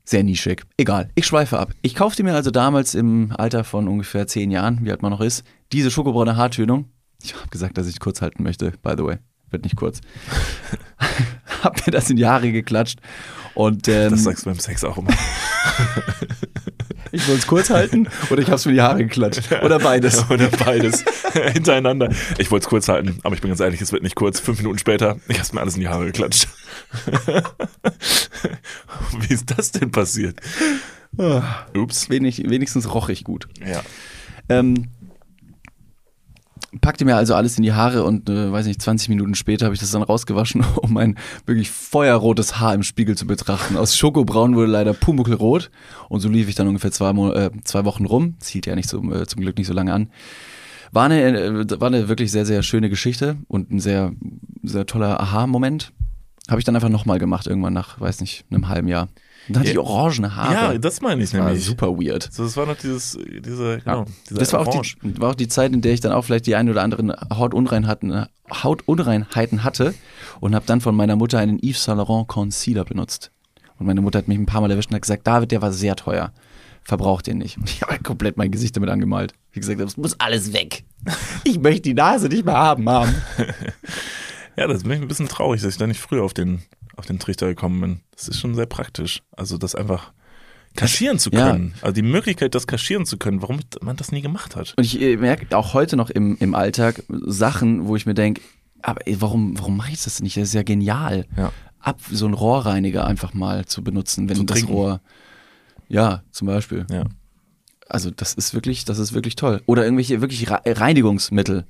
Sehr 0.05 0.22
nischig. 0.22 0.62
Egal, 0.76 1.11
ich 1.14 1.26
schweife 1.26 1.59
ab. 1.59 1.72
Ich 1.80 1.94
kaufte 1.94 2.22
mir 2.22 2.34
also 2.34 2.50
damals 2.50 2.94
im 2.94 3.32
Alter 3.36 3.64
von 3.64 3.88
ungefähr 3.88 4.26
zehn 4.26 4.50
Jahren, 4.50 4.80
wie 4.82 4.90
alt 4.90 5.00
man 5.00 5.11
noch 5.11 5.22
ist, 5.22 5.44
diese 5.72 5.90
schokobraune 5.90 6.36
Haartönung. 6.36 6.90
Ich 7.22 7.34
habe 7.34 7.48
gesagt, 7.48 7.78
dass 7.78 7.88
ich 7.88 8.00
kurz 8.00 8.20
halten 8.20 8.42
möchte, 8.42 8.72
by 8.82 8.94
the 8.96 9.05
way. 9.05 9.16
Wird 9.50 9.64
nicht 9.64 9.76
kurz. 9.76 10.00
hab 11.62 11.86
mir 11.86 11.90
das 11.92 12.11
in 12.11 12.16
die 12.16 12.26
Haare 12.26 12.52
geklatscht. 12.52 13.00
Und 13.55 13.88
ähm, 13.88 14.11
Das 14.11 14.24
sagst 14.24 14.44
du 14.44 14.50
beim 14.50 14.59
Sex 14.59 14.84
auch 14.84 14.98
immer. 14.98 15.11
ich 17.14 17.26
will 17.28 17.36
es 17.36 17.46
kurz 17.46 17.70
halten 17.70 18.08
oder 18.30 18.42
ich 18.42 18.50
hab's 18.50 18.64
mir 18.64 18.72
in 18.72 18.76
die 18.76 18.82
Haare 18.82 18.98
geklatscht. 18.98 19.50
Oder 19.62 19.78
beides. 19.78 20.24
Oder 20.30 20.48
beides 20.48 21.04
hintereinander. 21.52 22.10
Ich 22.38 22.50
wollte 22.50 22.64
es 22.64 22.68
kurz 22.68 22.88
halten, 22.88 23.18
aber 23.22 23.34
ich 23.34 23.40
bin 23.40 23.50
ganz 23.50 23.60
ehrlich, 23.60 23.80
es 23.80 23.92
wird 23.92 24.02
nicht 24.02 24.16
kurz. 24.16 24.40
Fünf 24.40 24.58
Minuten 24.58 24.78
später, 24.78 25.18
ich 25.28 25.38
hab's 25.38 25.52
mir 25.52 25.60
alles 25.60 25.74
in 25.74 25.80
die 25.80 25.88
Haare 25.88 26.06
geklatscht. 26.06 26.48
Wie 29.20 29.34
ist 29.34 29.56
das 29.56 29.70
denn 29.72 29.90
passiert? 29.90 30.40
Ups. 31.74 32.10
Wenig, 32.10 32.42
wenigstens 32.48 32.92
roch 32.92 33.08
ich 33.08 33.24
gut. 33.24 33.46
Ja. 33.64 33.82
Ähm, 34.48 34.88
packte 36.80 37.04
mir 37.04 37.16
also 37.16 37.34
alles 37.34 37.56
in 37.56 37.62
die 37.62 37.72
Haare 37.72 38.04
und 38.04 38.28
äh, 38.28 38.50
weiß 38.50 38.66
nicht, 38.66 38.80
20 38.80 39.08
Minuten 39.08 39.34
später 39.34 39.66
habe 39.66 39.74
ich 39.74 39.80
das 39.80 39.90
dann 39.90 40.02
rausgewaschen, 40.02 40.64
um 40.76 40.92
mein 40.92 41.16
wirklich 41.46 41.70
feuerrotes 41.70 42.58
Haar 42.58 42.74
im 42.74 42.82
Spiegel 42.82 43.16
zu 43.16 43.26
betrachten. 43.26 43.76
Aus 43.76 43.96
Schokobraun 43.96 44.56
wurde 44.56 44.70
leider 44.70 44.94
pumuckelrot 44.94 45.70
und 46.08 46.20
so 46.20 46.28
lief 46.28 46.48
ich 46.48 46.54
dann 46.54 46.68
ungefähr 46.68 46.92
zwei, 46.92 47.10
äh, 47.10 47.50
zwei 47.64 47.84
Wochen 47.84 48.04
rum. 48.06 48.34
Das 48.38 48.48
hielt 48.48 48.66
ja 48.66 48.74
nicht 48.74 48.88
so, 48.88 49.02
äh, 49.12 49.26
zum 49.26 49.42
Glück 49.42 49.56
nicht 49.58 49.66
so 49.66 49.74
lange 49.74 49.92
an. 49.92 50.10
War 50.92 51.04
eine, 51.04 51.22
äh, 51.22 51.80
war 51.80 51.88
eine 51.88 52.08
wirklich 52.08 52.30
sehr, 52.30 52.46
sehr 52.46 52.62
schöne 52.62 52.88
Geschichte 52.88 53.36
und 53.48 53.70
ein 53.70 53.80
sehr, 53.80 54.12
sehr 54.62 54.86
toller 54.86 55.20
Aha-Moment. 55.20 55.92
Habe 56.48 56.60
ich 56.60 56.64
dann 56.64 56.74
einfach 56.74 56.90
nochmal 56.90 57.18
gemacht, 57.18 57.46
irgendwann 57.46 57.72
nach, 57.72 58.00
weiß 58.00 58.20
nicht, 58.20 58.44
einem 58.50 58.68
halben 58.68 58.88
Jahr. 58.88 59.08
Und 59.49 59.64
ich 59.64 59.74
Ja. 59.74 59.80
orangene 59.80 60.34
Haare. 60.36 60.53
Ja, 60.74 60.78
das 60.78 61.01
meine 61.01 61.22
ich 61.22 61.32
war 61.34 61.45
nämlich. 61.47 61.64
super 61.64 61.88
weird. 61.99 62.28
So, 62.32 62.45
das 62.45 62.57
war 62.57 62.66
noch 62.66 62.76
dieses, 62.76 63.18
diese, 63.45 63.78
genau, 63.84 64.05
dieser 64.28 64.40
Das 64.40 64.53
war 64.53 64.61
auch, 64.61 64.66
Orange. 64.68 64.97
die, 65.03 65.20
war 65.20 65.30
auch 65.30 65.34
die 65.34 65.49
Zeit, 65.49 65.72
in 65.72 65.80
der 65.82 65.92
ich 65.92 66.01
dann 66.01 66.12
auch 66.12 66.22
vielleicht 66.22 66.47
die 66.47 66.55
ein 66.57 66.68
oder 66.70 66.82
anderen 66.82 67.12
Hautunreinheiten, 67.32 68.26
Hautunreinheiten 68.51 69.64
hatte 69.64 69.95
und 70.40 70.55
habe 70.55 70.64
dann 70.66 70.80
von 70.80 70.95
meiner 70.97 71.16
Mutter 71.16 71.38
einen 71.38 71.59
Yves 71.62 71.84
Saint 71.84 71.99
Laurent 71.99 72.28
Concealer 72.28 72.84
benutzt. 72.84 73.30
Und 73.78 73.86
meine 73.86 74.01
Mutter 74.01 74.18
hat 74.18 74.28
mich 74.28 74.38
ein 74.38 74.47
paar 74.47 74.61
Mal 74.61 74.70
erwischt 74.70 74.90
und 74.90 74.95
hat 74.95 75.03
gesagt, 75.03 75.26
David, 75.26 75.51
der 75.51 75.61
war 75.62 75.72
sehr 75.72 75.97
teuer. 75.97 76.32
Verbraucht 76.82 77.26
den 77.26 77.38
nicht. 77.38 77.57
Und 77.57 77.68
ich 77.70 77.82
habe 77.82 77.99
komplett 78.03 78.36
mein 78.36 78.51
Gesicht 78.51 78.76
damit 78.76 78.90
angemalt. 78.90 79.32
Wie 79.53 79.61
gesagt, 79.61 79.80
das 79.80 79.97
muss 79.97 80.18
alles 80.20 80.53
weg. 80.53 80.84
Ich 81.45 81.59
möchte 81.59 81.82
die 81.82 81.95
Nase 81.95 82.28
nicht 82.28 82.45
mehr 82.45 82.57
haben, 82.57 82.84
Mom. 82.84 83.09
Ja, 84.57 84.68
das 84.68 84.84
bin 84.84 84.92
ich 84.92 85.01
ein 85.03 85.09
bisschen 85.09 85.26
traurig, 85.28 85.62
dass 85.62 85.72
ich 85.72 85.78
da 85.78 85.86
nicht 85.88 85.99
früher 86.01 86.22
auf 86.22 86.32
den, 86.32 86.62
auf 86.97 87.07
den 87.07 87.18
Trichter 87.18 87.47
gekommen 87.49 87.80
bin. 87.80 88.01
Das 88.12 88.28
ist 88.28 88.38
schon 88.40 88.55
sehr 88.55 88.66
praktisch. 88.66 89.22
Also 89.36 89.59
das 89.59 89.74
einfach 89.74 90.12
kaschieren 90.76 91.18
zu 91.18 91.30
Ja. 91.30 91.51
können. 91.53 91.74
Also 91.82 91.92
die 91.95 92.03
Möglichkeit, 92.03 92.55
das 92.55 92.66
kaschieren 92.66 93.07
zu 93.07 93.16
können, 93.16 93.42
warum 93.42 93.61
man 93.82 93.97
das 93.97 94.11
nie 94.12 94.22
gemacht 94.22 94.57
hat. 94.57 94.74
Und 94.76 94.84
ich 94.84 95.01
äh, 95.01 95.16
merke 95.16 95.57
auch 95.57 95.74
heute 95.74 95.97
noch 95.97 96.11
im, 96.11 96.36
im 96.40 96.55
Alltag 96.55 97.03
Sachen, 97.09 97.86
wo 97.86 97.95
ich 97.97 98.07
mir 98.07 98.14
denke, 98.14 98.40
aber 98.82 99.07
ey, 99.07 99.20
warum, 99.20 99.59
warum 99.59 99.76
mache 99.76 99.92
ich 99.92 100.03
das 100.03 100.20
nicht? 100.20 100.36
Das 100.36 100.45
ist 100.49 100.55
ja 100.55 100.62
genial. 100.62 101.26
Ja. 101.36 101.53
Ab 101.80 102.01
so 102.11 102.24
einen 102.24 102.34
Rohrreiniger 102.34 103.07
einfach 103.07 103.34
mal 103.34 103.66
zu 103.66 103.84
benutzen, 103.84 104.28
wenn 104.28 104.36
Zu 104.36 104.45
das 104.45 104.59
trinken. 104.59 104.72
Rohr. 104.72 105.01
Ja, 105.88 106.22
zum 106.30 106.47
Beispiel. 106.47 106.86
Ja. 106.90 107.05
Also 107.88 108.11
das 108.11 108.34
ist 108.34 108.55
wirklich, 108.55 108.84
das 108.84 108.99
ist 108.99 109.12
wirklich 109.12 109.36
toll. 109.36 109.62
Oder 109.66 109.84
irgendwelche 109.84 110.20
wirklich 110.22 110.51
Re- 110.51 110.62
Reinigungsmittel. 110.66 111.66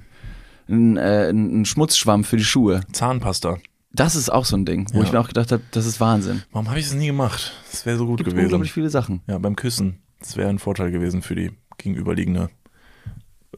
Ein, 0.69 0.97
äh, 0.97 1.29
ein 1.31 1.65
Schmutzschwamm 1.67 2.25
für 2.25 2.37
die 2.37 2.45
Schuhe. 2.45 2.81
Zahnpasta. 2.93 3.59
Das 3.95 4.17
ist 4.17 4.29
auch 4.31 4.45
so 4.45 4.57
ein 4.57 4.65
Ding, 4.67 4.89
wo 4.93 4.99
Ja. 4.99 5.05
ich 5.05 5.13
mir 5.13 5.21
auch 5.21 5.29
gedacht 5.29 5.53
habe, 5.53 5.63
das 5.71 5.87
ist 5.87 6.01
Wahnsinn. 6.01 6.43
Warum 6.53 6.69
habe 6.69 6.79
ich 6.81 6.87
das 6.87 6.95
nie 6.95 7.07
gemacht? 7.07 7.53
Das 7.71 7.87
wäre 7.87 7.97
so 7.97 8.07
gut 8.07 8.19
Gibt 8.19 8.31
gewesen. 8.31 8.45
unglaublich 8.47 8.73
viele 8.73 8.91
Sachen. 8.91 9.23
Ja, 9.29 9.39
beim 9.39 9.55
Küssen. 9.57 10.01
Das 10.19 10.37
wäre 10.37 10.49
ein 10.49 10.59
Vorteil 10.59 10.91
gewesen 10.91 11.23
für 11.23 11.35
die 11.35 11.53
gegenüberliegende 11.79 12.51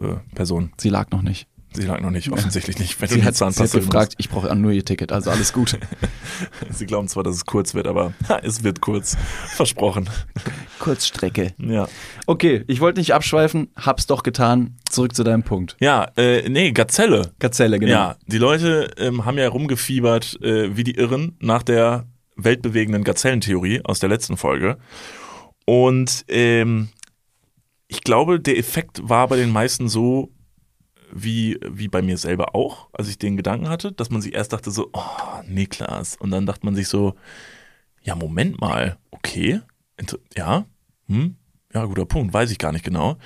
äh, 0.00 0.14
Person. 0.34 0.72
Sie 0.78 0.90
lag 0.90 1.10
noch 1.10 1.22
nicht. 1.22 1.46
Sie 1.76 1.86
lag 1.86 2.00
noch 2.00 2.10
nicht, 2.10 2.30
offensichtlich 2.32 2.78
nicht. 2.78 3.00
Wenn 3.00 3.08
Sie 3.08 3.22
hat, 3.22 3.36
sie 3.36 3.44
hat 3.44 3.72
gefragt, 3.72 4.14
ich 4.16 4.30
brauche 4.30 4.54
nur 4.56 4.72
ihr 4.72 4.84
Ticket, 4.84 5.12
also 5.12 5.30
alles 5.30 5.52
gut. 5.52 5.78
Sie 6.70 6.86
glauben 6.86 7.08
zwar, 7.08 7.22
dass 7.22 7.36
es 7.36 7.44
kurz 7.44 7.74
wird, 7.74 7.86
aber 7.86 8.14
ha, 8.28 8.40
es 8.42 8.64
wird 8.64 8.80
kurz. 8.80 9.16
Versprochen. 9.48 10.08
Kurzstrecke. 10.78 11.54
Ja. 11.58 11.88
Okay, 12.26 12.64
ich 12.66 12.80
wollte 12.80 13.00
nicht 13.00 13.12
abschweifen, 13.12 13.68
hab's 13.76 14.06
doch 14.06 14.22
getan. 14.22 14.76
Zurück 14.88 15.14
zu 15.14 15.22
deinem 15.22 15.42
Punkt. 15.42 15.76
Ja, 15.80 16.10
äh, 16.16 16.48
nee, 16.48 16.72
Gazelle. 16.72 17.32
Gazelle, 17.38 17.78
genau. 17.78 17.92
Ja, 17.92 18.16
die 18.26 18.38
Leute 18.38 18.90
ähm, 18.96 19.24
haben 19.24 19.36
ja 19.36 19.48
rumgefiebert 19.48 20.40
äh, 20.42 20.76
wie 20.76 20.84
die 20.84 20.96
Irren 20.96 21.36
nach 21.40 21.62
der 21.62 22.06
weltbewegenden 22.36 23.04
Gazellentheorie 23.04 23.82
aus 23.84 23.98
der 23.98 24.08
letzten 24.08 24.36
Folge. 24.36 24.78
Und 25.66 26.24
ähm, 26.28 26.88
ich 27.88 28.02
glaube, 28.02 28.40
der 28.40 28.58
Effekt 28.58 29.00
war 29.02 29.28
bei 29.28 29.36
den 29.36 29.50
meisten 29.50 29.88
so, 29.88 30.30
wie, 31.12 31.58
wie 31.66 31.88
bei 31.88 32.02
mir 32.02 32.18
selber 32.18 32.54
auch, 32.54 32.88
als 32.92 33.08
ich 33.08 33.18
den 33.18 33.36
Gedanken 33.36 33.68
hatte, 33.68 33.92
dass 33.92 34.10
man 34.10 34.22
sich 34.22 34.34
erst 34.34 34.52
dachte 34.52 34.70
so, 34.70 34.90
oh, 34.92 35.42
Niklas. 35.46 36.16
Und 36.16 36.30
dann 36.30 36.46
dachte 36.46 36.64
man 36.64 36.74
sich 36.74 36.88
so, 36.88 37.14
ja, 38.02 38.14
Moment 38.14 38.60
mal, 38.60 38.98
okay, 39.10 39.60
ja, 40.36 40.66
hm, 41.06 41.36
ja, 41.72 41.84
guter 41.84 42.06
Punkt, 42.06 42.32
weiß 42.32 42.50
ich 42.50 42.58
gar 42.58 42.72
nicht 42.72 42.84
genau. 42.84 43.16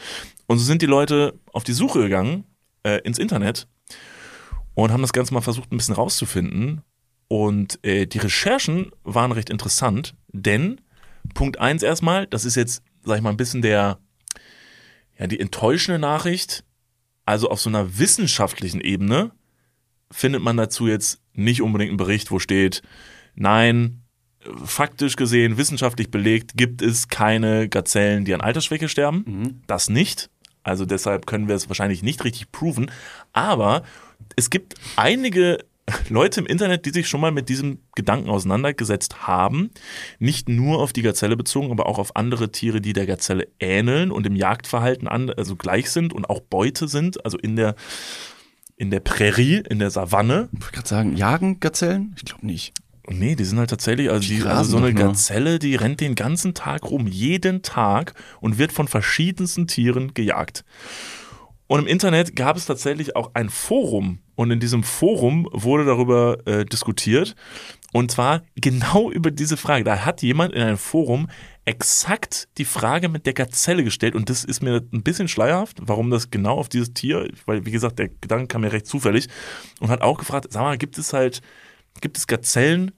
Und 0.47 0.59
so 0.59 0.65
sind 0.65 0.83
die 0.83 0.87
Leute 0.87 1.39
auf 1.53 1.65
die 1.65 1.73
Suche 1.73 2.01
gegangen 2.01 2.45
äh, 2.83 3.01
ins 3.03 3.19
Internet 3.19 3.69
und 4.75 4.93
haben 4.93 5.03
das 5.03 5.13
Ganze 5.13 5.35
mal 5.35 5.41
versucht, 5.41 5.73
ein 5.73 5.77
bisschen 5.77 5.95
rauszufinden. 5.95 6.83
Und 7.29 7.79
äh, 7.85 8.07
die 8.07 8.19
Recherchen 8.19 8.91
waren 9.05 9.31
recht 9.33 9.51
interessant, 9.51 10.17
denn 10.33 10.81
Punkt 11.35 11.61
eins 11.61 11.83
erstmal, 11.83 12.27
das 12.27 12.45
ist 12.45 12.57
jetzt, 12.57 12.83
sag 13.05 13.17
ich 13.17 13.23
mal, 13.23 13.31
ein 13.31 13.37
bisschen 13.37 13.63
der, 13.63 13.99
ja, 15.19 15.27
die 15.27 15.39
enttäuschende 15.39 15.99
Nachricht. 15.99 16.65
Also 17.31 17.49
auf 17.49 17.61
so 17.61 17.71
einer 17.71 17.97
wissenschaftlichen 17.97 18.81
Ebene 18.81 19.31
findet 20.11 20.43
man 20.43 20.57
dazu 20.57 20.89
jetzt 20.89 21.21
nicht 21.33 21.63
unbedingt 21.63 21.91
einen 21.91 21.97
Bericht, 21.97 22.33
wo 22.33 22.41
steht, 22.41 22.83
nein, 23.37 24.03
faktisch 24.65 25.15
gesehen, 25.15 25.57
wissenschaftlich 25.57 26.11
belegt, 26.11 26.57
gibt 26.57 26.83
es 26.83 27.07
keine 27.07 27.69
Gazellen, 27.69 28.25
die 28.25 28.35
an 28.35 28.41
Altersschwäche 28.41 28.89
sterben. 28.89 29.63
Das 29.69 29.89
nicht. 29.89 30.29
Also 30.65 30.85
deshalb 30.87 31.27
können 31.27 31.47
wir 31.47 31.55
es 31.55 31.69
wahrscheinlich 31.69 32.03
nicht 32.03 32.25
richtig 32.25 32.51
proven. 32.51 32.91
Aber 33.33 33.85
es 34.35 34.51
gibt 34.51 34.75
einige 34.97 35.59
Leute 36.09 36.41
im 36.41 36.47
Internet, 36.47 36.87
die 36.87 36.91
sich 36.91 37.09
schon 37.09 37.21
mal 37.21 37.33
mit 37.33 37.49
diesem 37.49 37.81
Gedanken 37.95 38.31
auseinandergesetzt 38.31 39.27
haben. 39.27 39.71
Nicht 40.19 40.49
nur 40.49 40.81
auf 40.81 40.93
die 40.93 41.03
Gazelle 41.03 41.37
bezogen, 41.37 41.71
aber 41.71 41.87
auch 41.87 41.99
auf 41.99 42.17
andere 42.17 42.53
Tiere, 42.53 42.81
die 42.81 42.93
der 42.93 43.07
Gazelle 43.07 43.49
ähneln 43.59 44.11
und 44.11 44.27
im 44.27 44.37
Jagdverhalten 44.37 45.09
an, 45.09 45.31
also 45.31 45.57
gleich 45.57 45.91
sind 45.91 46.13
und 46.13 46.29
auch 46.29 46.41
Beute 46.41 46.89
sind. 46.89 47.25
Also 47.25 47.39
in 47.39 47.57
der, 47.57 47.75
in 48.77 48.91
der 48.91 49.01
Prärie, 49.01 49.63
in 49.69 49.79
der 49.79 49.91
Savanne. 49.91 50.49
Ich 50.53 50.61
wollte 50.61 50.75
gerade 50.75 50.89
sagen, 50.89 51.17
jagen 51.17 51.61
Gazellen? 51.61 52.15
Ich 52.17 52.25
glaube 52.25 52.47
nicht. 52.47 52.73
Nee, 53.09 53.35
die 53.35 53.45
sind 53.45 53.59
halt 53.59 53.71
tatsächlich, 53.71 54.09
also, 54.11 54.29
Die 54.29 54.37
die, 54.37 54.45
also 54.45 54.73
so 54.73 54.77
eine. 54.77 54.95
Gazelle, 54.95 55.59
die 55.59 55.75
rennt 55.75 56.01
den 56.01 56.15
ganzen 56.15 56.55
Tag 56.55 56.85
rum, 56.85 57.07
jeden 57.07 57.63
Tag 57.63 58.15
und 58.41 58.59
wird 58.59 58.73
von 58.73 58.87
verschiedensten 58.87 59.67
Tieren 59.67 60.15
gejagt. 60.15 60.65
Und 61.71 61.79
im 61.79 61.87
Internet 61.87 62.35
gab 62.35 62.57
es 62.57 62.67
tatsächlich 62.67 63.15
auch 63.15 63.31
ein 63.35 63.49
Forum 63.49 64.19
und 64.35 64.51
in 64.51 64.59
diesem 64.59 64.83
Forum 64.83 65.49
wurde 65.53 65.85
darüber 65.85 66.45
äh, 66.45 66.65
diskutiert 66.65 67.37
und 67.93 68.11
zwar 68.11 68.43
genau 68.57 69.09
über 69.13 69.31
diese 69.31 69.57
Frage. 69.57 69.85
Da 69.85 70.05
hat 70.05 70.21
jemand 70.21 70.53
in 70.53 70.63
einem 70.63 70.79
Forum 70.79 71.29
exakt 71.67 72.49
die 72.59 72.65
Frage 72.65 73.09
mit 73.09 73.25
der 73.25 73.35
Gazelle 73.35 73.85
gestellt 73.85 74.17
und 74.17 74.29
das 74.29 74.43
ist 74.43 74.65
mir 74.65 74.83
ein 74.93 75.05
bisschen 75.05 75.29
schleierhaft, 75.29 75.77
warum 75.81 76.11
das 76.11 76.33
genau 76.33 76.57
auf 76.57 76.69
dieses 76.69 76.93
Tier, 76.93 77.29
weil 77.47 77.65
wie 77.65 77.71
gesagt, 77.71 78.01
der 78.01 78.09
Gedanke 78.09 78.49
kam 78.49 78.63
mir 78.63 78.73
recht 78.73 78.87
zufällig 78.87 79.29
und 79.79 79.91
hat 79.91 80.03
auch 80.03 80.19
gefragt, 80.19 80.49
sag 80.51 80.63
mal, 80.63 80.77
gibt 80.77 80.99
es 80.99 81.13
halt, 81.13 81.41
gibt 82.01 82.19
es 82.19 82.27
Gazellen, 82.27 82.91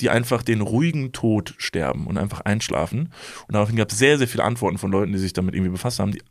die 0.00 0.10
einfach 0.10 0.42
den 0.42 0.62
ruhigen 0.62 1.12
Tod 1.12 1.54
sterben 1.58 2.08
und 2.08 2.18
einfach 2.18 2.40
einschlafen. 2.40 3.12
Und 3.46 3.54
daraufhin 3.54 3.76
gab 3.76 3.92
es 3.92 3.98
sehr, 3.98 4.18
sehr 4.18 4.26
viele 4.26 4.42
Antworten 4.42 4.78
von 4.78 4.90
Leuten, 4.90 5.12
die 5.12 5.18
sich 5.18 5.32
damit 5.32 5.54
irgendwie 5.54 5.70
befasst 5.70 6.00
haben, 6.00 6.10
die 6.10 6.22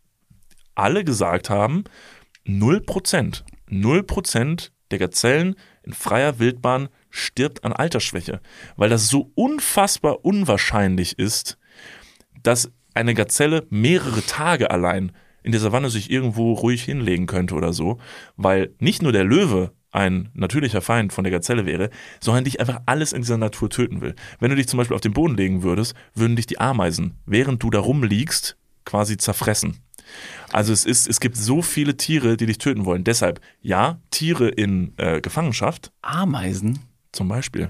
alle 0.79 1.03
gesagt 1.03 1.49
haben, 1.49 1.83
0%, 2.45 3.43
0% 3.69 4.71
der 4.91 4.99
Gazellen 4.99 5.55
in 5.83 5.93
freier 5.93 6.39
Wildbahn 6.39 6.89
stirbt 7.09 7.63
an 7.63 7.73
Altersschwäche, 7.73 8.41
weil 8.75 8.89
das 8.89 9.07
so 9.07 9.31
unfassbar 9.35 10.25
unwahrscheinlich 10.25 11.17
ist, 11.17 11.57
dass 12.43 12.71
eine 12.93 13.13
Gazelle 13.13 13.65
mehrere 13.69 14.25
Tage 14.25 14.71
allein 14.71 15.11
in 15.43 15.51
der 15.51 15.61
Savanne 15.61 15.89
sich 15.89 16.09
irgendwo 16.11 16.53
ruhig 16.53 16.83
hinlegen 16.83 17.25
könnte 17.25 17.55
oder 17.55 17.73
so, 17.73 17.99
weil 18.35 18.73
nicht 18.79 19.01
nur 19.01 19.11
der 19.11 19.23
Löwe 19.23 19.71
ein 19.91 20.29
natürlicher 20.33 20.81
Feind 20.81 21.13
von 21.13 21.23
der 21.23 21.31
Gazelle 21.31 21.65
wäre, 21.65 21.89
sondern 22.19 22.43
dich 22.43 22.59
einfach 22.59 22.81
alles 22.85 23.13
in 23.13 23.21
dieser 23.21 23.37
Natur 23.37 23.69
töten 23.69 24.01
will. 24.01 24.15
Wenn 24.39 24.51
du 24.51 24.55
dich 24.55 24.67
zum 24.67 24.77
Beispiel 24.77 24.95
auf 24.95 25.01
den 25.01 25.13
Boden 25.13 25.35
legen 25.35 25.63
würdest, 25.63 25.95
würden 26.13 26.35
dich 26.35 26.45
die 26.45 26.59
Ameisen, 26.59 27.15
während 27.25 27.63
du 27.63 27.69
da 27.69 27.79
rumliegst, 27.79 28.57
quasi 28.85 29.17
zerfressen. 29.17 29.77
Also 30.51 30.73
es 30.73 30.85
ist, 30.85 31.07
es 31.07 31.19
gibt 31.19 31.37
so 31.37 31.61
viele 31.61 31.97
Tiere, 31.97 32.37
die 32.37 32.45
dich 32.45 32.57
töten 32.57 32.85
wollen. 32.85 33.03
Deshalb, 33.03 33.39
ja, 33.61 33.99
Tiere 34.11 34.49
in 34.49 34.93
äh, 34.97 35.21
Gefangenschaft, 35.21 35.91
Ameisen? 36.01 36.79
zum 37.11 37.27
Beispiel. 37.27 37.69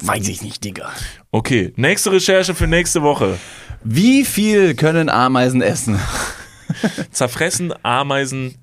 Weiß 0.00 0.28
ich 0.28 0.42
nicht, 0.42 0.62
Digga. 0.64 0.92
Okay, 1.32 1.72
nächste 1.76 2.12
Recherche 2.12 2.54
für 2.54 2.66
nächste 2.66 3.02
Woche. 3.02 3.38
Wie 3.82 4.24
viel 4.24 4.74
können 4.74 5.08
Ameisen 5.08 5.60
essen? 5.60 5.98
Zerfressen 7.10 7.72
Ameisen 7.82 8.56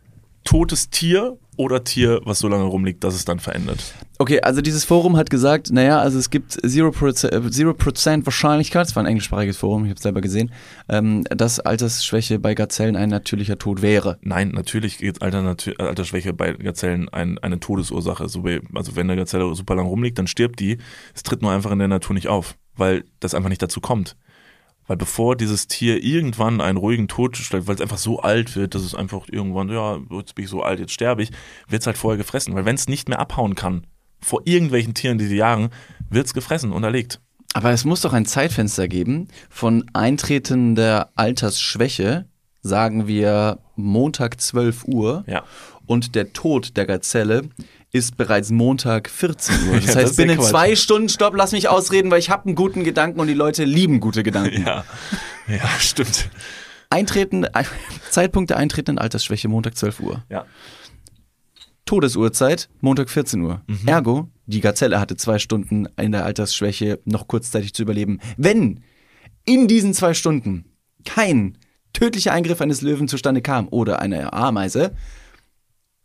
totes 0.43 0.89
Tier 0.89 1.37
oder 1.57 1.83
Tier, 1.83 2.21
was 2.23 2.39
so 2.39 2.47
lange 2.47 2.65
rumliegt, 2.65 3.03
dass 3.03 3.15
es 3.15 3.25
dann 3.25 3.39
verändert? 3.39 3.95
Okay, 4.17 4.39
also 4.39 4.61
dieses 4.61 4.85
Forum 4.85 5.17
hat 5.17 5.29
gesagt, 5.29 5.71
naja, 5.73 5.99
also 5.99 6.17
es 6.17 6.29
gibt 6.29 6.53
0%, 6.63 7.27
äh, 7.27 7.63
0 7.63 8.25
Wahrscheinlichkeit, 8.25 8.87
das 8.87 8.95
war 8.95 9.03
ein 9.03 9.07
englischsprachiges 9.07 9.57
Forum, 9.57 9.83
ich 9.83 9.89
habe 9.89 9.97
es 9.97 10.03
selber 10.03 10.21
gesehen, 10.21 10.53
ähm, 10.87 11.25
dass 11.25 11.59
Altersschwäche 11.59 12.39
bei 12.39 12.53
Gazellen 12.55 12.95
ein 12.95 13.09
natürlicher 13.09 13.57
Tod 13.57 13.81
wäre. 13.81 14.17
Nein, 14.21 14.49
natürlich 14.49 15.03
ist 15.03 15.21
Alternati- 15.21 15.77
Altersschwäche 15.77 16.31
bei 16.31 16.53
Gazellen 16.53 17.09
ein, 17.09 17.37
eine 17.39 17.59
Todesursache. 17.59 18.29
So 18.29 18.45
wie, 18.45 18.61
also 18.73 18.95
wenn 18.95 19.09
eine 19.09 19.19
Gazelle 19.19 19.53
super 19.53 19.75
lang 19.75 19.87
rumliegt, 19.87 20.17
dann 20.17 20.27
stirbt 20.27 20.61
die. 20.61 20.77
Es 21.13 21.23
tritt 21.23 21.41
nur 21.41 21.51
einfach 21.51 21.71
in 21.71 21.79
der 21.79 21.89
Natur 21.89 22.13
nicht 22.13 22.29
auf, 22.29 22.55
weil 22.75 23.03
das 23.19 23.33
einfach 23.33 23.49
nicht 23.49 23.61
dazu 23.61 23.81
kommt. 23.81 24.15
Weil 24.87 24.97
bevor 24.97 25.35
dieses 25.35 25.67
Tier 25.67 26.01
irgendwann 26.01 26.61
einen 26.61 26.77
ruhigen 26.77 27.07
Tod 27.09 27.35
stellt, 27.35 27.67
weil 27.67 27.75
es 27.75 27.81
einfach 27.81 27.97
so 27.97 28.19
alt 28.19 28.55
wird, 28.55 28.75
dass 28.75 28.83
es 28.83 28.95
einfach 28.95 29.27
irgendwann, 29.29 29.69
ja, 29.69 29.99
jetzt 30.11 30.35
bin 30.35 30.45
ich 30.45 30.51
so 30.51 30.61
alt, 30.61 30.79
jetzt 30.79 30.93
sterbe 30.93 31.23
ich, 31.23 31.31
wird 31.67 31.81
es 31.81 31.87
halt 31.87 31.97
vorher 31.97 32.17
gefressen. 32.17 32.53
Weil 32.53 32.65
wenn 32.65 32.75
es 32.75 32.87
nicht 32.87 33.09
mehr 33.09 33.19
abhauen 33.19 33.55
kann 33.55 33.87
vor 34.25 34.41
irgendwelchen 34.45 34.93
Tieren, 34.95 35.17
die 35.19 35.27
sie 35.27 35.35
jagen, 35.37 35.69
wird 36.09 36.25
es 36.25 36.33
gefressen 36.33 36.71
und 36.71 36.83
erlegt. 36.83 37.19
Aber 37.53 37.69
es 37.71 37.85
muss 37.85 38.01
doch 38.01 38.11
ein 38.13 38.25
Zeitfenster 38.25 38.87
geben 38.87 39.27
von 39.49 39.85
eintretender 39.93 41.11
Altersschwäche, 41.15 42.25
sagen 42.61 43.07
wir 43.07 43.59
Montag 43.75 44.41
12 44.41 44.85
Uhr, 44.85 45.23
Ja. 45.27 45.43
und 45.85 46.15
der 46.15 46.33
Tod 46.33 46.75
der 46.75 46.85
Gazelle 46.85 47.43
ist 47.91 48.17
bereits 48.17 48.49
Montag 48.49 49.09
14 49.09 49.55
Uhr. 49.69 49.75
Das 49.75 49.85
Ja, 49.85 49.93
das 49.93 49.95
heißt, 49.95 50.17
ja 50.17 50.23
binnen 50.25 50.37
Quatsch. 50.39 50.49
zwei 50.49 50.75
Stunden, 50.75 51.07
stopp, 51.09 51.35
lass 51.35 51.51
mich 51.51 51.69
ausreden, 51.69 52.09
weil 52.11 52.19
ich 52.19 52.29
habe 52.31 52.45
einen 52.47 52.55
guten 52.55 52.83
Gedanken 52.83 53.19
und 53.19 53.27
die 53.27 53.33
Leute 53.33 53.63
lieben 53.63 53.99
gute 53.99 54.23
Gedanken. 54.23 54.65
Ja, 54.65 54.83
ja, 55.47 55.67
stimmt. 55.79 56.29
Eintreten, 56.89 57.45
Zeitpunkt 58.09 58.49
der 58.49 58.57
eintretenden 58.57 58.99
Altersschwäche 59.01 59.47
Montag 59.47 59.75
12 59.77 59.99
Uhr. 60.01 60.23
Ja. 60.29 60.45
Todesurzeit 61.85 62.69
Montag 62.81 63.09
14 63.09 63.41
Uhr. 63.41 63.61
Mhm. 63.67 63.87
Ergo, 63.87 64.29
die 64.47 64.61
Gazelle 64.61 64.99
hatte 64.99 65.15
zwei 65.15 65.39
Stunden 65.39 65.87
in 65.97 66.11
der 66.11 66.25
Altersschwäche 66.25 66.99
noch 67.05 67.27
kurzzeitig 67.27 67.73
zu 67.73 67.83
überleben. 67.83 68.19
Wenn 68.37 68.81
in 69.45 69.67
diesen 69.67 69.93
zwei 69.93 70.13
Stunden 70.13 70.65
kein 71.05 71.57
tödlicher 71.93 72.33
Eingriff 72.33 72.61
eines 72.61 72.81
Löwen 72.81 73.07
zustande 73.07 73.41
kam 73.41 73.67
oder 73.69 73.99
eine 73.99 74.33
Ameise, 74.33 74.95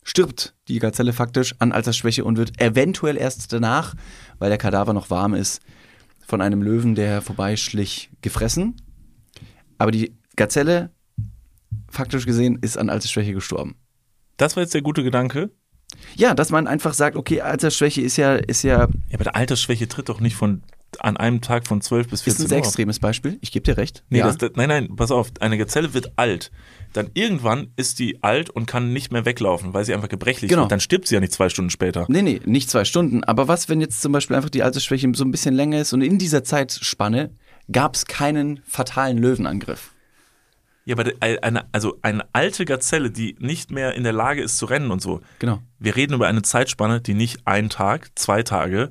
stirbt 0.03 0.55
die 0.69 0.79
Gazelle 0.79 1.13
faktisch 1.13 1.55
an 1.59 1.73
Altersschwäche 1.73 2.25
und 2.25 2.37
wird 2.37 2.61
eventuell 2.61 3.17
erst 3.17 3.53
danach, 3.53 3.95
weil 4.39 4.51
der 4.51 4.59
Kadaver 4.59 4.93
noch 4.93 5.11
warm 5.11 5.35
ist, 5.35 5.61
von 6.27 6.41
einem 6.41 6.63
Löwen, 6.63 6.95
der 6.95 7.23
vorbeischlich, 7.23 8.11
gefressen. 8.23 8.77
Aber 9.79 9.91
die 9.91 10.15
Gazelle, 10.37 10.91
faktisch 11.89 12.27
gesehen, 12.27 12.59
ist 12.61 12.77
an 12.77 12.91
Altersschwäche 12.91 13.33
gestorben. 13.33 13.77
Das 14.37 14.57
war 14.57 14.63
jetzt 14.63 14.75
der 14.75 14.83
gute 14.83 15.03
Gedanke. 15.03 15.51
Ja, 16.17 16.35
dass 16.35 16.51
man 16.51 16.67
einfach 16.67 16.95
sagt, 16.95 17.17
okay, 17.17 17.41
Altersschwäche 17.41 18.01
ist 18.03 18.17
ja, 18.17 18.35
ist 18.37 18.63
ja, 18.63 18.81
Ja, 18.81 18.89
aber 19.15 19.25
der 19.25 19.37
Altersschwäche 19.37 19.89
tritt 19.89 20.09
doch 20.09 20.21
nicht 20.21 20.37
von 20.37 20.63
an 20.99 21.17
einem 21.17 21.41
Tag 21.41 21.69
von 21.69 21.81
12 21.81 22.09
bis 22.09 22.21
ist 22.21 22.25
14 22.25 22.45
ein 22.45 22.49
sehr 22.49 22.59
Uhr. 22.59 22.63
auf. 22.63 22.67
extremes 22.67 22.99
Beispiel. 22.99 23.39
Ich 23.43 23.53
gebe 23.53 23.63
dir 23.63 23.77
recht. 23.77 24.03
Nee, 24.11 24.19
ja. 24.19 24.27
das, 24.27 24.39
das, 24.39 24.51
nein, 24.57 24.69
nein, 24.69 24.97
pass 24.97 25.13
auf. 25.13 25.31
Eine 25.39 25.57
Gazelle 25.57 25.95
wird 25.95 26.13
alt. 26.17 26.51
Dann 26.93 27.11
irgendwann 27.15 27.69
ist 27.77 28.01
die 28.01 28.21
alt 28.25 28.51
und 28.51 28.67
kann 28.67 28.93
nicht 28.93 29.13
mehr 29.13 29.25
weglaufen, 29.25 29.73
weil 29.73 29.85
sie 29.85 29.95
einfach 29.95 30.09
gebrechlich 30.09 30.49
Genau. 30.49 30.63
wird. 30.63 30.73
Dann 30.73 30.81
stirbt 30.81 31.07
sie 31.07 31.15
ja 31.15 31.21
nicht 31.21 31.33
zwei 31.33 31.49
Stunden 31.49 31.71
später. 31.71 32.07
Nee, 32.09 32.23
nee, 32.23 32.41
nicht 32.45 32.69
zwei 32.69 32.85
Stunden. 32.85 33.23
Aber 33.23 33.47
was, 33.47 33.69
wenn 33.69 33.81
jetzt 33.81 34.03
zum 34.03 34.11
Beispiel 34.11 34.35
einfach 34.35 34.51
die 34.51 34.65
Altersschwäche 34.65 35.09
so 35.15 35.25
ein 35.25 35.31
bisschen 35.31 35.55
länger 35.55 35.81
ist 35.81 35.93
und 35.93 36.03
in 36.03 36.19
dieser 36.19 36.43
Zeitspanne 36.43 37.31
gab 37.71 37.95
es 37.95 38.07
keinen 38.07 38.61
fatalen 38.67 39.17
Löwenangriff? 39.19 39.93
Ja, 40.91 40.97
aber 40.99 41.13
eine, 41.21 41.67
also 41.71 41.99
eine 42.03 42.25
alte 42.33 42.65
Gazelle, 42.65 43.13
die 43.13 43.37
nicht 43.39 43.71
mehr 43.71 43.95
in 43.95 44.03
der 44.03 44.13
Lage 44.13 44.43
ist 44.43 44.59
zu 44.59 44.67
rennen 44.67 44.91
und 44.91 45.01
so. 45.01 45.21
Genau. 45.39 45.63
Wir 45.79 45.95
reden 45.95 46.15
über 46.15 46.27
eine 46.27 46.43
Zeitspanne, 46.43 47.01
die 47.01 47.15
nicht 47.15 47.47
ein 47.47 47.71
Tag, 47.71 48.11
zwei 48.17 48.43
Tage, 48.43 48.91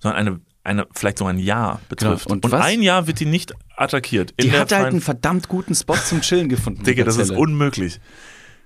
sondern 0.00 0.18
eine, 0.18 0.40
eine 0.64 0.86
vielleicht 0.94 1.18
sogar 1.18 1.34
ein 1.34 1.38
Jahr 1.38 1.82
betrifft. 1.90 2.28
Genau. 2.28 2.36
Und 2.36 2.46
Und, 2.46 2.54
ein 2.54 2.80
Jahr 2.80 3.06
wird 3.06 3.20
die 3.20 3.26
nicht 3.26 3.52
attackiert. 3.76 4.32
Die 4.40 4.50
hat 4.52 4.72
halt 4.72 4.86
einen 4.86 5.02
verdammt 5.02 5.48
guten 5.48 5.74
Spot 5.74 5.96
zum 5.96 6.22
Chillen 6.22 6.48
gefunden. 6.48 6.82
Digga, 6.82 7.04
das 7.04 7.18
ist 7.18 7.30
unmöglich. 7.30 8.00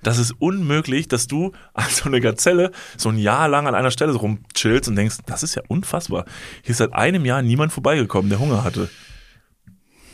Das 0.05 0.19
ist 0.19 0.31
unmöglich, 0.39 1.09
dass 1.09 1.27
du 1.27 1.51
als 1.75 1.97
so 1.97 2.05
eine 2.05 2.21
Gazelle 2.21 2.71
so 2.97 3.09
ein 3.09 3.19
Jahr 3.19 3.49
lang 3.49 3.67
an 3.67 3.75
einer 3.75 3.91
Stelle 3.91 4.13
so 4.13 4.19
rumchillst 4.19 4.89
und 4.89 4.95
denkst, 4.95 5.17
das 5.27 5.43
ist 5.43 5.57
ja 5.57 5.63
unfassbar. 5.67 6.27
Hier 6.63 6.71
ist 6.71 6.79
seit 6.79 6.93
einem 6.93 7.25
Jahr 7.25 7.43
niemand 7.43 7.73
vorbeigekommen, 7.73 8.29
der 8.31 8.39
Hunger 8.39 8.63
hatte. 8.63 8.89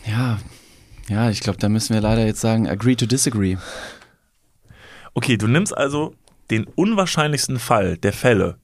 Ja, 0.07 0.38
ja, 1.09 1.30
ich 1.30 1.40
glaube, 1.40 1.59
da 1.59 1.68
müssen 1.68 1.94
wir 1.94 2.00
leider 2.00 2.26
jetzt 2.26 2.40
sagen, 2.40 2.68
agree 2.68 2.96
to 2.96 3.06
disagree. 3.06 3.56
Okay, 5.14 5.36
du 5.36 5.46
nimmst 5.46 5.76
also 5.76 6.14
den 6.50 6.64
unwahrscheinlichsten 6.64 7.59
Fall 7.59 7.96
der 7.96 8.12
Fälle, 8.12 8.59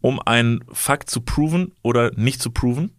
um 0.00 0.20
einen 0.20 0.64
Fakt 0.72 1.10
zu 1.10 1.20
proven 1.20 1.72
oder 1.82 2.12
nicht 2.16 2.42
zu 2.42 2.50
proven. 2.50 2.92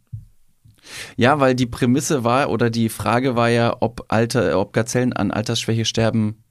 Ja, 1.16 1.40
weil 1.40 1.56
die 1.56 1.66
Prämisse 1.66 2.24
war 2.24 2.50
oder 2.50 2.70
die 2.70 2.90
Frage 2.90 3.36
war 3.36 3.50
ja, 3.50 3.78
ob, 3.80 4.06
Alter, 4.10 4.60
ob 4.60 4.74
Gazellen 4.74 5.14
an 5.14 5.32
Altersschwäche 5.32 5.86
sterben 5.86 6.44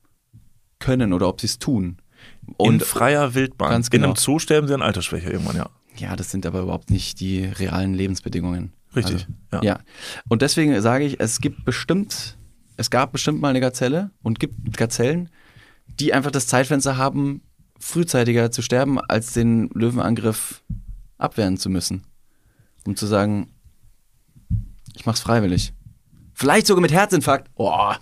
können 0.78 1.12
oder 1.12 1.28
ob 1.28 1.40
sie 1.40 1.46
es 1.46 1.58
tun. 1.58 1.98
in 2.46 2.54
Und 2.56 2.82
freier 2.82 3.34
Wildbahn. 3.34 3.70
ganz 3.70 3.88
In 3.88 3.92
genau. 3.92 4.08
einem 4.08 4.16
Zoo 4.16 4.38
sterben 4.38 4.68
sie 4.68 4.74
an 4.74 4.82
Altersschwäche 4.82 5.30
irgendwann, 5.30 5.56
ja. 5.56 5.70
ja, 5.96 6.16
das 6.16 6.30
sind 6.30 6.46
aber 6.46 6.60
überhaupt 6.60 6.90
nicht 6.90 7.20
die 7.20 7.44
realen 7.44 7.94
Lebensbedingungen. 7.94 8.72
Richtig. 8.94 9.26
Also, 9.50 9.64
ja. 9.64 9.74
ja. 9.74 9.80
Und 10.28 10.42
deswegen 10.42 10.80
sage 10.80 11.04
ich, 11.04 11.20
es 11.20 11.40
gibt 11.40 11.64
bestimmt, 11.64 12.36
es 12.76 12.90
gab 12.90 13.12
bestimmt 13.12 13.40
mal 13.40 13.48
eine 13.48 13.60
Gazelle 13.60 14.10
und 14.22 14.40
gibt 14.40 14.76
Gazellen, 14.76 15.30
die 15.86 16.12
einfach 16.12 16.30
das 16.30 16.46
Zeitfenster 16.46 16.96
haben, 16.96 17.42
frühzeitiger 17.78 18.50
zu 18.50 18.62
sterben, 18.62 19.00
als 19.00 19.32
den 19.32 19.68
Löwenangriff 19.74 20.62
abwehren 21.18 21.56
zu 21.56 21.68
müssen. 21.68 22.04
Um 22.86 22.96
zu 22.96 23.06
sagen, 23.06 23.48
ich 24.94 25.06
mach's 25.06 25.20
freiwillig. 25.20 25.72
Vielleicht 26.34 26.66
sogar 26.66 26.82
mit 26.82 26.92
Herzinfarkt. 26.92 27.50
Oh, 27.54 27.92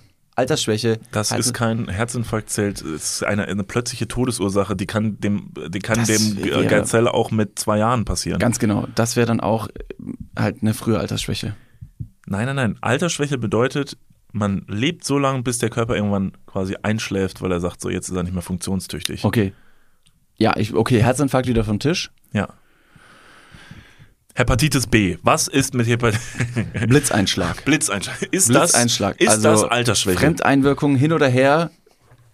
Altersschwäche. 0.41 0.99
Das 1.12 1.32
Also- 1.32 1.51
ist 1.51 1.55
kein 1.55 1.88
Herzinfarkt 1.88 2.51
zählt, 2.51 2.82
es 2.82 3.20
ist 3.20 3.24
eine, 3.24 3.47
eine 3.47 3.64
plötzliche 3.64 4.09
Todesursache, 4.09 4.74
die 4.76 4.86
kann 4.86 5.18
dem, 5.20 5.53
die 5.68 5.78
kann 5.78 5.99
Das 5.99 6.09
dem 6.09 6.45
wäre- 6.45 7.14
auch 7.14 7.30
mit 7.30 7.59
zwei 7.59 7.78
Jahren 7.78 8.05
passieren. 8.05 8.38
Ganz 8.38 8.59
genau. 8.59 8.86
Das 8.95 9.16
wäre 9.16 9.26
dann 9.26 9.41
auch 9.41 9.68
äh, 9.68 9.72
halt 10.38 10.62
eine 10.62 10.74
frühe 10.74 10.99
Altersschwäche. 10.99 11.55
Nein, 12.26 12.47
nein, 12.47 12.57
nein. 12.57 12.76
Altersschwäche 12.80 13.38
bedeutet, 13.38 13.97
man 14.32 14.64
lebt 14.68 15.05
so 15.05 15.18
lange, 15.18 15.43
bis 15.43 15.59
der 15.59 15.70
Körper 15.70 15.97
irgendwann 15.97 16.32
quasi 16.47 16.76
einschläft, 16.82 17.43
weil 17.43 17.51
er 17.51 17.61
sagt, 17.61 17.80
so 17.80 17.91
jetzt 17.91 18.09
ist 18.09 18.14
er 18.16 18.22
nicht 18.22 18.32
mehr 18.32 18.43
funktionstüchtig. 18.43 19.24
Okay. 19.24 19.53
Ja, 20.36 20.57
ich, 20.57 20.74
okay, 20.74 21.03
Herzinfarkt 21.03 21.49
wieder 21.49 21.64
vom 21.64 21.78
Tisch. 21.80 22.11
Ja. 22.32 22.49
Hepatitis 24.34 24.86
B. 24.86 25.16
Was 25.22 25.48
ist 25.48 25.74
mit 25.74 25.86
Hepatitis 25.86 26.24
Blitzeinschlag. 26.88 27.64
Blitzeinschlag? 27.64 28.22
Ist 28.30 28.48
Blitzeinschlag. 28.48 29.18
das, 29.18 29.26
ist 29.38 29.44
also 29.46 29.62
das 29.62 29.70
Altersschwäche? 29.70 30.18
Fremdeinwirkung 30.18 30.96
hin 30.96 31.12
oder 31.12 31.28
her 31.28 31.70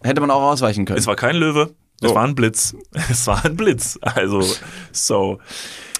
hätte 0.02 0.20
man 0.20 0.30
auch 0.30 0.42
ausweichen 0.42 0.84
können. 0.84 0.98
es 0.98 1.06
war 1.06 1.16
kein 1.16 1.36
Löwe, 1.36 1.74
es 2.00 2.08
So. 2.10 2.14
war 2.14 2.24
ein 2.24 2.34
Blitz. 2.34 2.76
Es 3.10 3.26
war 3.26 3.44
ein 3.44 3.56
Blitz. 3.56 3.98
Also, 4.02 4.42
so. 4.92 5.38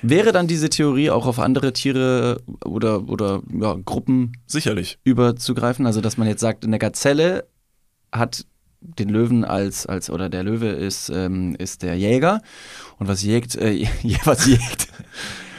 Wäre 0.03 0.32
dann 0.32 0.47
diese 0.47 0.68
Theorie 0.68 1.11
auch 1.11 1.26
auf 1.26 1.38
andere 1.38 1.72
Tiere 1.72 2.42
oder, 2.64 3.09
oder 3.09 3.42
ja, 3.59 3.76
Gruppen 3.84 4.32
Sicherlich. 4.47 4.99
überzugreifen? 5.05 5.86
Also, 5.86 6.01
dass 6.03 6.18
man 6.18 6.28
jetzt 6.28 6.40
sagt, 6.42 6.64
eine 6.64 6.78
Gazelle 6.78 7.47
hat 8.12 8.44
den 8.80 9.09
Löwen 9.09 9.44
als, 9.44 9.86
als 9.86 10.11
oder 10.11 10.28
der 10.28 10.44
Löwe 10.44 10.68
ist, 10.68 11.09
ähm, 11.09 11.57
ist 11.59 11.82
der 11.82 11.97
Jäger 11.97 12.42
und 12.99 13.09
was 13.09 13.22
jägt, 13.22 13.57
äh, 13.57 13.86
was 14.24 14.47
jägt, 14.47 14.88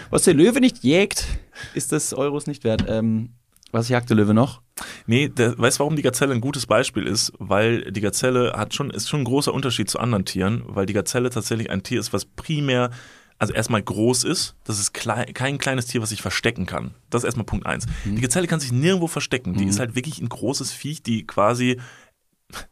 was 0.10 0.24
der 0.24 0.34
Löwe 0.34 0.60
nicht 0.60 0.84
jägt, 0.84 1.26
ist 1.74 1.92
des 1.92 2.14
Euros 2.14 2.48
nicht 2.48 2.64
wert. 2.64 2.86
Ähm, 2.88 3.30
was 3.72 3.90
jagt 3.90 4.10
der 4.10 4.18
Löwe 4.18 4.34
noch? 4.34 4.62
Nee, 5.08 5.30
der, 5.30 5.58
weißt 5.58 5.78
du, 5.78 5.80
warum 5.82 5.96
die 5.96 6.02
Gazelle 6.02 6.34
ein 6.34 6.42
gutes 6.42 6.66
Beispiel 6.66 7.06
ist? 7.06 7.34
Weil 7.38 7.92
die 7.92 8.02
Gazelle 8.02 8.54
hat 8.54 8.74
schon, 8.74 8.90
ist 8.92 9.10
schon 9.10 9.22
ein 9.22 9.26
großer 9.26 9.54
Unterschied 9.54 9.90
zu 9.90 10.00
anderen 10.00 10.26
Tieren, 10.26 10.64
weil 10.68 10.86
die 10.86 10.94
Gazelle 10.94 11.30
tatsächlich 11.30 11.70
ein 11.70 11.84
Tier 11.84 12.00
ist, 12.00 12.14
was 12.14 12.26
primär, 12.26 12.92
also 13.40 13.54
erstmal 13.54 13.82
groß 13.82 14.24
ist. 14.24 14.56
Das 14.64 14.80
ist 14.80 14.94
klei 14.94 15.26
kein 15.26 15.58
kleines 15.58 15.86
Tier, 15.88 16.02
was 16.02 16.10
sich 16.10 16.22
verstecken 16.22 16.66
kann. 16.66 16.94
Das 17.10 17.22
ist 17.22 17.26
erstmal 17.26 17.46
Punkt 17.46 17.66
eins. 17.66 17.86
Die 18.06 18.22
Gazelle 18.22 18.48
kann 18.48 18.60
sich 18.60 18.72
nirgendwo 18.72 19.08
verstecken. 19.08 19.54
Die 19.54 19.66
ist 19.66 19.80
halt 19.80 19.96
wirklich 19.96 20.20
ein 20.22 20.30
großes 20.30 20.72
Viech, 20.72 21.04
die 21.04 21.26
quasi 21.28 21.80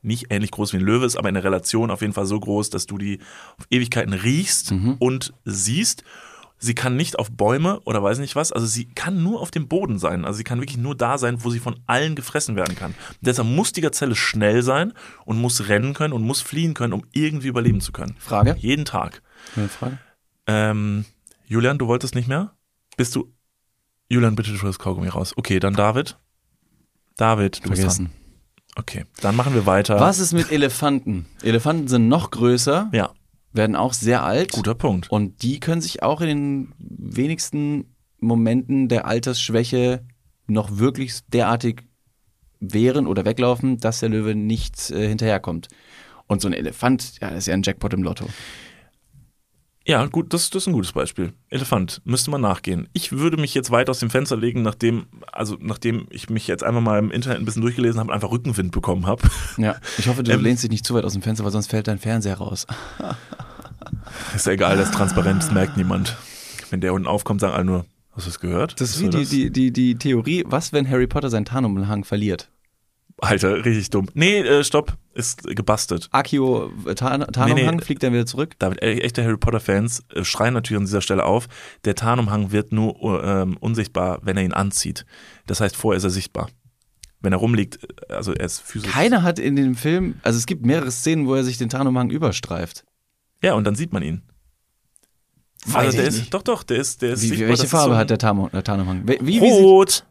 nicht 0.01 0.27
ähnlich 0.29 0.51
groß 0.51 0.71
wie 0.73 0.77
ein 0.77 0.83
Löwe 0.83 1.05
ist, 1.05 1.17
aber 1.17 1.27
in 1.27 1.35
der 1.35 1.43
Relation 1.43 1.91
auf 1.91 2.01
jeden 2.01 2.13
Fall 2.13 2.25
so 2.25 2.39
groß, 2.39 2.69
dass 2.69 2.85
du 2.85 2.97
die 2.97 3.19
auf 3.57 3.65
Ewigkeiten 3.69 4.13
riechst 4.13 4.71
und 4.99 5.33
siehst. 5.43 6.03
Sie 6.65 6.73
kann 6.73 6.95
nicht 6.95 7.19
auf 7.19 7.31
Bäume 7.31 7.79
oder 7.81 8.01
weiß 8.01 8.17
nicht 8.17 8.35
was, 8.35 8.51
also 8.51 8.65
sie 8.65 8.85
kann 8.85 9.21
nur 9.21 9.39
auf 9.39 9.51
dem 9.51 9.67
Boden 9.67 9.99
sein. 9.99 10.25
Also 10.25 10.37
sie 10.37 10.43
kann 10.43 10.59
wirklich 10.59 10.79
nur 10.79 10.95
da 10.95 11.19
sein, 11.19 11.43
wo 11.43 11.51
sie 11.51 11.59
von 11.59 11.79
allen 11.85 12.15
gefressen 12.15 12.55
werden 12.55 12.75
kann. 12.75 12.91
Und 12.91 13.17
deshalb 13.21 13.47
muss 13.47 13.71
die 13.71 13.81
Gazelle 13.81 14.15
schnell 14.15 14.63
sein 14.63 14.91
und 15.25 15.39
muss 15.39 15.67
rennen 15.67 15.93
können 15.93 16.11
und 16.13 16.23
muss 16.23 16.41
fliehen 16.41 16.73
können, 16.73 16.93
um 16.93 17.03
irgendwie 17.11 17.49
überleben 17.49 17.81
zu 17.81 17.91
können. 17.91 18.15
Frage? 18.17 18.55
Jeden 18.57 18.83
Tag. 18.85 19.21
Eine 19.55 19.69
Frage? 19.69 19.99
Ähm, 20.47 21.05
Julian, 21.45 21.77
du 21.77 21.85
wolltest 21.85 22.15
nicht 22.15 22.27
mehr? 22.27 22.55
Bist 22.97 23.15
du. 23.15 23.31
Julian, 24.09 24.35
bitte 24.35 24.55
tu 24.57 24.65
das 24.65 24.79
Kaugummi 24.79 25.09
raus. 25.09 25.33
Okay, 25.37 25.59
dann 25.59 25.75
David. 25.75 26.17
David, 27.17 27.63
du 27.63 27.69
bist 27.69 27.81
Vergessen. 27.81 28.05
dran. 28.05 28.15
Okay, 28.77 29.05
dann 29.21 29.35
machen 29.35 29.53
wir 29.53 29.65
weiter. 29.67 29.99
Was 29.99 30.17
ist 30.19 30.33
mit 30.33 30.51
Elefanten? 30.51 31.27
Elefanten 31.43 31.87
sind 31.87 32.07
noch 32.07 32.31
größer, 32.31 32.89
Ja. 32.91 33.13
Werden 33.55 33.75
auch 33.75 33.93
sehr 33.93 34.23
alt. 34.23 34.51
Guter 34.51 34.75
Punkt. 34.75 35.09
Und 35.09 35.41
die 35.41 35.59
können 35.59 35.81
sich 35.81 36.03
auch 36.03 36.21
in 36.21 36.27
den 36.27 36.73
wenigsten 36.77 37.95
Momenten 38.19 38.87
der 38.87 39.05
Altersschwäche 39.05 40.05
noch 40.47 40.77
wirklich 40.77 41.19
derartig 41.27 41.83
wehren 42.59 43.07
oder 43.07 43.25
weglaufen, 43.25 43.77
dass 43.77 43.99
der 43.99 44.09
Löwe 44.09 44.35
nicht 44.35 44.91
äh, 44.91 45.07
hinterherkommt. 45.07 45.67
Und 46.27 46.41
so 46.41 46.47
ein 46.47 46.53
Elefant, 46.53 47.19
ja, 47.21 47.29
das 47.29 47.39
ist 47.39 47.47
ja 47.47 47.53
ein 47.53 47.61
Jackpot 47.63 47.93
im 47.93 48.03
Lotto. 48.03 48.25
Ja, 49.87 50.03
gut, 50.07 50.33
das, 50.33 50.49
das 50.49 50.63
ist 50.63 50.67
ein 50.67 50.73
gutes 50.73 50.93
Beispiel. 50.93 51.33
Elefant, 51.49 52.01
müsste 52.05 52.31
man 52.31 52.41
nachgehen. 52.41 52.89
Ich 52.93 53.11
würde 53.11 53.37
mich 53.37 53.53
jetzt 53.53 53.69
weit 53.69 53.87
aus 53.87 53.99
dem 53.99 54.09
Fenster 54.09 54.35
legen, 54.35 54.63
nachdem, 54.63 55.05
also 55.31 55.57
nachdem 55.59 56.07
ich 56.09 56.27
mich 56.27 56.47
jetzt 56.47 56.63
einfach 56.63 56.81
mal 56.81 56.97
im 56.97 57.11
Internet 57.11 57.37
ein 57.37 57.45
bisschen 57.45 57.61
durchgelesen 57.61 57.99
habe 57.99 58.09
und 58.09 58.15
einfach 58.15 58.31
Rückenwind 58.31 58.71
bekommen 58.71 59.05
habe. 59.05 59.21
Ja, 59.57 59.75
ich 59.97 60.07
hoffe, 60.07 60.23
du 60.23 60.31
Ähm, 60.31 60.41
lehnst 60.41 60.63
dich 60.63 60.71
nicht 60.71 60.85
zu 60.85 60.95
weit 60.95 61.05
aus 61.05 61.13
dem 61.13 61.21
Fenster, 61.21 61.45
weil 61.45 61.51
sonst 61.51 61.67
fällt 61.67 61.87
dein 61.87 61.99
Fernseher 61.99 62.37
raus. 62.37 62.65
Ist 64.35 64.47
ja 64.47 64.53
egal, 64.53 64.75
das 64.75 64.91
das 64.91 65.51
merkt 65.51 65.77
niemand. 65.77 66.17
Wenn 66.71 66.81
der 66.81 66.93
unten 66.93 67.07
aufkommt, 67.07 67.41
sagen 67.41 67.53
alle 67.53 67.65
nur, 67.65 67.85
hast 68.13 68.25
du 68.25 68.29
es 68.31 68.39
gehört? 68.39 68.81
Das 68.81 68.89
ist 68.89 69.01
wie 69.01 69.09
die, 69.09 69.25
die, 69.25 69.51
die, 69.51 69.71
die 69.71 69.95
Theorie, 69.95 70.43
was, 70.47 70.73
wenn 70.73 70.89
Harry 70.89 71.07
Potter 71.07 71.29
seinen 71.29 71.45
Tarnumhang 71.45 72.03
verliert? 72.03 72.49
Alter, 73.17 73.63
richtig 73.63 73.89
dumm. 73.91 74.07
Nee, 74.13 74.39
äh, 74.39 74.63
stopp, 74.63 74.97
ist 75.13 75.43
gebastelt. 75.43 76.09
Akio 76.11 76.71
äh, 76.85 76.95
Tarn 76.95 77.21
Tarnumhang 77.31 77.65
Nee, 77.65 77.71
nee. 77.77 77.81
fliegt 77.81 78.03
dann 78.03 78.11
wieder 78.11 78.25
zurück. 78.25 78.55
David, 78.59 78.81
äh, 78.81 78.99
echte 78.99 79.23
Harry 79.23 79.37
Potter-Fans 79.37 80.03
äh, 80.13 80.25
schreien 80.25 80.53
natürlich 80.53 80.79
an 80.79 80.85
dieser 80.85 81.01
Stelle 81.01 81.23
auf, 81.23 81.47
der 81.85 81.95
Tarnumhang 81.95 82.51
wird 82.51 82.73
nur 82.73 83.23
ähm, 83.23 83.55
unsichtbar, 83.57 84.19
wenn 84.23 84.35
er 84.35 84.43
ihn 84.43 84.53
anzieht. 84.53 85.05
Das 85.47 85.61
heißt, 85.61 85.77
vorher 85.77 85.97
ist 85.97 86.03
er 86.03 86.09
sichtbar. 86.09 86.49
Wenn 87.21 87.31
er 87.31 87.39
rumliegt, 87.39 87.79
also 88.09 88.33
er 88.33 88.45
ist 88.45 88.59
physisch. 88.61 88.91
Keiner 88.91 89.23
hat 89.23 89.39
in 89.39 89.55
dem 89.55 89.75
Film, 89.75 90.19
also 90.21 90.37
es 90.37 90.45
gibt 90.45 90.65
mehrere 90.65 90.91
Szenen, 90.91 91.25
wo 91.25 91.35
er 91.35 91.43
sich 91.45 91.57
den 91.57 91.69
Tarnumhang 91.69 92.09
überstreift. 92.09 92.83
Ja, 93.41 93.53
und 93.53 93.63
dann 93.63 93.75
sieht 93.75 93.93
man 93.93 94.03
ihn. 94.03 94.23
Weiß 95.65 95.85
also 95.85 95.97
der 95.97 96.07
ist, 96.07 96.19
nicht. 96.19 96.33
Doch, 96.33 96.43
doch, 96.43 96.63
der 96.63 96.77
ist, 96.77 97.01
der 97.01 97.13
ist 97.13 97.23
Wie, 97.23 97.27
sichtbar. 97.27 97.47
welche 97.49 97.67
Farbe 97.67 97.93
so 97.93 97.97
hat 97.97 98.09
der, 98.09 98.17
Tarn 98.17 98.49
der 98.51 98.63
Tarnumhang? 98.63 99.03
Wie, 99.07 99.17
wie, 99.21 99.39
Rot. 99.39 100.05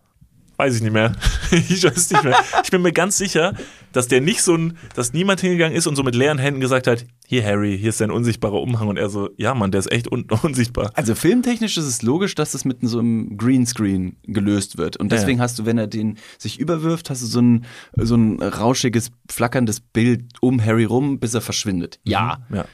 Weiß 0.56 0.76
ich 0.76 0.82
nicht 0.82 0.92
mehr. 0.92 1.12
ich 1.50 1.82
weiß 1.82 2.12
nicht 2.12 2.24
mehr. 2.24 2.38
Ich 2.62 2.70
bin 2.70 2.82
mir 2.82 2.92
ganz 2.92 3.16
sicher, 3.16 3.54
dass 3.92 4.08
der 4.08 4.20
nicht 4.20 4.42
so 4.42 4.54
ein, 4.54 4.76
dass 4.94 5.12
niemand 5.12 5.40
hingegangen 5.40 5.76
ist 5.76 5.86
und 5.86 5.96
so 5.96 6.02
mit 6.02 6.14
leeren 6.14 6.38
Händen 6.38 6.60
gesagt 6.60 6.86
hat, 6.86 7.04
hier 7.26 7.44
Harry, 7.44 7.78
hier 7.78 7.88
ist 7.90 8.00
dein 8.00 8.10
unsichtbarer 8.10 8.60
Umhang 8.60 8.88
und 8.88 8.96
er 8.96 9.08
so, 9.08 9.30
ja 9.36 9.54
Mann, 9.54 9.70
der 9.70 9.80
ist 9.80 9.90
echt 9.90 10.10
un 10.10 10.24
unsichtbar. 10.42 10.90
also 10.94 11.14
filmtechnisch 11.14 11.76
ist 11.76 11.86
es 11.86 12.02
logisch, 12.02 12.34
dass 12.34 12.52
das 12.52 12.64
mit 12.64 12.78
so 12.82 12.98
einem 12.98 13.36
Greenscreen 13.36 14.16
gelöst 14.24 14.78
wird. 14.78 14.96
Und 14.96 15.10
Ja, 15.12 15.18
deswegen 15.18 15.40
hast 15.40 15.58
du, 15.58 15.66
wenn 15.66 15.78
er 15.78 15.86
den 15.86 16.18
sich 16.38 16.58
überwirft, 16.60 17.10
hast 17.10 17.22
du 17.22 17.26
so 17.26 17.40
ein, 17.40 17.64
so 17.96 18.16
ein 18.16 18.42
rauschiges, 18.42 19.10
flackerndes 19.30 19.80
Bild 19.80 20.24
um 20.40 20.64
Harry 20.64 20.84
rum, 20.84 21.18
bis 21.18 21.34
er 21.34 21.40
verschwindet. 21.40 22.00
Ja. 22.04 22.38
Ja. 22.52 22.66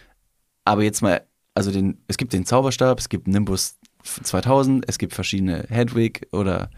Aber 0.64 0.82
jetzt 0.82 1.02
mal, 1.02 1.22
also 1.54 1.70
den, 1.70 1.98
es 2.08 2.16
gibt 2.16 2.32
den 2.32 2.44
Zauberstab, 2.44 2.98
es 2.98 3.08
gibt 3.08 3.26
Nimbus 3.28 3.78
2000, 4.02 4.84
es 4.88 4.98
gibt 4.98 5.14
verschiedene 5.14 5.66
Hedwig 5.68 6.26
oder 6.32 6.70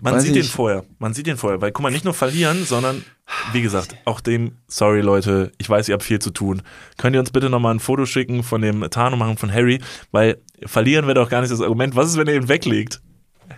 Man 0.00 0.14
Weiß 0.14 0.22
sieht 0.22 0.34
den 0.34 0.42
ich. 0.42 0.50
vorher. 0.50 0.84
Man 0.98 1.14
sieht 1.14 1.26
den 1.26 1.36
vorher. 1.36 1.60
Weil, 1.60 1.70
guck 1.72 1.82
mal, 1.82 1.90
nicht 1.92 2.04
nur 2.04 2.14
verlieren, 2.14 2.64
sondern, 2.64 3.04
wie 3.52 3.62
gesagt, 3.62 3.94
auch 4.04 4.20
dem, 4.20 4.56
sorry 4.66 5.00
Leute, 5.00 5.52
ich 5.58 5.68
weiß, 5.68 5.88
ihr 5.88 5.92
habt 5.94 6.02
viel 6.02 6.18
zu 6.18 6.30
tun. 6.30 6.62
Könnt 6.96 7.14
ihr 7.14 7.20
uns 7.20 7.30
bitte 7.30 7.50
nochmal 7.50 7.74
ein 7.74 7.80
Foto 7.80 8.06
schicken 8.06 8.42
von 8.42 8.62
dem 8.62 8.88
Tarnumhang 8.90 9.36
von 9.36 9.52
Harry? 9.52 9.80
Weil 10.10 10.38
verlieren 10.64 11.06
wäre 11.06 11.14
doch 11.14 11.28
gar 11.28 11.40
nicht 11.40 11.52
das 11.52 11.60
Argument. 11.60 11.94
Was 11.96 12.08
ist, 12.08 12.16
wenn 12.16 12.26
er 12.28 12.34
ihn 12.36 12.48
weglegt? 12.48 13.00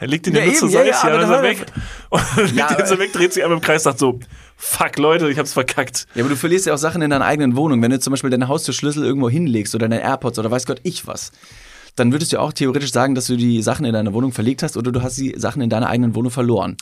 Er 0.01 0.09
legt 0.09 0.27
ihn 0.27 0.35
ja, 0.35 0.41
Ja, 0.41 0.47
nur 0.47 0.55
zur 0.57 0.71
ja, 0.71 0.79
Seite, 0.81 0.89
ja, 0.91 0.95
ja, 1.03 1.03
aber 1.03 1.19
dann 1.19 1.23
ist 1.23 1.31
er 1.31 1.37
da- 1.37 1.43
weg. 1.43 1.67
Und 2.11 2.57
Ja, 2.57 2.69
legt 2.69 2.81
ihn 2.81 2.87
so 2.87 2.99
weg, 2.99 3.13
dreht 3.13 3.33
sich 3.33 3.43
einmal 3.45 3.59
im 3.59 3.63
Kreis, 3.65 3.85
sagt 3.85 3.99
so, 4.01 4.19
fuck 4.57 4.99
Leute, 4.99 5.31
ich 5.31 5.39
hab's 5.39 5.53
verkackt. 5.53 6.07
Ja, 6.15 6.23
aber 6.25 6.31
du 6.31 6.37
verlierst 6.37 6.67
ja 6.67 6.75
auch 6.75 6.79
Sachen 6.79 7.01
in 7.01 7.11
deiner 7.11 7.25
eigenen 7.25 7.55
Wohnung. 7.55 7.81
Wenn 7.81 7.91
du 7.93 8.01
zum 8.01 8.11
Beispiel 8.11 8.31
deine 8.31 8.49
Haustürschlüssel 8.49 9.05
irgendwo 9.05 9.31
hinlegst 9.31 9.75
oder 9.75 9.89
deine 9.89 10.03
AirPods 10.03 10.39
oder 10.41 10.51
weiß 10.51 10.67
Gott 10.67 10.81
ich 10.83 11.07
was, 11.07 11.31
dann 11.97 12.13
würdest 12.13 12.33
du 12.33 12.39
auch 12.39 12.53
theoretisch 12.53 12.93
sagen, 12.93 13.15
dass 13.15 13.27
du 13.27 13.37
die 13.37 13.63
Sachen 13.63 13.85
in 13.85 13.93
deiner 13.93 14.13
Wohnung 14.13 14.33
verlegt 14.33 14.63
hast 14.63 14.77
oder 14.77 14.93
du 14.93 15.03
hast 15.03 15.17
die 15.19 15.35
Sachen 15.37 15.63
in 15.63 15.71
deiner 15.71 15.89
eigenen 15.89 16.15
Wohnung 16.15 16.31
verloren. 16.31 16.77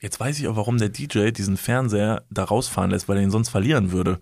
Jetzt 0.00 0.20
weiß 0.20 0.38
ich 0.38 0.48
auch, 0.48 0.56
warum 0.56 0.78
der 0.78 0.90
DJ 0.90 1.30
diesen 1.30 1.56
Fernseher 1.56 2.24
da 2.30 2.44
rausfahren 2.44 2.90
lässt, 2.90 3.08
weil 3.08 3.16
er 3.16 3.22
ihn 3.22 3.30
sonst 3.30 3.48
verlieren 3.48 3.92
würde. 3.92 4.20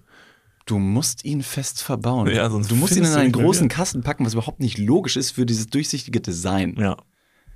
Du 0.67 0.79
musst 0.79 1.25
ihn 1.25 1.43
fest 1.43 1.83
verbauen. 1.83 2.29
Ja, 2.29 2.49
sonst 2.49 2.71
du 2.71 2.77
musst 2.77 2.97
ihn 2.97 3.05
in 3.05 3.13
einen 3.13 3.33
großen. 3.33 3.69
Kasten 3.69 4.03
packen, 4.03 4.25
was 4.25 4.35
überhaupt 4.35 4.61
nicht 4.61 4.79
logisch 4.79 5.17
ist 5.17 5.33
für 5.33 5.45
dieses 5.45 5.67
durchsichtige 5.67 6.21
Design. 6.21 6.77
Ja. 6.79 6.97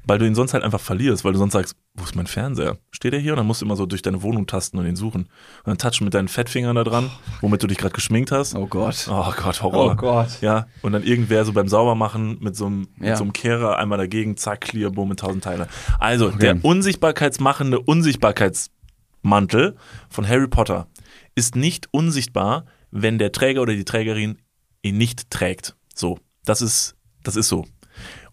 Weil 0.08 0.18
du 0.20 0.24
ihn 0.26 0.36
sonst 0.36 0.54
halt 0.54 0.62
einfach 0.62 0.78
verlierst, 0.80 1.24
weil 1.24 1.32
du 1.32 1.38
sonst 1.38 1.52
sagst, 1.54 1.74
wo 1.94 2.04
ist 2.04 2.14
mein 2.14 2.28
Fernseher? 2.28 2.78
Steht 2.92 3.12
er 3.12 3.18
hier? 3.18 3.32
Und 3.32 3.38
dann 3.38 3.46
musst 3.46 3.60
du 3.60 3.64
immer 3.66 3.74
so 3.74 3.86
durch 3.86 4.02
deine 4.02 4.22
Wohnung 4.22 4.46
tasten 4.46 4.78
und 4.78 4.86
ihn 4.86 4.94
suchen. 4.94 5.22
Und 5.22 5.28
dann 5.66 5.78
touchen 5.78 6.04
mit 6.04 6.14
deinen 6.14 6.28
Fettfingern 6.28 6.76
da 6.76 6.84
dran, 6.84 7.10
womit 7.40 7.62
du 7.62 7.66
dich 7.66 7.76
gerade 7.76 7.92
geschminkt 7.92 8.30
hast. 8.30 8.54
Oh 8.54 8.66
Gott. 8.68 9.08
Oh 9.10 9.32
Gott, 9.36 9.62
Horror. 9.62 9.92
Oh 9.92 9.94
Gott. 9.96 10.40
Ja, 10.42 10.68
und 10.82 10.92
dann 10.92 11.02
irgendwer 11.02 11.44
so 11.44 11.52
beim 11.52 11.66
Saubermachen 11.66 12.38
mit 12.40 12.54
so 12.54 12.66
einem, 12.66 12.88
Ja. 13.00 13.08
mit 13.10 13.16
so 13.16 13.24
einem 13.24 13.32
Kehrer 13.32 13.78
einmal 13.78 13.98
dagegen, 13.98 14.36
zack, 14.36 14.60
clear, 14.60 14.90
boom, 14.92 15.08
mit 15.08 15.18
tausend 15.18 15.42
Teile. 15.42 15.66
Also, 15.98 16.30
der 16.30 16.64
unsichtbarkeitsmachende 16.64 17.80
Unsichtbarkeitsmantel 17.80 19.76
von 20.08 20.28
Harry 20.28 20.48
Potter 20.48 20.86
ist 21.34 21.56
nicht 21.56 21.88
unsichtbar, 21.90 22.64
wenn 22.90 23.18
der 23.18 23.32
Träger 23.32 23.62
oder 23.62 23.74
die 23.74 23.84
Trägerin 23.84 24.38
ihn 24.82 24.96
nicht 24.98 25.30
trägt. 25.30 25.76
So, 25.94 26.18
das 26.44 26.62
ist, 26.62 26.94
das 27.24 27.36
ist 27.36 27.48
so. 27.48 27.66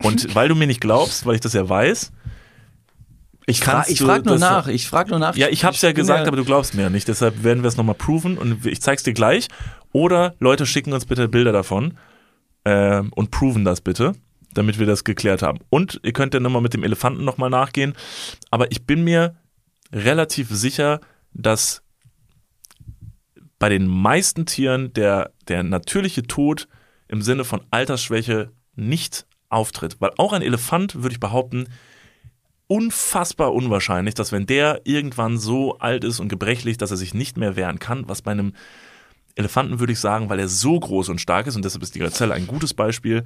Und 0.04 0.36
weil 0.36 0.48
du 0.50 0.56
mir 0.56 0.68
nicht 0.68 0.82
glaubst, 0.82 1.26
weil 1.26 1.36
ich 1.36 1.42
das 1.42 1.54
ja 1.54 1.68
weiß, 1.68 2.12
Ich, 3.46 3.62
Kannst 3.62 3.90
ich 3.90 4.00
frag 4.00 4.26
nur 4.26 4.38
nach. 4.38 4.68
Ich 4.68 4.88
frag 4.88 5.10
nur 5.10 5.20
nach. 5.20 5.36
ja, 5.36 5.48
ich 5.50 5.66
hab's 5.66 5.82
ja 5.82 5.92
gesagt, 5.92 6.28
aber 6.28 6.38
du 6.38 6.46
glaubst 6.46 6.76
mir 6.76 6.84
ja 6.84 6.90
nicht. 6.90 7.08
Deshalb 7.08 7.44
werden 7.44 7.64
wir 7.64 7.68
es 7.68 7.78
nochmal 7.78 7.96
proven 7.96 8.38
und 8.38 8.66
ich 8.66 8.82
zeig's 8.82 9.04
dir 9.04 9.14
gleich. 9.14 9.48
Oder 9.92 10.36
Leute 10.40 10.66
schicken 10.66 10.94
uns 10.94 11.06
bitte 11.06 11.28
Bilder 11.28 11.52
davon 11.52 11.98
ähm, 12.66 13.12
und 13.14 13.32
proven 13.32 13.66
das 13.66 13.82
bitte, 13.82 14.14
damit 14.54 14.80
wir 14.80 14.86
das 14.86 15.04
geklärt 15.04 15.42
haben. 15.42 15.60
Und 15.70 16.00
ihr 16.04 16.14
könnt 16.14 16.34
ja 16.34 16.40
nochmal 16.40 16.62
mit 16.62 16.74
dem 16.74 16.84
Elefanten 16.84 17.24
nochmal 17.24 17.50
nachgehen. 17.50 17.94
Aber 18.50 18.72
ich 18.72 18.86
bin 18.86 19.04
mir 19.04 19.36
relativ 19.92 20.50
sicher, 20.50 21.00
dass 21.34 21.84
bei 23.60 23.70
den 23.70 23.88
meisten 23.88 24.46
Tieren 24.46 24.92
der, 24.94 25.32
der 25.48 25.64
natürliche 25.64 26.24
Tod 26.24 26.68
im 27.08 27.22
Sinne 27.22 27.46
von 27.46 27.62
Altersschwäche 27.72 28.52
nicht 28.76 29.26
auftritt. 29.54 29.98
Weil 30.00 30.12
auch 30.18 30.34
ein 30.34 30.42
Elefant, 30.42 30.96
würde 30.96 31.14
ich 31.14 31.20
behaupten, 31.20 31.68
unfassbar 32.68 33.54
unwahrscheinlich, 33.54 34.16
dass 34.16 34.32
wenn 34.32 34.46
der 34.46 34.82
irgendwann 34.86 35.38
so 35.38 35.78
alt 35.80 36.04
ist 36.04 36.20
und 36.20 36.30
gebrechlich, 36.30 36.78
dass 36.78 36.92
er 36.92 36.98
sich 36.98 37.14
nicht 37.14 37.38
mehr 37.38 37.56
wehren 37.56 37.80
kann, 37.80 38.08
was 38.08 38.22
bei 38.22 38.32
einem 38.32 38.54
Elefanten 39.36 39.80
würde 39.80 39.94
ich 39.94 40.00
sagen, 40.00 40.30
weil 40.30 40.40
er 40.40 40.48
so 40.48 40.80
groß 40.80 41.10
und 41.10 41.20
stark 41.22 41.48
ist 41.48 41.56
und 41.56 41.66
deshalb 41.66 41.84
ist 41.84 41.96
die 41.96 42.00
Gazelle 42.00 42.34
ein 42.34 42.48
gutes 42.48 42.74
Beispiel, 42.74 43.24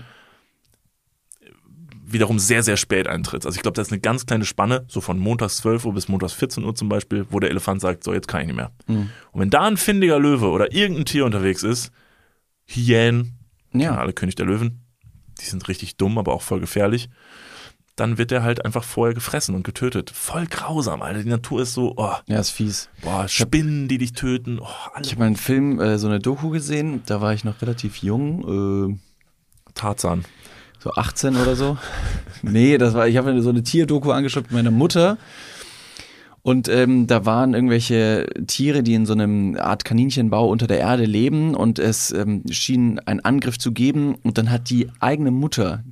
wiederum 2.09 2.39
sehr, 2.39 2.63
sehr 2.63 2.78
spät 2.78 3.07
eintritt. 3.07 3.45
Also 3.45 3.57
ich 3.57 3.61
glaube, 3.61 3.75
da 3.75 3.82
ist 3.82 3.91
eine 3.91 3.99
ganz 3.99 4.25
kleine 4.25 4.45
Spanne, 4.45 4.86
so 4.88 5.01
von 5.01 5.19
montags 5.19 5.57
12 5.57 5.86
Uhr 5.86 5.93
bis 5.93 6.07
montags 6.07 6.34
14 6.34 6.63
Uhr 6.63 6.73
zum 6.73 6.88
Beispiel, 6.88 7.25
wo 7.30 7.39
der 7.39 7.49
Elefant 7.49 7.82
sagt, 7.82 8.03
so 8.05 8.13
jetzt 8.13 8.28
kann 8.30 8.41
ich 8.41 8.47
nicht 8.47 8.55
mehr. 8.55 8.71
Und 8.88 9.09
wenn 9.34 9.49
da 9.49 9.63
ein 9.63 9.75
findiger 9.78 10.17
Löwe 10.17 10.49
oder 10.49 10.71
irgendein 10.73 11.05
Tier 11.05 11.25
unterwegs 11.25 11.63
ist, 11.63 11.91
Hyänen, 12.65 13.38
Ja. 13.73 13.82
ja. 13.82 13.97
alle 13.97 14.13
König 14.13 14.36
der 14.36 14.45
Löwen, 14.45 14.82
die 15.38 15.46
sind 15.46 15.68
richtig 15.68 15.98
dumm, 15.98 16.18
aber 16.18 16.34
auch 16.34 16.42
voll 16.42 16.60
gefährlich, 16.60 17.10
dann 17.96 18.18
wird 18.20 18.30
der 18.32 18.44
halt 18.44 18.64
einfach 18.64 18.84
vorher 18.84 19.16
gefressen 19.16 19.56
und 19.56 19.64
getötet. 19.64 20.12
Voll 20.12 20.46
grausam, 20.46 21.02
Alter. 21.02 21.24
Die 21.24 21.30
Natur 21.30 21.64
ist 21.64 21.74
so, 21.74 21.93
oh, 21.97 22.14
Ja, 22.28 22.39
ist 22.39 22.51
fies. 22.51 22.89
boah, 23.01 23.28
Spinnen, 23.28 23.88
die 23.88 23.97
dich 23.97 24.14
töten, 24.14 24.59
oh, 24.62 24.68
Ich 25.01 25.09
habe 25.12 25.20
mal 25.20 25.26
einen 25.26 25.36
Film, 25.36 25.80
äh, 25.80 25.97
so 25.97 26.08
eine 26.08 26.20
Doku 26.20 26.50
gesehen, 26.50 27.01
da 27.08 27.22
war 27.22 27.34
ich 27.34 27.43
noch 27.43 27.59
relativ 27.62 27.97
jung, 27.97 28.92
äh, 28.93 29.72
Tarzan. 29.74 30.26
so 30.80 30.92
18 30.93 31.36
oder 31.38 31.55
so. 31.55 31.78
nee, 32.43 32.78
das 32.78 32.93
war, 32.93 33.08
ich 33.08 33.18
habe 33.18 33.34
mir 33.34 33.42
so 33.42 33.50
eine 33.50 33.64
Tierdoku 33.64 34.12
angeschaut 34.12 34.43
mit 34.43 34.51
meiner 34.51 34.72
Mutter. 34.72 35.18
Und 36.47 36.69
ähm, 36.69 37.07
da 37.07 37.25
waren 37.25 37.53
irgendwelche 37.53 38.25
Tiere, 38.47 38.82
die 38.82 38.93
in 38.93 39.05
so 39.05 39.11
einem 39.11 39.57
Art 39.59 39.83
Kaninchenbau 39.83 40.47
unter 40.47 40.65
der 40.65 40.79
Erde 40.79 41.03
leben 41.03 41.53
und 41.53 41.78
es 41.78 42.09
ähm, 42.13 42.43
schien 42.49 42.99
einen 42.99 43.19
Angriff 43.19 43.59
zu 43.59 43.74
geben 43.74 44.15
und 44.24 44.37
dann 44.37 44.49
hat 44.49 44.69
die 44.69 44.89
eigene 45.01 45.32
Mutter 45.32 45.83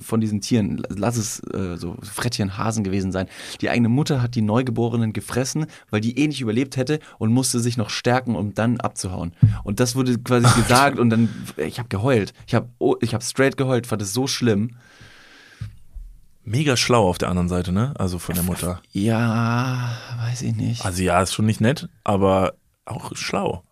von 0.00 0.22
diesen 0.22 0.40
Tieren, 0.40 0.80
lass 0.88 1.18
es 1.18 1.40
äh, 1.40 1.76
so 1.76 1.98
Frettchen, 2.00 2.56
Hasen 2.56 2.84
gewesen 2.84 3.12
sein, 3.12 3.26
die 3.60 3.68
eigene 3.68 3.90
Mutter 3.90 4.22
hat 4.22 4.34
die 4.34 4.40
Neugeborenen 4.40 5.12
gefressen, 5.12 5.66
weil 5.90 6.00
die 6.00 6.18
eh 6.18 6.26
nicht 6.26 6.40
überlebt 6.40 6.78
hätte 6.78 6.98
und 7.18 7.30
musste 7.30 7.60
sich 7.60 7.76
noch 7.76 7.90
stärken, 7.90 8.34
um 8.34 8.54
dann 8.54 8.80
abzuhauen. 8.80 9.34
Und 9.62 9.78
das 9.78 9.94
wurde 9.94 10.16
quasi 10.16 10.48
gesagt 10.62 10.98
und 10.98 11.10
dann, 11.10 11.28
ich 11.58 11.78
habe 11.78 11.90
geheult. 11.90 12.32
Ich 12.46 12.54
habe 12.54 12.70
oh, 12.78 12.96
ich 13.02 13.12
hab 13.12 13.22
straight 13.22 13.58
geheult, 13.58 13.86
fand 13.86 14.00
es 14.00 14.14
so 14.14 14.26
schlimm. 14.26 14.70
Mega 16.44 16.76
schlau 16.76 17.08
auf 17.08 17.18
der 17.18 17.28
anderen 17.28 17.48
Seite, 17.48 17.72
ne? 17.72 17.94
Also 17.96 18.18
von 18.18 18.34
der 18.34 18.42
Mutter. 18.44 18.80
Ja, 18.90 19.96
weiß 20.26 20.42
ich 20.42 20.54
nicht. 20.56 20.84
Also 20.84 21.02
ja, 21.02 21.22
ist 21.22 21.32
schon 21.34 21.46
nicht 21.46 21.60
nett, 21.60 21.88
aber 22.02 22.54
auch 22.84 23.14
schlau. 23.14 23.62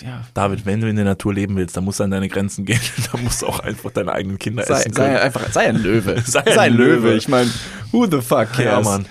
ja. 0.00 0.22
David, 0.34 0.64
wenn 0.64 0.80
du 0.80 0.88
in 0.88 0.96
der 0.96 1.04
Natur 1.04 1.34
leben 1.34 1.56
willst, 1.56 1.76
dann 1.76 1.84
musst 1.84 2.00
du 2.00 2.04
an 2.04 2.10
deine 2.10 2.28
Grenzen 2.28 2.64
gehen. 2.64 2.80
dann 3.12 3.22
musst 3.22 3.42
du 3.42 3.46
auch 3.46 3.60
einfach 3.60 3.90
deine 3.90 4.12
eigenen 4.12 4.38
Kinder 4.38 4.64
Sei, 4.64 4.80
essen 4.80 4.94
können. 4.94 5.14
sei 5.14 5.20
einfach, 5.20 5.52
sei 5.52 5.68
ein 5.68 5.76
Löwe. 5.76 6.20
Sei 6.24 6.58
ein 6.58 6.74
Löwe. 6.74 7.14
Ich 7.14 7.28
meine, 7.28 7.50
who 7.92 8.06
the 8.06 8.22
fuck 8.22 8.52
cares? 8.52 8.64
ja, 8.64 8.80
Mann. 8.80 9.06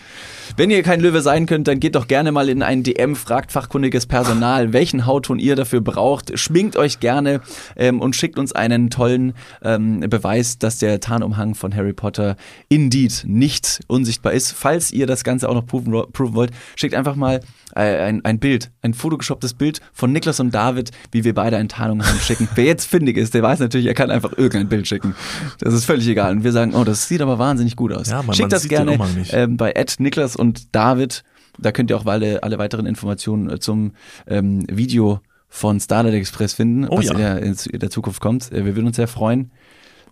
Wenn 0.58 0.70
ihr 0.70 0.84
kein 0.84 1.02
Löwe 1.02 1.20
sein 1.20 1.48
könnt, 1.48 1.68
dann 1.68 1.82
geht 1.82 1.96
doch 1.96 2.08
gerne 2.08 2.32
mal 2.32 2.48
in 2.48 2.64
einen 2.64 2.82
DM, 2.82 3.18
fragt 3.18 3.52
fachkundiges 3.52 4.06
Personal, 4.06 4.72
welchen 4.72 5.06
Hautton 5.06 5.38
ihr 5.38 5.58
dafür 5.58 5.82
braucht. 5.82 6.40
Schminkt 6.40 6.78
euch 6.78 7.02
gerne 7.02 7.42
ähm, 7.76 8.00
und 8.00 8.16
schickt 8.16 8.40
uns 8.40 8.54
einen 8.54 8.90
tollen 8.90 9.34
ähm, 9.62 10.00
Beweis, 10.00 10.58
dass 10.58 10.80
der 10.80 11.02
Tarnumhang 11.02 11.56
von 11.56 11.76
Harry 11.76 11.92
Potter 11.92 12.38
indeed 12.70 13.26
nicht 13.28 13.82
unsichtbar 13.88 14.32
ist. 14.32 14.54
Falls 14.54 14.94
ihr 14.94 15.08
das 15.08 15.26
Ganze 15.26 15.50
auch 15.50 15.56
noch 15.56 15.66
proven 15.66 15.92
wollt, 15.92 16.52
schickt 16.78 16.96
einfach 16.96 17.18
mal 17.18 17.42
ein, 17.76 18.24
ein 18.26 18.40
Bild, 18.40 18.72
ein 18.82 18.94
fotogeshopptes 18.94 19.54
Bild 19.54 19.82
von 19.94 20.12
Niklas 20.12 20.40
und 20.40 20.56
David, 20.56 20.92
wie 21.12 21.24
wir 21.24 21.34
beide 21.34 21.58
einen 21.58 21.70
Tarnumhang 21.70 22.18
schicken. 22.20 22.48
Wer 22.56 22.66
jetzt 22.66 22.86
findig 22.86 23.18
ist, 23.18 23.34
der 23.34 23.44
weiß 23.44 23.60
natürlich, 23.60 23.86
er 23.88 23.94
kann 23.94 24.12
einfach 24.12 24.32
irgendein 24.38 24.70
Bild 24.70 24.88
schicken. 24.88 25.14
Das 25.60 25.74
ist 25.74 25.86
völlig 25.86 26.08
egal. 26.08 26.32
Und 26.32 26.44
wir 26.44 26.52
sagen, 26.52 26.74
oh, 26.74 26.84
das 26.84 27.08
sieht 27.08 27.22
aber 27.22 27.38
wahnsinnig 27.38 27.76
gut 27.76 27.92
aus. 27.94 28.10
Ja, 28.10 28.24
man- 28.24 28.34
Schickt 28.36 28.44
man 28.44 28.50
das 28.50 28.68
gerne 28.68 28.98
ähm, 29.32 29.58
bei 29.58 29.72
Ed 29.74 29.96
Niklas 30.00 30.36
und 30.36 30.74
David. 30.76 31.24
Da 31.58 31.72
könnt 31.72 31.90
ihr 31.90 31.98
auch 31.98 32.06
alle, 32.06 32.44
alle 32.44 32.58
weiteren 32.58 32.86
Informationen 32.86 33.50
äh, 33.50 33.60
zum 33.60 33.94
ähm, 34.28 34.66
Video 34.72 35.20
von 35.48 35.80
Starlight 35.80 36.14
Express 36.16 36.54
finden, 36.54 36.86
Oh 36.90 36.98
was 36.98 37.06
ja. 37.06 37.12
in, 37.14 37.18
der, 37.18 37.42
in 37.42 37.80
der 37.80 37.90
Zukunft 37.90 38.20
kommt. 38.22 38.52
Äh, 38.52 38.66
wir 38.66 38.76
würden 38.76 38.88
uns 38.88 38.96
sehr 38.98 39.08
freuen. 39.08 39.52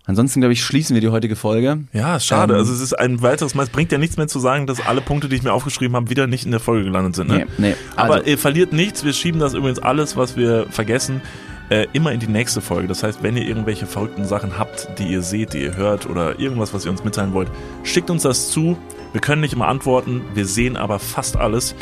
Ansonsten, 0.06 0.40
glaube 0.40 0.52
ich, 0.52 0.62
schließen 0.62 0.94
wir 0.94 1.00
die 1.00 1.08
heutige 1.08 1.34
Folge. 1.34 1.78
Ja, 1.94 2.20
schade. 2.20 2.52
Ähm, 2.54 2.58
also 2.60 2.72
es 2.74 2.80
ist 2.80 2.92
ein 2.92 3.22
weiteres 3.22 3.54
Mal, 3.54 3.62
es 3.62 3.70
bringt 3.70 3.90
ja 3.90 3.96
nichts 3.98 4.16
mehr 4.18 4.28
zu 4.28 4.38
sagen, 4.38 4.66
dass 4.66 4.84
alle 4.84 5.00
Punkte, 5.00 5.28
die 5.30 5.36
ich 5.36 5.42
mir 5.42 5.52
aufgeschrieben 5.52 5.96
habe, 5.96 6.10
wieder 6.10 6.26
nicht 6.26 6.44
in 6.44 6.50
der 6.50 6.60
Folge 6.60 6.84
gelandet 6.84 7.16
sind. 7.16 7.28
Ne? 7.30 7.46
Nee, 7.58 7.68
nee. 7.70 7.74
Aber 7.96 8.14
Also- 8.16 8.26
ihr 8.26 8.36
verliert 8.38 8.72
nichts. 8.74 9.02
Wir 9.04 9.14
schieben 9.14 9.40
das 9.40 9.54
übrigens 9.54 9.78
alles, 9.78 10.14
was 10.16 10.36
wir 10.36 10.66
vergessen, 10.68 11.22
äh, 11.70 11.86
immer 11.94 12.12
in 12.12 12.20
die 12.20 12.26
nächste 12.26 12.60
Folge. 12.60 12.86
Das 12.88 13.02
heißt, 13.02 13.22
wenn 13.22 13.38
ihr 13.38 13.46
irgendwelche 13.46 13.86
verrückten 13.86 14.26
Sachen 14.26 14.58
habt, 14.58 14.88
die 14.98 15.04
ihr 15.06 15.22
seht, 15.22 15.54
die 15.54 15.62
ihr 15.62 15.76
hört 15.76 16.04
oder 16.06 16.38
irgendwas, 16.38 16.74
was 16.74 16.84
ihr 16.84 16.90
uns 16.90 17.02
mitteilen 17.04 17.32
wollt, 17.32 17.48
schickt 17.82 18.10
uns 18.10 18.22
das 18.24 18.50
zu. 18.50 18.76
Wir 19.12 19.22
können 19.22 19.40
nicht 19.40 19.54
immer 19.54 19.68
antworten, 19.68 20.20
wir 20.34 20.44
sehen 20.44 20.76
aber 20.76 20.98
fast 20.98 21.36
alles. 21.36 21.74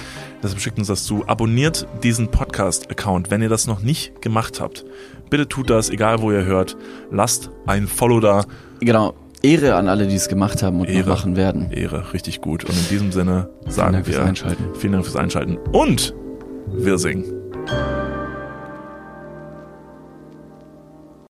Deshalb 0.43 0.61
schickt 0.61 0.78
uns 0.78 0.86
das 0.89 1.05
zu. 1.05 1.24
Abonniert 1.27 1.89
diesen 2.05 2.28
Podcast-Account, 2.28 3.31
wenn 3.32 3.43
ihr 3.43 3.49
das 3.49 3.66
noch 3.66 3.81
nicht 3.81 4.20
gemacht 4.23 4.61
habt. 4.61 4.85
Bitte 5.32 5.48
tut 5.48 5.70
das, 5.70 5.88
egal 5.88 6.20
wo 6.20 6.30
ihr 6.30 6.44
hört. 6.44 6.76
Lasst 7.10 7.48
ein 7.64 7.86
Follow 7.86 8.20
da. 8.20 8.44
Genau. 8.80 9.14
Ehre 9.42 9.76
an 9.76 9.88
alle, 9.88 10.06
die 10.06 10.14
es 10.14 10.28
gemacht 10.28 10.62
haben 10.62 10.78
und 10.80 10.90
Ehre. 10.90 11.09
noch 11.09 11.16
machen 11.16 11.36
werden. 11.36 11.70
Ehre, 11.72 12.12
richtig 12.12 12.42
gut. 12.42 12.64
Und 12.64 12.76
in 12.76 12.88
diesem 12.90 13.12
Sinne 13.12 13.48
sagen 13.66 13.94
Dank 13.94 14.04
fürs 14.04 14.18
wir 14.18 14.24
Einschalten. 14.26 14.62
vielen 14.74 14.92
Dank 14.92 15.06
fürs 15.06 15.16
Einschalten 15.16 15.56
und 15.72 16.14
wir 16.70 16.98
singen. 16.98 17.24